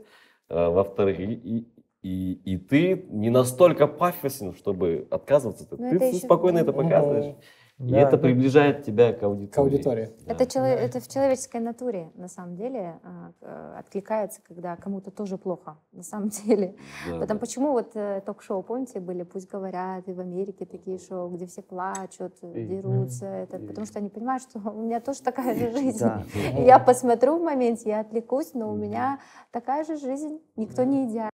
А, 0.49 0.69
Во-вторых, 0.69 1.19
и, 1.19 1.68
и, 2.07 2.34
и, 2.45 2.53
и 2.53 2.57
ты 2.57 3.05
не 3.09 3.29
настолько 3.29 3.88
пафосен, 3.88 4.53
чтобы 4.53 5.07
отказываться. 5.11 5.67
Ну, 5.71 5.77
ты 5.89 5.95
это 5.97 6.05
еще- 6.05 6.25
спокойно 6.25 6.59
это 6.59 6.73
показываешь. 6.73 7.35
И 7.79 7.91
Да, 7.91 7.99
это 7.99 8.11
да. 8.11 8.17
приближает 8.17 8.84
тебя 8.84 9.13
к 9.13 9.21
аудитории. 9.21 9.51
К 9.53 9.57
аудитории. 9.59 10.09
Да. 10.25 10.34
Это, 10.34 10.47
чело- 10.47 10.65
это 10.65 10.99
в 10.99 11.07
человеческой 11.07 11.61
натуре, 11.61 12.09
на 12.15 12.27
самом 12.27 12.55
деле, 12.55 12.99
а, 13.03 13.31
э, 13.39 13.79
откликается, 13.79 14.41
когда 14.47 14.75
кому-то 14.77 15.11
тоже 15.11 15.38
плохо, 15.38 15.77
на 15.91 16.01
самом 16.01 16.29
деле. 16.45 16.73
Да, 17.07 17.19
Потому 17.19 17.39
да. 17.39 17.45
почему 17.45 17.71
вот 17.73 17.91
э, 17.95 18.21
ток-шоу, 18.25 18.63
помните, 18.63 18.99
были 18.99 19.21
«Пусть 19.21 19.47
говорят», 19.51 20.07
и 20.09 20.13
в 20.13 20.19
Америке 20.19 20.65
такие 20.65 20.97
шоу, 20.97 21.29
где 21.29 21.45
все 21.45 21.61
плачут, 21.61 22.34
И- 22.41 22.65
дерутся, 22.65 23.27
это, 23.27 23.59
потому 23.59 23.85
что 23.85 23.99
они 23.99 24.09
понимают, 24.09 24.41
что 24.41 24.57
у 24.71 24.81
меня 24.81 24.99
тоже 24.99 25.21
такая 25.21 25.53
же 25.55 25.69
жизнь. 25.77 25.99
Да. 25.99 26.23
И 26.57 26.63
Я 26.63 26.79
посмотрю 26.79 27.38
в 27.38 27.43
моменте, 27.43 27.89
я 27.89 27.99
отвлекусь, 27.99 28.55
но 28.55 28.71
у 28.71 28.75
меня 28.75 29.19
такая 29.51 29.84
же 29.85 29.97
жизнь, 29.97 30.39
никто 30.55 30.84
не 30.84 31.05
идеален. 31.05 31.29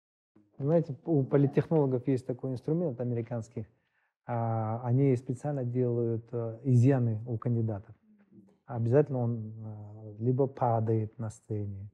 Знаете, 0.60 0.96
у 1.06 1.24
политтехнологов 1.24 2.08
есть 2.08 2.26
такой 2.26 2.52
инструмент 2.52 3.02
американский. 3.02 3.68
А, 4.26 4.82
Они 4.84 5.16
специально 5.16 5.64
делают 5.64 6.26
э, 6.32 6.60
изъяны 6.64 7.20
у 7.28 7.38
кандидатов. 7.38 7.94
Обязательно 8.66 9.20
он 9.20 9.54
э, 9.58 10.14
либо 10.20 10.48
падает 10.48 11.18
на 11.20 11.30
сцене, 11.30 11.90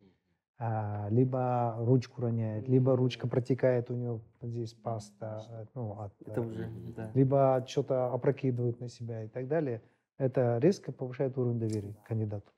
а, 0.60 1.07
либо 1.10 1.76
ручку 1.80 2.22
роняет, 2.22 2.68
либо 2.68 2.95
ручка 2.95 3.27
протекает 3.27 3.90
у 3.90 3.95
него 3.95 4.22
здесь 4.41 4.73
паста, 4.73 5.41
э, 5.49 5.65
ну, 5.73 5.99
от, 5.99 6.14
Это 6.26 6.41
уже, 6.41 6.69
да. 6.95 7.10
либо 7.15 7.65
что-то 7.68 8.14
опрокидывает 8.14 8.80
на 8.80 8.90
себя 8.90 9.23
и 9.23 9.27
так 9.27 9.48
далее. 9.48 9.81
Это 10.18 10.60
резко 10.60 10.91
повышает 10.91 11.38
уровень 11.38 11.60
доверия 11.60 11.95
кандидату. 12.06 12.52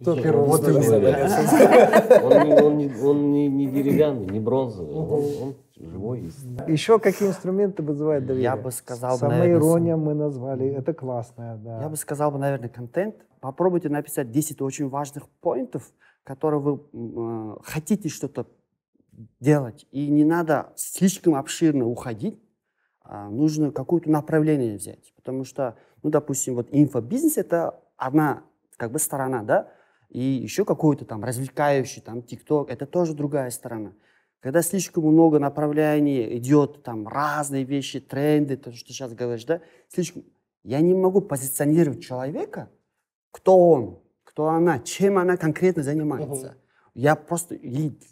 Кто 0.00 0.14
первый 0.16 0.46
Вот? 0.46 0.60
Он, 0.64 2.46
не, 2.46 2.54
он, 2.54 2.78
не, 2.78 3.02
он 3.02 3.32
не, 3.32 3.48
не 3.48 3.66
деревянный, 3.66 4.26
не 4.26 4.40
бронзовый, 4.40 4.94
он, 4.94 5.42
он 5.42 5.54
живой. 5.76 6.20
есть. 6.22 6.38
Еще 6.66 6.98
какие 6.98 7.28
инструменты 7.28 7.82
вызывают 7.82 8.24
доверие? 8.24 8.44
Я 8.44 8.56
бы 8.56 8.70
сказал 8.70 9.18
наверное, 9.20 9.58
Самоирония 9.58 9.96
мы 9.96 10.14
назвали, 10.14 10.68
это 10.68 10.94
классная, 10.94 11.56
да. 11.56 11.82
Я 11.82 11.88
бы 11.88 11.96
сказал 11.96 12.30
бы, 12.30 12.38
наверное, 12.38 12.68
контент. 12.68 13.16
Попробуйте 13.40 13.88
написать 13.88 14.30
10 14.30 14.62
очень 14.62 14.88
важных 14.88 15.28
поинтов, 15.40 15.90
которые 16.24 16.60
вы 16.60 16.80
э, 16.92 17.56
хотите 17.62 18.08
что-то 18.08 18.46
делать. 19.38 19.86
И 19.90 20.08
не 20.08 20.24
надо 20.24 20.72
слишком 20.76 21.34
обширно 21.34 21.86
уходить, 21.86 22.40
а 23.02 23.28
нужно 23.28 23.70
какое-то 23.70 24.10
направление 24.10 24.76
взять. 24.76 25.12
Потому 25.16 25.44
что, 25.44 25.76
ну, 26.02 26.10
допустим, 26.10 26.54
вот 26.54 26.68
инфобизнес— 26.70 27.36
это 27.36 27.80
одна 27.96 28.44
как 28.76 28.92
бы 28.92 28.98
сторона, 28.98 29.42
да, 29.42 29.68
и 30.10 30.20
еще 30.20 30.64
какой-то 30.64 31.04
там 31.04 31.24
развлекающий, 31.24 32.02
там, 32.02 32.22
ТикТок, 32.22 32.68
это 32.68 32.86
тоже 32.86 33.14
другая 33.14 33.50
сторона. 33.50 33.92
Когда 34.40 34.62
слишком 34.62 35.04
много 35.04 35.38
направлений 35.38 36.36
идет, 36.36 36.82
там, 36.82 37.06
разные 37.06 37.64
вещи, 37.64 38.00
тренды, 38.00 38.56
то, 38.56 38.72
что 38.72 38.86
ты 38.86 38.92
сейчас 38.92 39.12
говоришь, 39.14 39.44
да, 39.44 39.60
слишком... 39.88 40.24
Я 40.62 40.80
не 40.80 40.92
могу 40.94 41.22
позиционировать 41.22 42.02
человека, 42.02 42.68
кто 43.30 43.58
он, 43.58 43.98
кто 44.24 44.48
она, 44.48 44.78
чем 44.78 45.16
она 45.16 45.38
конкретно 45.38 45.82
занимается. 45.82 46.56
Я 46.94 47.14
просто, 47.14 47.56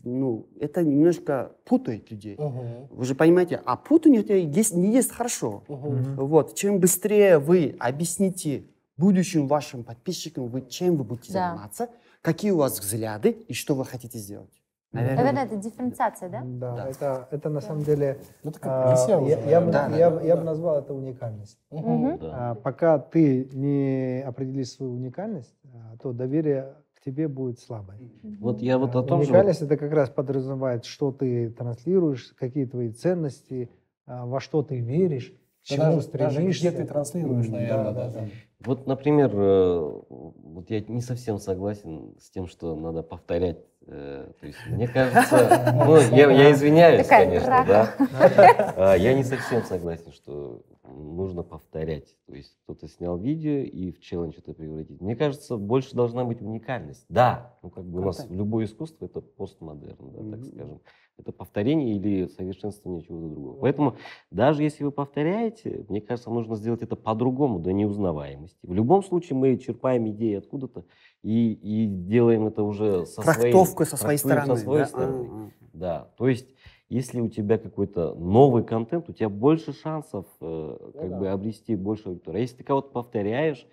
ну, 0.04 0.48
это 0.58 0.82
немножко 0.82 1.56
путает 1.64 2.10
людей. 2.10 2.36
Мгм. 2.38 2.88
Вы 2.90 3.04
же 3.04 3.14
понимаете, 3.14 3.60
а 3.64 3.76
путание 3.76 4.22
это 4.22 4.34
есть, 4.34 4.74
не 4.74 4.92
есть 4.92 5.12
хорошо. 5.12 5.64
Мгм. 5.68 6.16
Вот, 6.16 6.54
чем 6.54 6.78
быстрее 6.78 7.38
вы 7.38 7.76
объясните 7.78 8.64
будущим 9.02 9.46
вашим 9.46 9.84
подписчикам, 9.84 10.48
вы, 10.48 10.62
чем 10.62 10.96
вы 10.96 11.04
будете 11.04 11.32
Да. 11.32 11.50
заниматься, 11.52 11.88
какие 12.20 12.50
у 12.50 12.58
вас 12.58 12.78
взгляды 12.78 13.30
и 13.30 13.54
что 13.54 13.74
вы 13.74 13.84
хотите 13.84 14.18
сделать. 14.18 14.50
Наверное, 14.90 15.16
Наверное, 15.18 15.44
это 15.44 15.56
дифференциация, 15.56 16.28
да? 16.30 16.40
Да, 16.44 16.76
Да. 16.76 16.88
Это, 16.88 17.28
это 17.30 17.50
на 17.50 17.60
самом 17.60 17.82
деле, 17.84 18.20
Ну, 18.42 18.52
а, 18.62 18.94
уже, 18.94 19.30
я, 19.30 19.38
я 19.44 19.60
бы, 19.60 19.70
наверное. 19.70 19.98
я 19.98 20.10
бы- 20.10 20.22
я 20.24 20.36
бы 20.36 20.44
назвал 20.44 20.78
это 20.78 20.94
уникальность. 20.94 21.58
Мгм. 21.70 22.18
Да. 22.18 22.50
А, 22.50 22.54
пока 22.54 22.98
ты 22.98 23.44
не 23.52 24.22
определишь 24.26 24.70
свою 24.72 24.92
уникальность, 24.94 25.54
а, 25.74 25.96
то 25.98 26.12
доверие 26.14 26.74
к 26.94 27.02
тебе 27.02 27.28
будет 27.28 27.60
слабое. 27.60 27.98
Вот 28.40 28.62
я 28.62 28.78
вот 28.78 28.96
о 28.96 29.02
том 29.02 29.20
же... 29.22 29.28
Уникальность 29.28 29.60
это 29.60 29.76
как 29.76 29.92
раз 29.92 30.08
подразумевает, 30.08 30.86
что 30.86 31.12
ты 31.12 31.50
транслируешь, 31.50 32.32
какие 32.38 32.64
твои 32.64 32.90
ценности, 32.90 33.68
а, 34.06 34.24
во 34.24 34.40
что 34.40 34.62
ты 34.62 34.80
веришь, 34.80 35.34
к 35.60 35.64
чему 35.66 35.82
Даже- 35.96 36.08
даже 36.12 36.30
стремишься. 36.36 36.68
где 36.70 36.78
ты 36.78 36.84
транслируешь, 36.86 37.48
наверное, 37.48 37.92
да, 37.92 38.08
даже. 38.08 38.30
Вот, 38.64 38.86
например, 38.88 39.30
э, 39.32 40.00
вот 40.08 40.68
я 40.68 40.80
не 40.80 41.00
совсем 41.00 41.38
согласен 41.38 42.14
с 42.18 42.28
тем, 42.30 42.48
что 42.48 42.74
надо 42.74 43.02
повторять. 43.04 43.58
э, 43.86 44.32
То 44.40 44.46
есть, 44.46 44.58
мне 44.68 44.88
кажется, 44.88 45.72
ну, 45.86 45.96
я, 46.14 46.28
я 46.30 46.52
извиняюсь, 46.52 47.04
Такая 47.06 47.26
конечно, 47.26 47.64
драка. 47.64 47.94
да. 47.98 48.74
А, 48.76 48.94
Я 48.96 49.14
не 49.14 49.22
совсем 49.22 49.62
согласен, 49.62 50.10
что 50.12 50.62
нужно 50.82 51.44
повторять. 51.44 52.16
То 52.26 52.34
есть 52.34 52.56
кто-то 52.64 52.88
снял 52.88 53.16
видео 53.16 53.60
и 53.62 53.92
в 53.92 54.00
челлендж 54.00 54.34
это 54.38 54.52
превратить. 54.54 55.00
Мне 55.00 55.14
кажется, 55.14 55.56
больше 55.56 55.94
должна 55.94 56.24
быть 56.24 56.42
уникальность. 56.42 57.04
Да, 57.08 57.54
ну 57.62 57.70
как 57.70 57.84
бы 57.84 58.00
у 58.00 58.04
нас 58.04 58.16
Контент. 58.16 58.36
любое 58.38 58.64
искусство 58.64 59.04
это 59.04 59.20
постмодерн, 59.20 60.10
да, 60.12 60.36
так 60.36 60.44
скажем. 60.46 60.80
Это 61.18 61.32
повторение 61.32 61.96
или 61.96 62.26
совершенствование 62.28 63.02
чего-то 63.02 63.26
другого. 63.26 63.58
Поэтому 63.60 63.96
даже 64.30 64.62
если 64.62 64.84
вы 64.84 64.92
повторяете, 64.92 65.84
мне 65.88 66.00
кажется, 66.00 66.30
нужно 66.30 66.54
сделать 66.54 66.82
это 66.82 66.94
по-другому, 66.94 67.58
до 67.58 67.72
неузнаваемости. 67.72 68.58
В 68.62 68.72
любом 68.72 69.02
случае 69.02 69.36
мы 69.36 69.56
черпаем 69.56 70.08
идеи 70.10 70.36
откуда-то 70.36 70.84
и, 71.22 71.52
и 71.52 71.86
делаем 71.86 72.46
это 72.46 72.62
уже 72.62 73.04
со 73.06 73.22
своей, 73.22 73.52
трактовка 73.52 73.84
со 73.84 73.96
своей 73.96 74.18
стороны. 74.18 74.56
Со 74.56 74.62
своей 74.62 74.80
да? 74.80 74.86
стороны. 74.86 75.52
Да, 75.72 76.10
то 76.16 76.28
есть 76.28 76.48
если 76.88 77.20
у 77.20 77.28
тебя 77.28 77.58
какой-то 77.58 78.14
новый 78.14 78.64
контент, 78.64 79.08
у 79.08 79.12
тебя 79.12 79.28
больше 79.28 79.72
шансов 79.72 80.26
э, 80.40 80.76
как 80.94 81.10
да. 81.10 81.18
бы 81.18 81.28
обрести 81.28 81.76
больше 81.76 82.08
аудитории. 82.08 82.38
А 82.38 82.40
если 82.40 82.56
ты 82.56 82.64
кого-то 82.64 82.88
повторяешь, 82.90 83.66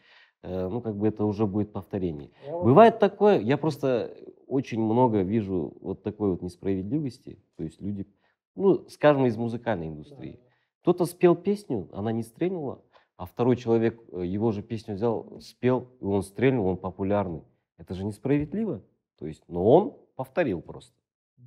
э, 0.44 0.68
ну 0.68 0.82
как 0.82 0.98
бы 0.98 1.08
это 1.08 1.24
уже 1.24 1.48
будет 1.48 1.72
повторение. 1.72 2.32
Бывает 2.52 3.00
такое, 3.00 3.40
я 3.40 3.58
просто 3.58 4.14
очень 4.48 4.82
много 4.82 5.22
вижу 5.22 5.78
вот 5.82 6.04
такой 6.04 6.32
вот 6.32 6.42
несправедливости. 6.42 7.40
То 7.58 7.64
есть 7.64 7.82
люди, 7.82 8.08
ну, 8.56 8.88
скажем, 8.90 9.26
из 9.26 9.38
музыкальной 9.38 9.88
индустрии. 9.88 10.40
Кто-то 10.82 11.06
спел 11.06 11.36
песню, 11.36 11.90
она 11.94 12.12
не 12.12 12.24
стрельнула, 12.24 12.84
а 13.18 13.26
второй 13.26 13.56
человек 13.56 14.00
э, 14.12 14.26
его 14.26 14.52
же 14.52 14.62
песню 14.62 14.96
взял, 14.96 15.40
спел, 15.42 15.90
и 16.00 16.04
он 16.04 16.22
стрельнул, 16.22 16.68
он 16.68 16.78
популярный. 16.78 17.44
Это 17.78 17.94
же 17.94 18.06
несправедливо. 18.06 18.84
То 19.18 19.26
есть, 19.26 19.44
но 19.48 19.66
он 19.66 19.98
повторил 20.16 20.62
просто. 20.62 20.94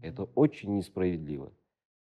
Это 0.03 0.25
очень 0.35 0.77
несправедливо. 0.77 1.53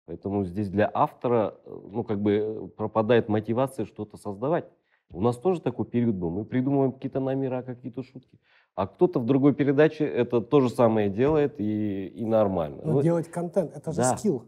Поэтому 0.05 0.45
здесь 0.45 0.69
для 0.69 0.89
автора, 0.93 1.59
э, 1.65 1.79
ну, 1.91 2.03
как 2.03 2.21
бы 2.21 2.31
э, 2.31 2.67
пропадает 2.69 3.27
мотивация 3.27 3.85
что-то 3.85 4.17
создавать. 4.17 4.65
У 5.09 5.21
нас 5.21 5.37
тоже 5.37 5.61
такой 5.61 5.85
период 5.85 6.15
был. 6.15 6.29
Мы 6.29 6.45
придумываем 6.45 6.91
какие-то 6.91 7.19
номера, 7.19 7.61
какие-то 7.61 8.03
шутки. 8.03 8.39
А 8.77 8.85
кто-то 8.85 9.19
в 9.19 9.25
другой 9.25 9.55
передаче 9.55 10.05
это 10.05 10.39
то 10.39 10.61
же 10.61 10.69
самое 10.69 11.09
делает 11.09 11.59
и, 11.59 12.09
и 12.09 12.23
нормально. 12.23 12.83
Но 12.85 12.93
Ну, 12.93 13.01
делать 13.01 13.27
контент 13.27 13.75
это 13.75 13.91
же 13.91 13.97
да. 13.97 14.15
скилл. 14.15 14.43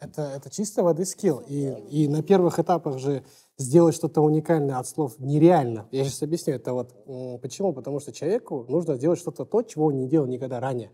Это, 0.00 0.22
это 0.22 0.50
чистой 0.50 0.82
воды 0.82 1.04
скилл. 1.04 1.40
И, 1.46 1.72
и 1.88 2.08
на 2.08 2.24
первых 2.24 2.58
этапах 2.58 2.98
же 2.98 3.22
сделать 3.58 3.94
что-то 3.94 4.22
уникальное 4.22 4.76
от 4.76 4.88
слов 4.88 5.20
нереально. 5.20 5.86
Я 5.92 6.02
сейчас 6.02 6.20
объясню 6.20 6.54
это 6.54 6.72
вот 6.72 6.96
почему. 7.42 7.72
Потому 7.72 8.00
что 8.00 8.12
человеку 8.12 8.66
нужно 8.68 8.96
сделать 8.96 9.20
что-то 9.20 9.44
то, 9.44 9.62
чего 9.62 9.86
он 9.86 9.98
не 9.98 10.08
делал 10.08 10.26
никогда 10.26 10.58
ранее. 10.58 10.90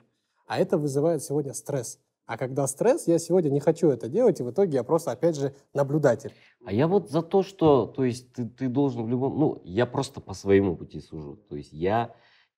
А 0.47 0.59
это 0.59 0.77
вызывает 0.77 1.23
сегодня 1.23 1.55
стресс. 1.55 1.99
А 2.27 2.37
когда 2.37 2.67
стресс, 2.67 3.07
я 3.07 3.19
сегодня 3.19 3.49
не 3.49 3.61
хочу 3.61 3.89
это 3.89 4.09
делать, 4.09 4.41
и 4.41 4.43
в 4.43 4.51
итоге 4.51 4.75
я 4.75 4.85
просто, 4.85 5.13
опять 5.13 5.37
же, 5.37 5.55
наблюдатель. 5.73 6.33
А 6.67 6.75
я 6.75 6.89
вот 6.89 7.09
за 7.09 7.23
то, 7.23 7.43
что, 7.43 7.87
то 7.87 8.05
есть 8.05 8.35
ты, 8.35 8.45
ты 8.45 8.69
должен 8.69 9.05
в 9.05 9.09
любом, 9.09 9.39
ну, 9.39 9.63
я 9.65 9.87
просто 9.87 10.21
по 10.21 10.35
своему 10.35 10.77
пути 10.77 11.01
сужу. 11.01 11.39
То 11.49 11.57
есть 11.57 11.73
я 11.73 12.15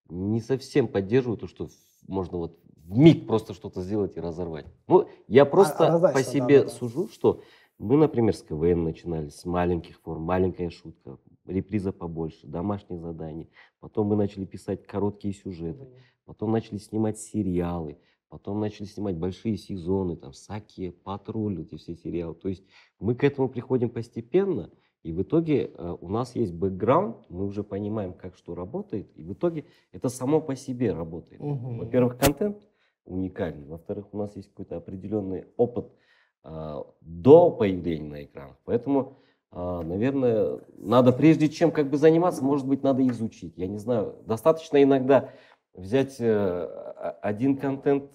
не 0.08 0.40
совсем 0.40 0.88
поддерживаю 0.88 1.38
то, 1.38 1.46
что 1.46 1.68
можно 2.06 2.38
вот 2.38 2.58
в 2.88 2.98
миг 2.98 3.26
просто 3.26 3.52
что-то 3.52 3.82
сделать 3.82 4.16
и 4.16 4.20
разорвать. 4.20 4.66
Ну, 4.86 5.08
я 5.26 5.44
просто 5.44 5.86
однозначно, 5.86 6.18
по 6.18 6.24
себе 6.24 6.60
да, 6.60 6.64
да. 6.64 6.70
сужу, 6.70 7.08
что 7.08 7.42
мы, 7.78 7.96
например, 7.96 8.34
с 8.34 8.42
КВН 8.42 8.82
начинали 8.82 9.28
с 9.28 9.44
маленьких 9.44 10.00
форм, 10.00 10.22
маленькая 10.22 10.70
шутка, 10.70 11.18
реприза 11.46 11.92
побольше, 11.92 12.46
домашние 12.46 12.98
задания. 12.98 13.46
Потом 13.80 14.08
мы 14.08 14.16
начали 14.16 14.44
писать 14.44 14.86
короткие 14.86 15.34
сюжеты, 15.34 15.88
потом 16.24 16.50
начали 16.50 16.78
снимать 16.78 17.18
сериалы, 17.18 17.98
потом 18.28 18.58
начали 18.58 18.86
снимать 18.86 19.16
большие 19.16 19.56
сезоны, 19.56 20.16
там, 20.16 20.32
Саке, 20.32 20.92
Патруль, 20.92 21.60
эти 21.62 21.76
все 21.76 21.94
сериалы. 21.94 22.34
То 22.34 22.48
есть 22.48 22.64
мы 22.98 23.14
к 23.14 23.22
этому 23.22 23.48
приходим 23.48 23.90
постепенно, 23.90 24.70
и 25.02 25.12
в 25.12 25.22
итоге 25.22 25.70
э, 25.74 25.96
у 26.00 26.08
нас 26.08 26.34
есть 26.34 26.52
бэкграунд, 26.52 27.16
мы 27.28 27.46
уже 27.46 27.62
понимаем, 27.62 28.12
как 28.12 28.36
что 28.36 28.54
работает, 28.54 29.10
и 29.16 29.22
в 29.22 29.32
итоге 29.32 29.64
это 29.92 30.08
само 30.08 30.40
по 30.40 30.56
себе 30.56 30.92
работает. 30.92 31.40
Мгм. 31.40 31.78
Во-первых, 31.78 32.18
контент 32.18 32.58
уникальный, 33.04 33.66
во-вторых, 33.66 34.12
у 34.12 34.18
нас 34.18 34.34
есть 34.36 34.50
какой-то 34.50 34.76
определенный 34.76 35.46
опыт 35.56 35.90
а, 36.42 36.84
до 37.00 37.50
появления 37.50 38.08
на 38.08 38.24
экранах, 38.24 38.56
поэтому, 38.64 39.16
а, 39.50 39.82
наверное, 39.82 40.60
надо 40.76 41.12
прежде 41.12 41.48
чем 41.48 41.70
как 41.70 41.90
бы 41.90 41.96
заниматься, 41.96 42.44
может 42.44 42.66
быть, 42.66 42.82
надо 42.82 43.06
изучить. 43.08 43.54
Я 43.56 43.66
не 43.66 43.78
знаю, 43.78 44.16
достаточно 44.26 44.82
иногда 44.82 45.30
взять 45.74 46.16
э, 46.20 46.64
один 47.22 47.56
контент, 47.56 48.10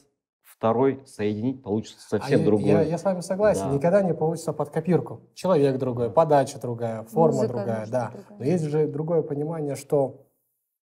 второй 0.55 1.03
соединить, 1.05 1.61
получится 1.63 1.97
А 2.11 2.19
совсем 2.19 2.39
я, 2.39 2.45
другой. 2.45 2.69
Я, 2.69 2.81
я 2.81 2.97
с 2.97 3.03
вами 3.03 3.21
согласен. 3.21 3.69
Да. 3.69 3.73
Никогда 3.73 4.01
не 4.01 4.13
получится 4.13 4.53
под 4.53 4.69
копирку. 4.69 5.21
Человек 5.34 5.77
другой, 5.77 6.09
подача 6.09 6.59
другая, 6.59 7.03
форма 7.03 7.35
Музыка 7.35 7.53
другая, 7.53 7.77
может 7.80 7.91
да. 7.91 8.11
другая. 8.13 8.39
Но 8.39 8.45
есть 8.45 8.63
же 8.65 8.88
другое 8.88 9.21
понимание, 9.23 9.75
что 9.75 10.21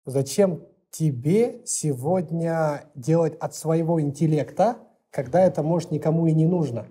зачем 0.06 0.64
тебе 0.90 1.62
сегодня 1.66 2.86
делать 2.96 3.36
от 3.40 3.54
своего 3.56 4.02
интеллекта, 4.02 4.78
когда 5.12 5.42
это 5.42 5.64
может 5.64 5.92
никому 5.92 6.28
и 6.28 6.34
не 6.34 6.46
нужно. 6.46 6.88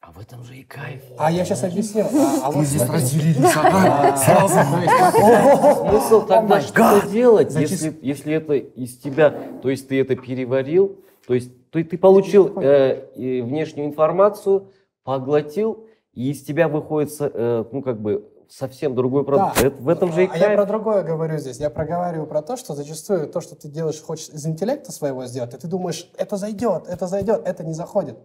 А 0.00 0.12
в 0.12 0.18
этом 0.18 0.42
же 0.42 0.56
и 0.56 0.64
кайф. 0.64 1.02
А 1.18 1.30
я 1.30 1.44
сейчас 1.44 1.62
объясню. 1.62 2.04
А, 2.04 2.48
а 2.48 2.50
вот 2.50 2.64
здесь 2.64 2.82
смотри. 2.82 3.02
разделились, 3.02 3.52
ага, 3.56 4.16
сразу. 4.16 5.88
Смысл 5.88 6.26
тогда 6.26 6.60
что-то 6.60 7.08
делать, 7.08 7.54
если 7.54 8.34
это 8.34 8.54
из 8.54 8.98
тебя, 8.98 9.30
то 9.62 9.70
есть 9.70 9.88
ты 9.88 10.00
это 10.00 10.16
переварил, 10.16 10.98
то 11.26 11.34
есть 11.34 11.52
ты, 11.72 11.84
ты 11.84 11.98
получил 11.98 12.58
э, 12.60 13.06
внешнюю 13.42 13.88
информацию, 13.88 14.68
поглотил, 15.04 15.86
и 16.12 16.30
из 16.30 16.42
тебя 16.42 16.68
выходит 16.68 17.12
э, 17.20 17.64
ну 17.70 17.82
как 17.82 18.00
бы 18.00 18.28
совсем 18.48 18.94
другой 18.94 19.24
продукт. 19.24 19.60
Да. 19.60 19.66
Это- 19.68 19.82
в 19.82 19.88
этом 19.88 20.12
же 20.12 20.24
и 20.24 20.28
А 20.28 20.36
я 20.36 20.46
про 20.48 20.56
кайф. 20.56 20.68
другое 20.68 21.02
говорю 21.02 21.38
здесь. 21.38 21.60
Я 21.60 21.70
проговариваю 21.70 22.26
про 22.26 22.42
то, 22.42 22.56
что 22.56 22.74
зачастую 22.74 23.28
то, 23.28 23.40
что 23.40 23.54
ты 23.54 23.68
делаешь, 23.68 24.02
хочешь 24.02 24.28
из 24.28 24.44
интеллекта 24.44 24.90
своего 24.92 25.24
сделать, 25.26 25.54
и 25.54 25.56
ты 25.56 25.68
думаешь, 25.68 26.10
это 26.18 26.36
зайдет, 26.36 26.88
это 26.88 27.06
зайдет, 27.06 27.42
это 27.44 27.64
не 27.64 27.74
заходит. 27.74 28.18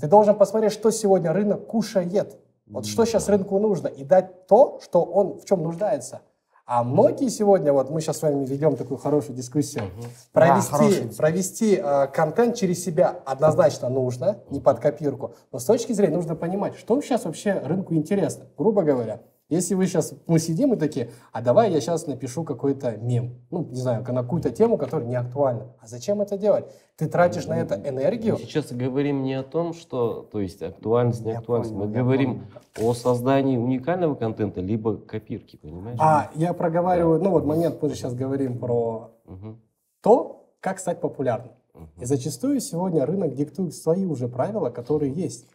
Ты 0.00 0.08
должен 0.08 0.34
посмотреть, 0.34 0.72
что 0.72 0.90
сегодня 0.90 1.32
рынок 1.32 1.66
кушает. 1.66 2.36
Вот 2.66 2.86
что 2.86 3.04
сейчас 3.04 3.28
рынку 3.28 3.58
нужно, 3.58 3.88
и 3.88 4.04
дать 4.04 4.46
то, 4.46 4.80
что 4.82 5.02
он 5.02 5.38
в 5.38 5.44
чем 5.44 5.62
нуждается. 5.62 6.20
А 6.66 6.82
многие 6.82 7.28
сегодня, 7.28 7.74
вот 7.74 7.90
мы 7.90 8.00
сейчас 8.00 8.18
с 8.18 8.22
вами 8.22 8.46
ведем 8.46 8.76
такую 8.76 8.96
хорошую 8.96 9.36
дискуссию, 9.36 9.84
провести, 10.32 11.08
Да, 11.08 11.14
провести 11.18 11.76
э, 11.76 12.06
контент 12.06 12.56
через 12.56 12.82
себя 12.82 13.20
однозначно 13.26 13.90
нужно, 13.90 14.38
не 14.48 14.60
под 14.60 14.80
копирку, 14.80 15.34
но 15.52 15.58
с 15.58 15.66
точки 15.66 15.92
зрения 15.92 16.16
нужно 16.16 16.36
понимать, 16.36 16.76
что 16.76 16.98
сейчас 17.02 17.26
вообще 17.26 17.52
рынку 17.52 17.94
интересно. 17.94 18.46
Грубо 18.56 18.82
говоря, 18.82 19.20
если 19.50 19.74
вы 19.74 19.86
сейчас, 19.86 20.14
мы 20.26 20.38
сидим 20.38 20.72
и 20.72 20.76
такие, 20.76 21.10
а 21.32 21.42
давай 21.42 21.70
я 21.70 21.80
сейчас 21.80 22.06
напишу 22.06 22.44
какой-то 22.44 22.96
мем, 22.96 23.34
ну, 23.50 23.64
не 23.66 23.80
знаю, 23.80 24.02
на 24.02 24.22
какую-то 24.22 24.50
тему, 24.50 24.78
которая 24.78 25.06
не 25.06 25.16
актуальна. 25.16 25.66
А 25.80 25.86
зачем 25.86 26.22
это 26.22 26.38
делать? 26.38 26.64
Ты 26.96 27.06
тратишь 27.08 27.46
на 27.46 27.58
это 27.58 27.74
энергию, 27.74 28.34
Мы 28.34 28.40
сейчас 28.40 28.72
говорим 28.72 29.22
не 29.22 29.34
о 29.34 29.42
том, 29.42 29.74
что, 29.74 30.22
то 30.32 30.40
есть 30.40 30.62
актуальность, 30.62 31.24
не 31.24 31.32
актуальность. 31.32 31.72
Мы 31.72 31.88
говорим 31.88 32.46
о 32.80 32.94
создании 32.94 33.58
уникального 33.58 34.14
контента, 34.14 34.60
либо 34.60 34.96
копирки, 34.96 35.56
понимаешь? 35.56 35.98
А 36.00 36.30
я 36.34 36.54
проговариваю, 36.54 37.22
ну 37.22 37.30
вот 37.30 37.44
момент, 37.44 37.82
мы 37.82 37.88
же 37.90 37.96
сейчас 37.96 38.14
говорим 38.14 38.58
про 38.58 39.10
Мгм, 39.26 39.60
то, 40.00 40.48
как 40.60 40.78
стать 40.78 41.00
популярным. 41.00 41.52
мгм, 41.74 41.88
И 42.00 42.04
зачастую 42.06 42.60
сегодня 42.60 43.04
рынок 43.04 43.34
диктует 43.34 43.74
свои 43.74 44.06
уже 44.06 44.28
правила, 44.28 44.70
которые 44.70 45.12
есть. 45.12 45.46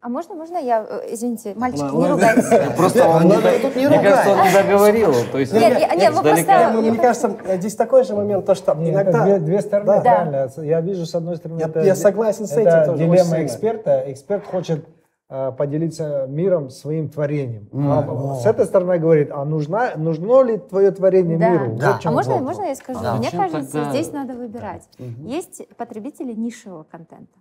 А 0.00 0.08
можно, 0.08 0.34
можно 0.34 0.58
я, 0.58 0.86
э, 0.88 1.12
извините, 1.14 1.54
мальчики, 1.56 1.82
не 1.82 2.08
ругайтесь. 2.08 2.76
Просто 2.76 3.08
он 3.08 3.22
не 3.24 3.36
Мне 3.36 4.00
кажется, 4.00 4.30
он 4.32 4.42
не 4.46 4.52
договорил. 4.52 5.14
То 5.32 5.38
есть 5.38 5.52
Нет, 5.52 5.78
нет, 5.96 6.14
вы 6.14 6.22
просто- 6.22 6.70
мне 6.80 6.96
кажется, 6.98 7.36
здесь 7.56 7.74
такой 7.74 8.04
же 8.04 8.14
момент, 8.14 8.46
то, 8.46 8.54
что 8.54 8.72
это 8.72 8.90
иногда... 8.90 9.24
две, 9.24 9.38
две 9.38 9.60
стороны, 9.60 9.86
Да. 9.86 10.00
правильно. 10.00 10.48
Я 10.58 10.80
вижу, 10.80 11.04
с 11.06 11.14
одной 11.14 11.36
стороны, 11.36 11.60
Я- 11.60 11.66
это, 11.66 11.80
я 11.80 11.94
согласен 11.94 12.46
с 12.46 12.52
это 12.52 12.60
этим 12.60 12.92
тоже 12.92 13.04
очень 13.04 13.24
дилемма 13.24 13.44
эксперта. 13.44 14.04
Эксперт 14.06 14.46
хочет 14.46 14.86
э, 15.28 15.50
поделиться 15.58 16.26
миром 16.28 16.70
своим 16.70 17.08
творением. 17.08 17.68
А 17.74 18.36
с 18.36 18.46
этой 18.46 18.64
стороны 18.66 18.98
говорит, 18.98 19.30
а 19.32 19.44
нужна, 19.44 19.90
нужно 19.96 20.42
ли 20.42 20.58
твое 20.58 20.92
творение 20.92 21.36
Да. 21.38 21.48
миру? 21.50 21.76
Да. 21.76 21.92
Вот 21.94 22.00
А 22.06 22.10
можно, 22.12 22.32
вопрос. 22.34 22.48
можно 22.56 22.68
я 22.68 22.74
скажу? 22.76 23.00
Да. 23.02 23.14
Мне 23.16 23.30
кажется, 23.32 23.72
тогда- 23.72 23.90
здесь 23.90 24.12
надо 24.12 24.34
выбирать. 24.34 24.88
Есть 25.24 25.66
потребители 25.76 26.32
нишевого 26.32 26.84
контента, 26.84 27.38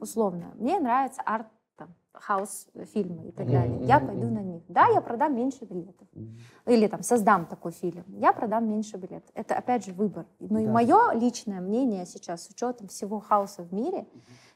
условно. 0.00 0.52
Мне 0.56 0.78
нравится 0.78 1.20
арт, 1.26 1.46
там, 2.16 2.22
хаус, 2.22 2.66
фильмы 2.92 3.28
и 3.28 3.32
так 3.32 3.46
далее. 3.50 3.78
Я 3.84 4.00
пойду 4.00 4.28
на 4.28 4.40
них. 4.40 4.62
Да, 4.68 4.86
я 4.88 5.00
продам 5.00 5.34
меньше 5.36 5.64
билетов. 5.64 6.06
Или 6.66 6.86
там 6.88 7.02
создам 7.02 7.46
такой 7.46 7.72
фильм. 7.72 8.04
Я 8.08 8.32
продам 8.32 8.68
меньше 8.68 8.96
билетов. 8.96 9.30
Это 9.34 9.56
опять 9.56 9.84
же 9.86 9.92
выбор. 9.92 10.26
И 10.38 10.46
Да. 10.48 10.60
мое 10.72 11.12
личное 11.12 11.60
мнение 11.60 12.06
сейчас, 12.06 12.44
с 12.44 12.50
учетом 12.50 12.88
всего 12.88 13.20
хаоса 13.20 13.62
в 13.62 13.72
мире, 13.72 14.06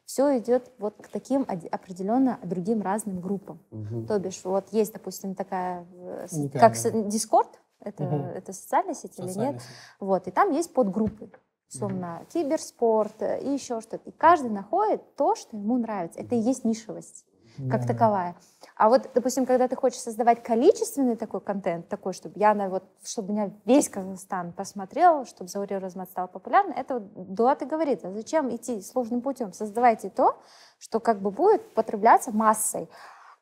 все 0.05 0.39
идет 0.39 0.73
вот 0.79 0.95
к 0.97 1.09
таким 1.09 1.47
определенно 1.49 2.39
другим 2.43 2.83
разным 2.83 3.21
группам. 3.21 3.61
Мгм. 3.71 4.07
То 4.07 4.19
бишь, 4.19 4.41
вот 4.45 4.69
есть, 4.73 4.93
допустим, 4.93 5.35
такая, 5.35 5.87
э, 5.93 6.27
Уникальная. 6.33 6.61
как 6.69 6.77
с- 6.77 6.87
Discord, 6.87 7.49
это, 7.81 8.03
Мгм. 8.05 8.15
это 8.35 8.53
социальная 8.53 8.95
сеть 8.95 9.17
или 9.19 9.27
нет? 9.27 9.33
Социальная 9.35 9.59
сеть. 9.61 9.69
Вот, 10.01 10.27
и 10.27 10.31
там 10.33 10.51
есть 10.51 10.75
подгруппы, 10.75 11.31
условно, 11.73 12.23
киберспорт 12.33 13.23
э, 13.23 13.41
и 13.41 13.51
еще 13.53 13.81
что-то. 13.81 14.11
И 14.11 14.13
каждый 14.13 14.51
находит 14.51 15.15
то, 15.15 15.37
что 15.37 15.57
ему 15.57 15.79
нравится. 15.79 16.19
Это 16.19 16.35
и 16.35 16.39
есть 16.39 16.65
нишевость 16.65 17.25
как 17.69 17.83
Да. 17.83 17.87
таковая. 17.87 18.37
А 18.77 18.89
вот, 18.89 19.11
допустим, 19.15 19.45
когда 19.45 19.69
ты 19.69 19.77
хочешь 19.77 19.99
создавать 20.01 20.43
количественный 20.43 21.17
такой 21.17 21.41
контент, 21.41 21.89
такой, 21.89 22.13
чтобы 22.13 22.39
я 22.39 22.55
на 22.55 22.69
вот, 22.69 22.85
чтобы 23.05 23.33
меня 23.33 23.51
весь 23.67 23.89
Казахстан 23.89 24.53
посмотрел, 24.53 25.27
чтобы 25.27 25.49
Заурия 25.51 25.81
Размат 25.81 26.09
стал 26.11 26.29
популярной, 26.29 26.75
это 26.77 26.95
вот 26.95 27.35
Дулат 27.35 27.63
и 27.63 27.67
говорит, 27.67 28.05
а 28.05 28.13
зачем 28.13 28.55
идти 28.55 28.81
сложным 28.81 29.21
путем? 29.21 29.53
Создавайте 29.53 30.09
то, 30.09 30.37
что 30.79 31.01
как 31.01 31.21
бы 31.21 31.31
будет 31.31 31.75
потребляться 31.75 32.31
массой. 32.33 32.89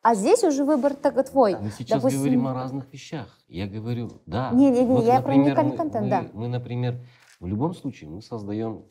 А 0.02 0.14
здесь 0.14 0.42
уже 0.44 0.64
выбор 0.64 0.94
так 0.94 1.14
твой. 1.28 1.56
Мы 1.60 1.70
сейчас 1.70 1.98
Допустим, 1.98 2.20
говорим 2.20 2.46
о 2.48 2.54
разных 2.54 2.92
вещах. 2.92 3.26
Я 3.48 3.66
говорю, 3.66 4.10
да. 4.26 4.50
Не-не-не, 4.52 5.04
я 5.04 5.20
про 5.20 5.32
например, 5.32 5.46
уникальный 5.48 5.70
мы- 5.72 5.76
контент, 5.76 6.04
мы- 6.04 6.10
да. 6.10 6.24
Мы, 6.32 6.48
например, 6.48 7.00
в 7.40 7.46
любом 7.46 7.74
случае 7.74 8.08
мы 8.10 8.22
создаем, 8.22 8.84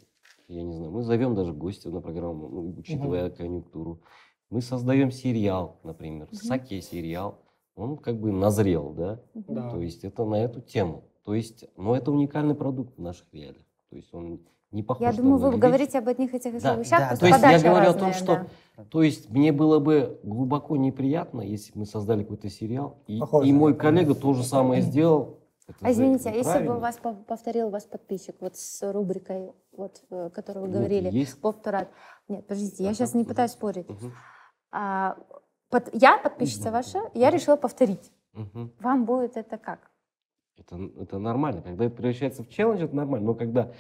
я 0.49 0.63
не 0.63 0.73
знаю, 0.73 0.91
мы 0.91 1.03
зовем 1.03 1.33
даже 1.35 1.53
гостя 1.53 1.89
на 1.89 2.01
программу, 2.01 2.47
ну, 2.49 2.73
учитывая 2.77 3.29
конъюнктуру. 3.29 4.01
Мы 4.49 4.61
создаем 4.61 5.11
сериал, 5.11 5.79
например, 5.83 6.29
Саке 6.31 6.81
сериал. 6.81 7.39
Он 7.75 7.97
как 7.97 8.19
бы 8.19 8.31
назрел, 8.31 8.91
да? 8.91 9.19
Да. 9.33 9.71
То 9.71 9.81
есть 9.81 10.03
это 10.03 10.25
на 10.25 10.35
эту 10.35 10.61
тему. 10.61 11.03
То 11.23 11.33
есть, 11.33 11.65
но 11.75 11.95
это 11.95 12.11
уникальный 12.11 12.55
продукт 12.55 12.97
в 12.97 13.01
наших 13.01 13.25
реалиях. 13.33 13.65
То 13.89 13.97
есть 13.97 14.13
он 14.13 14.39
не 14.71 14.83
похож 14.83 15.05
Я 15.05 15.13
думаю, 15.13 15.37
вы 15.37 15.57
говорите 15.57 15.99
об 15.99 16.07
одних 16.07 16.33
этих 16.33 16.61
Да, 16.61 16.75
вещах, 16.75 16.99
да, 17.11 17.15
То 17.17 17.27
есть 17.27 17.41
я 17.41 17.59
говорю 17.59 17.89
о 17.89 17.93
том, 17.93 18.07
разная, 18.09 18.13
что, 18.13 18.47
да. 18.77 18.83
то 18.85 19.03
есть 19.03 19.29
мне 19.29 19.51
было 19.51 19.79
бы 19.79 20.19
глубоко 20.23 20.75
неприятно, 20.77 21.41
если 21.41 21.73
бы 21.73 21.79
мы 21.79 21.85
создали 21.85 22.23
какой-то 22.23 22.49
сериал, 22.49 22.97
и, 23.07 23.19
Похоже 23.19 23.47
и 23.49 23.53
мой 23.53 23.75
коллега 23.75 24.15
то 24.15 24.33
же 24.33 24.43
самое 24.43 24.81
сделал. 24.81 25.39
Это 25.67 25.77
А 25.81 25.91
извините, 25.91 26.29
а 26.29 26.31
если 26.31 26.43
бы 26.43 26.47
неправильно. 26.59 26.79
вас 26.79 26.99
пов- 27.03 27.23
повторил 27.25 27.69
вас 27.69 27.83
подписчик 27.83 28.35
вот 28.39 28.55
с 28.55 28.91
рубрикой, 28.93 29.51
вот, 29.73 30.01
э, 30.09 30.29
которую 30.33 30.63
вы 30.63 30.69
Нет, 30.69 30.77
говорили, 30.77 31.09
есть. 31.11 31.39
Поп 31.41 31.61
Турат. 31.61 31.89
Нет, 32.29 32.47
подождите, 32.47 32.83
я 32.83 32.89
Ага, 32.89 32.95
сейчас 32.97 33.13
не 33.13 33.25
пытаюсь 33.25 33.51
спорить. 33.51 33.85
А, 33.89 33.93
под- 33.93 34.11
я 34.71 36.17
подписчица 36.23 36.71
ваша, 36.71 36.99
я 37.13 37.29
решила 37.29 37.55
повторить. 37.55 38.11
Вам 38.79 39.05
будет 39.05 39.37
это 39.37 39.57
как? 39.57 39.91
Это, 40.57 40.75
это 40.99 41.19
нормально. 41.19 41.61
Когда 41.61 41.85
это 41.85 41.95
превращается 41.95 42.43
в 42.43 42.49
челлендж, 42.49 42.83
это 42.83 42.95
нормально. 42.95 43.27
Но 43.27 43.35
когда 43.35 43.71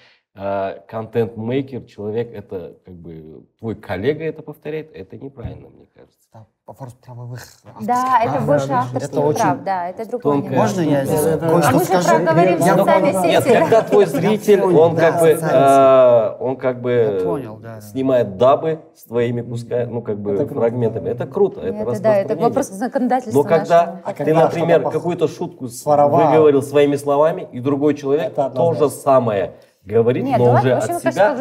контент-мейкер, 0.87 1.83
человек, 1.85 2.31
это 2.33 2.75
как 2.85 2.93
бы 2.93 3.43
твой 3.59 3.75
коллега 3.75 4.23
это 4.23 4.41
повторяет, 4.43 4.91
это 4.93 5.17
неправильно, 5.17 5.69
мне 5.69 5.87
кажется. 5.95 6.17
Это 6.31 6.45
вопрос 6.67 6.93
правовых 6.93 7.41
Да, 7.81 8.19
это 8.23 8.41
больше 8.41 8.67
да, 8.67 8.79
авторских 8.79 9.09
это 9.09 9.21
очень 9.21 9.39
прав, 9.39 9.63
да, 9.63 9.89
это 9.89 10.03
немного. 10.03 10.49
Можно 10.49 10.81
я 10.81 11.05
здесь 11.05 11.25
А 11.25 11.71
мы 11.71 11.83
же 11.85 12.03
проговорим 12.03 12.59
Я 12.59 12.75
понял. 12.75 13.23
сети. 13.23 13.27
Нет, 13.27 13.43
да. 13.47 13.59
когда 13.59 13.81
твой 13.81 14.05
зритель, 14.05 14.61
понял, 14.61 14.79
он 14.79 14.95
да, 14.95 15.11
как 15.11 15.21
бы, 15.21 16.45
он 16.45 16.57
как 16.57 16.81
бы 16.81 17.21
да, 17.61 17.75
да. 17.75 17.81
снимает 17.81 18.37
дабы 18.37 18.81
с 18.95 19.03
твоими, 19.05 19.41
пускай, 19.41 19.87
ну 19.87 20.01
как 20.01 20.19
бы 20.19 20.45
фрагментами. 20.45 21.09
Это 21.09 21.25
круто, 21.25 21.61
это 21.61 21.69
Это 21.69 21.77
да, 21.77 21.83
это 21.85 21.89
распространение. 21.89 22.43
вопрос 22.43 22.67
законодательства 22.67 23.43
Но 23.43 23.43
когда. 23.47 24.01
А 24.03 24.13
ты, 24.13 24.33
например, 24.33 24.83
какую-то 24.83 25.27
шутку 25.27 25.65
выговорил 25.65 26.61
своими 26.61 26.95
словами, 26.97 27.47
и 27.51 27.59
другой 27.59 27.95
человек 27.95 28.35
то 28.35 28.73
же 28.73 28.89
самое 28.89 29.53
говорит, 29.87 30.23
Нет, 30.23 30.37
но 30.37 30.45
давай, 30.45 30.61
уже 30.61 30.73
от 30.73 30.83
себя. 30.83 31.35
Да, 31.35 31.35
сейчас 31.35 31.39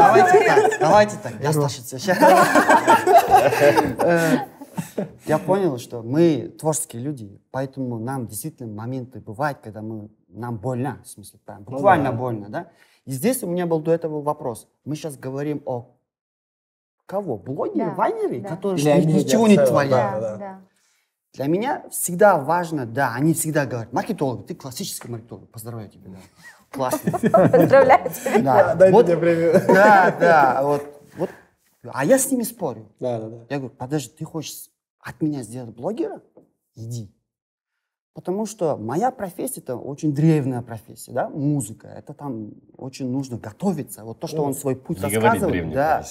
Давайте, 0.00 0.38
так, 0.46 0.80
давайте 0.80 1.16
так. 1.22 1.32
Я 1.40 1.52
старше 1.52 1.82
тебя. 1.82 2.16
Э, 3.98 4.36
Я 5.26 5.38
понял, 5.38 5.78
что 5.78 6.02
мы 6.02 6.52
творческие 6.58 7.02
люди, 7.02 7.40
поэтому 7.50 7.98
нам 7.98 8.26
действительно 8.26 8.72
моменты 8.72 9.20
бывают, 9.20 9.58
когда 9.62 9.82
мы, 9.82 10.08
нам 10.28 10.58
больно, 10.58 11.00
в 11.04 11.08
смысле, 11.08 11.40
прям 11.44 11.64
буквально 11.64 12.10
да. 12.10 12.16
больно, 12.16 12.48
да? 12.48 12.68
И 13.04 13.10
здесь 13.10 13.42
у 13.42 13.48
меня 13.48 13.66
был 13.66 13.80
до 13.80 13.92
этого 13.92 14.22
вопрос. 14.22 14.68
Мы 14.84 14.94
сейчас 14.94 15.16
говорим 15.16 15.62
о 15.66 15.90
кого? 17.06 17.36
Блогеры, 17.36 17.90
Да, 17.90 17.94
вайнеры, 17.94 18.40
да. 18.40 18.48
которые 18.50 18.80
Или 18.80 19.12
ничего 19.12 19.48
не 19.48 19.56
да. 19.56 19.66
Да, 20.20 20.36
да. 20.36 20.60
Для 21.34 21.46
меня 21.46 21.88
всегда 21.90 22.36
важно, 22.36 22.84
да, 22.84 23.14
они 23.14 23.32
всегда 23.32 23.64
говорят, 23.64 23.92
маркетолог, 23.92 24.46
ты 24.46 24.54
классический 24.54 25.08
маркетолог, 25.08 25.50
поздравляю 25.50 25.88
тебя, 25.88 26.10
да. 26.10 26.18
Классно. 26.70 27.12
Поздравляю 27.20 28.10
тебя. 28.10 28.38
Да, 28.42 28.74
Дайте 28.74 28.94
вот- 28.94 29.06
мне 29.06 29.16
премию. 29.16 29.52
да, 29.66 30.16
да, 30.18 30.62
вот, 30.62 31.02
вот. 31.16 31.30
А 31.90 32.04
я 32.04 32.18
с 32.18 32.30
ними 32.30 32.42
спорю. 32.42 32.90
Да, 33.00 33.18
да, 33.18 33.28
да. 33.28 33.36
Я 33.48 33.58
говорю, 33.58 33.74
подожди, 33.76 34.10
ты 34.10 34.24
хочешь 34.24 34.70
от 35.00 35.20
меня 35.20 35.42
сделать 35.42 35.74
блогера? 35.74 36.22
Иди. 36.74 37.14
Потому 38.14 38.44
что 38.44 38.76
моя 38.76 39.10
профессия 39.10 39.60
это 39.60 39.76
очень 39.76 40.14
древняя 40.14 40.60
профессия, 40.60 41.12
да, 41.12 41.30
музыка. 41.30 41.88
Это 41.88 42.12
там 42.12 42.52
очень 42.76 43.10
нужно 43.10 43.38
готовиться. 43.38 44.04
Вот 44.04 44.20
то, 44.20 44.26
что 44.26 44.42
он 44.42 44.54
свой 44.54 44.76
путь 44.76 44.98
Не 44.98 45.16
рассказывает, 45.16 45.72
да, 45.72 46.04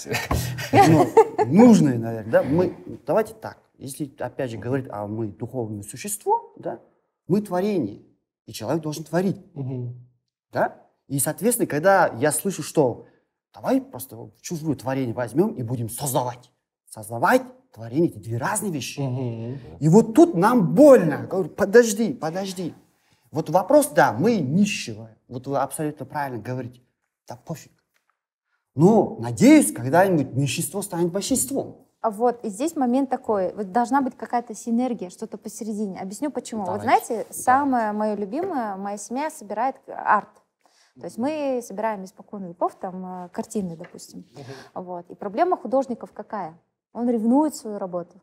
ну, 0.71 1.07
нужное, 1.45 1.99
наверное, 1.99 2.31
да. 2.31 2.43
Мы, 2.43 2.75
давайте 3.05 3.35
так, 3.35 3.59
если 3.81 4.13
опять 4.19 4.51
же 4.51 4.57
говорить, 4.57 4.87
а 4.89 5.07
мы 5.07 5.27
духовное 5.27 5.83
существо, 5.83 6.53
да, 6.57 6.79
мы 7.27 7.41
творение, 7.41 8.03
и 8.45 8.53
человек 8.53 8.81
должен 8.83 9.03
творить, 9.03 9.37
Мгм. 9.53 10.07
да. 10.51 10.87
И, 11.07 11.19
соответственно, 11.19 11.67
когда 11.67 12.07
я 12.07 12.31
слышу, 12.31 12.63
что 12.63 13.05
давай 13.53 13.81
просто 13.81 14.31
чужое 14.41 14.75
творение 14.75 15.13
возьмем 15.13 15.53
и 15.55 15.63
будем 15.63 15.89
создавать. 15.89 16.51
Создавать, 16.89 17.41
творение– 17.73 18.09
это 18.11 18.19
две 18.19 18.37
разные 18.37 18.71
вещи. 18.71 18.99
Мгм. 19.01 19.59
И 19.79 19.89
вот 19.89 20.13
тут 20.13 20.35
нам 20.35 20.73
больно. 20.75 21.25
Говорю, 21.27 21.49
подожди, 21.49 22.13
подожди. 22.13 22.73
Вот 23.31 23.49
вопрос, 23.49 23.87
да, 23.87 24.13
мы 24.13 24.37
нищего. 24.37 25.09
Вот 25.27 25.47
вы 25.47 25.57
абсолютно 25.57 26.05
правильно 26.05 26.41
говорите. 26.41 26.81
Да 27.27 27.35
пофиг. 27.37 27.71
Но, 28.75 29.17
надеюсь, 29.19 29.71
когда-нибудь 29.73 30.33
нищество 30.33 30.81
станет 30.81 31.11
большинством. 31.11 31.87
А 32.01 32.09
вот 32.09 32.43
и 32.43 32.49
здесь 32.49 32.75
момент 32.75 33.09
такой, 33.11 33.53
вот 33.53 33.71
должна 33.71 34.01
быть 34.01 34.17
какая-то 34.17 34.55
синергия, 34.55 35.11
что-то 35.11 35.37
посередине. 35.37 35.99
Объясню 36.01 36.31
почему. 36.31 36.65
Вот 36.65 36.81
Давайте. 36.81 37.05
знаете, 37.05 37.27
самое 37.31 37.91
мое 37.91 38.15
любимое, 38.15 38.75
моя 38.75 38.97
семья 38.97 39.29
собирает 39.29 39.75
арт. 39.87 40.29
То 40.99 41.05
есть 41.05 41.17
мы 41.17 41.61
собираем 41.63 42.03
испокон 42.03 42.45
веков 42.45 42.75
там 42.75 43.25
э, 43.25 43.29
картины, 43.29 43.77
допустим. 43.77 44.25
Вот. 44.73 45.09
И 45.09 45.15
проблема 45.15 45.55
художников 45.57 46.11
какая? 46.11 46.59
Он 46.91 47.09
ревнует 47.09 47.55
свою 47.55 47.77
работу. 47.77 48.19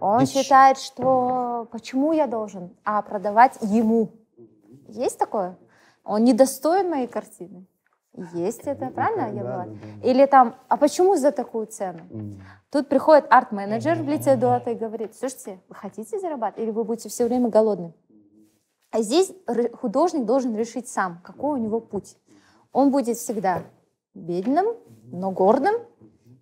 Он 0.00 0.20
Ведь- 0.20 0.30
считает, 0.30 0.76
что 0.76 1.68
почему 1.70 2.12
я 2.12 2.26
должен, 2.26 2.76
а 2.84 3.00
продавать 3.00 3.58
ему. 3.62 4.10
Есть 4.88 5.18
такое? 5.18 5.56
Он 6.04 6.24
недостоин 6.24 6.90
моей 6.90 7.06
картины. 7.06 7.64
Есть 8.34 8.62
это, 8.64 8.90
правильно 8.90 9.34
я 9.34 9.42
была? 9.42 9.68
Или 10.02 10.26
там, 10.26 10.56
а 10.68 10.76
почему 10.76 11.16
за 11.16 11.32
такую 11.32 11.66
цену? 11.66 12.00
Тут 12.70 12.88
приходит 12.88 13.26
арт-менеджер 13.30 14.02
в 14.02 14.08
лице 14.08 14.36
Дуата 14.36 14.70
и 14.70 14.74
говорит, 14.74 15.16
слушайте, 15.16 15.60
вы 15.68 15.74
хотите 15.74 16.18
зарабатывать 16.18 16.64
или 16.64 16.70
вы 16.70 16.84
будете 16.84 17.08
все 17.08 17.26
время 17.26 17.48
голодны? 17.48 17.94
А 18.90 19.00
здесь 19.00 19.32
художник 19.80 20.26
должен 20.26 20.54
решить 20.54 20.88
сам, 20.88 21.20
какой 21.24 21.58
у 21.58 21.62
него 21.62 21.80
путь. 21.80 22.18
Он 22.72 22.90
будет 22.90 23.16
всегда 23.16 23.62
бедным, 24.14 24.66
но 25.04 25.30
гордым, 25.30 25.74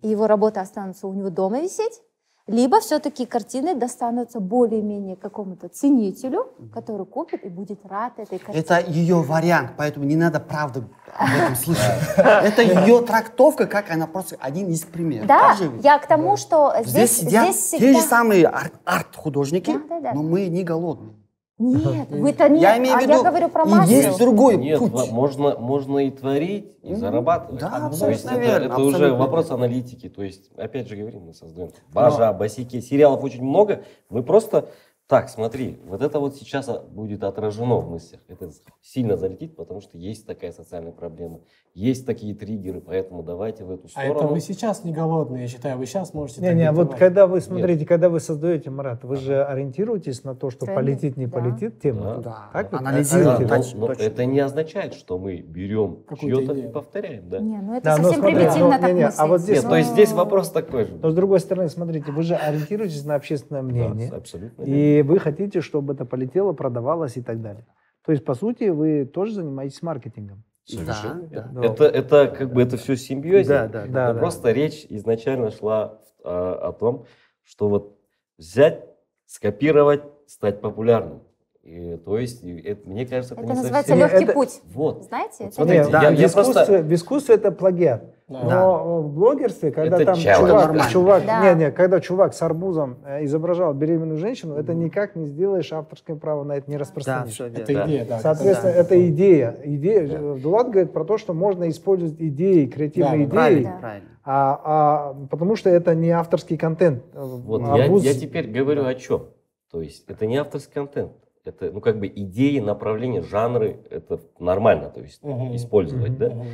и 0.01 0.09
его 0.09 0.27
работа 0.27 0.59
останутся 0.59 1.07
у 1.07 1.13
него 1.13 1.29
дома 1.29 1.61
висеть, 1.61 2.01
либо 2.47 2.79
все-таки 2.79 3.25
картины 3.25 3.75
достанутся 3.75 4.39
более-менее 4.39 5.15
какому-то 5.15 5.67
ценителю, 5.69 6.53
который 6.73 7.05
купит 7.05 7.45
и 7.45 7.49
будет 7.49 7.85
рад 7.85 8.13
этой 8.17 8.39
картине. 8.39 8.59
Это 8.59 8.79
ее 8.79 9.21
вариант, 9.21 9.71
поэтому 9.77 10.05
не 10.05 10.15
надо 10.15 10.39
правду 10.39 10.85
об 11.17 11.29
этом 11.29 11.55
слышать. 11.55 11.99
Это 12.17 12.61
ее 12.61 13.01
трактовка, 13.01 13.67
как 13.67 13.91
она 13.91 14.07
просто 14.07 14.37
один 14.39 14.69
из 14.69 14.81
примеров. 14.81 15.27
Да, 15.27 15.55
я 15.81 15.99
к 15.99 16.07
тому, 16.07 16.37
что 16.37 16.73
Здесь 16.85 17.11
здесь, 17.17 17.29
сидят 17.29 17.55
здесь 17.55 17.79
те 17.79 17.93
же 17.93 18.01
самые 18.01 18.45
ар- 18.47 18.71
арт-художники, 18.85 19.71
Да, 19.73 19.79
да, 19.89 19.99
да. 19.99 20.13
но 20.13 20.23
мы 20.23 20.47
не 20.47 20.63
голодные. 20.63 21.15
Нет, 21.61 22.09
вы-то 22.09 22.49
нет, 22.49 22.61
Я 22.61 22.77
имею 22.79 22.95
в 22.95 22.97
а 22.97 23.01
виду, 23.03 23.13
я 23.13 23.23
говорю 23.23 23.49
про 23.49 23.65
массу. 23.65 23.91
есть 23.91 24.17
другой 24.17 24.57
Нет, 24.57 24.79
путь. 24.79 25.11
можно, 25.11 25.55
можно 25.59 25.99
и 25.99 26.09
творить, 26.09 26.71
и 26.81 26.89
Мгм. 26.91 26.95
зарабатывать. 26.99 27.61
Да, 27.61 27.69
То 27.69 27.85
абсолютно 27.85 28.11
есть 28.13 28.25
это, 28.25 28.35
верно, 28.39 28.65
это 28.65 28.81
уже 28.81 28.95
абсолютно 28.95 29.17
вопрос 29.19 29.49
верно. 29.49 29.65
аналитики. 29.65 30.09
То 30.09 30.23
есть, 30.23 30.49
опять 30.57 30.87
же 30.89 30.95
говорим, 30.95 31.27
мы 31.27 31.33
создаем 31.35 31.69
бажа, 31.93 32.33
босики, 32.33 32.81
сериалов 32.81 33.23
очень 33.23 33.43
много. 33.43 33.83
Мы 34.09 34.23
просто 34.23 34.69
так, 35.11 35.27
смотри, 35.27 35.77
вот 35.85 36.01
это 36.01 36.21
вот 36.21 36.37
сейчас 36.37 36.69
а, 36.69 36.79
будет 36.79 37.25
отражено 37.25 37.75
в 37.81 37.89
мыслях. 37.91 38.21
Это 38.29 38.49
сильно 38.81 39.17
залетит, 39.17 39.57
потому 39.57 39.81
что 39.81 39.97
есть 39.97 40.25
такая 40.25 40.53
социальная 40.53 40.93
проблема, 40.93 41.41
есть 41.73 42.05
такие 42.05 42.33
триггеры, 42.33 42.79
поэтому 42.79 43.21
давайте 43.21 43.65
в 43.65 43.71
эту 43.71 43.87
А 43.87 43.89
сторону. 43.89 44.15
это 44.15 44.27
вы 44.27 44.39
сейчас 44.39 44.85
не 44.85 44.93
голодные, 44.93 45.41
я 45.41 45.47
считаю, 45.49 45.77
вы 45.77 45.85
сейчас 45.85 46.13
можете 46.13 46.39
так 46.39 46.49
Не-не, 46.51 46.71
вот 46.71 46.95
когда 46.95 47.27
вы 47.27 47.41
смотрите, 47.41 47.85
когда 47.85 48.07
вы 48.07 48.21
создаете, 48.21 48.69
Марат, 48.69 49.03
вы 49.03 49.17
же 49.17 49.43
ориентируетесь 49.43 50.23
на 50.23 50.33
то, 50.33 50.49
что 50.49 50.65
Тренды, 50.65 50.81
полетит, 50.81 51.17
не 51.17 51.25
да. 51.25 51.39
полетит 51.39 51.81
тема. 51.81 52.15
Да. 52.15 52.21
Да, 52.21 52.49
Так 52.53 52.71
ведь? 52.71 52.81
Да, 53.11 53.57
но- 53.77 53.87
но 53.87 53.91
это 53.93 54.25
не 54.25 54.39
означает, 54.39 54.93
что 54.93 55.17
мы 55.19 55.41
берем 55.41 56.05
чье-то 56.21 56.53
и 56.53 56.71
повторяем, 56.71 57.27
да. 57.27 57.39
Не, 57.39 57.57
ну 57.57 57.73
это 57.75 57.83
Да, 57.83 57.97
но 57.97 58.03
совсем 58.03 58.19
смотри, 58.21 58.35
примитивно 58.37 58.65
но- 58.69 58.79
так 58.79 58.87
не-не, 58.93 59.03
а 59.03 59.07
мыслить. 59.07 59.27
вот 59.27 59.41
здесь- 59.41 59.61
Нет, 59.61 59.69
то 59.69 59.75
есть 59.75 59.89
здесь 59.91 60.11
Ну, 60.11 60.15
вопрос 60.15 60.51
такой 60.51 60.85
же. 60.85 60.93
Но 61.03 61.09
с 61.09 61.13
другой 61.13 61.41
стороны, 61.41 61.67
смотрите, 61.67 62.13
вы 62.13 62.23
же 62.23 62.35
ориентируетесь 62.35 63.03
на 63.03 63.15
общественное 63.15 63.61
мнение. 63.61 64.09
Да, 64.09 64.15
абсолютно. 64.15 64.63
верно. 64.63 65.00
И 65.01 65.03
вы 65.03 65.17
хотите, 65.17 65.61
чтобы 65.61 65.93
это 65.93 66.05
полетело, 66.05 66.53
продавалось 66.53 67.17
и 67.17 67.23
так 67.23 67.41
далее. 67.41 67.65
То 68.05 68.11
есть, 68.11 68.23
по 68.23 68.35
сути, 68.35 68.65
вы 68.65 69.05
тоже 69.05 69.33
занимаетесь 69.33 69.81
маркетингом. 69.81 70.43
Совершенно 70.63 71.23
Да, 71.23 71.49
да. 71.51 71.65
Это, 71.65 71.85
это 71.85 72.27
как 72.27 72.53
бы 72.53 72.61
это 72.61 72.77
все 72.77 72.95
симбиозе. 72.95 73.49
Да, 73.49 73.67
да, 73.67 73.85
да. 73.87 74.07
Но 74.09 74.13
да. 74.13 74.19
просто 74.19 74.51
речь 74.51 74.85
изначально 74.89 75.49
шла 75.49 75.99
а, 76.23 76.69
о 76.69 76.71
том, 76.73 77.05
что 77.41 77.67
вот 77.67 77.97
взять, 78.37 78.85
скопировать, 79.25 80.03
стать 80.27 80.61
популярным. 80.61 81.23
И, 81.63 81.97
то 81.97 82.19
есть, 82.19 82.43
это, 82.43 82.87
мне 82.87 83.07
кажется, 83.07 83.33
это, 83.33 83.43
Это 83.43 83.53
не 83.53 83.57
называется 83.57 83.89
совсем... 83.89 84.07
Легкий 84.07 84.23
это- 84.25 84.33
путь. 84.33 84.61
Вот. 84.65 85.03
Знаете, 85.05 85.45
это 85.45 85.55
смотрите, 85.55 85.77
Нет, 85.79 85.91
я- 85.91 86.01
да, 86.01 86.09
я 86.09 86.27
в, 86.27 86.33
просто- 86.33 86.51
искусстве, 86.51 86.81
в 86.83 86.93
искусстве 86.93 87.35
это 87.35 87.51
плагиат. 87.51 88.15
Да. 88.31 88.43
Но 88.43 89.01
в 89.01 89.13
блогерстве, 89.13 89.71
когда 89.71 89.97
Это 89.97 90.05
там 90.05 90.15
челлендж. 90.15 90.39
чувак, 90.47 90.65
Нормально. 90.67 90.91
чувак, 90.91 91.23
Да. 91.25 91.53
не, 91.53 91.59
не, 91.65 91.71
когда 91.71 91.99
чувак 91.99 92.33
с 92.33 92.41
арбузом 92.41 92.97
э, 93.05 93.25
изображал 93.25 93.73
беременную 93.73 94.17
женщину, 94.17 94.55
это 94.55 94.73
никак 94.73 95.15
не 95.15 95.25
сделаешь 95.25 95.71
авторское 95.73 96.15
право 96.15 96.43
на 96.43 96.53
это 96.53 96.69
не 96.69 96.77
Да, 96.77 96.81
распространишь. 96.81 97.33
все 97.33 97.47
Это. 97.47 97.73
Да. 97.73 97.85
идея, 97.85 98.05
да. 98.05 98.19
Соответственно, 98.19 98.73
Да. 98.73 98.79
это 98.79 99.09
идея. 99.09 99.55
идея. 99.63 100.35
Дулат 100.37 100.69
говорит 100.69 100.93
про 100.93 101.03
то, 101.03 101.17
что 101.17 101.33
можно 101.33 101.69
использовать 101.69 102.15
идеи, 102.19 102.65
креативные 102.67 103.11
Да, 103.11 103.17
идеи, 103.25 103.29
Правильно, 103.31 103.69
Да. 103.73 103.77
правильно. 103.79 104.07
а, 104.23 104.61
а, 104.63 105.13
потому 105.29 105.55
что 105.57 105.69
это 105.69 105.93
не 105.93 106.11
авторский 106.11 106.57
контент. 106.57 107.03
Вот 107.13 107.61
Арбуз- 107.61 108.01
я, 108.03 108.11
я 108.11 108.19
теперь 108.19 108.49
говорю 108.49 108.85
о 108.85 108.93
чем. 108.95 109.25
То 109.71 109.81
есть 109.81 110.09
это 110.09 110.25
не 110.25 110.37
авторский 110.37 110.73
контент. 110.73 111.11
Это, 111.43 111.71
ну, 111.71 111.81
как 111.81 111.97
бы 111.99 112.05
идеи, 112.07 112.59
направления, 112.59 113.21
жанры, 113.23 113.79
это 113.89 114.19
нормально, 114.39 114.89
то 114.89 115.01
есть 115.01 115.23
Мгм. 115.23 115.55
использовать, 115.55 116.11
Мгм. 116.11 116.17
да? 116.19 116.29
Мгм. 116.29 116.45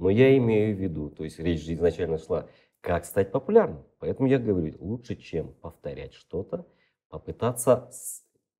Но 0.00 0.08
я 0.08 0.34
имею 0.38 0.74
в 0.74 0.80
виду, 0.80 1.10
то 1.10 1.24
есть 1.24 1.38
речь 1.38 1.62
же 1.62 1.74
изначально 1.74 2.16
шла, 2.16 2.48
как 2.80 3.04
стать 3.04 3.30
популярным. 3.30 3.84
Поэтому 3.98 4.28
я 4.28 4.38
говорю, 4.38 4.74
лучше, 4.80 5.14
чем 5.14 5.52
повторять 5.60 6.14
что-то, 6.14 6.66
попытаться 7.10 7.90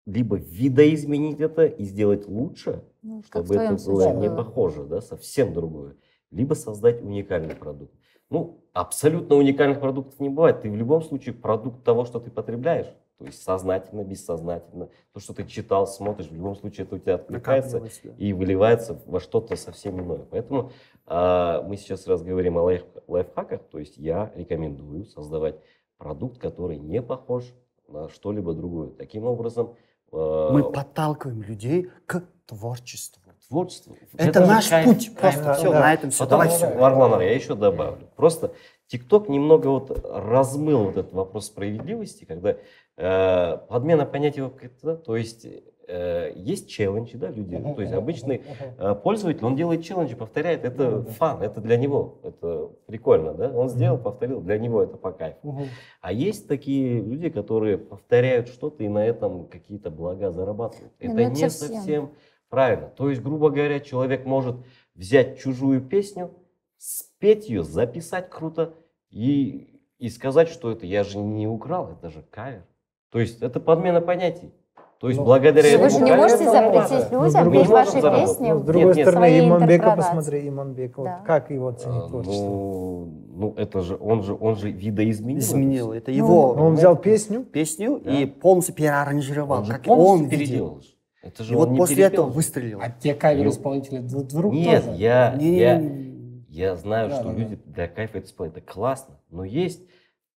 либо 0.05 0.37
видоизменить 0.37 1.41
это 1.41 1.65
и 1.65 1.85
сделать 1.85 2.27
лучше, 2.27 2.85
Ну, 3.01 3.23
чтобы 3.23 3.57
это 3.57 3.73
было 3.75 3.79
случае 3.79 4.15
не 4.17 4.29
похоже, 4.29 4.85
да, 4.85 5.01
совсем 5.01 5.55
другое, 5.55 5.97
либо 6.31 6.53
создать 6.53 7.01
уникальный 7.01 7.57
продукт. 7.57 7.95
Ну, 8.29 8.60
абсолютно 8.73 9.37
уникальных 9.37 9.81
продуктов 9.81 10.19
не 10.21 10.29
бывает. 10.29 10.63
Ты 10.63 10.71
в 10.71 10.77
любом 10.77 11.03
случае 11.03 11.35
продукт 11.35 11.83
того, 11.85 12.05
что 12.05 12.21
ты 12.21 12.31
потребляешь, 12.31 12.87
то 13.19 13.25
есть 13.25 13.43
сознательно, 13.43 14.03
бессознательно, 14.03 14.89
то, 15.13 15.21
что 15.21 15.35
ты 15.35 15.45
читал, 15.47 15.87
смотришь, 15.87 16.29
в 16.29 16.35
любом 16.35 16.57
случае 16.57 16.87
это 16.87 16.97
у 16.97 16.99
тебя 16.99 17.15
откликается 17.17 17.81
да. 17.81 18.11
и 18.17 18.33
выливается 18.33 19.01
во 19.07 19.21
что-то 19.21 19.57
совсем 19.57 20.01
иное. 20.01 20.27
Поэтому 20.31 20.73
а, 21.07 21.63
мы 21.63 21.77
сейчас 21.77 22.07
раз 22.07 22.23
говорим 22.23 22.57
о 22.57 22.63
лайф- 22.63 23.03
лайфхаках, 23.07 23.63
то 23.71 23.79
есть 23.79 23.97
я 23.99 24.33
рекомендую 24.35 25.05
создавать 25.05 25.57
продукт, 25.99 26.39
который 26.39 26.79
не 26.79 27.03
похож 27.03 27.45
на 27.89 28.09
что-либо 28.09 28.55
другое. 28.55 28.91
Таким 28.91 29.25
образом, 29.25 29.77
а, 30.13 30.53
Мы 30.53 30.71
подталкиваем 30.71 31.43
людей 31.43 31.91
к 32.07 32.25
творчеству. 32.47 33.23
Творчество. 33.51 33.95
Это 34.17 34.47
наш 34.47 34.69
кайф. 34.69 34.87
путь. 34.87 35.11
Просто 35.21 35.45
Да, 35.45 35.55
все, 35.55 35.73
да. 35.73 35.81
на 35.81 35.95
этом 35.95 36.11
все. 36.11 36.25
Потом, 36.25 36.31
Давай 36.31 36.49
все. 36.49 36.79
Варлам, 36.79 37.21
я 37.21 37.35
еще 37.35 37.55
добавлю. 37.55 38.09
Просто 38.17 38.53
ТикТок 38.87 39.29
немного 39.29 39.69
вот 39.69 40.05
размыл 40.05 40.85
вот 40.85 40.97
этот 40.97 41.13
вопрос 41.13 41.47
справедливости, 41.47 42.25
когда 42.25 42.57
э, 42.97 43.59
подмена 43.69 44.07
понятия 44.07 44.49
как 44.49 44.65
это, 44.65 44.97
то 44.97 45.17
есть 45.17 45.47
э, 45.87 46.33
есть 46.35 46.69
челленджи, 46.69 47.17
да, 47.17 47.29
люди, 47.29 47.57
ну, 47.57 47.75
то 47.75 47.83
есть 47.83 47.93
обычный 47.93 48.43
э, 48.79 48.95
пользователь, 48.97 49.45
он 49.45 49.55
делает 49.57 49.85
челленджи, 49.85 50.17
повторяет, 50.17 50.65
это 50.65 51.03
фан, 51.03 51.43
это 51.43 51.61
для 51.61 51.77
него, 51.77 52.19
это 52.23 52.71
прикольно, 52.87 53.35
да, 53.35 53.51
он 53.51 53.69
сделал, 53.69 53.99
повторил, 53.99 54.41
для 54.41 54.59
него 54.59 54.83
это 54.83 54.97
по 54.97 55.13
кайфу. 55.13 55.39
Мгм. 55.53 55.65
А 56.01 56.13
есть 56.13 56.49
такие 56.49 57.01
люди, 57.01 57.31
которые 57.31 57.79
повторяют 57.79 58.49
что-то 58.49 58.83
и 58.83 58.89
на 58.89 59.05
этом 59.07 59.47
какие-то 59.47 59.91
блага 59.91 60.33
зарабатывают. 60.33 60.93
Это 60.99 61.15
ну 61.15 61.29
не 61.29 61.49
совсем. 61.49 61.77
совсем 61.77 62.11
правильно. 62.51 62.89
То 62.89 63.09
есть, 63.09 63.23
грубо 63.23 63.49
говоря, 63.51 63.81
человек 63.81 64.27
может 64.27 64.57
взять 64.95 65.41
чужую 65.41 65.81
песню, 65.81 66.31
спеть 66.77 67.49
ее, 67.49 67.63
записать 67.63 68.29
круто 68.29 68.75
и, 69.11 69.81
и 69.99 70.09
сказать, 70.11 70.49
что 70.49 70.71
это 70.71 70.85
я 70.85 71.05
же 71.05 71.19
не 71.19 71.47
украл, 71.47 71.93
это 71.93 72.11
же 72.11 72.23
кавер. 72.31 72.65
То 73.11 73.19
есть 73.21 73.41
это 73.41 73.61
подмена 73.61 74.01
понятий. 74.01 74.53
То 74.99 75.09
есть 75.09 75.19
Ну, 75.19 75.25
благодаря 75.25 75.79
Вы 75.79 75.87
этому 75.87 75.91
же 75.91 76.05
не 76.05 76.15
можете 76.15 76.45
запретить 76.45 77.11
Ну, 77.11 77.25
людям 77.25 77.47
мы 77.47 77.53
петь 77.53 77.67
ваши 77.69 77.93
песни 78.03 78.53
Ну, 78.53 78.59
с 78.59 78.63
в 78.63 78.65
другой 78.67 78.85
Нет, 78.89 78.97
нет, 78.97 79.09
стороны, 79.09 79.39
Иманбека, 79.41 79.65
интерпретации. 79.65 80.17
посмотри, 80.17 80.49
Иманбек, 80.49 80.99
вот 80.99 81.05
Да. 81.05 81.23
как 81.27 81.51
его 81.51 81.69
оценить 81.69 82.03
А, 82.05 82.09
творчество? 82.09 82.45
Ну, 82.45 83.09
ну, 83.35 83.55
это 83.57 83.81
же, 83.81 83.97
он 83.99 84.23
же, 84.23 84.37
он 84.39 84.57
же 84.57 84.71
видоизменил. 84.71 85.39
Изменил. 85.39 85.93
Это 85.95 86.11
Ну, 86.11 86.17
его 86.19 86.51
Он 86.53 86.75
взял 86.75 86.97
песню, 86.97 87.45
песню 87.45 87.99
Да. 88.05 88.11
и 88.13 88.27
полностью 88.27 88.75
переаранжировал, 88.75 89.61
Он 89.61 89.65
же 89.65 89.73
как 89.73 89.85
полностью 89.85 90.25
он 90.25 90.29
видел. 90.29 90.39
переделал. 90.39 90.81
Это 91.23 91.45
же 91.45 91.53
И 91.53 91.57
он 91.57 91.61
вот 91.67 91.71
не 91.73 91.79
после 91.79 91.97
перепел 91.97 92.13
этого 92.25 92.27
выстрелил. 92.31 92.81
А 92.83 92.91
те 92.91 93.15
кавер 93.15 93.45
Ну, 93.47 94.19
вдруг 94.21 94.53
Нет, 94.55 94.85
тоже? 94.85 94.97
я, 94.97 95.33
я, 95.33 95.37
Не-не-не. 95.37 96.45
я 96.49 96.77
знаю, 96.77 97.11
Да, 97.11 97.17
что 97.17 97.25
да, 97.25 97.33
да. 97.33 97.39
люди 97.39 97.59
для 97.67 97.89
кайфа 97.89 98.19
это 98.19 98.27
исполняют. 98.27 98.57
Это 98.57 98.67
классно. 98.73 99.19
Но 99.31 99.45
есть 99.45 99.83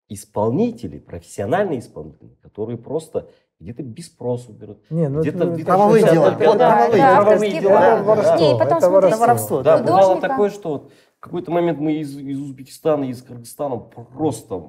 исполнители, 0.09 0.99
профессиональные 0.99 1.79
исполнители, 1.79 2.37
которые 2.43 2.79
просто 2.79 3.29
где-то 3.61 3.83
без 3.85 4.07
спросу 4.07 4.53
берут. 4.53 4.79
Не, 4.91 5.09
ну 5.09 5.21
Где-то- 5.21 5.39
это- 5.39 5.47
где-то 5.53 5.67
правовые 5.67 6.03
дела. 6.03 6.27
это- 6.33 6.35
Это 6.35 6.45
это- 6.45 6.59
правовые 6.59 6.91
да, 6.91 6.97
дела. 6.97 7.19
авторские 7.19 7.59
это 7.59 8.03
воровство, 8.03 8.37
Не, 8.39 8.51
и 8.57 8.59
потом 8.59 8.79
это 8.79 8.87
смотрите, 8.87 8.91
воровство. 8.91 9.19
воровство, 9.27 9.63
Да, 9.63 9.79
Художника. 9.79 9.93
бывало 10.03 10.21
такое, 10.21 10.51
что 10.51 10.69
вот 10.71 10.93
в 11.17 11.21
какой-то 11.21 11.51
момент 11.53 11.79
мы 11.79 11.93
из, 11.95 12.17
из 12.19 12.41
Узбекистана, 12.41 13.05
из 13.05 13.23
Кыргызстана 13.23 13.77
просто 13.77 14.63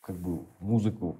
как 0.00 0.16
бы 0.18 0.46
музыку, 0.58 1.18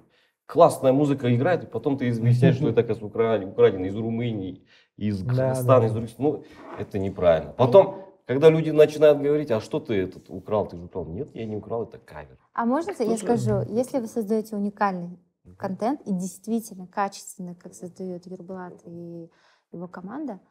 классная 0.51 0.91
музыка 0.91 1.33
играет, 1.33 1.63
и 1.63 1.67
потом 1.67 1.97
ты 1.97 2.11
выясняешь, 2.11 2.55
что 2.55 2.67
это, 2.69 2.81
оказывается, 2.81 3.05
украдено, 3.05 3.51
украдено 3.51 3.85
из 3.85 3.95
Румынии, 3.95 4.65
из 4.97 5.21
Да, 5.21 5.61
да. 5.63 5.85
из 5.85 5.93
других. 5.93 6.19
Ну, 6.19 6.43
это 6.77 6.99
неправильно. 6.99 7.53
Потом, 7.53 8.03
когда 8.25 8.49
люди 8.49 8.69
начинают 8.69 9.19
говорить, 9.19 9.49
а 9.51 9.61
что 9.61 9.79
ты 9.79 9.93
этот 9.93 10.29
украл, 10.29 10.67
ты 10.67 10.75
же 10.75 10.83
украл. 10.83 11.05
Нет, 11.05 11.29
я 11.33 11.45
не 11.45 11.55
украл, 11.55 11.83
это 11.83 11.99
кавер. 11.99 12.37
А 12.53 12.65
можно 12.65 12.91
я 12.91 12.97
Тоже- 12.97 13.17
скажу, 13.17 13.61
если 13.69 13.99
вы 13.99 14.07
создаете 14.07 14.57
уникальный 14.57 15.17
контент 15.57 16.01
и 16.01 16.11
действительно 16.11 16.85
качественно, 16.85 17.55
как 17.55 17.73
создает 17.73 18.27
Юрбулат 18.27 18.81
и 18.85 19.29
его 19.71 19.87
команда, 19.87 20.41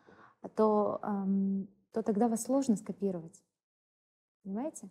то, 0.56 0.98
эм, 1.02 1.68
то 1.92 2.02
тогда 2.02 2.28
вас 2.28 2.44
сложно 2.44 2.76
скопировать. 2.76 3.38
Понимаете? 4.44 4.88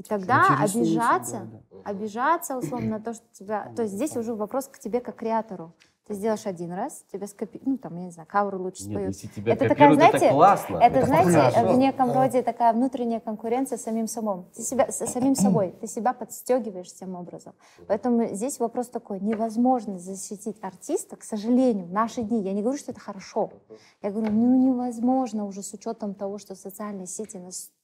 И 0.00 0.02
тогда 0.02 0.46
Интересно, 0.62 0.80
обижаться, 0.80 1.48
да, 1.52 1.60
да. 1.70 1.90
обижаться 1.90 2.56
условно 2.56 2.88
на 2.92 3.00
то, 3.00 3.12
что 3.12 3.24
тебя... 3.32 3.70
То 3.76 3.82
есть 3.82 3.94
здесь 3.94 4.16
уже 4.16 4.34
вопрос 4.34 4.66
к 4.66 4.78
тебе 4.78 4.98
как 5.00 5.16
креатору. 5.16 5.74
Ты 6.06 6.14
сделаешь 6.14 6.46
один 6.46 6.72
раз, 6.72 7.04
тебя 7.12 7.26
скопи... 7.26 7.60
Ну, 7.66 7.76
там, 7.76 7.96
я 7.98 8.04
не 8.04 8.10
знаю, 8.10 8.26
кавры 8.28 8.56
лучше 8.56 8.84
Нет, 8.84 8.92
споют. 8.92 9.14
если 9.14 9.26
тебя 9.28 9.52
Это 9.52 9.68
такая, 9.68 9.90
копируют, 9.90 10.00
это 10.00 10.18
знаете, 10.18 10.34
классно. 10.34 10.76
Это, 10.78 11.06
знаете, 11.06 11.24
популярно. 11.26 11.72
в 11.72 11.78
неком 11.78 12.12
роде 12.12 12.42
такая 12.42 12.72
внутренняя 12.72 13.20
конкуренция 13.20 13.76
с 13.76 13.82
самим 13.82 14.08
собой. 14.08 14.44
Ты 14.56 14.62
себя, 14.62 14.90
с 14.90 15.06
самим 15.06 15.34
собой. 15.34 15.74
Ты 15.80 15.86
себя 15.86 16.14
подстегиваешь 16.14 16.92
тем 16.94 17.14
образом. 17.14 17.52
Поэтому 17.86 18.26
здесь 18.34 18.58
вопрос 18.58 18.88
такой. 18.88 19.20
Невозможно 19.20 19.98
защитить 19.98 20.56
артиста, 20.62 21.16
к 21.16 21.22
сожалению, 21.22 21.86
в 21.86 21.92
наши 21.92 22.22
дни. 22.22 22.42
Я 22.42 22.54
не 22.54 22.62
говорю, 22.62 22.78
что 22.78 22.90
это 22.90 23.00
хорошо. 23.00 23.52
Я 24.02 24.10
говорю, 24.10 24.32
ну 24.32 24.56
невозможно 24.56 25.44
уже 25.44 25.62
с 25.62 25.74
учетом 25.74 26.14
того, 26.14 26.38
что 26.38 26.54
социальные 26.56 27.06
сети 27.06 27.36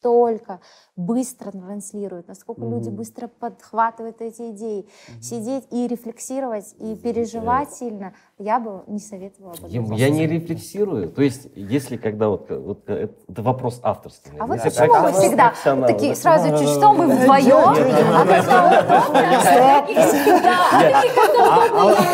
настолько 0.06 0.60
быстро 0.96 1.50
транслируют, 1.50 2.28
насколько 2.28 2.62
люди 2.62 2.88
быстро 2.88 3.28
подхватывают 3.28 4.20
эти 4.20 4.50
идеи. 4.52 4.86
Сидеть 5.20 5.64
и 5.70 5.86
рефлексировать, 5.86 6.74
и 6.78 6.94
переживать 6.96 7.72
сильно, 7.72 8.14
я 8.38 8.58
бы 8.60 8.82
не 8.86 8.98
советовала 8.98 9.52
об 9.52 9.68
Я, 9.68 9.82
этом. 9.82 9.92
я 9.94 10.10
не 10.10 10.26
рефлексирую. 10.26 11.10
То 11.10 11.22
есть, 11.22 11.48
если 11.54 11.96
когда 11.96 12.28
вот, 12.28 12.48
вот 12.50 12.88
это, 12.88 13.14
это 13.28 13.42
вопрос 13.42 13.80
авторства. 13.82 14.32
А 14.38 14.46
вот 14.46 14.62
почему 14.62 14.86
профессионал- 14.86 15.52
всегда 15.52 15.86
такие 15.86 16.16
сразу 16.16 16.50
чуть 16.58 16.68
что 16.68 16.92
мы 16.92 17.08
вдвоем, 17.08 17.74
а 18.14 18.24
когда 18.26 19.86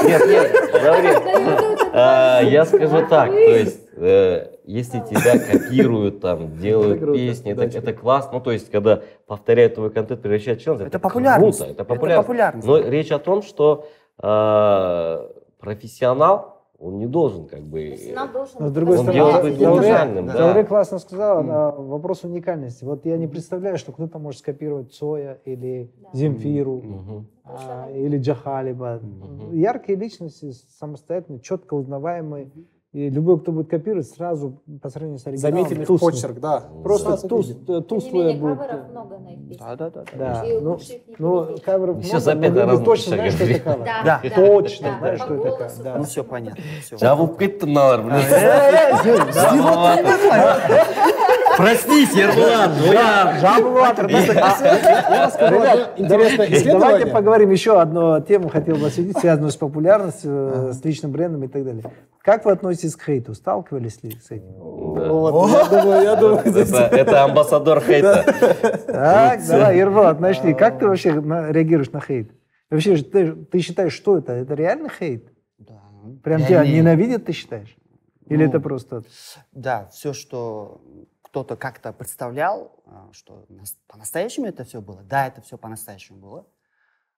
Нет, 0.02 0.26
нет, 0.26 1.88
а, 1.92 2.40
я 2.42 2.64
скажу 2.64 3.06
так, 3.06 3.30
то 3.30 3.36
есть, 3.36 3.78
э, 3.96 4.51
если 4.64 5.00
тебя 5.00 5.38
копируют, 5.38 6.20
там, 6.20 6.56
делают 6.60 7.00
круто, 7.00 7.18
песни, 7.18 7.52
это, 7.52 7.64
это 7.64 7.92
классно, 7.92 8.34
ну, 8.34 8.40
то 8.40 8.50
есть, 8.52 8.70
когда 8.70 9.02
повторяют 9.26 9.74
твой 9.74 9.90
контент, 9.90 10.22
превращают 10.22 10.60
в 10.60 10.62
челлендж, 10.62 10.80
Это 10.80 10.88
это 10.88 10.98
популярность. 10.98 11.58
круто, 11.58 11.72
это 11.72 11.94
Это 11.94 12.16
популярность. 12.16 12.66
Но 12.66 12.78
речь 12.78 13.10
о 13.10 13.18
том, 13.18 13.42
что 13.42 13.86
э, 14.22 15.28
профессионал, 15.58 16.52
он 16.78 16.98
не 16.98 17.06
должен, 17.06 17.46
как 17.46 17.62
бы, 17.62 17.96
Но 18.58 18.68
с 18.68 18.72
другой 18.72 18.98
Он 18.98 19.04
стороны, 19.04 19.12
делает 19.12 19.44
быть 19.44 19.60
уникальным, 19.60 20.26
да. 20.26 20.64
Классно 20.64 20.98
сказал, 20.98 21.44
на 21.44 21.70
вопрос 21.70 22.24
уникальности. 22.24 22.84
Вот 22.84 23.06
я 23.06 23.16
не 23.16 23.28
представляю, 23.28 23.78
что 23.78 23.92
кто-то 23.92 24.18
может 24.18 24.40
скопировать 24.40 24.92
Цоя 24.92 25.38
или 25.44 25.92
Земфиру, 26.12 26.82
а, 27.44 27.88
или 27.92 28.18
Джахалиба. 28.18 28.98
Мгм. 29.00 29.52
Яркие 29.52 29.96
личности, 29.96 30.50
самостоятельные, 30.76 31.40
четко 31.40 31.74
узнаваемые. 31.74 32.50
И 32.92 33.08
любой, 33.08 33.40
кто 33.40 33.52
будет 33.52 33.70
копировать, 33.70 34.06
сразу 34.06 34.60
по 34.82 34.90
сравнению 34.90 35.18
с 35.18 35.26
оригиналом, 35.26 35.56
Заметили 35.64 35.84
туснет. 35.86 36.12
почерк, 36.12 36.40
да. 36.40 36.64
Просто 36.82 37.16
Сразу 37.16 37.26
туз, 37.28 37.56
тусклое 37.88 38.36
будет. 38.36 38.58
много 38.90 39.18
на 39.18 39.28
их 39.32 39.58
Да, 39.58 39.76
да, 39.76 39.88
да. 39.90 40.04
Да, 40.12 40.42
И 40.44 40.60
ну, 40.60 40.78
ну, 41.18 41.56
каверов 41.64 42.00
всё, 42.02 42.08
много, 42.16 42.20
за 42.20 42.34
но 42.34 42.42
пять 42.42 42.52
люди 42.70 42.84
точно 42.84 43.14
знают, 43.16 43.34
что 43.34 43.44
это 43.44 43.60
кавер. 43.60 43.78
Да, 43.84 44.02
Да. 44.04 44.20
да, 44.22 44.30
Точно 44.34 44.88
да. 44.90 44.98
знают, 44.98 45.20
что 45.22 45.34
это 45.34 45.50
кавер. 45.56 45.72
Да. 45.82 45.94
Ну 45.96 46.04
все 46.04 46.22
понятно. 46.22 46.62
Жабу 47.00 47.28
кыттынар, 47.28 48.02
блин. 48.02 48.20
Я 55.12 55.26
расскажу 55.26 55.60
одно 55.60 55.92
интересное 55.96 56.72
Давайте 56.72 57.06
поговорим 57.06 57.50
еще 57.50 57.80
одну 57.80 58.20
тему, 58.20 58.48
хотел 58.48 58.76
бы 58.76 58.86
осветить, 58.86 59.18
связанную 59.18 59.50
с 59.50 59.56
популярностью, 59.56 60.32
э, 60.32 60.72
с 60.72 60.84
личным 60.84 61.12
брендом 61.12 61.44
и 61.44 61.48
так 61.48 61.64
далее. 61.64 61.84
Как 62.22 62.44
вы 62.44 62.52
относитесь 62.52 62.96
к 62.96 63.02
хейту? 63.04 63.34
Сталкивались 63.34 64.02
ли 64.02 64.10
с 64.10 64.30
этим? 64.30 64.48
Это, 66.92 67.24
амбассадор 67.24 67.80
хейта. 67.80 68.24
Так, 68.86 69.40
давай, 69.46 69.78
Ерват, 69.78 70.20
начни. 70.20 70.54
Как 70.54 70.78
ты 70.78 70.86
вообще 70.86 71.10
реагируешь 71.10 71.90
на 71.92 72.00
хейт? 72.00 72.30
Вообще, 72.70 72.96
ты, 72.96 73.32
ты 73.32 73.60
считаешь, 73.60 73.92
что 73.92 74.18
это? 74.18 74.32
Это 74.32 74.54
реальный 74.54 74.88
хейт? 74.88 75.26
Да. 75.58 75.80
Прям 76.22 76.40
Я 76.40 76.46
тебя 76.46 76.64
не- 76.64 76.76
ненавидят, 76.76 77.26
ты 77.26 77.32
считаешь? 77.32 77.76
Или 78.28 78.44
Ну, 78.44 78.48
это 78.48 78.60
просто... 78.60 79.02
Да, 79.52 79.88
все, 79.92 80.12
что 80.14 80.80
кто-то 81.32 81.56
как-то 81.56 81.94
представлял, 81.94 82.82
а, 82.84 83.08
что 83.12 83.46
нас- 83.48 83.78
по-настоящему 83.86 84.44
это 84.44 84.64
все 84.64 84.82
было, 84.82 85.02
да, 85.02 85.26
это 85.26 85.40
все 85.40 85.56
по-настоящему 85.56 86.18
было. 86.18 86.46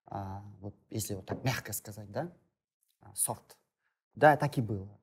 А, 0.06 0.44
вот 0.60 0.76
если 0.88 1.14
вот 1.14 1.26
так 1.26 1.42
мягко 1.42 1.72
сказать, 1.72 2.08
да, 2.12 2.30
а, 3.00 3.12
софт. 3.16 3.58
Да, 4.14 4.36
так 4.36 4.56
и 4.56 4.60
было. 4.62 5.00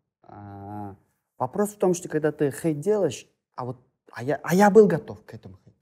Вопрос 1.37 1.73
в 1.73 1.77
том, 1.77 1.93
что 1.93 2.07
когда 2.07 2.31
ты 2.31 2.51
хейт 2.51 2.79
делаешь, 2.79 3.27
а 3.55 3.65
вот 3.65 3.85
а 4.13 4.23
я, 4.23 4.39
а 4.43 4.55
я 4.55 4.69
был 4.69 4.87
готов 4.87 5.25
к 5.25 5.33
этому 5.33 5.57
хейту. 5.57 5.79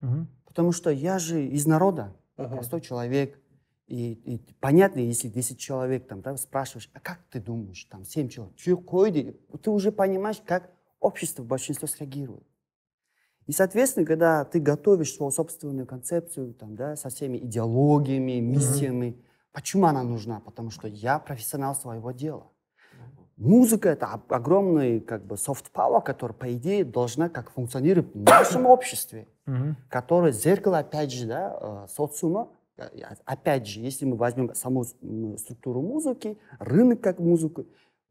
Мгм. 0.00 0.28
Потому 0.46 0.70
что 0.70 0.90
я 0.90 1.18
же 1.18 1.44
из 1.44 1.66
народа, 1.66 2.14
Ага. 2.36 2.54
простой 2.54 2.80
человек. 2.80 3.40
И, 3.88 4.12
и 4.12 4.38
понятно, 4.60 5.00
если 5.00 5.26
10 5.28 5.58
человек 5.58 6.06
там, 6.06 6.22
да, 6.22 6.36
спрашиваешь, 6.36 6.88
а 6.94 7.00
как 7.00 7.22
ты 7.30 7.40
думаешь, 7.40 7.84
там 7.86 8.04
7 8.04 8.28
человек, 8.28 8.54
ты 8.56 9.70
уже 9.70 9.90
понимаешь, 9.90 10.40
как 10.46 10.70
общество, 11.00 11.42
большинство 11.42 11.88
среагирует. 11.88 12.46
И, 13.46 13.52
соответственно, 13.52 14.06
когда 14.06 14.44
ты 14.44 14.60
готовишь 14.60 15.14
свою 15.14 15.30
собственную 15.32 15.86
концепцию 15.86 16.54
там, 16.54 16.76
да, 16.76 16.96
со 16.96 17.08
всеми 17.08 17.38
идеологиями, 17.38 18.40
миссиями, 18.40 19.16
почему 19.52 19.86
она 19.86 20.02
нужна? 20.02 20.40
Потому 20.40 20.70
что 20.70 20.86
я 20.88 21.18
профессионал 21.18 21.74
своего 21.74 22.12
дела. 22.12 22.46
Музыка— 23.36 23.88
это 23.90 24.06
ог- 24.06 24.30
огромный 24.32 25.00
как 25.00 25.24
бы, 25.26 25.34
soft 25.34 25.64
power, 25.74 26.02
который, 26.02 26.32
по 26.32 26.52
идее, 26.54 26.84
должна 26.84 27.28
как 27.28 27.50
функционировать 27.50 28.14
в 28.14 28.22
нашем 28.22 28.66
обществе 28.66 29.26
Мгм. 29.46 29.76
которое 29.88 30.30
зеркало, 30.30 30.78
опять 30.78 31.10
же, 31.12 31.26
да, 31.26 31.58
э, 31.60 31.86
социума. 31.92 32.48
Э, 32.76 32.84
Опять 33.24 33.66
же, 33.66 33.80
если 33.80 34.04
мы 34.04 34.16
возьмем 34.16 34.54
саму 34.54 34.84
структуру 35.36 35.82
музыки, 35.82 36.38
рынок 36.60 37.00
как 37.00 37.18
музыку, 37.18 37.64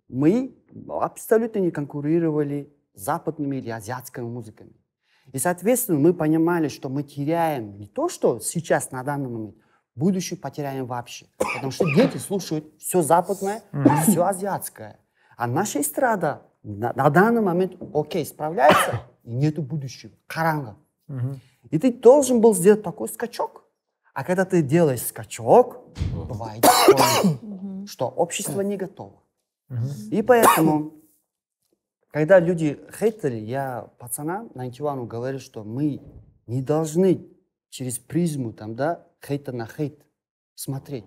мы 0.10 0.54
абсолютно 0.90 1.60
не 1.60 1.72
конкурировали 1.72 2.70
с 2.94 3.02
западными 3.02 3.56
или 3.58 3.70
азиатскими 3.70 4.26
музыками. 4.26 4.74
И, 5.34 5.38
соответственно, 5.38 6.00
мы 6.00 6.14
понимали, 6.14 6.68
что 6.68 6.90
мы 6.90 7.04
теряем 7.04 7.78
не 7.78 7.88
то, 7.88 8.10
что 8.10 8.40
сейчас, 8.40 8.92
на 8.92 9.04
данный 9.04 9.30
момент, 9.30 9.56
будущее 9.96 10.38
потеряем 10.38 10.86
вообще. 10.86 11.28
Потому 11.38 11.72
что 11.72 11.86
дети 11.96 12.18
слушают 12.18 12.66
все 12.80 13.02
западное, 13.02 13.64
все 14.08 14.26
азиатское. 14.26 15.00
А 15.38 15.48
наша 15.48 15.82
эстрада 15.82 16.44
на, 16.64 16.94
на 16.94 17.10
данный 17.10 17.42
момент, 17.42 17.74
окей, 17.94 18.26
справляется, 18.26 19.02
и 19.24 19.34
нету 19.34 19.62
будущего. 19.62 20.12
Каранга. 20.28 20.78
И 21.70 21.80
ты 21.80 21.94
должен 21.94 22.42
был 22.42 22.54
сделать 22.54 22.84
такой 22.84 23.08
скачок. 23.10 23.66
А 24.14 24.24
когда 24.24 24.46
ты 24.46 24.62
делаешь 24.62 25.02
скачок, 25.02 25.80
бывает, 26.14 26.66
что 27.88 28.08
общество 28.08 28.62
не 28.62 28.78
готово. 28.78 29.22
И 30.12 30.22
поэтому, 30.22 30.94
когда 32.11 32.41
люди 32.41 32.81
хейтили, 32.99 33.37
я 33.37 33.91
пацанам 33.99 34.51
на 34.55 34.67
Интивану 34.67 35.07
говорю, 35.07 35.39
что 35.39 35.65
мы 35.65 36.01
не 36.47 36.63
должны 36.63 37.27
через 37.69 37.99
призму 37.99 38.53
там, 38.53 38.75
да, 38.75 39.07
хейта 39.25 39.53
на 39.53 39.67
хейт 39.67 40.01
смотреть. 40.55 41.05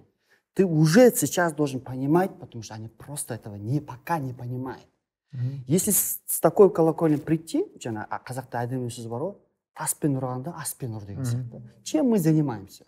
Ты 0.54 0.66
уже 0.66 1.12
сейчас 1.12 1.54
должен 1.54 1.80
понимать, 1.80 2.38
потому 2.40 2.64
что 2.64 2.76
они 2.76 2.90
просто 2.90 3.34
этого 3.36 3.56
не, 3.56 3.80
пока 3.80 4.20
не 4.20 4.34
понимают. 4.34 4.88
Мгм. 5.32 5.64
Если 5.68 5.92
с, 5.92 6.22
с 6.26 6.40
такой 6.40 6.72
колокольни 6.74 7.18
прийти, 7.18 7.64
жаңа 7.78 8.08
а, 8.10 8.18
қазақта 8.26 8.64
әдемі 8.66 8.90
сөз 8.90 9.06
бар 9.12 9.22
ғой 9.28 9.36
таспен 9.78 10.18
ұрғанда 10.18 10.56
аспен 10.58 10.96
ұр 10.98 11.06
деген 11.06 11.26
сияқты 11.26 11.62
чем 11.84 12.10
мы 12.10 12.18
занимаемся 12.20 12.86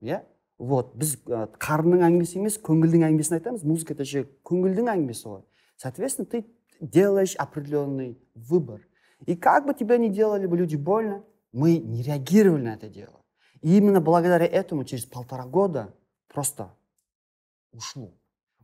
иә 0.00 0.22
вот 0.58 0.94
біз 0.96 1.18
ә, 1.28 1.46
қарынның 1.60 2.06
әңгімесі 2.08 2.40
емес 2.40 2.56
көңілдің 2.64 3.04
әңгімесін 3.10 3.36
айтамыз 3.38 3.64
музыка 3.68 3.92
это 3.92 4.06
же 4.08 4.24
көңілдің 4.48 4.88
әңгімесі 4.94 5.28
ғой 5.28 5.44
соответственно 5.76 6.26
ты 6.26 6.46
делаешь 6.79 7.35
определенный 7.35 8.17
выбор. 8.35 8.81
И 9.25 9.35
как 9.35 9.65
бы 9.65 9.73
тебе 9.73 9.97
ни 9.97 10.09
делали 10.09 10.45
бы 10.45 10.57
люди 10.57 10.75
больно 10.75 11.23
мы 11.51 11.77
не 11.77 12.03
реагировали 12.03 12.63
на 12.63 12.73
это 12.75 12.89
дело. 12.89 13.21
И 13.61 13.77
именно 13.77 14.01
благодаря 14.01 14.45
этому 14.45 14.83
через 14.83 15.05
полтора 15.05 15.45
года 15.45 15.93
просто 16.27 16.75
ушло. 17.71 18.13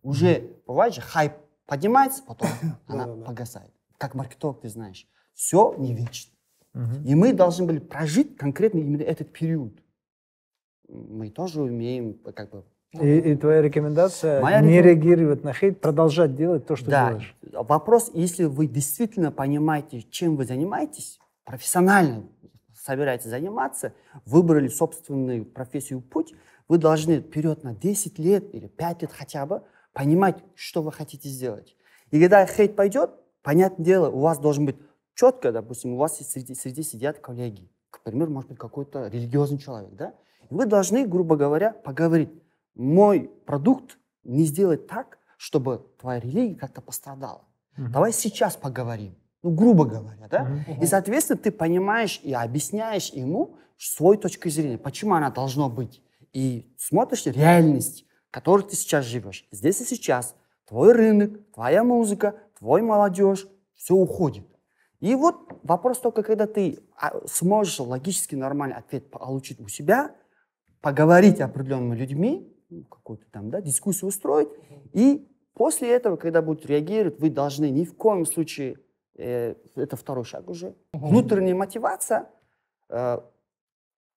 Уже 0.01 0.61
бывает 0.67 0.93
же 0.93 1.01
хайп 1.01 1.33
поднимается 1.65 2.23
потом 2.23 2.49
она 2.87 3.07
погасает. 3.07 3.73
Как 3.97 4.15
маркетолог 4.15 4.61
ты 4.61 4.69
знаешь 4.69 5.07
все 5.33 5.75
не 5.77 5.93
вечно. 5.93 6.31
И 7.05 7.13
мы 7.13 7.33
должны 7.33 7.65
были 7.67 7.79
прожить 7.79 8.35
конкретно 8.35 8.79
именно 8.79 9.01
этот 9.01 9.31
период. 9.31 9.79
Мы 10.87 11.29
тоже 11.29 11.61
умеем 11.61 12.15
как 12.19 12.49
бы... 12.49 12.65
И, 13.01 13.17
и 13.31 13.35
твоя 13.35 13.61
рекомендация 13.61 14.41
Моя 14.41 14.61
не 14.61 14.77
реком- 14.77 14.85
реагировать 14.85 15.43
на 15.43 15.53
хейт, 15.53 15.81
продолжать 15.81 16.35
делать 16.35 16.65
то, 16.67 16.75
что 16.75 16.89
да, 16.91 17.09
делаешь. 17.09 17.35
вопрос, 17.51 18.11
если 18.13 18.43
вы 18.43 18.67
действительно 18.67 19.31
понимаете, 19.31 20.03
чем 20.03 20.35
вы 20.35 20.45
занимаетесь, 20.45 21.19
профессионально 21.43 22.23
собираетесь 22.75 23.29
заниматься, 23.29 23.93
выбрали 24.25 24.67
собственную 24.67 25.45
профессию, 25.45 26.01
путь, 26.01 26.33
вы 26.67 26.77
должны 26.77 27.21
вперед 27.21 27.63
на 27.63 27.73
10 27.73 28.19
лет 28.19 28.53
или 28.53 28.67
5 28.67 29.01
лет 29.01 29.11
хотя 29.11 29.45
бы 29.45 29.63
понимать, 29.93 30.43
что 30.55 30.81
вы 30.83 30.91
хотите 30.91 31.29
сделать. 31.29 31.75
И 32.11 32.19
когда 32.21 32.45
хейт 32.45 32.75
пойдет, 32.75 33.11
понятное 33.41 33.85
дело, 33.85 34.09
у 34.09 34.19
вас 34.19 34.37
должен 34.37 34.65
быть 34.65 34.75
четко, 35.15 35.51
допустим, 35.51 35.93
у 35.93 35.97
вас 35.97 36.17
среди, 36.17 36.53
среди 36.53 36.83
сидят 36.83 37.19
коллеги, 37.19 37.69
к 37.89 38.01
примеру, 38.03 38.31
может 38.31 38.49
быть, 38.49 38.59
какой-то 38.59 39.07
религиозный 39.07 39.57
человек, 39.57 39.93
да? 39.93 40.13
И 40.49 40.53
вы 40.53 40.65
должны, 40.65 41.07
грубо 41.07 41.35
говоря, 41.37 41.71
поговорить, 41.71 42.29
мой 42.75 43.31
продукт 43.45 43.97
не 44.23 44.43
сделать 44.45 44.87
так, 44.87 45.19
чтобы 45.37 45.85
твоя 45.99 46.19
религия 46.19 46.55
как-то 46.55 46.81
пострадала. 46.81 47.45
Давай 47.77 48.13
сейчас 48.13 48.55
поговорим. 48.55 49.15
Ну, 49.41 49.51
грубо 49.51 49.85
говоря, 49.85 50.27
да? 50.29 50.65
И, 50.81 50.85
соответственно, 50.85 51.37
ты 51.37 51.51
понимаешь 51.51 52.19
и 52.23 52.33
объясняешь 52.33 53.09
ему 53.09 53.57
свою 53.77 54.17
точку 54.17 54.49
зрения, 54.49 54.77
почему 54.77 55.15
она 55.15 55.31
должна 55.31 55.67
быть. 55.67 56.01
И 56.31 56.73
смотришь 56.77 57.25
реальность, 57.25 58.05
в 58.29 58.31
которой 58.31 58.63
ты 58.63 58.75
сейчас 58.75 59.05
живешь. 59.05 59.45
Здесь 59.51 59.81
и 59.81 59.83
сейчас 59.83 60.35
твой 60.65 60.93
рынок, 60.93 61.31
твоя 61.53 61.83
музыка, 61.83 62.35
твой 62.57 62.81
молодежь, 62.81 63.47
все 63.75 63.95
уходит. 63.95 64.47
И 65.01 65.15
вот 65.15 65.59
вопрос 65.63 65.99
только, 65.99 66.23
когда 66.23 66.47
ты 66.47 66.79
а, 66.97 67.11
сможешь 67.27 67.79
логически 67.81 68.35
нормальный 68.35 68.77
ответ 68.77 69.11
получить 69.11 69.59
у 69.59 69.67
себя, 69.67 70.15
поговорить 70.79 71.41
определенными 71.41 71.97
людьми, 71.97 72.52
ну, 72.73 72.83
какую-то 72.83 73.25
там, 73.31 73.49
да, 73.49 73.61
дискуссию 73.61 74.09
устроить, 74.09 74.49
и 74.93 75.27
после 75.53 75.89
этого, 75.91 76.17
когда 76.17 76.41
будут 76.41 76.65
реагировать, 76.65 77.19
вы 77.19 77.29
должны 77.29 77.69
ни 77.69 77.85
в 77.85 77.95
коем 77.95 78.25
случае, 78.25 78.79
э, 79.15 79.55
это 79.75 79.95
второй 79.95 80.25
шаг 80.25 80.49
уже, 80.49 80.75
внутренняя 80.93 81.55
мотивация, 81.55 82.29
э, 82.89 83.19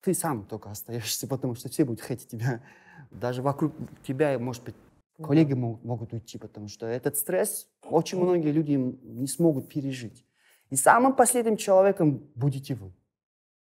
ты 0.01 0.15
сам 0.15 0.47
только 0.47 0.70
остаешься, 0.70 1.27
потому 1.27 1.55
что 1.55 1.69
все 1.69 1.85
будут 1.85 2.01
хотеть 2.01 2.28
тебя, 2.28 2.62
даже 3.11 3.43
вокруг 3.43 3.73
тебя, 4.07 4.39
может 4.39 4.65
быть, 4.65 4.74
коллеги 5.23 5.55
могут, 5.55 5.85
могут 5.85 6.12
уйти, 6.12 6.39
потому 6.39 6.69
что 6.69 6.87
этот 6.87 7.16
стресс 7.16 7.69
очень 7.83 8.19
многие 8.19 8.51
люди 8.53 8.73
не 8.73 9.27
смогут 9.27 9.69
пережить. 9.69 10.24
И 10.70 10.77
самым 10.77 11.15
последним 11.15 11.57
человеком 11.57 12.28
будете 12.35 12.74
вы. 12.74 12.93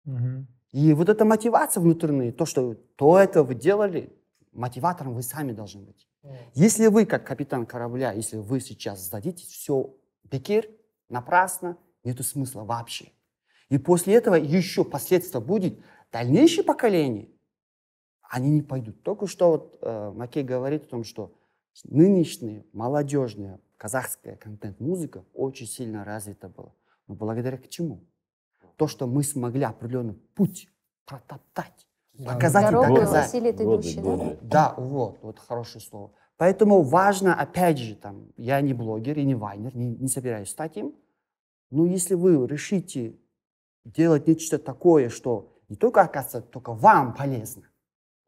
Мгм. 0.05 0.47
И 0.73 0.93
вот 0.93 1.09
эта 1.09 1.25
мотивация 1.25 1.81
внутренняя, 1.81 2.33
то, 2.33 2.45
что 2.45 2.75
то 2.75 3.19
это 3.19 3.43
вы 3.43 3.55
делали, 3.55 4.13
мотиватором 4.53 5.15
вы 5.15 5.23
сами 5.23 5.53
должны 5.53 5.83
быть. 5.83 6.09
Если 6.55 6.87
вы, 6.87 7.07
как 7.07 7.27
капитан 7.27 7.67
корабля, 7.67 8.13
если 8.13 8.37
вы 8.37 8.61
сейчас 8.61 9.01
сдадите 9.05 9.47
все 9.47 9.95
бекер, 10.25 10.69
напрасно, 11.09 11.79
нету 12.05 12.23
смысла 12.23 12.65
вообще. 12.65 13.13
И 13.69 13.79
после 13.79 14.15
этого 14.15 14.35
еще 14.35 14.85
последствия 14.85 15.41
будет, 15.41 15.79
дальнейшее 16.13 16.65
поколение, 16.65 17.29
они 18.23 18.51
не 18.51 18.63
пойдут. 18.63 19.03
Только 19.03 19.27
что 19.27 19.51
вот 19.51 19.79
э, 19.81 20.13
Макей 20.15 20.43
говорит 20.43 20.85
о 20.85 20.89
том, 20.89 21.05
что 21.05 21.35
нынешняя 21.85 22.65
молодежная 22.73 23.61
казахская 23.77 24.37
контент-музыка 24.37 25.25
очень 25.33 25.67
сильно 25.67 26.05
развита 26.05 26.49
была. 26.49 26.73
Но 27.07 27.15
благодаря 27.15 27.59
к 27.59 27.69
чему? 27.69 28.05
То, 28.77 28.87
что 28.87 29.07
мы 29.07 29.23
смогли 29.23 29.63
определенный 29.63 30.15
путь 30.15 30.69
протоптать, 31.07 31.87
показать 32.25 32.71
и 32.71 32.75
Дорогу 32.75 32.95
доказать. 32.95 33.27
осилит 33.27 33.57
Годы, 33.57 33.81
идущий, 33.81 33.97
да? 33.97 34.03
годы. 34.03 34.39
Да, 34.43 34.75
вот, 34.77 35.19
вот 35.23 35.39
хорошее 35.39 35.83
слово. 35.83 36.13
Поэтому 36.37 36.83
важно, 36.83 37.35
опять 37.35 37.79
же, 37.79 37.95
там, 37.95 38.29
я 38.37 38.61
не 38.61 38.73
блогер 38.73 39.19
и 39.19 39.25
не 39.25 39.35
вайнер, 39.35 39.77
не, 39.77 39.95
не 39.97 40.09
собираюсь 40.09 40.49
стать 40.49 40.77
им, 40.77 40.95
но 41.71 41.85
если 41.85 42.15
вы 42.15 42.47
решите 42.47 43.17
делать 43.85 44.27
нечто 44.27 44.59
такое, 44.59 45.09
что 45.09 45.53
не 45.69 45.77
только, 45.77 46.01
оказывается, 46.01 46.41
только 46.41 46.73
вам 46.73 47.15
полезно, 47.15 47.65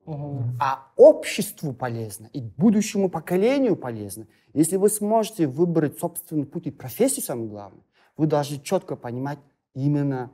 а 0.07 0.89
обществу 0.97 1.73
полезно 1.73 2.29
и 2.33 2.41
будущему 2.41 3.09
поколению 3.09 3.77
полезно, 3.77 4.27
если 4.53 4.77
вы 4.77 4.91
сможете 4.91 5.47
выбрать 5.47 5.99
собственный 5.99 6.45
путь 6.45 6.67
и 6.67 6.71
профессию, 6.71 7.25
самое 7.25 7.49
главное, 7.49 7.85
вы 8.17 8.27
должны 8.27 8.59
четко 8.59 8.97
понимать 8.97 9.39
именно 9.75 10.31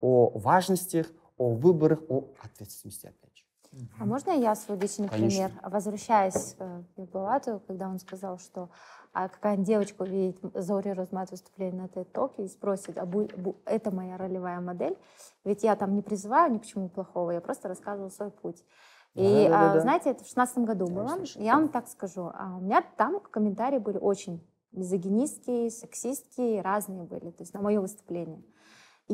о 0.00 0.30
важностях, 0.38 1.06
о 1.40 1.54
выборах, 1.54 2.00
о 2.10 2.24
ответственности, 2.42 3.06
опять 3.06 3.36
же. 3.36 3.44
А 3.98 4.04
можно 4.04 4.30
я 4.32 4.54
свой 4.54 4.78
личный 4.78 5.08
Конечно. 5.08 5.48
пример? 5.48 5.70
Возвращаясь 5.70 6.56
э, 6.58 6.82
к 6.82 7.00
Бибулату, 7.00 7.62
когда 7.66 7.88
он 7.88 7.98
сказал, 7.98 8.38
что 8.38 8.68
а 9.12 9.28
какая 9.28 9.56
девочка 9.56 10.02
увидит 10.02 10.38
Зори 10.54 10.90
Розмат 10.90 11.30
выступление 11.30 11.82
на 11.82 11.86
TED-токе 11.86 12.44
и 12.44 12.48
спросит, 12.48 12.98
а 12.98 13.06
бу- 13.06 13.34
бу- 13.36 13.56
это 13.64 13.90
моя 13.90 14.16
ролевая 14.18 14.60
модель? 14.60 14.98
Ведь 15.44 15.62
я 15.62 15.76
там 15.76 15.94
не 15.94 16.02
призываю 16.02 16.52
ни 16.52 16.58
к 16.58 16.66
чему 16.66 16.88
плохого, 16.88 17.30
я 17.30 17.40
просто 17.40 17.68
рассказываю 17.68 18.10
свой 18.10 18.30
путь. 18.30 18.62
И, 19.14 19.22
Да-да-да-да. 19.22 19.78
а, 19.78 19.80
знаете, 19.80 20.10
это 20.10 20.24
в 20.24 20.26
шестнадцатом 20.26 20.64
году 20.64 20.86
было. 20.86 21.18
Я 21.36 21.54
вам 21.54 21.68
так 21.68 21.88
скажу, 21.88 22.30
а 22.34 22.56
у 22.58 22.60
меня 22.60 22.84
там 22.96 23.20
комментарии 23.20 23.78
были 23.78 23.98
очень 23.98 24.46
Мизогинистские, 24.72 25.68
сексистские, 25.70 26.62
разные 26.62 27.02
были, 27.02 27.30
то 27.30 27.42
есть 27.42 27.52
на 27.54 27.60
мое 27.60 27.80
выступление. 27.80 28.38
И 28.38 28.42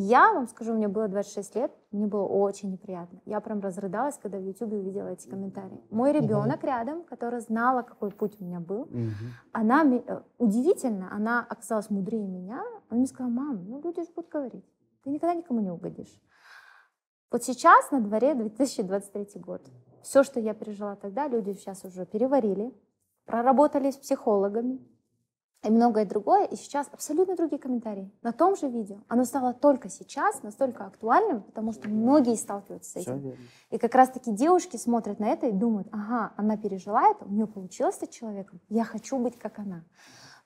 я 0.01 0.33
вам 0.33 0.47
скажу, 0.49 0.75
мне 0.75 0.89
было 0.89 1.09
26 1.09 1.55
лет, 1.57 1.73
мне 1.91 2.07
было 2.07 2.25
очень 2.27 2.71
неприятно. 2.71 3.21
Я 3.25 3.41
прям 3.41 3.61
разрыдалась, 3.61 4.19
когда 4.19 4.39
в 4.39 4.43
YouTube 4.43 4.73
увидела 4.75 5.09
эти 5.09 5.29
комментарии. 5.29 5.81
Мой 5.91 6.13
ребенок 6.13 6.63
рядом, 6.65 7.03
который 7.05 7.41
знала, 7.41 7.83
какой 7.83 8.11
путь 8.11 8.37
у 8.41 8.45
меня 8.45 8.61
был, 8.61 8.87
Мгм. 8.91 9.15
она 9.53 9.85
э, 9.85 10.21
удивительно, 10.39 11.09
она 11.13 11.47
оказалась 11.49 11.89
мудрее 11.91 12.27
меня. 12.27 12.63
Она 12.89 12.99
мне 12.99 13.07
сказала, 13.07 13.31
мам, 13.33 13.65
ну 13.69 13.81
люди 13.81 14.03
же 14.03 14.09
будут 14.15 14.31
говорить, 14.31 14.65
ты 15.03 15.11
никогда 15.11 15.35
никому 15.35 15.61
не 15.61 15.71
угодишь. 15.71 16.21
Вот 17.31 17.43
сейчас 17.43 17.91
на 17.91 18.01
дворе 18.01 18.35
2023 18.35 19.41
год. 19.41 19.63
Все, 20.03 20.23
что 20.23 20.39
я 20.41 20.55
пережила 20.55 20.95
тогда, 20.97 21.27
люди 21.27 21.53
сейчас 21.55 21.85
уже 21.85 22.07
переварили, 22.07 22.73
проработали 23.25 23.91
с 23.91 23.97
психологами 23.97 24.79
и 25.67 25.71
многое 25.71 26.05
другое. 26.07 26.45
И 26.47 26.57
сейчас 26.57 26.89
абсолютно 26.93 27.37
другие 27.37 27.59
комментарии 27.59 28.11
на 28.23 28.33
том 28.33 28.57
же 28.57 28.69
видео. 28.69 28.99
Оно 29.09 29.25
стало 29.25 29.53
только 29.53 29.89
сейчас 29.89 30.43
настолько 30.43 30.87
актуальным, 30.87 31.43
потому 31.43 31.73
что 31.73 31.89
многие 31.89 32.37
сталкиваются 32.37 32.91
с 32.91 32.97
этим. 32.97 33.35
И 33.71 33.79
как 33.79 33.95
раз-таки 33.95 34.31
девушки 34.33 34.77
смотрят 34.77 35.19
на 35.21 35.27
это 35.27 35.47
и 35.47 35.53
думают, 35.53 35.89
ага, 35.93 36.33
она 36.37 36.57
пережила 36.57 37.11
это, 37.11 37.25
у 37.25 37.29
нее 37.31 37.47
получилось 37.47 37.97
стать 37.97 38.11
человеком, 38.11 38.61
я 38.69 38.85
хочу 38.85 39.19
быть 39.19 39.39
как 39.39 39.59
она. 39.59 39.85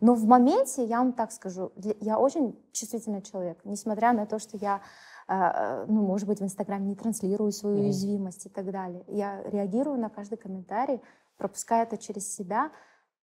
Но 0.00 0.14
в 0.14 0.24
моменте, 0.24 0.84
я 0.84 0.98
вам 0.98 1.12
так 1.12 1.30
скажу, 1.30 1.72
я 1.76 2.18
очень 2.18 2.58
чувствительный 2.72 3.20
человек, 3.20 3.58
несмотря 3.64 4.14
на 4.14 4.24
то, 4.24 4.38
что 4.38 4.56
я, 4.56 4.80
э, 5.28 5.34
э, 5.34 5.84
ну, 5.88 6.06
может 6.06 6.26
быть, 6.26 6.40
в 6.40 6.42
Инстаграме 6.42 6.86
не 6.86 6.94
транслирую 6.94 7.52
свою 7.52 7.76
Мгм. 7.76 7.84
уязвимость 7.84 8.46
и 8.46 8.48
так 8.48 8.70
далее. 8.70 9.04
Я 9.08 9.42
реагирую 9.42 9.98
на 9.98 10.08
каждый 10.08 10.38
комментарий, 10.38 11.02
пропускаю 11.36 11.82
это 11.82 11.98
через 11.98 12.34
себя. 12.34 12.70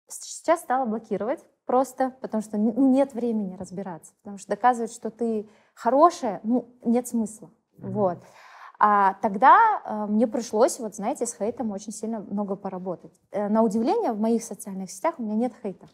Сейчас 0.07 0.61
стала 0.61 0.85
блокировать 0.85 1.45
просто, 1.65 2.13
потому 2.21 2.41
что 2.41 2.57
ну, 2.57 2.91
нет 2.91 3.13
времени 3.13 3.55
разбираться, 3.55 4.13
потому 4.21 4.38
что 4.38 4.49
доказывать, 4.49 4.93
что 4.93 5.09
ты 5.09 5.49
хорошая, 5.73 6.39
ну, 6.43 6.67
нет 6.84 7.07
смысла. 7.07 7.49
Вот. 7.77 8.19
А 8.80 9.13
тогда 9.21 9.81
э, 9.85 10.05
мне 10.07 10.27
пришлось, 10.27 10.80
вот 10.80 10.95
знаете, 10.95 11.25
с 11.25 11.35
хейтом 11.35 11.71
очень 11.71 11.93
сильно 11.93 12.19
много 12.19 12.55
поработать. 12.55 13.13
Э, 13.31 13.47
на 13.47 13.61
удивление, 13.61 14.11
в 14.11 14.19
моих 14.19 14.43
социальных 14.43 14.91
сетях 14.91 15.15
у 15.19 15.23
меня 15.23 15.35
нет 15.35 15.53
хейта. 15.61 15.88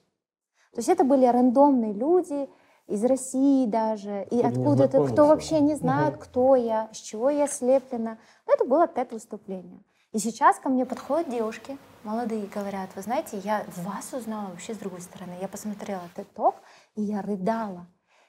То 0.72 0.78
есть 0.78 0.90
это 0.90 1.04
были 1.04 1.26
рандомные 1.26 1.94
люди 1.94 2.50
из 2.88 3.04
России 3.04 3.68
даже, 3.68 4.26
и 4.32 4.42
откуда-то, 4.42 5.06
кто 5.06 5.28
вообще 5.28 5.60
не 5.60 5.76
знает, 5.76 6.18
кто 6.18 6.56
я, 6.56 6.90
с 6.92 6.98
чего 6.98 7.30
я 7.30 7.48
слеплена. 7.48 8.18
Но 8.48 8.54
это 8.54 8.66
было 8.66 8.88
TED-выступление. 8.88 9.82
И 10.12 10.18
сейчас 10.18 10.58
ко 10.58 10.70
мне 10.70 10.86
подходят 10.86 11.30
девушки, 11.30 11.78
молодые, 12.04 12.48
говорят, 12.48 12.90
вы 12.96 13.02
знаете, 13.04 13.38
я 13.38 13.64
вас 13.78 14.12
узнала 14.12 14.50
вообще 14.50 14.74
с 14.74 14.78
другой 14.78 15.02
стороны. 15.02 15.36
Я 15.40 15.48
посмотрела 15.48 16.02
Talk, 16.36 16.56
и 16.96 17.04
я 17.04 17.22
рыдала. 17.22 17.88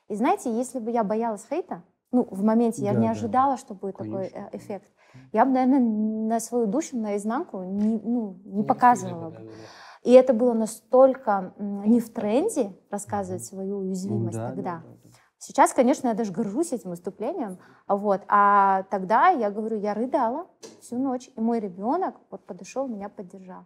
И 0.09 0.15
знаете, 0.15 0.55
если 0.55 0.79
бы 0.79 0.91
я 0.91 1.05
боялась 1.05 1.47
хейта, 1.49 1.83
ну, 2.13 2.27
в 2.31 2.43
моменте 2.43 2.83
я 2.83 2.93
Да, 2.93 3.01
не 3.01 3.07
да. 3.07 3.13
ожидала, 3.13 3.57
что 3.57 3.75
будет 3.75 3.97
такой 3.97 4.29
Конечно. 4.29 4.49
э, 4.53 4.57
эффект, 4.57 4.91
я 5.33 5.45
бы, 5.45 5.53
наверное, 5.53 5.81
на 5.81 6.41
свою 6.41 6.67
душу, 6.67 6.99
наизнанку 6.99 7.63
не, 7.63 7.99
ну, 7.99 8.41
не 8.45 8.63
показывала 8.63 9.31
бы. 9.31 9.37
Да-да-да. 9.37 9.51
И 10.03 10.13
это 10.13 10.35
было 10.35 10.53
настолько 10.53 11.55
не 11.59 12.01
в 12.01 12.13
тренде 12.13 12.73
рассказывать 12.91 13.45
свою 13.45 13.79
уязвимость 13.79 14.37
да, 14.37 14.49
да, 14.49 14.55
тогда. 14.55 14.83
да, 14.85 14.89
да. 15.00 15.00
Сейчас, 15.43 15.73
конечно, 15.73 16.09
я 16.09 16.15
даже 16.15 16.33
горжусь 16.33 16.73
этим 16.73 16.91
выступлением. 16.91 17.59
Вот. 17.89 18.21
А 18.29 18.83
тогда, 18.91 19.31
я 19.31 19.51
говорю, 19.51 19.79
я 19.79 19.95
рыдала 19.95 20.47
всю 20.83 20.99
ночь, 20.99 21.31
и 21.35 21.41
мой 21.41 21.61
ребенок 21.61 22.17
вот 22.31 22.45
подошел, 22.45 22.87
меня 22.87 23.09
поддержал. 23.09 23.65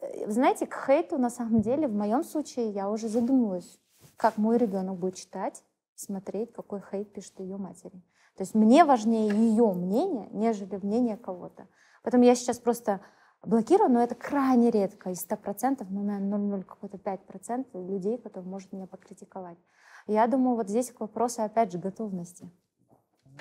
Э, 0.00 0.28
Знаете, 0.28 0.66
к 0.66 0.74
хейту, 0.74 1.16
на 1.16 1.30
самом 1.30 1.60
деле, 1.60 1.86
в 1.86 1.94
моем 1.94 2.24
случае, 2.24 2.70
я 2.70 2.90
уже 2.90 3.08
задумываюсь, 3.08 3.78
как 4.16 4.36
мой 4.36 4.58
ребенок 4.58 4.98
будет 4.98 5.14
читать, 5.14 5.62
смотреть, 5.94 6.52
какой 6.52 6.82
хейт 6.90 7.12
пишет 7.12 7.38
ее 7.38 7.56
матери. 7.56 8.02
То 8.36 8.42
есть 8.42 8.56
мне 8.56 8.84
важнее 8.84 9.28
ее 9.28 9.72
мнение, 9.74 10.28
нежели 10.32 10.76
мнение 10.82 11.16
кого-то. 11.16 11.68
Поэтому 12.02 12.24
я 12.24 12.34
сейчас 12.34 12.58
просто 12.58 13.00
блокирую, 13.44 13.90
но 13.90 14.02
это 14.02 14.16
крайне 14.16 14.72
редко. 14.72 15.10
Из 15.10 15.24
100%, 15.24 15.86
ну, 15.88 16.02
наверное, 16.02 16.58
0,0 16.58 16.64
какой-то 16.64 16.96
5% 16.96 17.66
людей, 17.86 18.18
которые 18.18 18.50
может 18.50 18.72
меня 18.72 18.88
покритиковать. 18.88 19.58
Я 20.06 20.26
думаю, 20.26 20.56
вот 20.56 20.68
здесь 20.68 20.90
к 20.90 21.00
вопросу, 21.00 21.42
опять 21.42 21.72
же, 21.72 21.78
готовности. 21.78 22.48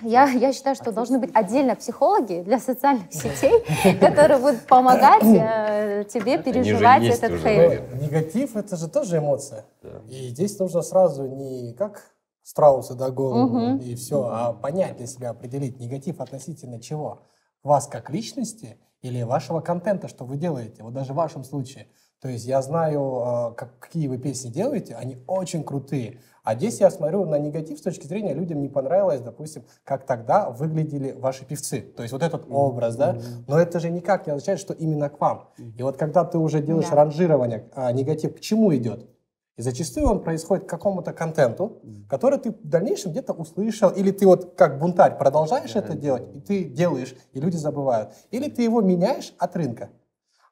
Я, 0.02 0.26
я 0.28 0.52
считаю, 0.52 0.76
что 0.76 0.92
должны 0.92 1.20
быть 1.20 1.32
отдельно 1.34 1.76
психологи 1.76 2.42
для 2.42 2.60
социальных 2.60 3.14
сетей, 3.14 3.64
которые 4.00 4.40
будут 4.42 4.66
помогать 4.68 5.24
э, 5.24 6.04
тебе 6.12 6.38
переживать 6.38 7.04
этот 7.04 7.40
хейт. 7.42 7.84
Ну, 7.94 8.02
Негатив 8.02 8.58
это 8.58 8.76
же 8.76 8.90
тоже 8.90 9.20
эмоция. 9.20 9.66
Да. 9.82 10.02
И 10.10 10.28
здесь 10.30 10.60
нужно 10.60 10.82
сразу 10.82 11.26
не 11.28 11.74
как 11.74 12.12
страусы 12.44 12.94
до 12.96 13.10
голову 13.10 13.58
Мгм. 13.58 13.78
и 13.78 13.96
все, 13.96 14.24
а 14.30 14.52
понять 14.54 14.98
для 14.98 15.08
себя, 15.08 15.30
определить 15.30 15.80
негатив 15.80 16.20
относительно 16.20 16.82
чего. 16.82 17.22
Вас 17.64 17.88
как 17.88 18.10
личности 18.10 18.78
или 19.02 19.22
вашего 19.24 19.62
контента, 19.62 20.10
что 20.10 20.26
вы 20.26 20.36
делаете. 20.36 20.84
Вот 20.84 20.94
даже 20.94 21.14
в 21.14 21.16
вашем 21.16 21.44
случае. 21.46 21.88
То 22.20 22.28
есть 22.28 22.46
я 22.46 22.62
знаю, 22.62 23.54
как- 23.56 23.80
какие 23.80 24.08
вы 24.08 24.18
песни 24.18 24.50
делаете, 24.50 24.96
они 24.96 25.24
очень 25.26 25.64
крутые. 25.64 26.20
А 26.46 26.56
здесь 26.56 26.80
я 26.80 26.92
смотрю 26.92 27.26
на 27.26 27.40
негатив 27.40 27.80
с 27.80 27.82
точки 27.82 28.06
зрения, 28.06 28.34
людям 28.36 28.62
не 28.62 28.70
понравилось, 28.70 29.20
допустим, 29.20 29.64
как 29.84 30.06
тогда 30.06 30.52
выглядели 30.52 31.12
ваши 31.12 31.44
певцы. 31.44 31.82
То 31.82 32.04
есть 32.04 32.14
вот 32.14 32.22
этот 32.22 32.46
образ, 32.50 32.96
да? 32.96 33.18
Но 33.48 33.60
это 33.60 33.80
же 33.80 33.90
никак 33.90 34.28
не 34.28 34.34
означает, 34.34 34.60
что 34.60 34.74
именно 34.74 35.10
к 35.10 35.20
вам. 35.20 35.50
И 35.58 35.82
вот 35.82 35.98
когда 35.98 36.24
ты 36.24 36.38
уже 36.38 36.62
делаешь 36.62 36.90
Да. 36.90 36.96
ранжирование, 36.98 37.66
а 37.74 37.92
негатив 37.92 38.36
к 38.36 38.40
чему 38.40 38.74
идет? 38.76 39.10
И 39.58 39.62
зачастую 39.62 40.08
он 40.08 40.22
происходит 40.22 40.66
к 40.66 40.70
какому-то 40.70 41.14
контенту, 41.14 41.82
который 42.10 42.38
ты 42.38 42.52
в 42.52 42.68
дальнейшем 42.68 43.12
где-то 43.12 43.34
услышал, 43.34 43.90
или 43.90 44.12
ты 44.12 44.28
вот 44.28 44.54
как 44.56 44.78
бунтарь 44.80 45.18
продолжаешь 45.18 45.76
это 45.76 45.96
делать, 45.96 46.24
и 46.36 46.42
ты 46.42 46.64
делаешь, 46.66 47.16
и 47.34 47.40
люди 47.40 47.56
забывают. 47.56 48.12
Или 48.32 48.50
ты 48.50 48.62
его 48.64 48.82
меняешь 48.82 49.34
от 49.40 49.56
рынка. 49.56 49.90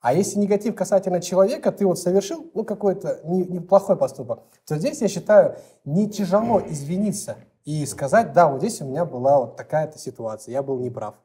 А 0.04 0.14
если 0.14 0.38
негатив 0.38 0.76
касательно 0.76 1.22
человека, 1.22 1.72
ты 1.72 1.86
вот 1.86 1.98
совершил 1.98 2.52
ну, 2.54 2.66
какой-то 2.66 3.22
не- 3.24 3.46
неплохой 3.46 3.96
поступок, 3.96 4.44
то 4.66 4.78
здесь, 4.78 5.02
я 5.02 5.08
считаю, 5.08 5.56
не 5.86 6.10
тяжело 6.10 6.60
извиниться 6.60 7.38
и 7.64 7.86
сказать, 7.86 8.34
да, 8.34 8.50
вот 8.50 8.60
здесь 8.60 8.82
у 8.82 8.86
меня 8.86 9.06
была 9.06 9.40
вот 9.40 9.56
такая-то 9.56 9.98
ситуация, 9.98 10.52
я 10.52 10.62
был 10.62 10.78
неправ. 10.82 11.16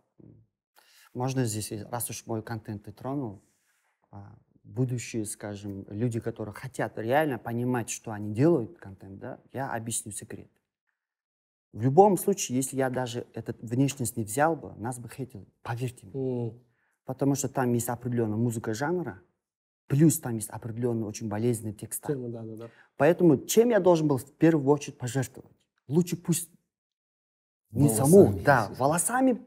Можно 1.13 1.45
здесь, 1.45 1.73
раз 1.91 2.09
уж 2.09 2.25
мой 2.27 2.41
контент 2.41 2.85
ты 2.85 2.93
тронул, 2.93 3.43
а, 4.13 4.37
будущие, 4.63 5.25
скажем, 5.25 5.85
люди, 5.89 6.21
которые 6.21 6.55
хотят 6.55 6.97
реально 6.99 7.41
понимать, 7.41 7.91
что 7.91 8.13
они 8.13 8.33
делают 8.33 8.79
контент, 8.79 9.19
да, 9.19 9.41
я 9.53 9.73
объясню 9.73 10.13
секрет. 10.13 10.53
В 11.73 11.83
любом 11.83 12.17
случае, 12.17 12.59
если 12.59 12.77
я 12.77 12.91
даже 12.91 13.27
этот 13.35 13.61
внешность 13.61 14.17
не 14.17 14.23
взял 14.23 14.55
бы, 14.55 14.73
нас 14.77 15.01
бы 15.01 15.09
хейтили, 15.09 15.49
поверьте 15.63 16.07
мне. 16.07 16.55
Потому 17.09 17.37
что 17.37 17.49
там 17.49 17.73
есть 17.73 17.89
определенная 17.89 18.37
музыка 18.37 18.75
жанра, 18.75 19.23
плюс 19.87 20.19
там 20.21 20.35
есть 20.35 20.51
определенные 20.51 21.07
очень 21.07 21.27
болезненные 21.27 21.73
тексты. 21.73 22.13
Тема, 22.13 22.29
да, 22.29 22.43
да, 22.43 22.57
да. 22.57 22.71
Поэтому 22.99 23.47
чем 23.47 23.71
я 23.71 23.81
должен 23.81 24.07
был 24.07 24.19
в 24.19 24.31
первую 24.35 24.71
очередь 24.71 24.99
пожертвовать? 24.99 25.57
Лучше 25.87 26.19
пусть 26.19 26.51
не 27.71 27.89
Волосами, 27.89 28.11
саму, 28.11 28.41
да, 28.45 28.71
волосами 28.77 29.41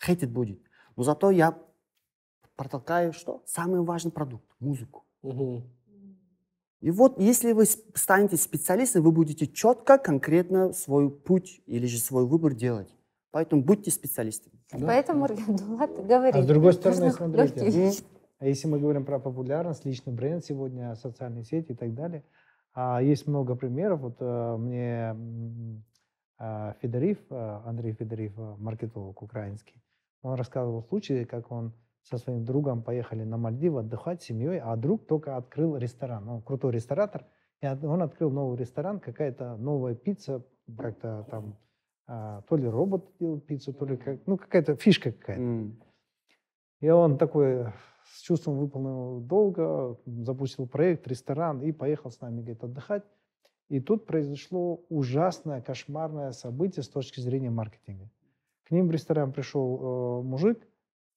хейтить 0.00 0.30
будет. 0.30 0.62
Но 0.94 1.02
зато 1.02 1.32
я 1.32 1.58
протолкаю 2.54 3.12
что? 3.12 3.42
Самый 3.44 3.80
важный 3.80 4.12
продукт– 4.12 4.46
музыку. 4.60 5.04
Мгм. 5.22 5.64
И 6.78 6.92
вот 6.92 7.18
если 7.18 7.50
вы 7.50 7.66
станете 7.66 8.36
специалистом, 8.36 9.02
вы 9.02 9.10
будете 9.10 9.48
четко, 9.48 9.98
конкретно 9.98 10.72
свой 10.72 11.10
путь 11.10 11.60
или 11.66 11.86
же 11.86 11.98
свой 11.98 12.24
выбор 12.24 12.54
делать. 12.54 12.94
Поэтому 13.32 13.64
будьте 13.64 13.90
специалистами. 13.90 14.59
Поэтому 14.72 15.28
Дулат 15.28 15.90
говорит. 16.06 16.34
А 16.34 16.42
с 16.42 16.46
другой 16.46 16.72
стороны, 16.72 17.10
смотрите, 17.10 17.64
легкий. 17.64 18.04
А 18.38 18.46
если 18.46 18.68
мы 18.68 18.78
говорим 18.78 19.04
про 19.04 19.18
популярность, 19.18 19.84
личный 19.84 20.12
бренд 20.12 20.44
сегодня, 20.44 20.94
социальные 20.94 21.44
сети 21.44 21.72
и 21.72 21.74
так 21.74 21.94
далее, 21.94 22.24
а, 22.72 23.02
есть 23.02 23.26
много 23.26 23.54
примеров. 23.54 24.00
Вот 24.00 24.16
э, 24.20 24.56
мне 24.56 25.14
а, 26.38 26.74
Андрей 27.66 27.92
Федорив, 27.92 28.32
э, 28.38 28.54
маркетолог 28.58 29.20
украинский, 29.20 29.82
он 30.22 30.34
рассказывал 30.34 30.82
случай, 30.82 31.26
как 31.26 31.50
он 31.50 31.74
со 32.02 32.16
своим 32.16 32.44
другом 32.46 32.82
поехали 32.82 33.24
на 33.24 33.36
Мальдивы 33.36 33.80
отдыхать 33.80 34.22
с 34.22 34.26
семьей, 34.26 34.58
а 34.58 34.74
друг 34.76 35.06
только 35.06 35.36
открыл 35.36 35.76
ресторан. 35.76 36.26
Он 36.28 36.40
крутой 36.40 36.72
ресторатор, 36.72 37.26
и 37.60 37.66
он 37.66 38.02
открыл 38.02 38.30
новый 38.30 38.56
ресторан, 38.56 39.00
какая-то 39.00 39.56
новая 39.56 39.94
пицца, 39.94 40.42
как-то 40.78 41.26
там 41.30 41.58
а, 42.12 42.42
то 42.48 42.56
ли 42.56 42.66
робот 42.66 43.08
делает 43.20 43.46
пиццу, 43.46 43.72
то 43.72 43.86
ли 43.86 43.96
как, 43.96 44.18
ну 44.26 44.36
какая-то 44.36 44.74
фишка 44.74 45.12
какая-то. 45.12 45.42
М. 45.42 45.80
И 46.80 46.88
он 46.88 47.16
такой 47.18 47.66
с 48.04 48.22
чувством 48.22 48.58
выполнил 48.58 49.20
долга, 49.20 49.96
запустил 50.06 50.66
проект, 50.66 51.06
ресторан 51.06 51.62
и 51.62 51.70
поехал 51.70 52.10
с 52.10 52.20
нами, 52.20 52.40
говорит, 52.40 52.64
отдыхать. 52.64 53.04
И 53.68 53.78
тут 53.78 54.06
произошло 54.06 54.82
ужасное, 54.88 55.62
кошмарное 55.62 56.32
событие 56.32 56.82
с 56.82 56.88
точки 56.88 57.20
зрения 57.20 57.50
маркетинга. 57.50 58.10
К 58.64 58.72
ним 58.72 58.88
в 58.88 58.90
ресторан 58.90 59.32
пришел 59.32 59.78
э, 59.78 60.22
мужик, 60.24 60.66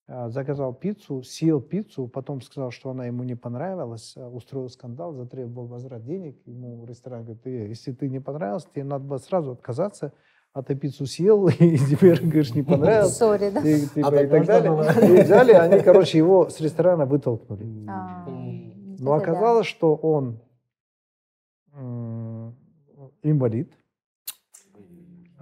а, 0.06 0.30
заказал 0.30 0.76
пиццу, 0.76 1.24
съел 1.24 1.60
пиццу, 1.60 2.08
потом 2.08 2.42
сказал, 2.42 2.70
что 2.70 2.92
она 2.92 3.06
ему 3.06 3.24
не 3.24 3.36
понравилась, 3.36 4.14
а, 4.16 4.30
устроил 4.30 4.70
скандал, 4.70 5.14
затребовал 5.14 5.66
возврат 5.68 6.04
денег. 6.04 6.38
Ему 6.46 6.86
ресторан 6.86 7.24
говорит, 7.24 7.48
«Э, 7.48 7.68
если 7.70 7.94
ты 7.94 8.10
не 8.10 8.20
понравился, 8.20 8.68
тебе 8.70 8.84
надо 8.84 9.06
было 9.06 9.18
сразу 9.18 9.54
отказаться, 9.54 10.14
а 10.54 10.62
ты 10.62 10.76
пиццу 10.76 11.06
съел, 11.06 11.48
и 11.60 11.78
теперь, 11.78 12.22
говоришь, 12.22 12.54
не 12.54 12.64
понравилось. 12.64 13.18
Сори, 13.18 13.50
да? 13.50 13.60
И, 13.62 13.88
типа, 13.88 14.08
А 14.08 14.12
так 14.12 14.24
и 14.24 14.28
так 14.28 14.46
далее. 14.46 15.20
И 15.20 15.24
взяли, 15.24 15.52
они, 15.52 15.82
короче, 15.82 16.18
его 16.18 16.50
с 16.50 16.60
ресторана 16.62 17.06
вытолкнули. 17.06 17.88
А. 17.90 18.26
Но 19.00 19.14
оказалось, 19.14 19.68
что 19.68 19.96
он 19.96 20.40
инвалид. 23.24 23.74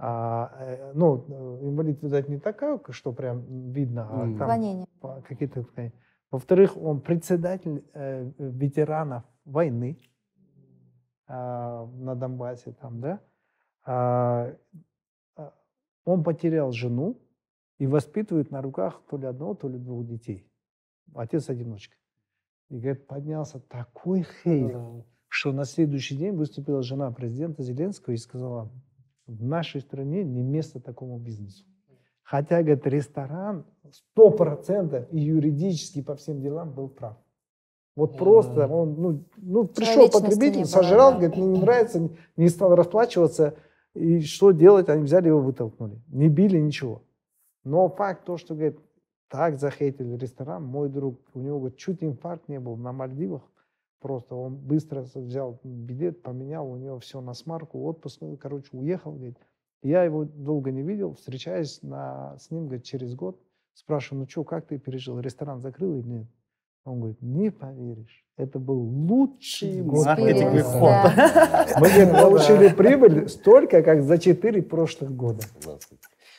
А, 0.04 0.50
э, 0.58 0.92
ну, 0.94 1.24
э, 1.28 1.68
инвалид, 1.68 2.02
видать, 2.02 2.28
не 2.28 2.38
такая, 2.40 2.80
что 2.90 3.12
прям 3.12 3.70
видно, 3.70 4.08
а 4.10 4.36
там 4.36 4.86
по- 5.00 5.22
какие-то... 5.28 5.64
Во-вторых, 6.32 6.76
он 6.76 7.00
председатель 7.00 7.84
э, 7.92 8.28
ветеранов 8.38 9.22
войны 9.44 10.00
а, 11.28 11.86
на 11.86 12.16
Донбассе, 12.16 12.72
там, 12.72 13.00
да. 13.00 13.20
А, 13.84 14.52
он 16.04 16.24
потерял 16.24 16.72
жену 16.72 17.20
и 17.78 17.86
воспитывает 17.86 18.50
на 18.50 18.62
руках 18.62 19.02
то 19.08 19.16
ли 19.16 19.26
одного, 19.26 19.54
то 19.54 19.68
ли 19.68 19.78
двух 19.78 20.06
детей. 20.06 20.48
Отец-одиночка. 21.14 21.96
И, 22.70 22.78
говорит, 22.78 23.06
поднялся 23.06 23.60
такой 23.60 24.26
хейт, 24.42 24.72
Да. 24.72 25.04
что 25.28 25.52
на 25.52 25.64
следующий 25.64 26.16
день 26.16 26.32
выступила 26.32 26.82
жена 26.82 27.10
президента 27.10 27.62
Зеленского 27.62 28.14
и 28.14 28.16
сказала, 28.16 28.70
в 29.26 29.44
нашей 29.44 29.80
стране 29.80 30.24
не 30.24 30.42
место 30.42 30.80
такому 30.80 31.18
бизнесу. 31.18 31.64
Хотя, 32.22 32.62
говорит, 32.62 32.86
ресторан 32.86 33.66
сто 33.90 34.30
процентов 34.30 35.06
и 35.12 35.18
юридически 35.18 36.02
по 36.02 36.16
всем 36.16 36.40
делам 36.40 36.72
был 36.72 36.88
прав. 36.88 37.18
Вот 37.94 38.16
просто 38.16 38.66
он, 38.66 38.94
ну, 38.94 39.24
ну 39.36 39.66
пришел 39.66 40.08
потребитель, 40.08 40.60
было, 40.60 40.64
сожрал, 40.64 41.12
да. 41.12 41.18
говорит, 41.18 41.36
мне 41.36 41.46
не 41.46 41.60
нравится, 41.60 42.08
не 42.36 42.48
стал 42.48 42.74
расплачиваться. 42.74 43.54
И 43.94 44.20
что 44.20 44.52
делать? 44.52 44.88
Они 44.88 45.04
взяли 45.04 45.28
его, 45.28 45.40
вытолкнули. 45.40 46.00
Не 46.08 46.28
били, 46.28 46.58
ничего. 46.58 47.02
Но 47.64 47.88
факт 47.88 48.24
то, 48.24 48.36
что, 48.36 48.54
говорит, 48.54 48.78
так 49.28 49.58
захейтили 49.58 50.16
ресторан, 50.16 50.64
мой 50.64 50.88
друг, 50.88 51.20
у 51.34 51.40
него, 51.40 51.58
говорит, 51.58 51.78
чуть 51.78 52.02
инфаркт 52.02 52.48
не 52.48 52.60
был 52.60 52.76
на 52.76 52.92
Мальдивах. 52.92 53.42
Просто 54.00 54.34
он 54.34 54.56
быстро 54.56 55.02
взял 55.02 55.60
билет, 55.62 56.22
поменял, 56.22 56.68
у 56.68 56.76
него 56.76 56.98
все 56.98 57.20
на 57.20 57.34
смарку, 57.34 57.84
отпуск, 57.84 58.20
короче, 58.40 58.68
уехал, 58.72 59.12
говорит. 59.12 59.38
Я 59.82 60.04
его 60.04 60.24
долго 60.24 60.70
не 60.70 60.82
видел, 60.82 61.14
встречаюсь 61.14 61.82
на, 61.82 62.36
с 62.38 62.50
ним, 62.50 62.64
говорит, 62.66 62.84
через 62.84 63.14
год, 63.14 63.40
спрашиваю, 63.74 64.22
ну 64.22 64.28
что, 64.28 64.44
как 64.44 64.66
ты 64.66 64.78
пережил, 64.78 65.20
ресторан 65.20 65.60
закрыл 65.60 65.94
или 65.94 66.06
нет? 66.06 66.26
Он 66.84 66.98
говорит, 66.98 67.22
не 67.22 67.50
поверишь, 67.50 68.26
это 68.36 68.58
был 68.58 68.78
лучший 68.80 69.82
год. 69.82 70.06
Маркетинговый 70.06 70.62
ход. 70.62 70.90
да. 71.16 71.66
Мы 71.80 72.06
получили 72.06 72.68
прибыль 72.68 73.28
столько, 73.28 73.82
как 73.82 74.02
за 74.02 74.18
4 74.18 74.62
прошлых 74.62 75.14
года. 75.14 75.42
15. 75.60 75.92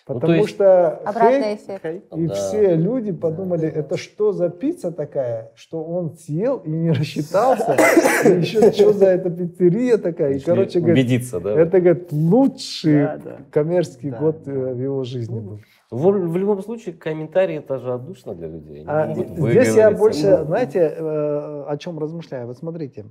Потому 0.05 0.33
есть- 0.33 0.49
что 0.49 1.01
хейт- 1.05 1.55
эффект. 1.55 2.13
и 2.13 2.27
Да. 2.27 2.33
все 2.33 2.75
люди 2.75 3.13
подумали, 3.13 3.69
это 3.69 3.95
что 3.95 4.33
за 4.33 4.49
пицца 4.49 4.91
такая, 4.91 5.53
что 5.55 5.81
он 5.81 6.17
съел 6.17 6.57
и 6.57 6.69
не 6.69 6.91
рассчитался, 6.91 7.77
и 8.25 8.39
еще 8.41 8.73
что 8.73 8.91
за 8.91 9.05
эта 9.05 9.29
пиццерия 9.29 9.97
такая. 9.97 10.33
И, 10.33 10.39
короче, 10.41 10.81
говорит, 10.81 11.05
убедиться, 11.05 11.39
да? 11.39 11.57
это, 11.57 11.79
говорит, 11.79 12.11
лучший 12.11 13.03
Да, 13.05 13.17
да. 13.23 13.37
коммерческий 13.49 14.09
Да, 14.11 14.17
год 14.17 14.43
да. 14.43 14.51
э, 14.51 14.73
в 14.73 14.81
его 14.81 15.03
жизни 15.05 15.39
был. 15.39 15.59
В, 15.89 16.09
в 16.09 16.37
любом 16.37 16.61
случае, 16.63 16.95
комментарии 16.95 17.57
это 17.59 17.77
же 17.77 17.93
отдушно 17.93 18.33
для 18.35 18.47
людей. 18.47 18.83
А 18.85 19.13
здесь 19.13 19.73
я 19.75 19.91
больше, 19.91 20.43
знаете, 20.43 20.79
э, 20.97 21.63
о 21.65 21.77
чем 21.83 21.99
размышляю. 21.99 22.47
Вот 22.47 22.57
смотрите, 22.57 23.05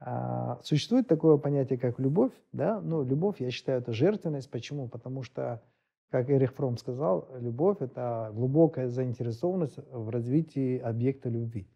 а, 0.00 0.58
существует 0.62 1.06
такое 1.06 1.36
понятие, 1.36 1.78
как 1.78 1.98
любовь, 1.98 2.32
да? 2.52 2.80
Ну, 2.80 3.04
любовь, 3.04 3.40
я 3.40 3.50
считаю, 3.50 3.80
это 3.80 3.92
жертвенность. 3.92 4.50
Почему? 4.50 4.88
Потому 4.88 5.22
что, 5.22 5.62
как 6.10 6.30
Эрих 6.30 6.54
Фром 6.54 6.78
сказал, 6.78 7.28
любовь– 7.38 7.76
это 7.80 8.30
глубокая 8.34 8.88
заинтересованность 8.88 9.78
в 9.92 10.08
развитии 10.08 10.78
объекта 10.78 11.28
любви. 11.28 11.68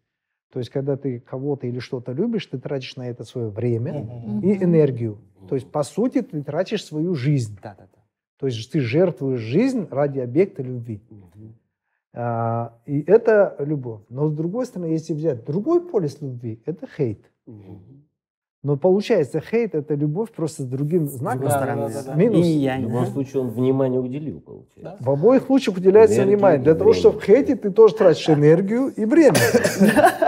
То 0.51 0.59
есть, 0.59 0.71
когда 0.71 0.95
ты 0.97 1.19
кого-то 1.19 1.67
или 1.67 1.79
что-то 1.79 2.13
любишь, 2.13 2.45
ты 2.45 2.57
тратишь 2.57 2.95
на 2.95 3.07
это 3.07 3.23
свое 3.23 3.49
время 3.49 4.41
и 4.41 4.63
энергию. 4.63 5.19
То 5.47 5.55
есть, 5.55 5.71
по 5.71 5.83
сути, 5.83 6.21
ты 6.21 6.41
тратишь 6.43 6.83
свою 6.83 7.13
жизнь. 7.13 7.57
Да, 7.61 7.75
да, 7.77 7.87
да. 7.93 8.01
То 8.37 8.47
есть, 8.47 8.71
ты 8.71 8.79
жертвуешь 8.79 9.39
жизнь 9.39 9.87
ради 9.91 10.19
объекта 10.19 10.63
любви. 10.63 11.01
А, 12.17 12.73
И 12.85 13.01
это 13.01 13.55
любовь. 13.59 14.01
Но 14.09 14.29
с 14.29 14.33
другой 14.33 14.65
стороны, 14.65 14.91
если 14.91 15.13
взять 15.13 15.45
другой 15.45 15.81
полюс 15.81 16.21
любви, 16.21 16.61
это 16.65 16.87
хейт. 16.87 17.19
Но 18.63 18.77
получается, 18.77 19.41
хейт 19.41 19.75
это 19.75 19.93
любовь 19.93 20.31
просто 20.31 20.63
с 20.63 20.65
другим 20.65 21.05
знаком. 21.05 21.43
Да, 21.43 21.49
стороны, 21.51 21.87
да, 21.89 22.01
да, 22.01 22.03
да. 22.03 22.13
Минус. 22.15 22.47
И 22.47 22.57
В 22.57 22.61
янь, 22.61 22.81
любом 22.81 23.05
да. 23.05 23.11
случае, 23.11 23.43
он 23.43 23.49
внимание 23.49 23.99
уделил, 23.99 24.39
получается. 24.39 24.81
Да. 24.81 24.97
В 24.99 25.09
обоих 25.11 25.43
случаях 25.43 25.77
уделяется 25.77 26.15
Энергию 26.15 26.37
внимание. 26.37 26.63
Для 26.63 26.73
того, 26.73 26.93
чтобы 26.93 27.19
в 27.19 27.23
хейте 27.23 27.55
ты 27.55 27.69
тоже 27.69 27.93
тратишь 27.93 28.27
энергию 28.27 28.87
и 28.87 29.05
время. 29.05 29.35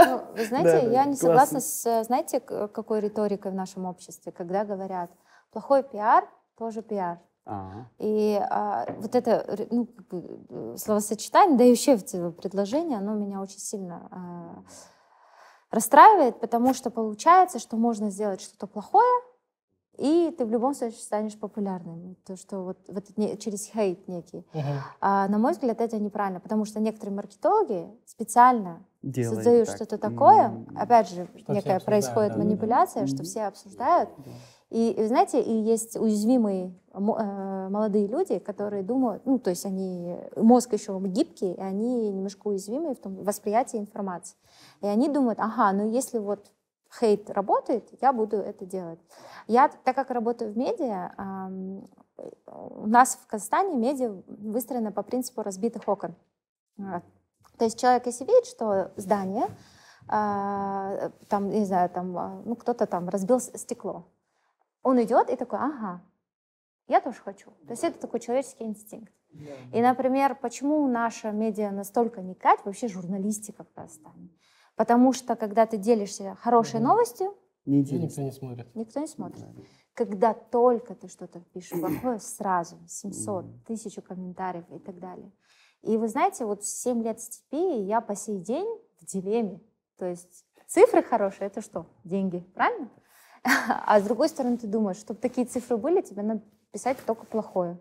Ну, 0.07 0.21
вы 0.37 0.45
знаете, 0.45 0.91
я 0.91 1.05
не 1.05 1.15
согласна 1.15 1.59
с, 1.59 2.03
знаете, 2.03 2.39
какой 2.39 2.99
риторикой 2.99 3.51
в 3.51 3.55
нашем 3.55 3.85
обществе, 3.85 4.31
когда 4.31 4.65
говорят, 4.65 5.09
плохой 5.51 5.81
пиар 5.81 6.25
тоже 6.59 6.83
пиар. 6.83 7.17
И 7.99 8.39
а, 8.49 8.85
вот 8.99 9.15
это 9.15 9.67
ну, 9.71 9.85
как 9.85 10.07
бы, 10.07 10.39
э, 10.49 10.75
словосочетание, 10.77 11.57
да 11.57 11.63
и 11.63 11.69
вообще 11.69 11.97
целом 11.97 12.33
предложение, 12.33 12.97
оно 12.97 13.13
меня 13.15 13.41
очень 13.41 13.59
сильно 13.59 14.07
а, 14.11 14.63
расстраивает, 15.71 16.39
потому 16.39 16.73
что 16.73 16.89
получается, 16.89 17.59
что 17.59 17.77
можно 17.77 18.09
сделать 18.09 18.41
что-то 18.41 18.67
плохое, 18.67 19.21
и 19.97 20.33
ты 20.37 20.45
в 20.45 20.51
любом 20.51 20.75
случае 20.75 20.99
станешь 20.99 21.37
популярным. 21.39 22.15
То, 22.25 22.35
что 22.35 22.63
вот, 22.63 22.77
вот 22.87 23.05
не- 23.17 23.35
через 23.37 23.65
хейт 23.65 24.07
некий. 24.07 24.45
Мгм. 24.53 24.65
А, 25.01 25.27
на 25.27 25.39
мой 25.39 25.53
взгляд, 25.53 25.81
это 25.81 25.97
неправильно, 25.97 26.39
потому 26.39 26.65
что 26.65 26.79
некоторые 26.79 27.15
маркетологи 27.15 27.87
специально 28.05 28.85
Делает 29.01 29.35
создают 29.37 29.67
так. 29.67 29.75
что-то 29.75 29.97
такое. 29.97 30.45
М. 30.49 30.67
Опять 30.77 31.09
же, 31.09 31.27
Что 31.37 31.53
некая 31.53 31.79
происходит 31.79 32.29
да, 32.29 32.35
да, 32.35 32.41
да. 32.41 32.43
манипуляция, 32.43 33.07
что 33.07 33.23
все 33.23 33.43
обсуждают. 33.45 34.09
Да. 34.17 34.31
И, 34.69 35.01
знаете, 35.07 35.41
и 35.41 35.53
есть 35.53 35.95
уязвимые 35.95 36.73
э, 36.93 36.99
молодые 36.99 38.07
люди, 38.07 38.37
которые 38.39 38.83
думают, 38.83 39.25
ну, 39.25 39.39
то 39.39 39.49
есть 39.49 39.65
они, 39.65 40.17
мозг 40.35 40.73
еще 40.73 40.99
гибкий, 40.99 41.53
и 41.53 41.61
они 41.61 42.09
немножко 42.09 42.47
уязвимые 42.47 42.95
в 42.95 42.99
том 42.99 43.23
восприятии 43.23 43.77
информации. 43.77 44.35
И 44.81 44.87
они 44.87 45.07
думают, 45.07 45.39
ага, 45.39 45.71
ну 45.71 45.89
если 45.89 46.17
вот 46.17 46.51
хейт 46.99 47.29
работает, 47.29 47.87
я 48.01 48.11
буду 48.11 48.37
это 48.37 48.65
делать. 48.65 48.99
Я, 49.47 49.69
так 49.69 49.95
как 49.95 50.11
работаю 50.11 50.51
в 50.51 50.57
медиа, 50.57 51.11
у 52.47 52.87
нас 52.87 53.17
в 53.21 53.27
Казахстане 53.27 53.75
медиа 53.75 54.21
выстроено 54.27 54.91
по 54.91 55.03
принципу 55.03 55.43
разбитых 55.43 55.87
окон. 55.87 56.15
То 56.77 57.65
есть 57.65 57.79
человек, 57.79 58.05
если 58.05 58.25
видит, 58.25 58.45
что 58.45 58.91
здание, 58.97 59.47
а, 60.07 61.11
там, 61.27 61.49
не 61.49 61.65
знаю, 61.65 61.89
там, 61.89 62.17
а, 62.17 62.41
ну, 62.45 62.55
кто-то 62.55 62.85
там 62.85 63.09
разбил 63.09 63.39
стекло, 63.39 64.05
он 64.83 65.01
идет 65.03 65.29
и 65.29 65.35
такой, 65.35 65.59
ага, 65.59 66.01
я 66.87 67.01
тоже 67.01 67.17
хочу. 67.21 67.51
То 67.67 67.71
есть 67.71 67.83
это 67.83 67.99
такой 67.99 68.19
человеческий 68.19 68.63
инстинкт. 68.65 69.13
И, 69.73 69.81
например, 69.81 70.35
почему 70.35 70.87
наша 70.87 71.31
медиа 71.31 71.71
настолько 71.71 72.21
не 72.21 72.33
кать, 72.33 72.59
вообще 72.63 72.87
журналистика 72.87 73.63
в 73.63 73.71
Казахстане? 73.73 74.29
Потому 74.75 75.11
что, 75.11 75.35
когда 75.35 75.65
ты 75.65 75.77
делишься 75.77 76.35
хорошей 76.35 76.79
новостью, 76.79 77.35
Не 77.65 77.81
никто 77.81 78.21
не 78.21 78.31
смотрит. 78.31 78.73
никто 78.75 78.99
не 78.99 79.07
смотрит. 79.07 79.41
Да. 79.41 79.61
Когда 79.93 80.33
только 80.33 80.95
ты 80.95 81.07
что-то 81.07 81.41
пишешь 81.53 81.79
плохое, 81.81 82.19
сразу 82.19 82.77
700, 82.87 83.65
тысячу 83.65 84.01
комментариев 84.01 84.65
и 84.71 84.79
так 84.79 84.99
далее. 84.99 85.31
И 85.83 85.97
вы 85.97 86.07
знаете, 86.07 86.45
вот 86.45 86.63
7 86.63 87.03
лет 87.03 87.19
степи 87.19 87.81
я 87.81 88.01
по 88.01 88.15
сей 88.15 88.39
день 88.39 88.67
в 89.01 89.05
дилемме. 89.05 89.59
То 89.97 90.05
есть 90.05 90.45
цифры 90.67 91.03
хорошие— 91.03 91.47
это 91.47 91.61
что? 91.61 91.85
Деньги, 92.03 92.39
правильно? 92.55 92.89
А 93.85 93.99
с 93.99 94.03
другой 94.03 94.29
стороны, 94.29 94.57
ты 94.57 94.67
думаешь, 94.67 94.97
чтобы 94.97 95.19
такие 95.19 95.47
цифры 95.47 95.77
были, 95.77 96.01
тебе 96.01 96.21
надо 96.23 96.41
писать 96.71 96.97
только 97.05 97.25
плохое. 97.25 97.77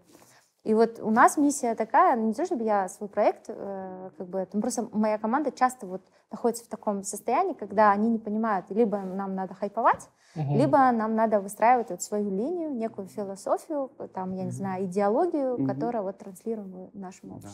И 0.65 0.75
вот 0.75 0.99
у 1.01 1.11
нас 1.11 1.37
миссия 1.37 1.75
такая, 1.77 2.17
ну, 2.17 2.27
не 2.27 2.35
то 2.35 2.45
чтобы 2.45 2.65
я 2.65 2.89
свой 2.89 3.09
проект, 3.09 3.45
э, 3.49 4.11
как 4.19 4.27
бы, 4.29 4.41
это 4.41 4.59
просто 4.61 4.89
моя 4.93 5.17
команда 5.17 5.53
часто 5.53 5.87
вот 5.87 6.03
находится 6.31 6.65
в 6.65 6.69
таком 6.69 7.05
состоянии, 7.05 7.55
когда 7.55 7.93
они 7.93 8.09
не 8.09 8.19
понимают, 8.19 8.67
либо 8.71 8.99
нам 8.99 9.37
надо 9.37 9.55
хайповать, 9.55 10.09
Мгм. 10.35 10.59
либо 10.59 10.79
нам 10.91 11.15
надо 11.15 11.41
выстраивать 11.41 11.91
вот 11.91 12.03
свою 12.03 12.31
линию, 12.31 12.73
некую 12.75 13.07
философию, 13.07 13.91
там, 14.13 14.33
я 14.33 14.45
не 14.45 14.51
знаю, 14.51 14.85
идеологию, 14.87 15.55
Мгм. 15.57 15.67
которая 15.67 16.03
вот 16.03 16.19
транслируем 16.19 16.91
в 16.93 16.99
нашем 16.99 17.39
Да. 17.39 17.49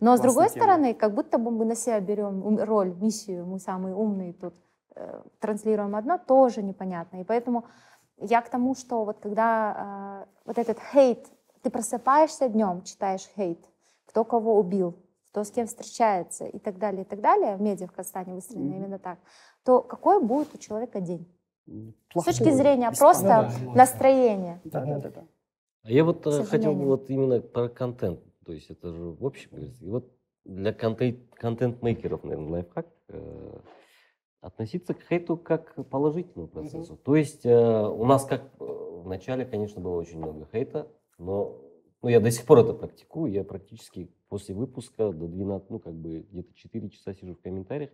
Но 0.00 0.16
с 0.16 0.20
Классная 0.20 0.22
другой 0.22 0.48
тема. 0.50 0.62
стороны, 0.64 0.94
как 0.94 1.14
будто 1.14 1.38
бы 1.38 1.50
мы 1.50 1.64
на 1.64 1.74
себя 1.74 1.98
берем 2.00 2.56
роль, 2.62 2.94
миссию, 2.94 3.46
мы 3.46 3.58
самые 3.58 3.96
умные 3.96 4.32
тут, 4.32 4.54
транслируем 5.40 5.94
одно, 5.96 6.18
тоже 6.18 6.62
непонятно. 6.62 7.20
И 7.20 7.24
поэтому 7.24 7.64
я 8.18 8.40
к 8.42 8.48
тому, 8.48 8.74
что 8.74 9.04
вот 9.04 9.18
когда 9.20 10.24
э, 10.26 10.30
вот 10.44 10.58
этот 10.58 10.78
хейт, 10.92 11.26
ты 11.62 11.70
просыпаешься 11.70 12.48
днем, 12.48 12.82
читаешь 12.82 13.26
хейт, 13.36 13.58
кто 14.06 14.24
кого 14.24 14.58
убил, 14.58 14.96
кто 15.30 15.44
с 15.44 15.50
кем 15.50 15.66
встречается 15.66 16.46
и 16.46 16.58
так 16.58 16.78
далее, 16.78 17.02
и 17.02 17.04
так 17.04 17.20
далее, 17.20 17.56
в 17.56 17.60
медиа 17.60 17.86
в 17.86 17.92
Казахстане 17.92 18.34
выстроено 18.34 18.66
Мгм. 18.66 18.76
именно 18.76 18.98
так, 18.98 19.18
то 19.64 19.82
какой 19.82 20.22
будет 20.22 20.54
у 20.54 20.58
человека 20.58 21.00
день? 21.00 21.26
М, 21.68 21.94
С 22.10 22.12
плохой, 22.12 22.32
точки 22.32 22.50
зрения 22.50 22.90
просто 22.90 23.22
да, 23.22 23.52
настроения. 23.74 24.60
Да, 24.64 24.84
да, 24.84 24.98
да, 24.98 25.10
да. 25.10 25.24
А 25.84 25.90
я 25.90 26.04
вот 26.04 26.26
э, 26.26 26.44
хотел 26.44 26.74
бы 26.74 26.86
вот 26.86 27.10
именно 27.10 27.40
про 27.40 27.68
контент. 27.68 28.20
То 28.44 28.52
есть 28.52 28.70
это 28.70 28.92
же 28.92 29.04
в 29.10 29.26
общем. 29.26 29.56
И 29.58 29.88
вот 29.88 30.10
для 30.44 30.72
контент, 30.72 31.18
контент-мейкеров, 31.34 32.24
наверное, 32.24 32.50
лайфхак 32.50 32.86
э, 33.08 33.60
относиться 34.40 34.94
к 34.94 35.02
хейту 35.02 35.36
как 35.36 35.74
к 35.74 35.84
положительному 35.84 36.48
процессу. 36.48 36.96
То 36.96 37.16
есть 37.16 37.44
э, 37.44 37.88
у 37.88 38.04
нас 38.04 38.24
как 38.24 38.42
э, 38.60 38.64
в 38.64 39.06
начале, 39.06 39.44
конечно, 39.44 39.80
было 39.80 39.96
очень 39.96 40.18
много 40.18 40.46
хейта, 40.52 40.88
но 41.18 41.56
ну, 42.02 42.08
я 42.08 42.20
до 42.20 42.30
сих 42.30 42.46
пор 42.46 42.60
это 42.60 42.72
практикую. 42.72 43.32
Я 43.32 43.42
практически 43.42 44.10
после 44.28 44.54
выпуска 44.54 45.10
до 45.12 45.26
12, 45.26 45.70
ну 45.70 45.78
как 45.78 45.94
бы 45.94 46.26
где-то 46.30 46.54
4 46.54 46.90
часа 46.90 47.14
сижу 47.14 47.34
в 47.34 47.40
комментариях 47.40 47.90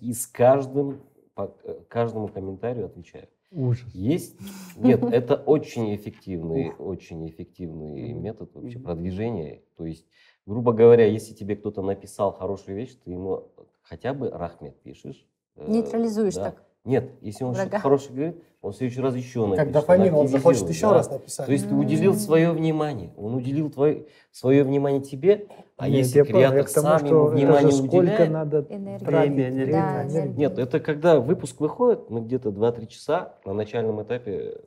и 0.00 0.12
с 0.12 0.26
каждым, 0.26 1.00
по 1.34 1.54
э, 1.64 1.80
каждому 1.88 2.28
комментарию 2.28 2.86
отвечаю. 2.86 3.28
Ужас. 3.50 3.88
Есть? 3.94 4.36
Нет, 4.76 5.02
это 5.12 5.36
очень 5.36 5.94
эффективный, 5.94 6.72
очень 6.74 7.26
эффективный 7.28 8.12
метод 8.12 8.54
вообще 8.54 8.78
продвижения. 8.78 9.62
То 9.76 9.86
есть, 9.86 10.06
грубо 10.44 10.72
говоря, 10.72 11.06
если 11.06 11.32
тебе 11.32 11.56
кто-то 11.56 11.80
написал 11.82 12.32
хорошую 12.32 12.76
вещь, 12.76 12.96
ты 13.04 13.12
ему 13.12 13.48
хотя 13.82 14.12
бы 14.12 14.30
рахмет 14.30 14.78
пишешь. 14.82 15.26
Э, 15.56 15.70
Нейтрализуешь 15.70 16.34
да. 16.34 16.44
так. 16.50 16.62
Нет, 16.84 17.10
если 17.20 17.42
он 17.42 17.54
что-то 17.54 17.80
хорошее 17.80 18.14
говорит, 18.14 18.36
он 18.62 18.72
в 18.72 18.76
следующий 18.76 19.00
раз 19.00 19.14
еще 19.16 19.46
напишет. 19.46 19.64
Как 19.64 19.72
дофамин, 19.72 20.14
он 20.14 20.28
захочет 20.28 20.68
еще 20.68 20.88
да. 20.88 20.94
раз 20.94 21.10
написать. 21.10 21.46
То 21.46 21.52
есть 21.52 21.68
ты 21.68 21.74
уделил 21.74 22.14
свое 22.14 22.52
внимание, 22.52 23.12
он 23.16 23.34
уделил 23.34 23.70
твое, 23.70 24.06
свое 24.30 24.62
внимание 24.62 25.00
тебе, 25.00 25.48
а 25.76 25.88
Нет, 25.88 25.98
если 25.98 26.22
креатор 26.22 26.64
к 26.64 26.70
тому, 26.70 26.86
сам 26.86 26.98
что 27.00 27.08
ему 27.08 27.26
внимание 27.26 27.72
сколько 27.72 27.96
уделяет, 27.96 28.30
надо 28.30 28.62
Время, 28.62 29.00
время, 29.00 29.00
Да, 29.00 30.02
энергию. 30.02 30.10
энергия. 30.10 30.38
нет, 30.38 30.58
это 30.58 30.80
когда 30.80 31.20
выпуск 31.20 31.60
выходит, 31.60 32.08
мы 32.08 32.20
где-то 32.20 32.50
2-3 32.50 32.86
часа 32.86 33.34
на 33.44 33.52
начальном 33.52 34.02
этапе 34.02 34.60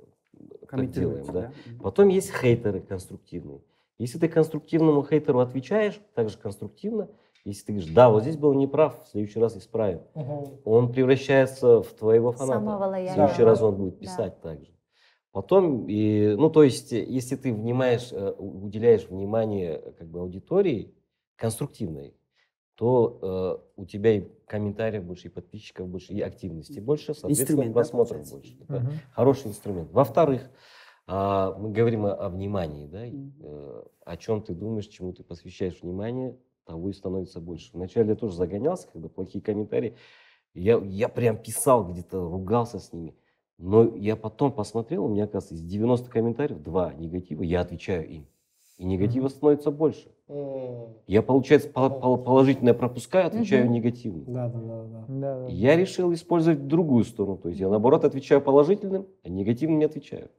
так 0.69 0.91
делаем, 0.91 1.25
да. 1.27 1.31
да? 1.33 1.51
Потом 1.81 2.09
есть 2.09 2.31
хейтеры 2.31 2.81
конструктивные. 2.81 3.61
Если 3.97 4.17
ты 4.17 4.29
конструктивному 4.29 5.05
хейтеру 5.05 5.39
отвечаешь, 5.39 5.99
также 6.15 6.37
конструктивно, 6.37 7.09
если 7.45 7.65
ты 7.65 7.71
говоришь, 7.73 7.91
да, 7.93 8.09
вот 8.09 8.23
здесь 8.23 8.37
был 8.37 8.53
неправ, 8.53 9.03
в 9.03 9.07
следующий 9.07 9.39
раз 9.39 9.57
исправим, 9.57 10.01
Мгм. 10.15 10.59
он 10.65 10.91
превращается 10.91 11.81
в 11.81 11.93
твоего 11.93 12.31
фаната. 12.31 12.53
Самого 12.59 12.91
в 12.91 13.09
следующий 13.09 13.43
раз 13.43 13.61
он 13.61 13.75
будет 13.75 13.95
Да. 13.95 13.99
писать 14.01 14.41
так 14.41 14.63
же. 14.63 14.71
Потом, 15.31 15.87
и, 15.87 16.35
ну, 16.35 16.49
то 16.49 16.63
есть, 16.63 16.91
э, 16.91 17.03
если 17.03 17.35
ты 17.35 17.53
внимаешь, 17.53 18.09
э, 18.11 18.31
уделяешь 18.37 19.07
внимание 19.09 19.73
э, 19.75 19.91
как 19.91 20.07
бы 20.07 20.19
аудитории 20.19 20.95
конструктивной, 21.35 22.15
то 22.75 23.19
э, 23.21 23.81
у 23.81 23.85
тебя 23.85 24.17
и 24.17 24.27
комментариев 24.47 25.03
больше, 25.03 25.27
и 25.27 25.29
подписчиков 25.29 25.87
больше, 25.87 26.13
и 26.13 26.21
активности 26.21 26.79
больше, 26.79 27.13
соответственно, 27.13 27.63
Инструмент, 27.65 27.73
да, 27.73 27.79
просмотров 27.79 28.09
получается? 28.09 28.35
больше. 28.35 28.57
Это 28.63 28.79
Мгм. 28.79 28.91
хороший 29.13 29.47
инструмент. 29.49 29.91
Во-вторых, 29.91 30.49
а, 31.05 31.55
мы 31.57 31.71
говорим 31.71 32.05
о, 32.05 32.13
о 32.13 32.29
внимании, 32.29 32.87
да, 32.87 33.05
Мгм. 33.05 33.33
э, 33.41 33.83
о 34.05 34.17
чем 34.17 34.41
ты 34.41 34.53
думаешь, 34.53 34.87
чему 34.87 35.13
ты 35.13 35.23
посвящаешь 35.23 35.81
внимание, 35.81 36.37
того 36.69 36.89
и 36.89 36.93
становится 36.93 37.41
больше. 37.41 37.71
Вначале 37.73 38.09
я 38.09 38.15
тоже 38.15 38.35
загонялся, 38.35 38.87
когда 38.93 39.09
плохие 39.09 39.43
комментарии, 39.43 39.95
я, 40.53 40.77
я 40.77 41.09
прям 41.09 41.37
писал 41.37 41.85
где-то, 41.87 42.19
ругался 42.29 42.79
с 42.79 42.93
ними. 42.93 43.15
Но 43.57 43.95
я 43.95 44.15
потом 44.15 44.51
посмотрел, 44.53 45.05
у 45.05 45.09
меня, 45.09 45.25
оказывается, 45.25 45.55
из 45.55 45.61
90 45.69 46.09
комментариев, 46.09 46.61
два 46.61 46.93
негатива, 46.93 47.43
я 47.43 47.61
отвечаю 47.61 48.07
им. 48.07 48.27
И 48.77 48.85
негатива 48.85 49.27
становится 49.27 49.71
больше. 49.71 50.07
М. 50.29 50.93
Я, 51.07 51.21
получается, 51.21 51.69
пол- 51.69 51.89
пол- 51.89 52.17
положительное 52.19 52.73
пропускаю, 52.73 53.27
отвечаю 53.27 53.65
Мгм. 53.65 53.73
негативно. 53.73 54.23
Да, 54.27 54.47
да, 54.47 54.59
да, 54.59 54.83
да. 54.83 55.05
Да, 55.07 55.39
да. 55.39 55.47
Я 55.47 55.75
решил 55.75 56.13
использовать 56.13 56.67
другую 56.67 57.03
сторону. 57.03 57.37
То 57.37 57.49
есть 57.49 57.59
я, 57.59 57.67
наоборот, 57.67 58.05
отвечаю 58.05 58.41
положительным, 58.41 59.07
а 59.23 59.29
негативным 59.29 59.79
не 59.79 59.85
отвечаю. 59.85 60.29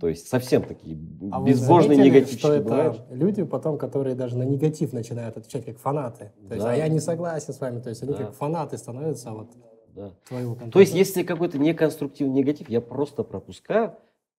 То 0.00 0.08
есть 0.08 0.28
совсем 0.28 0.62
такие 0.62 0.98
А 1.30 1.40
безбожные 1.42 1.96
заметили, 1.98 2.24
что 2.36 2.52
это 2.52 2.64
бывают. 2.64 3.02
люди 3.10 3.42
потом, 3.44 3.78
которые 3.78 4.14
даже 4.14 4.36
на 4.36 4.42
негатив 4.42 4.92
начинают 4.92 5.36
отвечать 5.36 5.64
как 5.64 5.78
фанаты. 5.78 6.32
То 6.48 6.54
есть, 6.54 6.64
Да. 6.66 6.72
а 6.72 6.76
я 6.76 6.88
не 6.88 7.00
согласен 7.00 7.52
с 7.54 7.60
вами. 7.60 7.80
То 7.80 7.90
есть 7.90 8.02
они 8.02 8.12
Да. 8.12 8.18
как 8.18 8.34
фанаты 8.34 8.76
становятся 8.76 9.30
вот 9.30 9.50
Да. 9.94 10.12
твоего 10.28 10.54
контента. 10.54 10.72
То 10.72 10.80
есть, 10.80 10.94
если 10.94 11.22
какой-то 11.22 11.58
неконструктивный 11.58 12.34
негатив, 12.34 12.68
я 12.68 12.80
просто 12.80 13.22
пропускаю, 13.22 13.94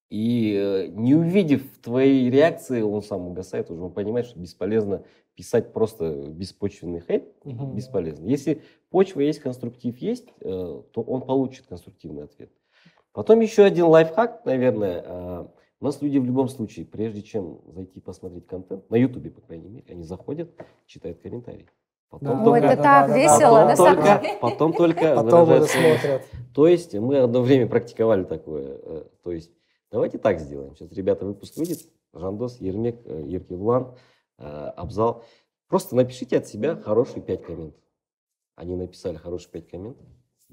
и 0.09 0.53
э, 0.55 0.87
не 0.87 1.15
увидев 1.15 1.63
твоей 1.81 2.29
реакции, 2.29 2.81
он 2.81 3.01
сам 3.01 3.25
угасает 3.27 3.71
уже, 3.71 3.81
он 3.81 3.91
понимает, 3.91 4.27
что 4.27 4.39
бесполезно 4.39 5.03
писать 5.35 5.73
просто 5.73 6.27
беспочвенный 6.29 7.01
хейт, 7.01 7.33
Мгм. 7.43 7.75
бесполезно. 7.75 8.27
Если 8.27 8.61
почва 8.91 9.21
есть, 9.21 9.39
конструктив 9.39 9.97
есть, 9.97 10.27
э, 10.41 10.81
то 10.91 11.01
он 11.01 11.21
получит 11.21 11.65
конструктивный 11.67 12.23
ответ. 12.25 12.51
Потом 13.15 13.39
еще 13.39 13.63
один 13.63 13.85
лайфхак, 13.85 14.43
наверное. 14.45 15.01
э, 15.05 15.47
У 15.79 15.85
нас 15.85 16.01
люди 16.01 16.17
в 16.17 16.25
любом 16.25 16.49
случае, 16.49 16.85
прежде 16.85 17.21
чем 17.21 17.61
зайти 17.73 18.01
посмотреть 18.01 18.45
контент, 18.45 18.89
на 18.89 18.97
Ютубе, 18.97 19.31
по 19.31 19.39
крайней 19.41 19.69
мере, 19.69 19.85
они 19.89 20.03
заходят, 20.03 20.49
читают 20.85 21.19
комментарии. 21.21 21.69
Потом 22.09 22.27
Да. 22.43 22.51
Ой, 22.51 22.59
только, 22.59 22.73
это 22.73 22.83
так 22.83 23.07
да, 23.09 23.17
весело, 23.17 23.37
потом 23.39 23.67
на 23.67 23.75
самом 23.77 23.95
только, 23.95 24.19
деле. 24.21 24.37
потом 24.41 24.73
только 24.73 25.15
Потом 25.15 25.43
уже 25.49 25.63
смотрят. 25.65 26.21
то 26.53 26.67
есть 26.67 26.93
мы 26.93 27.17
одно 27.19 27.41
время 27.41 27.67
практиковали 27.67 28.23
такое. 28.25 28.79
э, 28.83 29.03
То 29.23 29.31
есть 29.31 29.51
давайте 29.91 30.17
так 30.17 30.39
сделаем. 30.39 30.75
Сейчас, 30.75 30.91
ребята, 30.91 31.25
выпуск 31.25 31.55
выйдет. 31.57 31.79
Жандос, 32.13 32.59
Ермек, 32.61 32.99
э, 33.05 33.23
Еркевлан, 33.27 33.95
э, 34.39 34.43
Абзал. 34.75 35.23
Просто 35.67 35.95
напишите 35.95 36.37
от 36.37 36.47
себя 36.47 36.75
хорошие 36.75 37.21
пять 37.21 37.43
комментов. 37.43 37.81
Они 38.55 38.75
написали 38.75 39.15
хорошие 39.17 39.51
пять 39.51 39.67
комментов. 39.69 40.05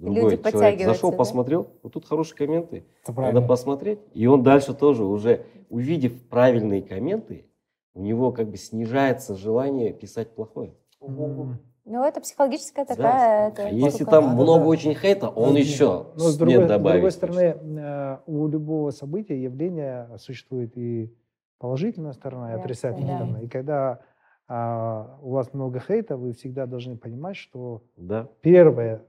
Люди 0.03 0.15
Другой 0.16 0.31
человек 0.33 0.43
подтягиваются, 0.43 0.87
зашел, 0.95 1.11
да? 1.12 1.16
посмотрел. 1.16 1.70
Вот 1.85 1.93
тут 1.93 2.07
хорошие 2.07 2.37
комменты. 2.37 2.85
Это 3.07 3.20
Надо 3.20 3.41
посмотреть. 3.41 4.01
И 4.15 4.27
он 4.27 4.43
дальше 4.43 4.74
тоже 4.74 5.05
уже, 5.05 5.45
увидев 5.70 6.20
правильные 6.29 6.83
комменты, 6.83 7.47
у 7.95 8.01
него 8.01 8.33
как 8.33 8.49
бы 8.49 8.57
снижается 8.57 9.37
желание 9.37 9.93
писать 9.93 10.35
плохое. 10.35 10.74
М. 11.01 11.59
Ну, 11.85 12.05
это 12.05 12.20
психологическая 12.20 12.85
Да. 12.85 12.95
такая... 12.97 13.49
это 13.51 13.66
А 13.66 13.69
если 13.70 14.05
там 14.05 14.24
Да, 14.24 14.31
да, 14.31 14.35
много 14.35 14.61
да. 14.65 14.66
очень 14.70 14.95
хейта, 14.95 15.29
он 15.29 15.53
Да. 15.55 15.59
еще 15.61 16.07
Но 16.15 16.19
с 16.19 16.33
с- 16.35 16.37
другой, 16.37 16.59
нет 16.59 16.69
с 16.70 16.83
другой 16.83 17.11
стороны, 17.12 17.41
э, 17.41 18.19
у 18.27 18.49
любого 18.49 18.91
события, 18.91 19.41
явления 19.41 20.11
существует 20.19 20.77
и 20.77 21.15
положительная 21.61 22.12
сторона, 22.12 22.47
и 22.47 22.57
Реакция, 22.57 22.65
отрицательная 22.65 23.19
да. 23.19 23.24
сторона. 23.24 23.41
И 23.41 23.49
когда 23.49 24.01
а, 24.49 25.19
у 25.23 25.31
вас 25.31 25.55
много 25.55 25.79
хейта, 25.81 26.16
вы 26.16 26.33
всегда 26.33 26.66
должны 26.66 26.97
понимать, 26.97 27.37
что 27.37 27.83
Да, 27.97 28.29
первое 28.43 29.03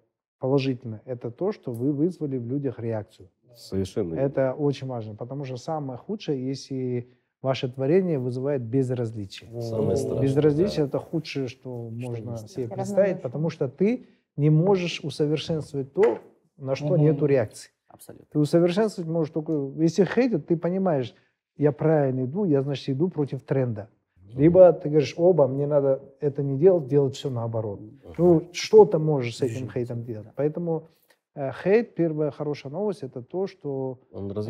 положительное– 0.44 1.02
это 1.06 1.32
то, 1.32 1.54
что 1.54 1.72
вы 1.72 1.94
вызвали 1.94 2.38
в 2.38 2.46
людях 2.46 2.78
реакцию. 2.78 3.30
совершенно. 3.56 4.16
Это 4.16 4.54
очень 4.54 4.88
важно, 4.88 5.16
потому 5.16 5.46
что 5.46 5.56
самое 5.56 5.98
худшее, 5.98 6.46
если 6.46 7.08
ваше 7.42 7.72
творение 7.72 8.20
вызывает 8.20 8.62
безразличие. 8.62 9.50
Самое 9.62 9.96
страшное. 9.96 10.22
Безразличие– 10.22 10.86
это 10.88 11.00
худшее, 11.00 11.48
что 11.48 11.90
можно 11.90 12.32
есть. 12.32 12.50
себе 12.50 12.68
представить, 12.68 13.22
потому 13.22 13.50
что 13.50 13.70
ты 13.70 14.06
не 14.36 14.50
можешь 14.50 15.00
усовершенствовать 15.02 15.94
то, 15.94 16.20
на 16.58 16.76
что 16.76 16.96
Мгм. 16.96 17.02
нету 17.04 17.26
реакции. 17.26 17.72
Абсолютно. 17.88 18.28
Ты 18.30 18.40
усовершенствовать 18.40 19.10
можешь 19.10 19.32
только... 19.32 19.72
Если 19.78 20.04
хейтят, 20.04 20.48
ты 20.48 20.58
понимаешь, 20.58 21.16
я 21.56 21.72
правильно 21.72 22.26
иду, 22.26 22.44
я, 22.44 22.62
значит, 22.62 22.90
иду 22.90 23.08
против 23.08 23.44
тренда. 23.44 23.88
Либо 24.36 24.74
ты 24.74 24.90
говоришь, 24.90 25.14
оба, 25.18 25.48
мне 25.48 25.68
надо 25.68 26.02
это 26.20 26.44
не 26.44 26.58
делать, 26.58 26.88
делать 26.88 27.16
все 27.16 27.30
наоборот. 27.30 27.80
Ну, 28.18 28.50
что 28.52 28.86
ты 28.86 29.00
можешь 29.00 29.38
с 29.38 29.42
этим 29.42 29.70
хейтом 29.70 30.04
делать? 30.04 30.28
Поэтому 30.36 30.90
э, 31.36 31.52
хейт, 31.52 31.96
первая 31.96 32.32
хорошая 32.32 32.72
новость, 32.72 33.04
это 33.04 33.22
то, 33.22 33.48
что 33.48 34.00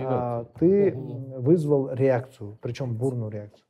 а, 0.08 0.46
ты 0.60 0.94
вызвал 0.96 1.94
реакцию, 1.94 2.58
причем 2.62 2.96
бурную 2.96 3.30
реакцию. 3.30 3.66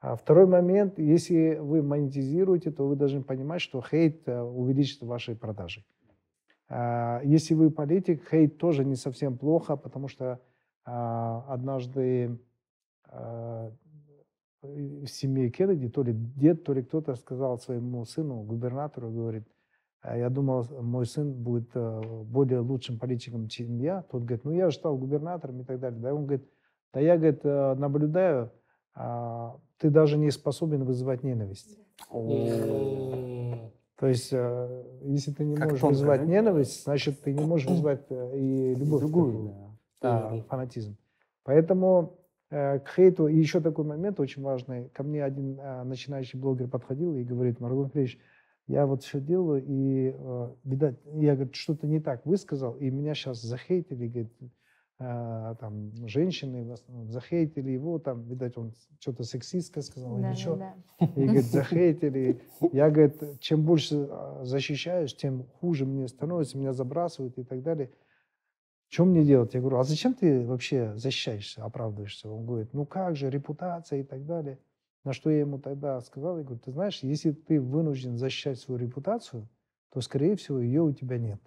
А 0.00 0.14
второй 0.14 0.46
момент, 0.46 0.98
если 0.98 1.58
вы 1.60 1.82
монетизируете, 1.82 2.70
то 2.70 2.86
вы 2.86 2.96
должны 2.96 3.22
понимать, 3.22 3.60
что 3.60 3.82
хейт 3.82 4.28
э, 4.28 4.40
увеличит 4.40 5.02
ваши 5.02 5.34
продажи. 5.34 5.84
А, 6.68 7.20
Если 7.24 7.54
вы 7.54 7.70
политик, 7.70 8.28
хейт 8.30 8.58
тоже 8.58 8.84
не 8.84 8.96
совсем 8.96 9.38
плохо, 9.38 9.76
потому 9.76 10.08
что 10.08 10.40
а, 10.84 11.44
однажды 11.48 12.38
а, 13.08 13.72
в 14.74 15.06
семье 15.06 15.50
Кеннеди, 15.50 15.88
то 15.88 16.02
ли 16.02 16.12
дед, 16.12 16.64
то 16.64 16.72
ли 16.72 16.82
кто-то 16.82 17.14
сказал 17.14 17.58
своему 17.58 18.04
сыну, 18.04 18.42
губернатору, 18.42 19.10
говорит, 19.10 19.44
«А 20.00 20.16
я 20.16 20.30
думал, 20.30 20.64
мой 20.82 21.06
сын 21.06 21.32
будет 21.32 21.70
э, 21.74 22.02
более 22.24 22.60
лучшим 22.60 22.98
политиком, 22.98 23.48
чем 23.48 23.78
я. 23.78 24.02
Тот 24.02 24.22
говорит, 24.22 24.44
ну 24.44 24.52
я 24.52 24.70
же 24.70 24.76
стал 24.76 24.96
губернатором 24.96 25.60
и 25.60 25.64
так 25.64 25.80
далее. 25.80 26.00
Да, 26.00 26.14
он 26.14 26.26
говорит, 26.26 26.48
да 26.92 27.00
я, 27.00 27.16
говорит, 27.16 27.40
э, 27.44 27.74
наблюдаю, 27.74 28.52
а, 28.94 29.58
ты 29.78 29.90
даже 29.90 30.16
не 30.16 30.30
способен 30.30 30.84
вызывать 30.84 31.22
ненависть. 31.22 31.78
То 33.98 34.06
есть, 34.08 34.30
э, 34.32 34.84
если 35.02 35.32
ты 35.32 35.44
не 35.44 35.56
Как 35.56 35.66
можешь 35.66 35.80
тонко, 35.80 35.92
вызывать 35.94 36.20
да? 36.20 36.26
ненависть, 36.26 36.84
значит, 36.84 37.22
ты 37.22 37.32
не 37.32 37.44
можешь 37.44 37.66
вызвать 37.66 38.04
э, 38.10 38.38
и 38.38 38.74
любовь. 38.74 39.00
Другую, 39.00 39.78
да. 40.02 40.42
фанатизм. 40.48 40.96
Поэтому 41.44 42.18
э, 42.18 42.25
к 42.50 42.84
хейту. 42.94 43.26
И 43.28 43.36
еще 43.36 43.60
такой 43.60 43.84
момент 43.84 44.20
очень 44.20 44.42
важный. 44.42 44.88
Ко 44.90 45.02
мне 45.02 45.24
один 45.24 45.58
э, 45.58 45.82
начинающий 45.84 46.38
блогер 46.38 46.68
подходил 46.68 47.16
и 47.16 47.24
говорит, 47.24 47.60
Маргун 47.60 47.86
Андреевич, 47.86 48.18
я 48.68 48.86
вот 48.86 49.02
все 49.04 49.20
делаю, 49.20 49.64
и, 49.64 50.12
э, 50.16 50.54
видать, 50.64 50.98
я, 51.14 51.34
говорит, 51.34 51.54
что-то 51.54 51.86
не 51.86 52.00
так 52.00 52.26
высказал, 52.26 52.74
и 52.74 52.90
меня 52.90 53.14
сейчас 53.14 53.40
захейтили, 53.40 54.08
говорит, 54.08 54.32
э, 54.98 55.54
там, 55.60 55.92
женщины 56.08 56.64
в 56.64 56.72
основном 56.72 57.10
захейтили 57.12 57.70
его, 57.70 57.98
там, 57.98 58.24
видать, 58.28 58.56
он 58.56 58.72
что-то 58.98 59.22
сексистское 59.22 59.82
сказал 59.82 60.16
Да, 60.18 60.30
или 60.30 60.36
что. 60.36 60.56
да, 60.56 60.74
И, 61.16 61.24
говорит, 61.24 61.44
захейтили. 61.44 62.40
Я, 62.72 62.90
говорит, 62.90 63.40
чем 63.40 63.64
больше 63.64 64.08
защищаешь, 64.42 65.16
тем 65.16 65.46
хуже 65.60 65.86
мне 65.86 66.08
становится, 66.08 66.58
меня 66.58 66.72
забрасывают 66.72 67.38
и 67.38 67.44
так 67.44 67.62
далее. 67.62 67.90
Что 68.88 69.04
мне 69.04 69.24
делать? 69.24 69.54
Я 69.54 69.60
говорю, 69.60 69.78
а 69.78 69.84
зачем 69.84 70.14
ты 70.14 70.46
вообще 70.46 70.96
защищаешься, 70.96 71.64
оправдываешься? 71.64 72.30
Он 72.30 72.46
говорит, 72.46 72.72
ну 72.72 72.86
как 72.86 73.16
же, 73.16 73.30
репутация 73.30 74.00
и 74.00 74.04
так 74.04 74.24
далее. 74.26 74.58
На 75.04 75.12
что 75.12 75.30
я 75.30 75.40
ему 75.40 75.58
тогда 75.58 76.00
сказал, 76.00 76.38
я 76.38 76.44
говорю, 76.44 76.60
ты 76.60 76.72
знаешь, 76.72 77.02
если 77.02 77.32
ты 77.32 77.60
вынужден 77.60 78.16
защищать 78.16 78.58
свою 78.58 78.80
репутацию, 78.80 79.48
то, 79.92 80.00
скорее 80.00 80.36
всего, 80.36 80.58
ее 80.60 80.82
у 80.82 80.92
тебя 80.92 81.18
нет. 81.18 81.40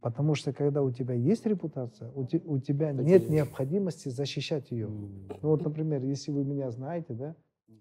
Потому 0.00 0.34
что, 0.34 0.52
когда 0.52 0.82
у 0.82 0.90
тебя 0.90 1.14
есть 1.14 1.46
репутация, 1.46 2.10
у, 2.10 2.26
те- 2.26 2.42
у 2.44 2.58
тебя 2.58 2.92
Так 2.92 3.00
и 3.00 3.04
нет 3.04 3.28
необходимости 3.30 4.10
защищать 4.10 4.70
ее. 4.70 4.88
Ну 4.88 5.48
вот, 5.48 5.64
например, 5.64 6.02
если 6.04 6.30
вы 6.30 6.44
меня 6.44 6.70
знаете, 6.70 7.14
да, 7.14 7.36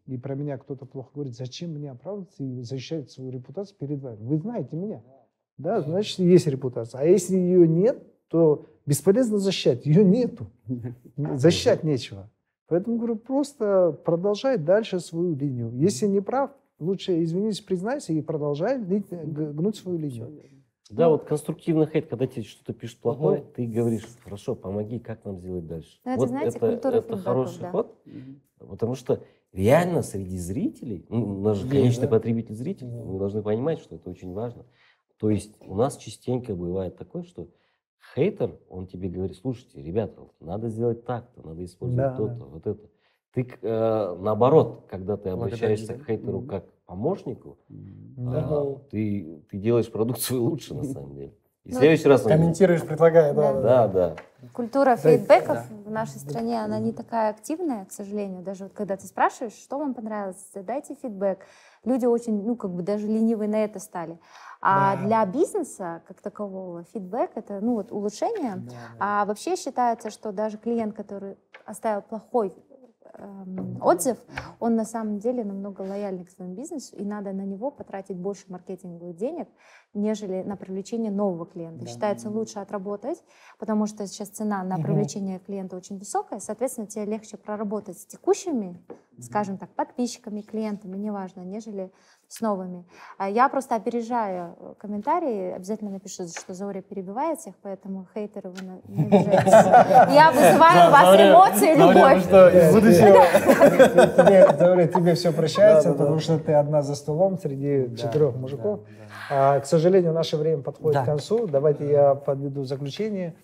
и 0.06 0.18
про 0.18 0.36
меня 0.36 0.58
кто-то 0.58 0.86
плохо 0.86 1.12
говорит, 1.14 1.36
зачем 1.36 1.72
мне 1.72 1.91
оправдываться 1.91 2.44
и 2.44 2.62
защищать 2.62 3.12
свою 3.12 3.30
репутацию 3.32 3.78
перед 3.78 4.00
вами? 4.02 4.24
Вы 4.24 4.38
знаете 4.38 4.76
меня. 4.76 5.02
Да, 5.57 5.81
значит, 5.81 6.19
есть 6.19 6.47
репутация. 6.47 7.01
А 7.01 7.05
если 7.05 7.35
ее 7.35 7.67
нет, 7.67 8.03
то 8.27 8.65
бесполезно 8.85 9.38
защищать. 9.38 9.85
Ее 9.85 10.03
нету. 10.03 10.47
Защищать 11.17 11.84
нечего. 11.84 12.30
Поэтому 12.67 12.97
говорю, 12.97 13.15
просто 13.17 13.97
продолжай 14.03 14.57
дальше 14.57 14.99
свою 14.99 15.35
линию. 15.35 15.71
Если 15.75 16.07
не 16.07 16.21
прав, 16.21 16.51
лучше 16.80 17.21
извинись, 17.23 17.61
признайся 17.61 18.13
и 18.13 18.21
продолжай 18.21 18.80
г- 18.80 19.51
гнуть 19.53 19.75
свою 19.75 19.97
линию. 19.99 20.30
Да, 20.89 21.09
вот 21.09 21.23
конструктивный 21.25 21.88
хейт, 21.88 22.07
когда 22.07 22.27
тебе 22.27 22.43
что-то 22.43 22.73
пишут 22.73 22.99
плохое, 22.99 23.39
Мгм. 23.41 23.47
ты 23.55 23.65
говоришь, 23.67 24.07
хорошо, 24.23 24.55
помоги, 24.55 24.99
как 24.99 25.23
нам 25.25 25.39
сделать 25.39 25.65
дальше. 25.67 25.99
Ну, 26.05 26.11
это, 26.11 26.19
вот 26.19 26.30
знаете, 26.30 26.57
это, 26.57 26.59
культура 26.71 26.93
это 26.95 27.17
хороший 27.17 27.61
да. 27.61 27.71
ход, 27.71 27.97
потому 28.59 28.95
что 28.95 29.23
реально 29.53 30.01
среди 30.03 30.38
зрителей, 30.38 31.05
ну, 31.09 31.38
у 31.38 31.41
нас 31.41 31.57
же 31.57 31.63
Есть, 31.65 31.71
конечный 31.77 32.01
да? 32.03 32.07
потребитель 32.09 32.55
зритель, 32.55 32.88
Да. 32.88 33.03
мы 33.03 33.17
должны 33.17 33.41
понимать, 33.41 33.80
что 33.80 33.95
это 33.95 34.09
очень 34.09 34.34
важно. 34.34 34.65
То 35.24 35.30
есть 35.30 35.56
у 35.62 35.74
нас 35.76 35.95
частенько 35.95 36.54
бывает 36.54 36.98
такое, 36.98 37.24
что 37.24 37.48
хейтер, 38.14 38.60
он 38.68 38.88
тебе 38.88 39.08
говорит, 39.08 39.38
слушайте, 39.38 39.82
ребята, 39.82 40.20
вот 40.20 40.34
надо 40.41 40.68
сделать 40.68 41.06
так-то, 41.06 41.48
надо 41.48 41.64
использовать 41.64 42.12
Да, 42.12 42.18
то-то, 42.18 42.34
да. 42.34 42.45
вот 42.45 42.68
это. 42.68 42.90
Ты, 43.34 43.48
э, 43.62 44.18
наоборот, 44.20 44.84
когда 44.90 45.16
ты 45.16 45.30
обращаешься 45.30 45.94
да? 45.95 46.04
к 46.04 46.06
хейтеру 46.08 46.40
Мгм. 46.40 46.48
как 46.50 46.66
к 46.66 46.74
помощнику. 46.86 47.58
Да. 47.70 48.48
а, 48.50 48.76
ты, 48.91 49.41
ты 49.50 49.58
делаешь 49.60 49.90
продукцию 49.90 50.44
лучше, 50.44 50.76
на 50.76 50.84
самом 50.84 51.16
деле. 51.16 51.34
И 51.64 51.70
в 51.70 51.76
Ну, 51.76 51.80
следующий 51.80 52.10
раз... 52.10 52.26
он 52.26 52.32
Комментируешь, 52.34 52.82
предлагая, 52.86 53.34
да. 53.34 53.54
Да. 53.54 53.62
Да, 53.62 53.88
да. 53.88 54.16
Культура 54.52 54.98
Да, 54.98 54.98
фидбэков 54.98 55.56
да. 55.56 55.66
в 55.86 55.90
нашей 55.90 56.20
стране, 56.20 56.62
она 56.62 56.78
не 56.80 56.91
такая 56.91 57.30
активная, 57.30 57.86
к 57.86 57.94
сожалению. 57.94 58.44
Даже 58.44 58.66
вот 58.66 58.74
когда 58.74 58.98
ты 58.98 59.08
спрашиваешь, 59.08 59.54
что 59.54 59.78
вам 59.80 59.94
понравилось, 59.94 60.45
дайте 60.54 60.95
фидбэк. 60.95 61.40
Люди 61.86 62.06
очень, 62.06 62.44
ну, 62.44 62.58
как 62.58 62.72
бы 62.72 62.84
даже 62.84 63.08
ленивые 63.08 63.48
на 63.48 63.64
это 63.64 63.80
стали. 63.80 64.20
А 64.65 64.95
Да. 64.95 65.03
для 65.06 65.26
бизнеса, 65.26 66.02
как 66.07 66.22
такового, 66.22 66.84
фидбэк— 66.85 67.31
это, 67.35 67.60
ну, 67.60 67.73
вот 67.73 67.91
улучшение. 67.91 68.56
Да, 68.56 68.72
да. 68.72 69.22
А 69.22 69.26
вообще 69.26 69.57
считается, 69.57 70.10
что 70.10 70.31
даже 70.31 70.57
клиент, 70.57 70.95
который 70.95 71.38
оставил 71.65 72.02
плохой 72.02 72.56
эм, 73.15 73.77
отзыв, 73.81 74.18
он 74.61 74.76
на 74.76 74.85
самом 74.85 75.19
деле 75.19 75.44
намного 75.44 75.81
лояльнее 75.81 76.26
к 76.26 76.30
своему 76.30 76.56
бизнесу, 76.56 76.95
и 76.95 77.03
надо 77.03 77.34
на 77.34 77.41
него 77.41 77.72
потратить 77.72 78.15
больше 78.15 78.45
маркетинговых 78.48 79.18
денег, 79.18 79.49
нежели 79.94 80.41
на 80.44 80.56
привлечение 80.56 81.11
нового 81.11 81.45
клиента. 81.45 81.86
Да. 81.86 81.91
Считается 81.91 82.30
лучше 82.30 82.60
отработать, 82.60 83.24
потому 83.60 83.86
что 83.86 84.07
сейчас 84.07 84.30
цена 84.30 84.64
на 84.64 84.78
привлечение 84.78 85.40
клиента 85.40 85.76
очень 85.76 85.98
высокая, 85.98 86.40
соответственно, 86.40 86.88
тебе 86.88 87.06
легче 87.06 87.38
проработать 87.38 87.99
с 87.99 88.06
текущими, 88.06 88.82
скажем 89.22 89.57
так, 89.57 89.70
подписчиками, 89.70 90.41
клиентами, 90.41 90.98
неважно, 90.98 91.41
нежели 91.41 91.91
с 92.28 92.41
новыми. 92.41 92.84
А 93.20 93.30
Я 93.30 93.48
просто 93.48 93.76
опережаю 93.76 94.56
э, 94.60 94.74
комментарии, 94.80 95.52
обязательно 95.52 95.91
напишу, 95.91 96.28
что 96.28 96.56
Зауря 96.56 96.82
перебивает 96.82 97.40
всех, 97.40 97.53
поэтому 97.61 98.07
хейтеры 98.14 98.49
вы 98.49 98.82
не 98.88 99.03
обижайтесь. 99.03 99.52
Я 100.14 100.32
вызываю 100.32 100.90
у 100.90 100.91
вас 100.91 101.15
эмоции, 101.15 101.76
любовь. 101.76 102.24
что, 102.24 102.49
из 102.49 102.74
будущего? 102.74 103.24
Тебе, 104.88 105.14
все 105.14 105.32
прощается, 105.32 105.94
потому 105.94 106.20
что 106.20 106.40
ты 106.40 106.53
одна 106.53 106.82
за 106.82 106.95
столом 106.95 107.38
среди 107.38 107.95
четырех 107.95 108.36
мужиков. 108.36 108.80
Да. 109.30 109.56
А, 109.56 109.60
к 109.60 109.66
сожалению, 109.66 110.14
наше 110.14 110.38
время 110.38 110.62
подходит 110.62 110.95
Да. 110.95 111.04
к 111.04 111.06
концу. 111.06 111.48
Давайте 111.48 111.90
я 111.90 112.16
подведу 112.16 112.64
заключение. 112.64 113.36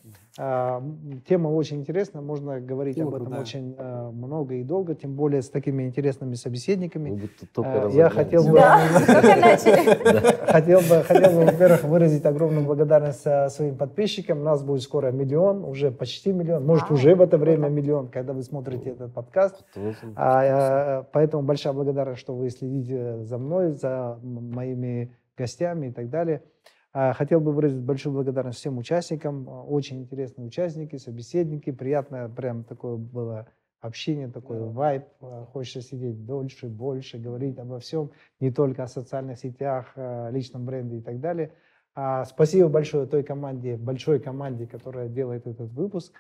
А, 0.42 0.82
тема 1.28 1.50
очень 1.50 1.80
интересная, 1.80 2.22
можно 2.22 2.62
говорить 2.62 2.96
Тема 2.96 3.10
об 3.10 3.16
этом 3.16 3.26
крутая. 3.26 3.42
очень 3.42 3.76
а, 3.78 4.10
много 4.12 4.56
и 4.56 4.64
долго, 4.64 4.96
тем 4.96 5.16
более 5.16 5.42
с 5.42 5.50
такими 5.50 5.84
интересными 5.84 6.36
собеседниками. 6.36 7.30
А, 7.58 7.90
я 7.90 8.10
хотел 8.10 8.44
бы, 8.44 8.54
Да, 8.54 8.78
хотел 10.48 10.80
бы, 10.80 11.04
хотел 11.04 11.32
бы, 11.32 11.46
во-первых, 11.46 11.84
выразить 11.84 12.26
огромную 12.26 12.66
благодарность 12.66 13.22
своим 13.54 13.76
подписчикам. 13.76 14.40
У 14.40 14.44
нас 14.44 14.64
будет 14.64 14.84
скоро 14.84 15.12
миллион, 15.12 15.66
уже 15.66 15.92
почти 15.92 16.32
миллион, 16.32 16.66
может 16.66 16.90
уже 16.90 17.16
в 17.16 17.22
это 17.22 17.38
время 17.38 17.68
миллион, 17.68 18.08
когда 18.08 18.32
вы 18.32 18.44
смотрите 18.44 18.92
этот 18.92 19.14
подкаст. 19.14 19.66
Поэтому 20.16 21.44
большая 21.44 21.74
благодарность, 21.74 22.22
что 22.22 22.34
вы 22.34 22.50
следите 22.50 23.24
за 23.24 23.38
мной, 23.38 23.72
за 23.72 24.18
моими 24.22 25.12
гостями 25.40 25.88
и 25.88 25.92
так 25.92 26.10
далее. 26.10 26.44
А, 26.92 27.14
Хотел 27.14 27.40
бы 27.40 27.52
выразить 27.52 27.82
большую 27.82 28.14
благодарность 28.14 28.60
всем 28.60 28.78
участникам. 28.78 29.48
А, 29.50 29.64
Очень 29.64 30.02
интересные 30.02 30.48
участники, 30.48 30.98
собеседники. 30.98 31.72
Приятное 31.72 32.28
прям 32.30 32.64
такое 32.64 32.98
было 32.98 33.48
общение, 33.80 34.28
такой 34.28 34.60
вайб. 34.60 35.06
А, 35.22 35.46
Хочется 35.46 35.82
сидеть 35.82 36.26
дольше, 36.26 36.68
больше, 36.68 37.18
говорить 37.18 37.58
обо 37.60 37.80
всем, 37.80 38.12
не 38.40 38.52
только 38.52 38.84
о 38.84 38.88
социальных 38.88 39.40
сетях, 39.40 39.94
личном 40.32 40.66
бренде 40.66 40.98
и 40.98 41.02
так 41.02 41.20
далее. 41.20 41.54
Спасибо 42.26 42.70
большое 42.70 43.08
той 43.08 43.24
команде, 43.24 43.76
большой 43.76 44.20
команде, 44.20 44.68
которая 44.68 45.10
делает 45.10 45.48
этот 45.48 45.72
выпуск. 45.72 46.14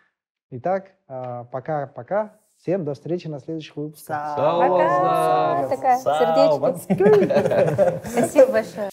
Итак, 0.52 0.96
пока-пока. 1.08 2.40
Всем 2.62 2.84
до 2.84 2.94
встречи 2.94 3.28
на 3.28 3.40
следующих 3.40 3.78
выпусках. 3.78 4.36
Пока. 4.36 5.70
Такая 5.70 5.98
сердечки. 6.00 6.90
Спасибо 8.10 8.52
большое. 8.52 8.90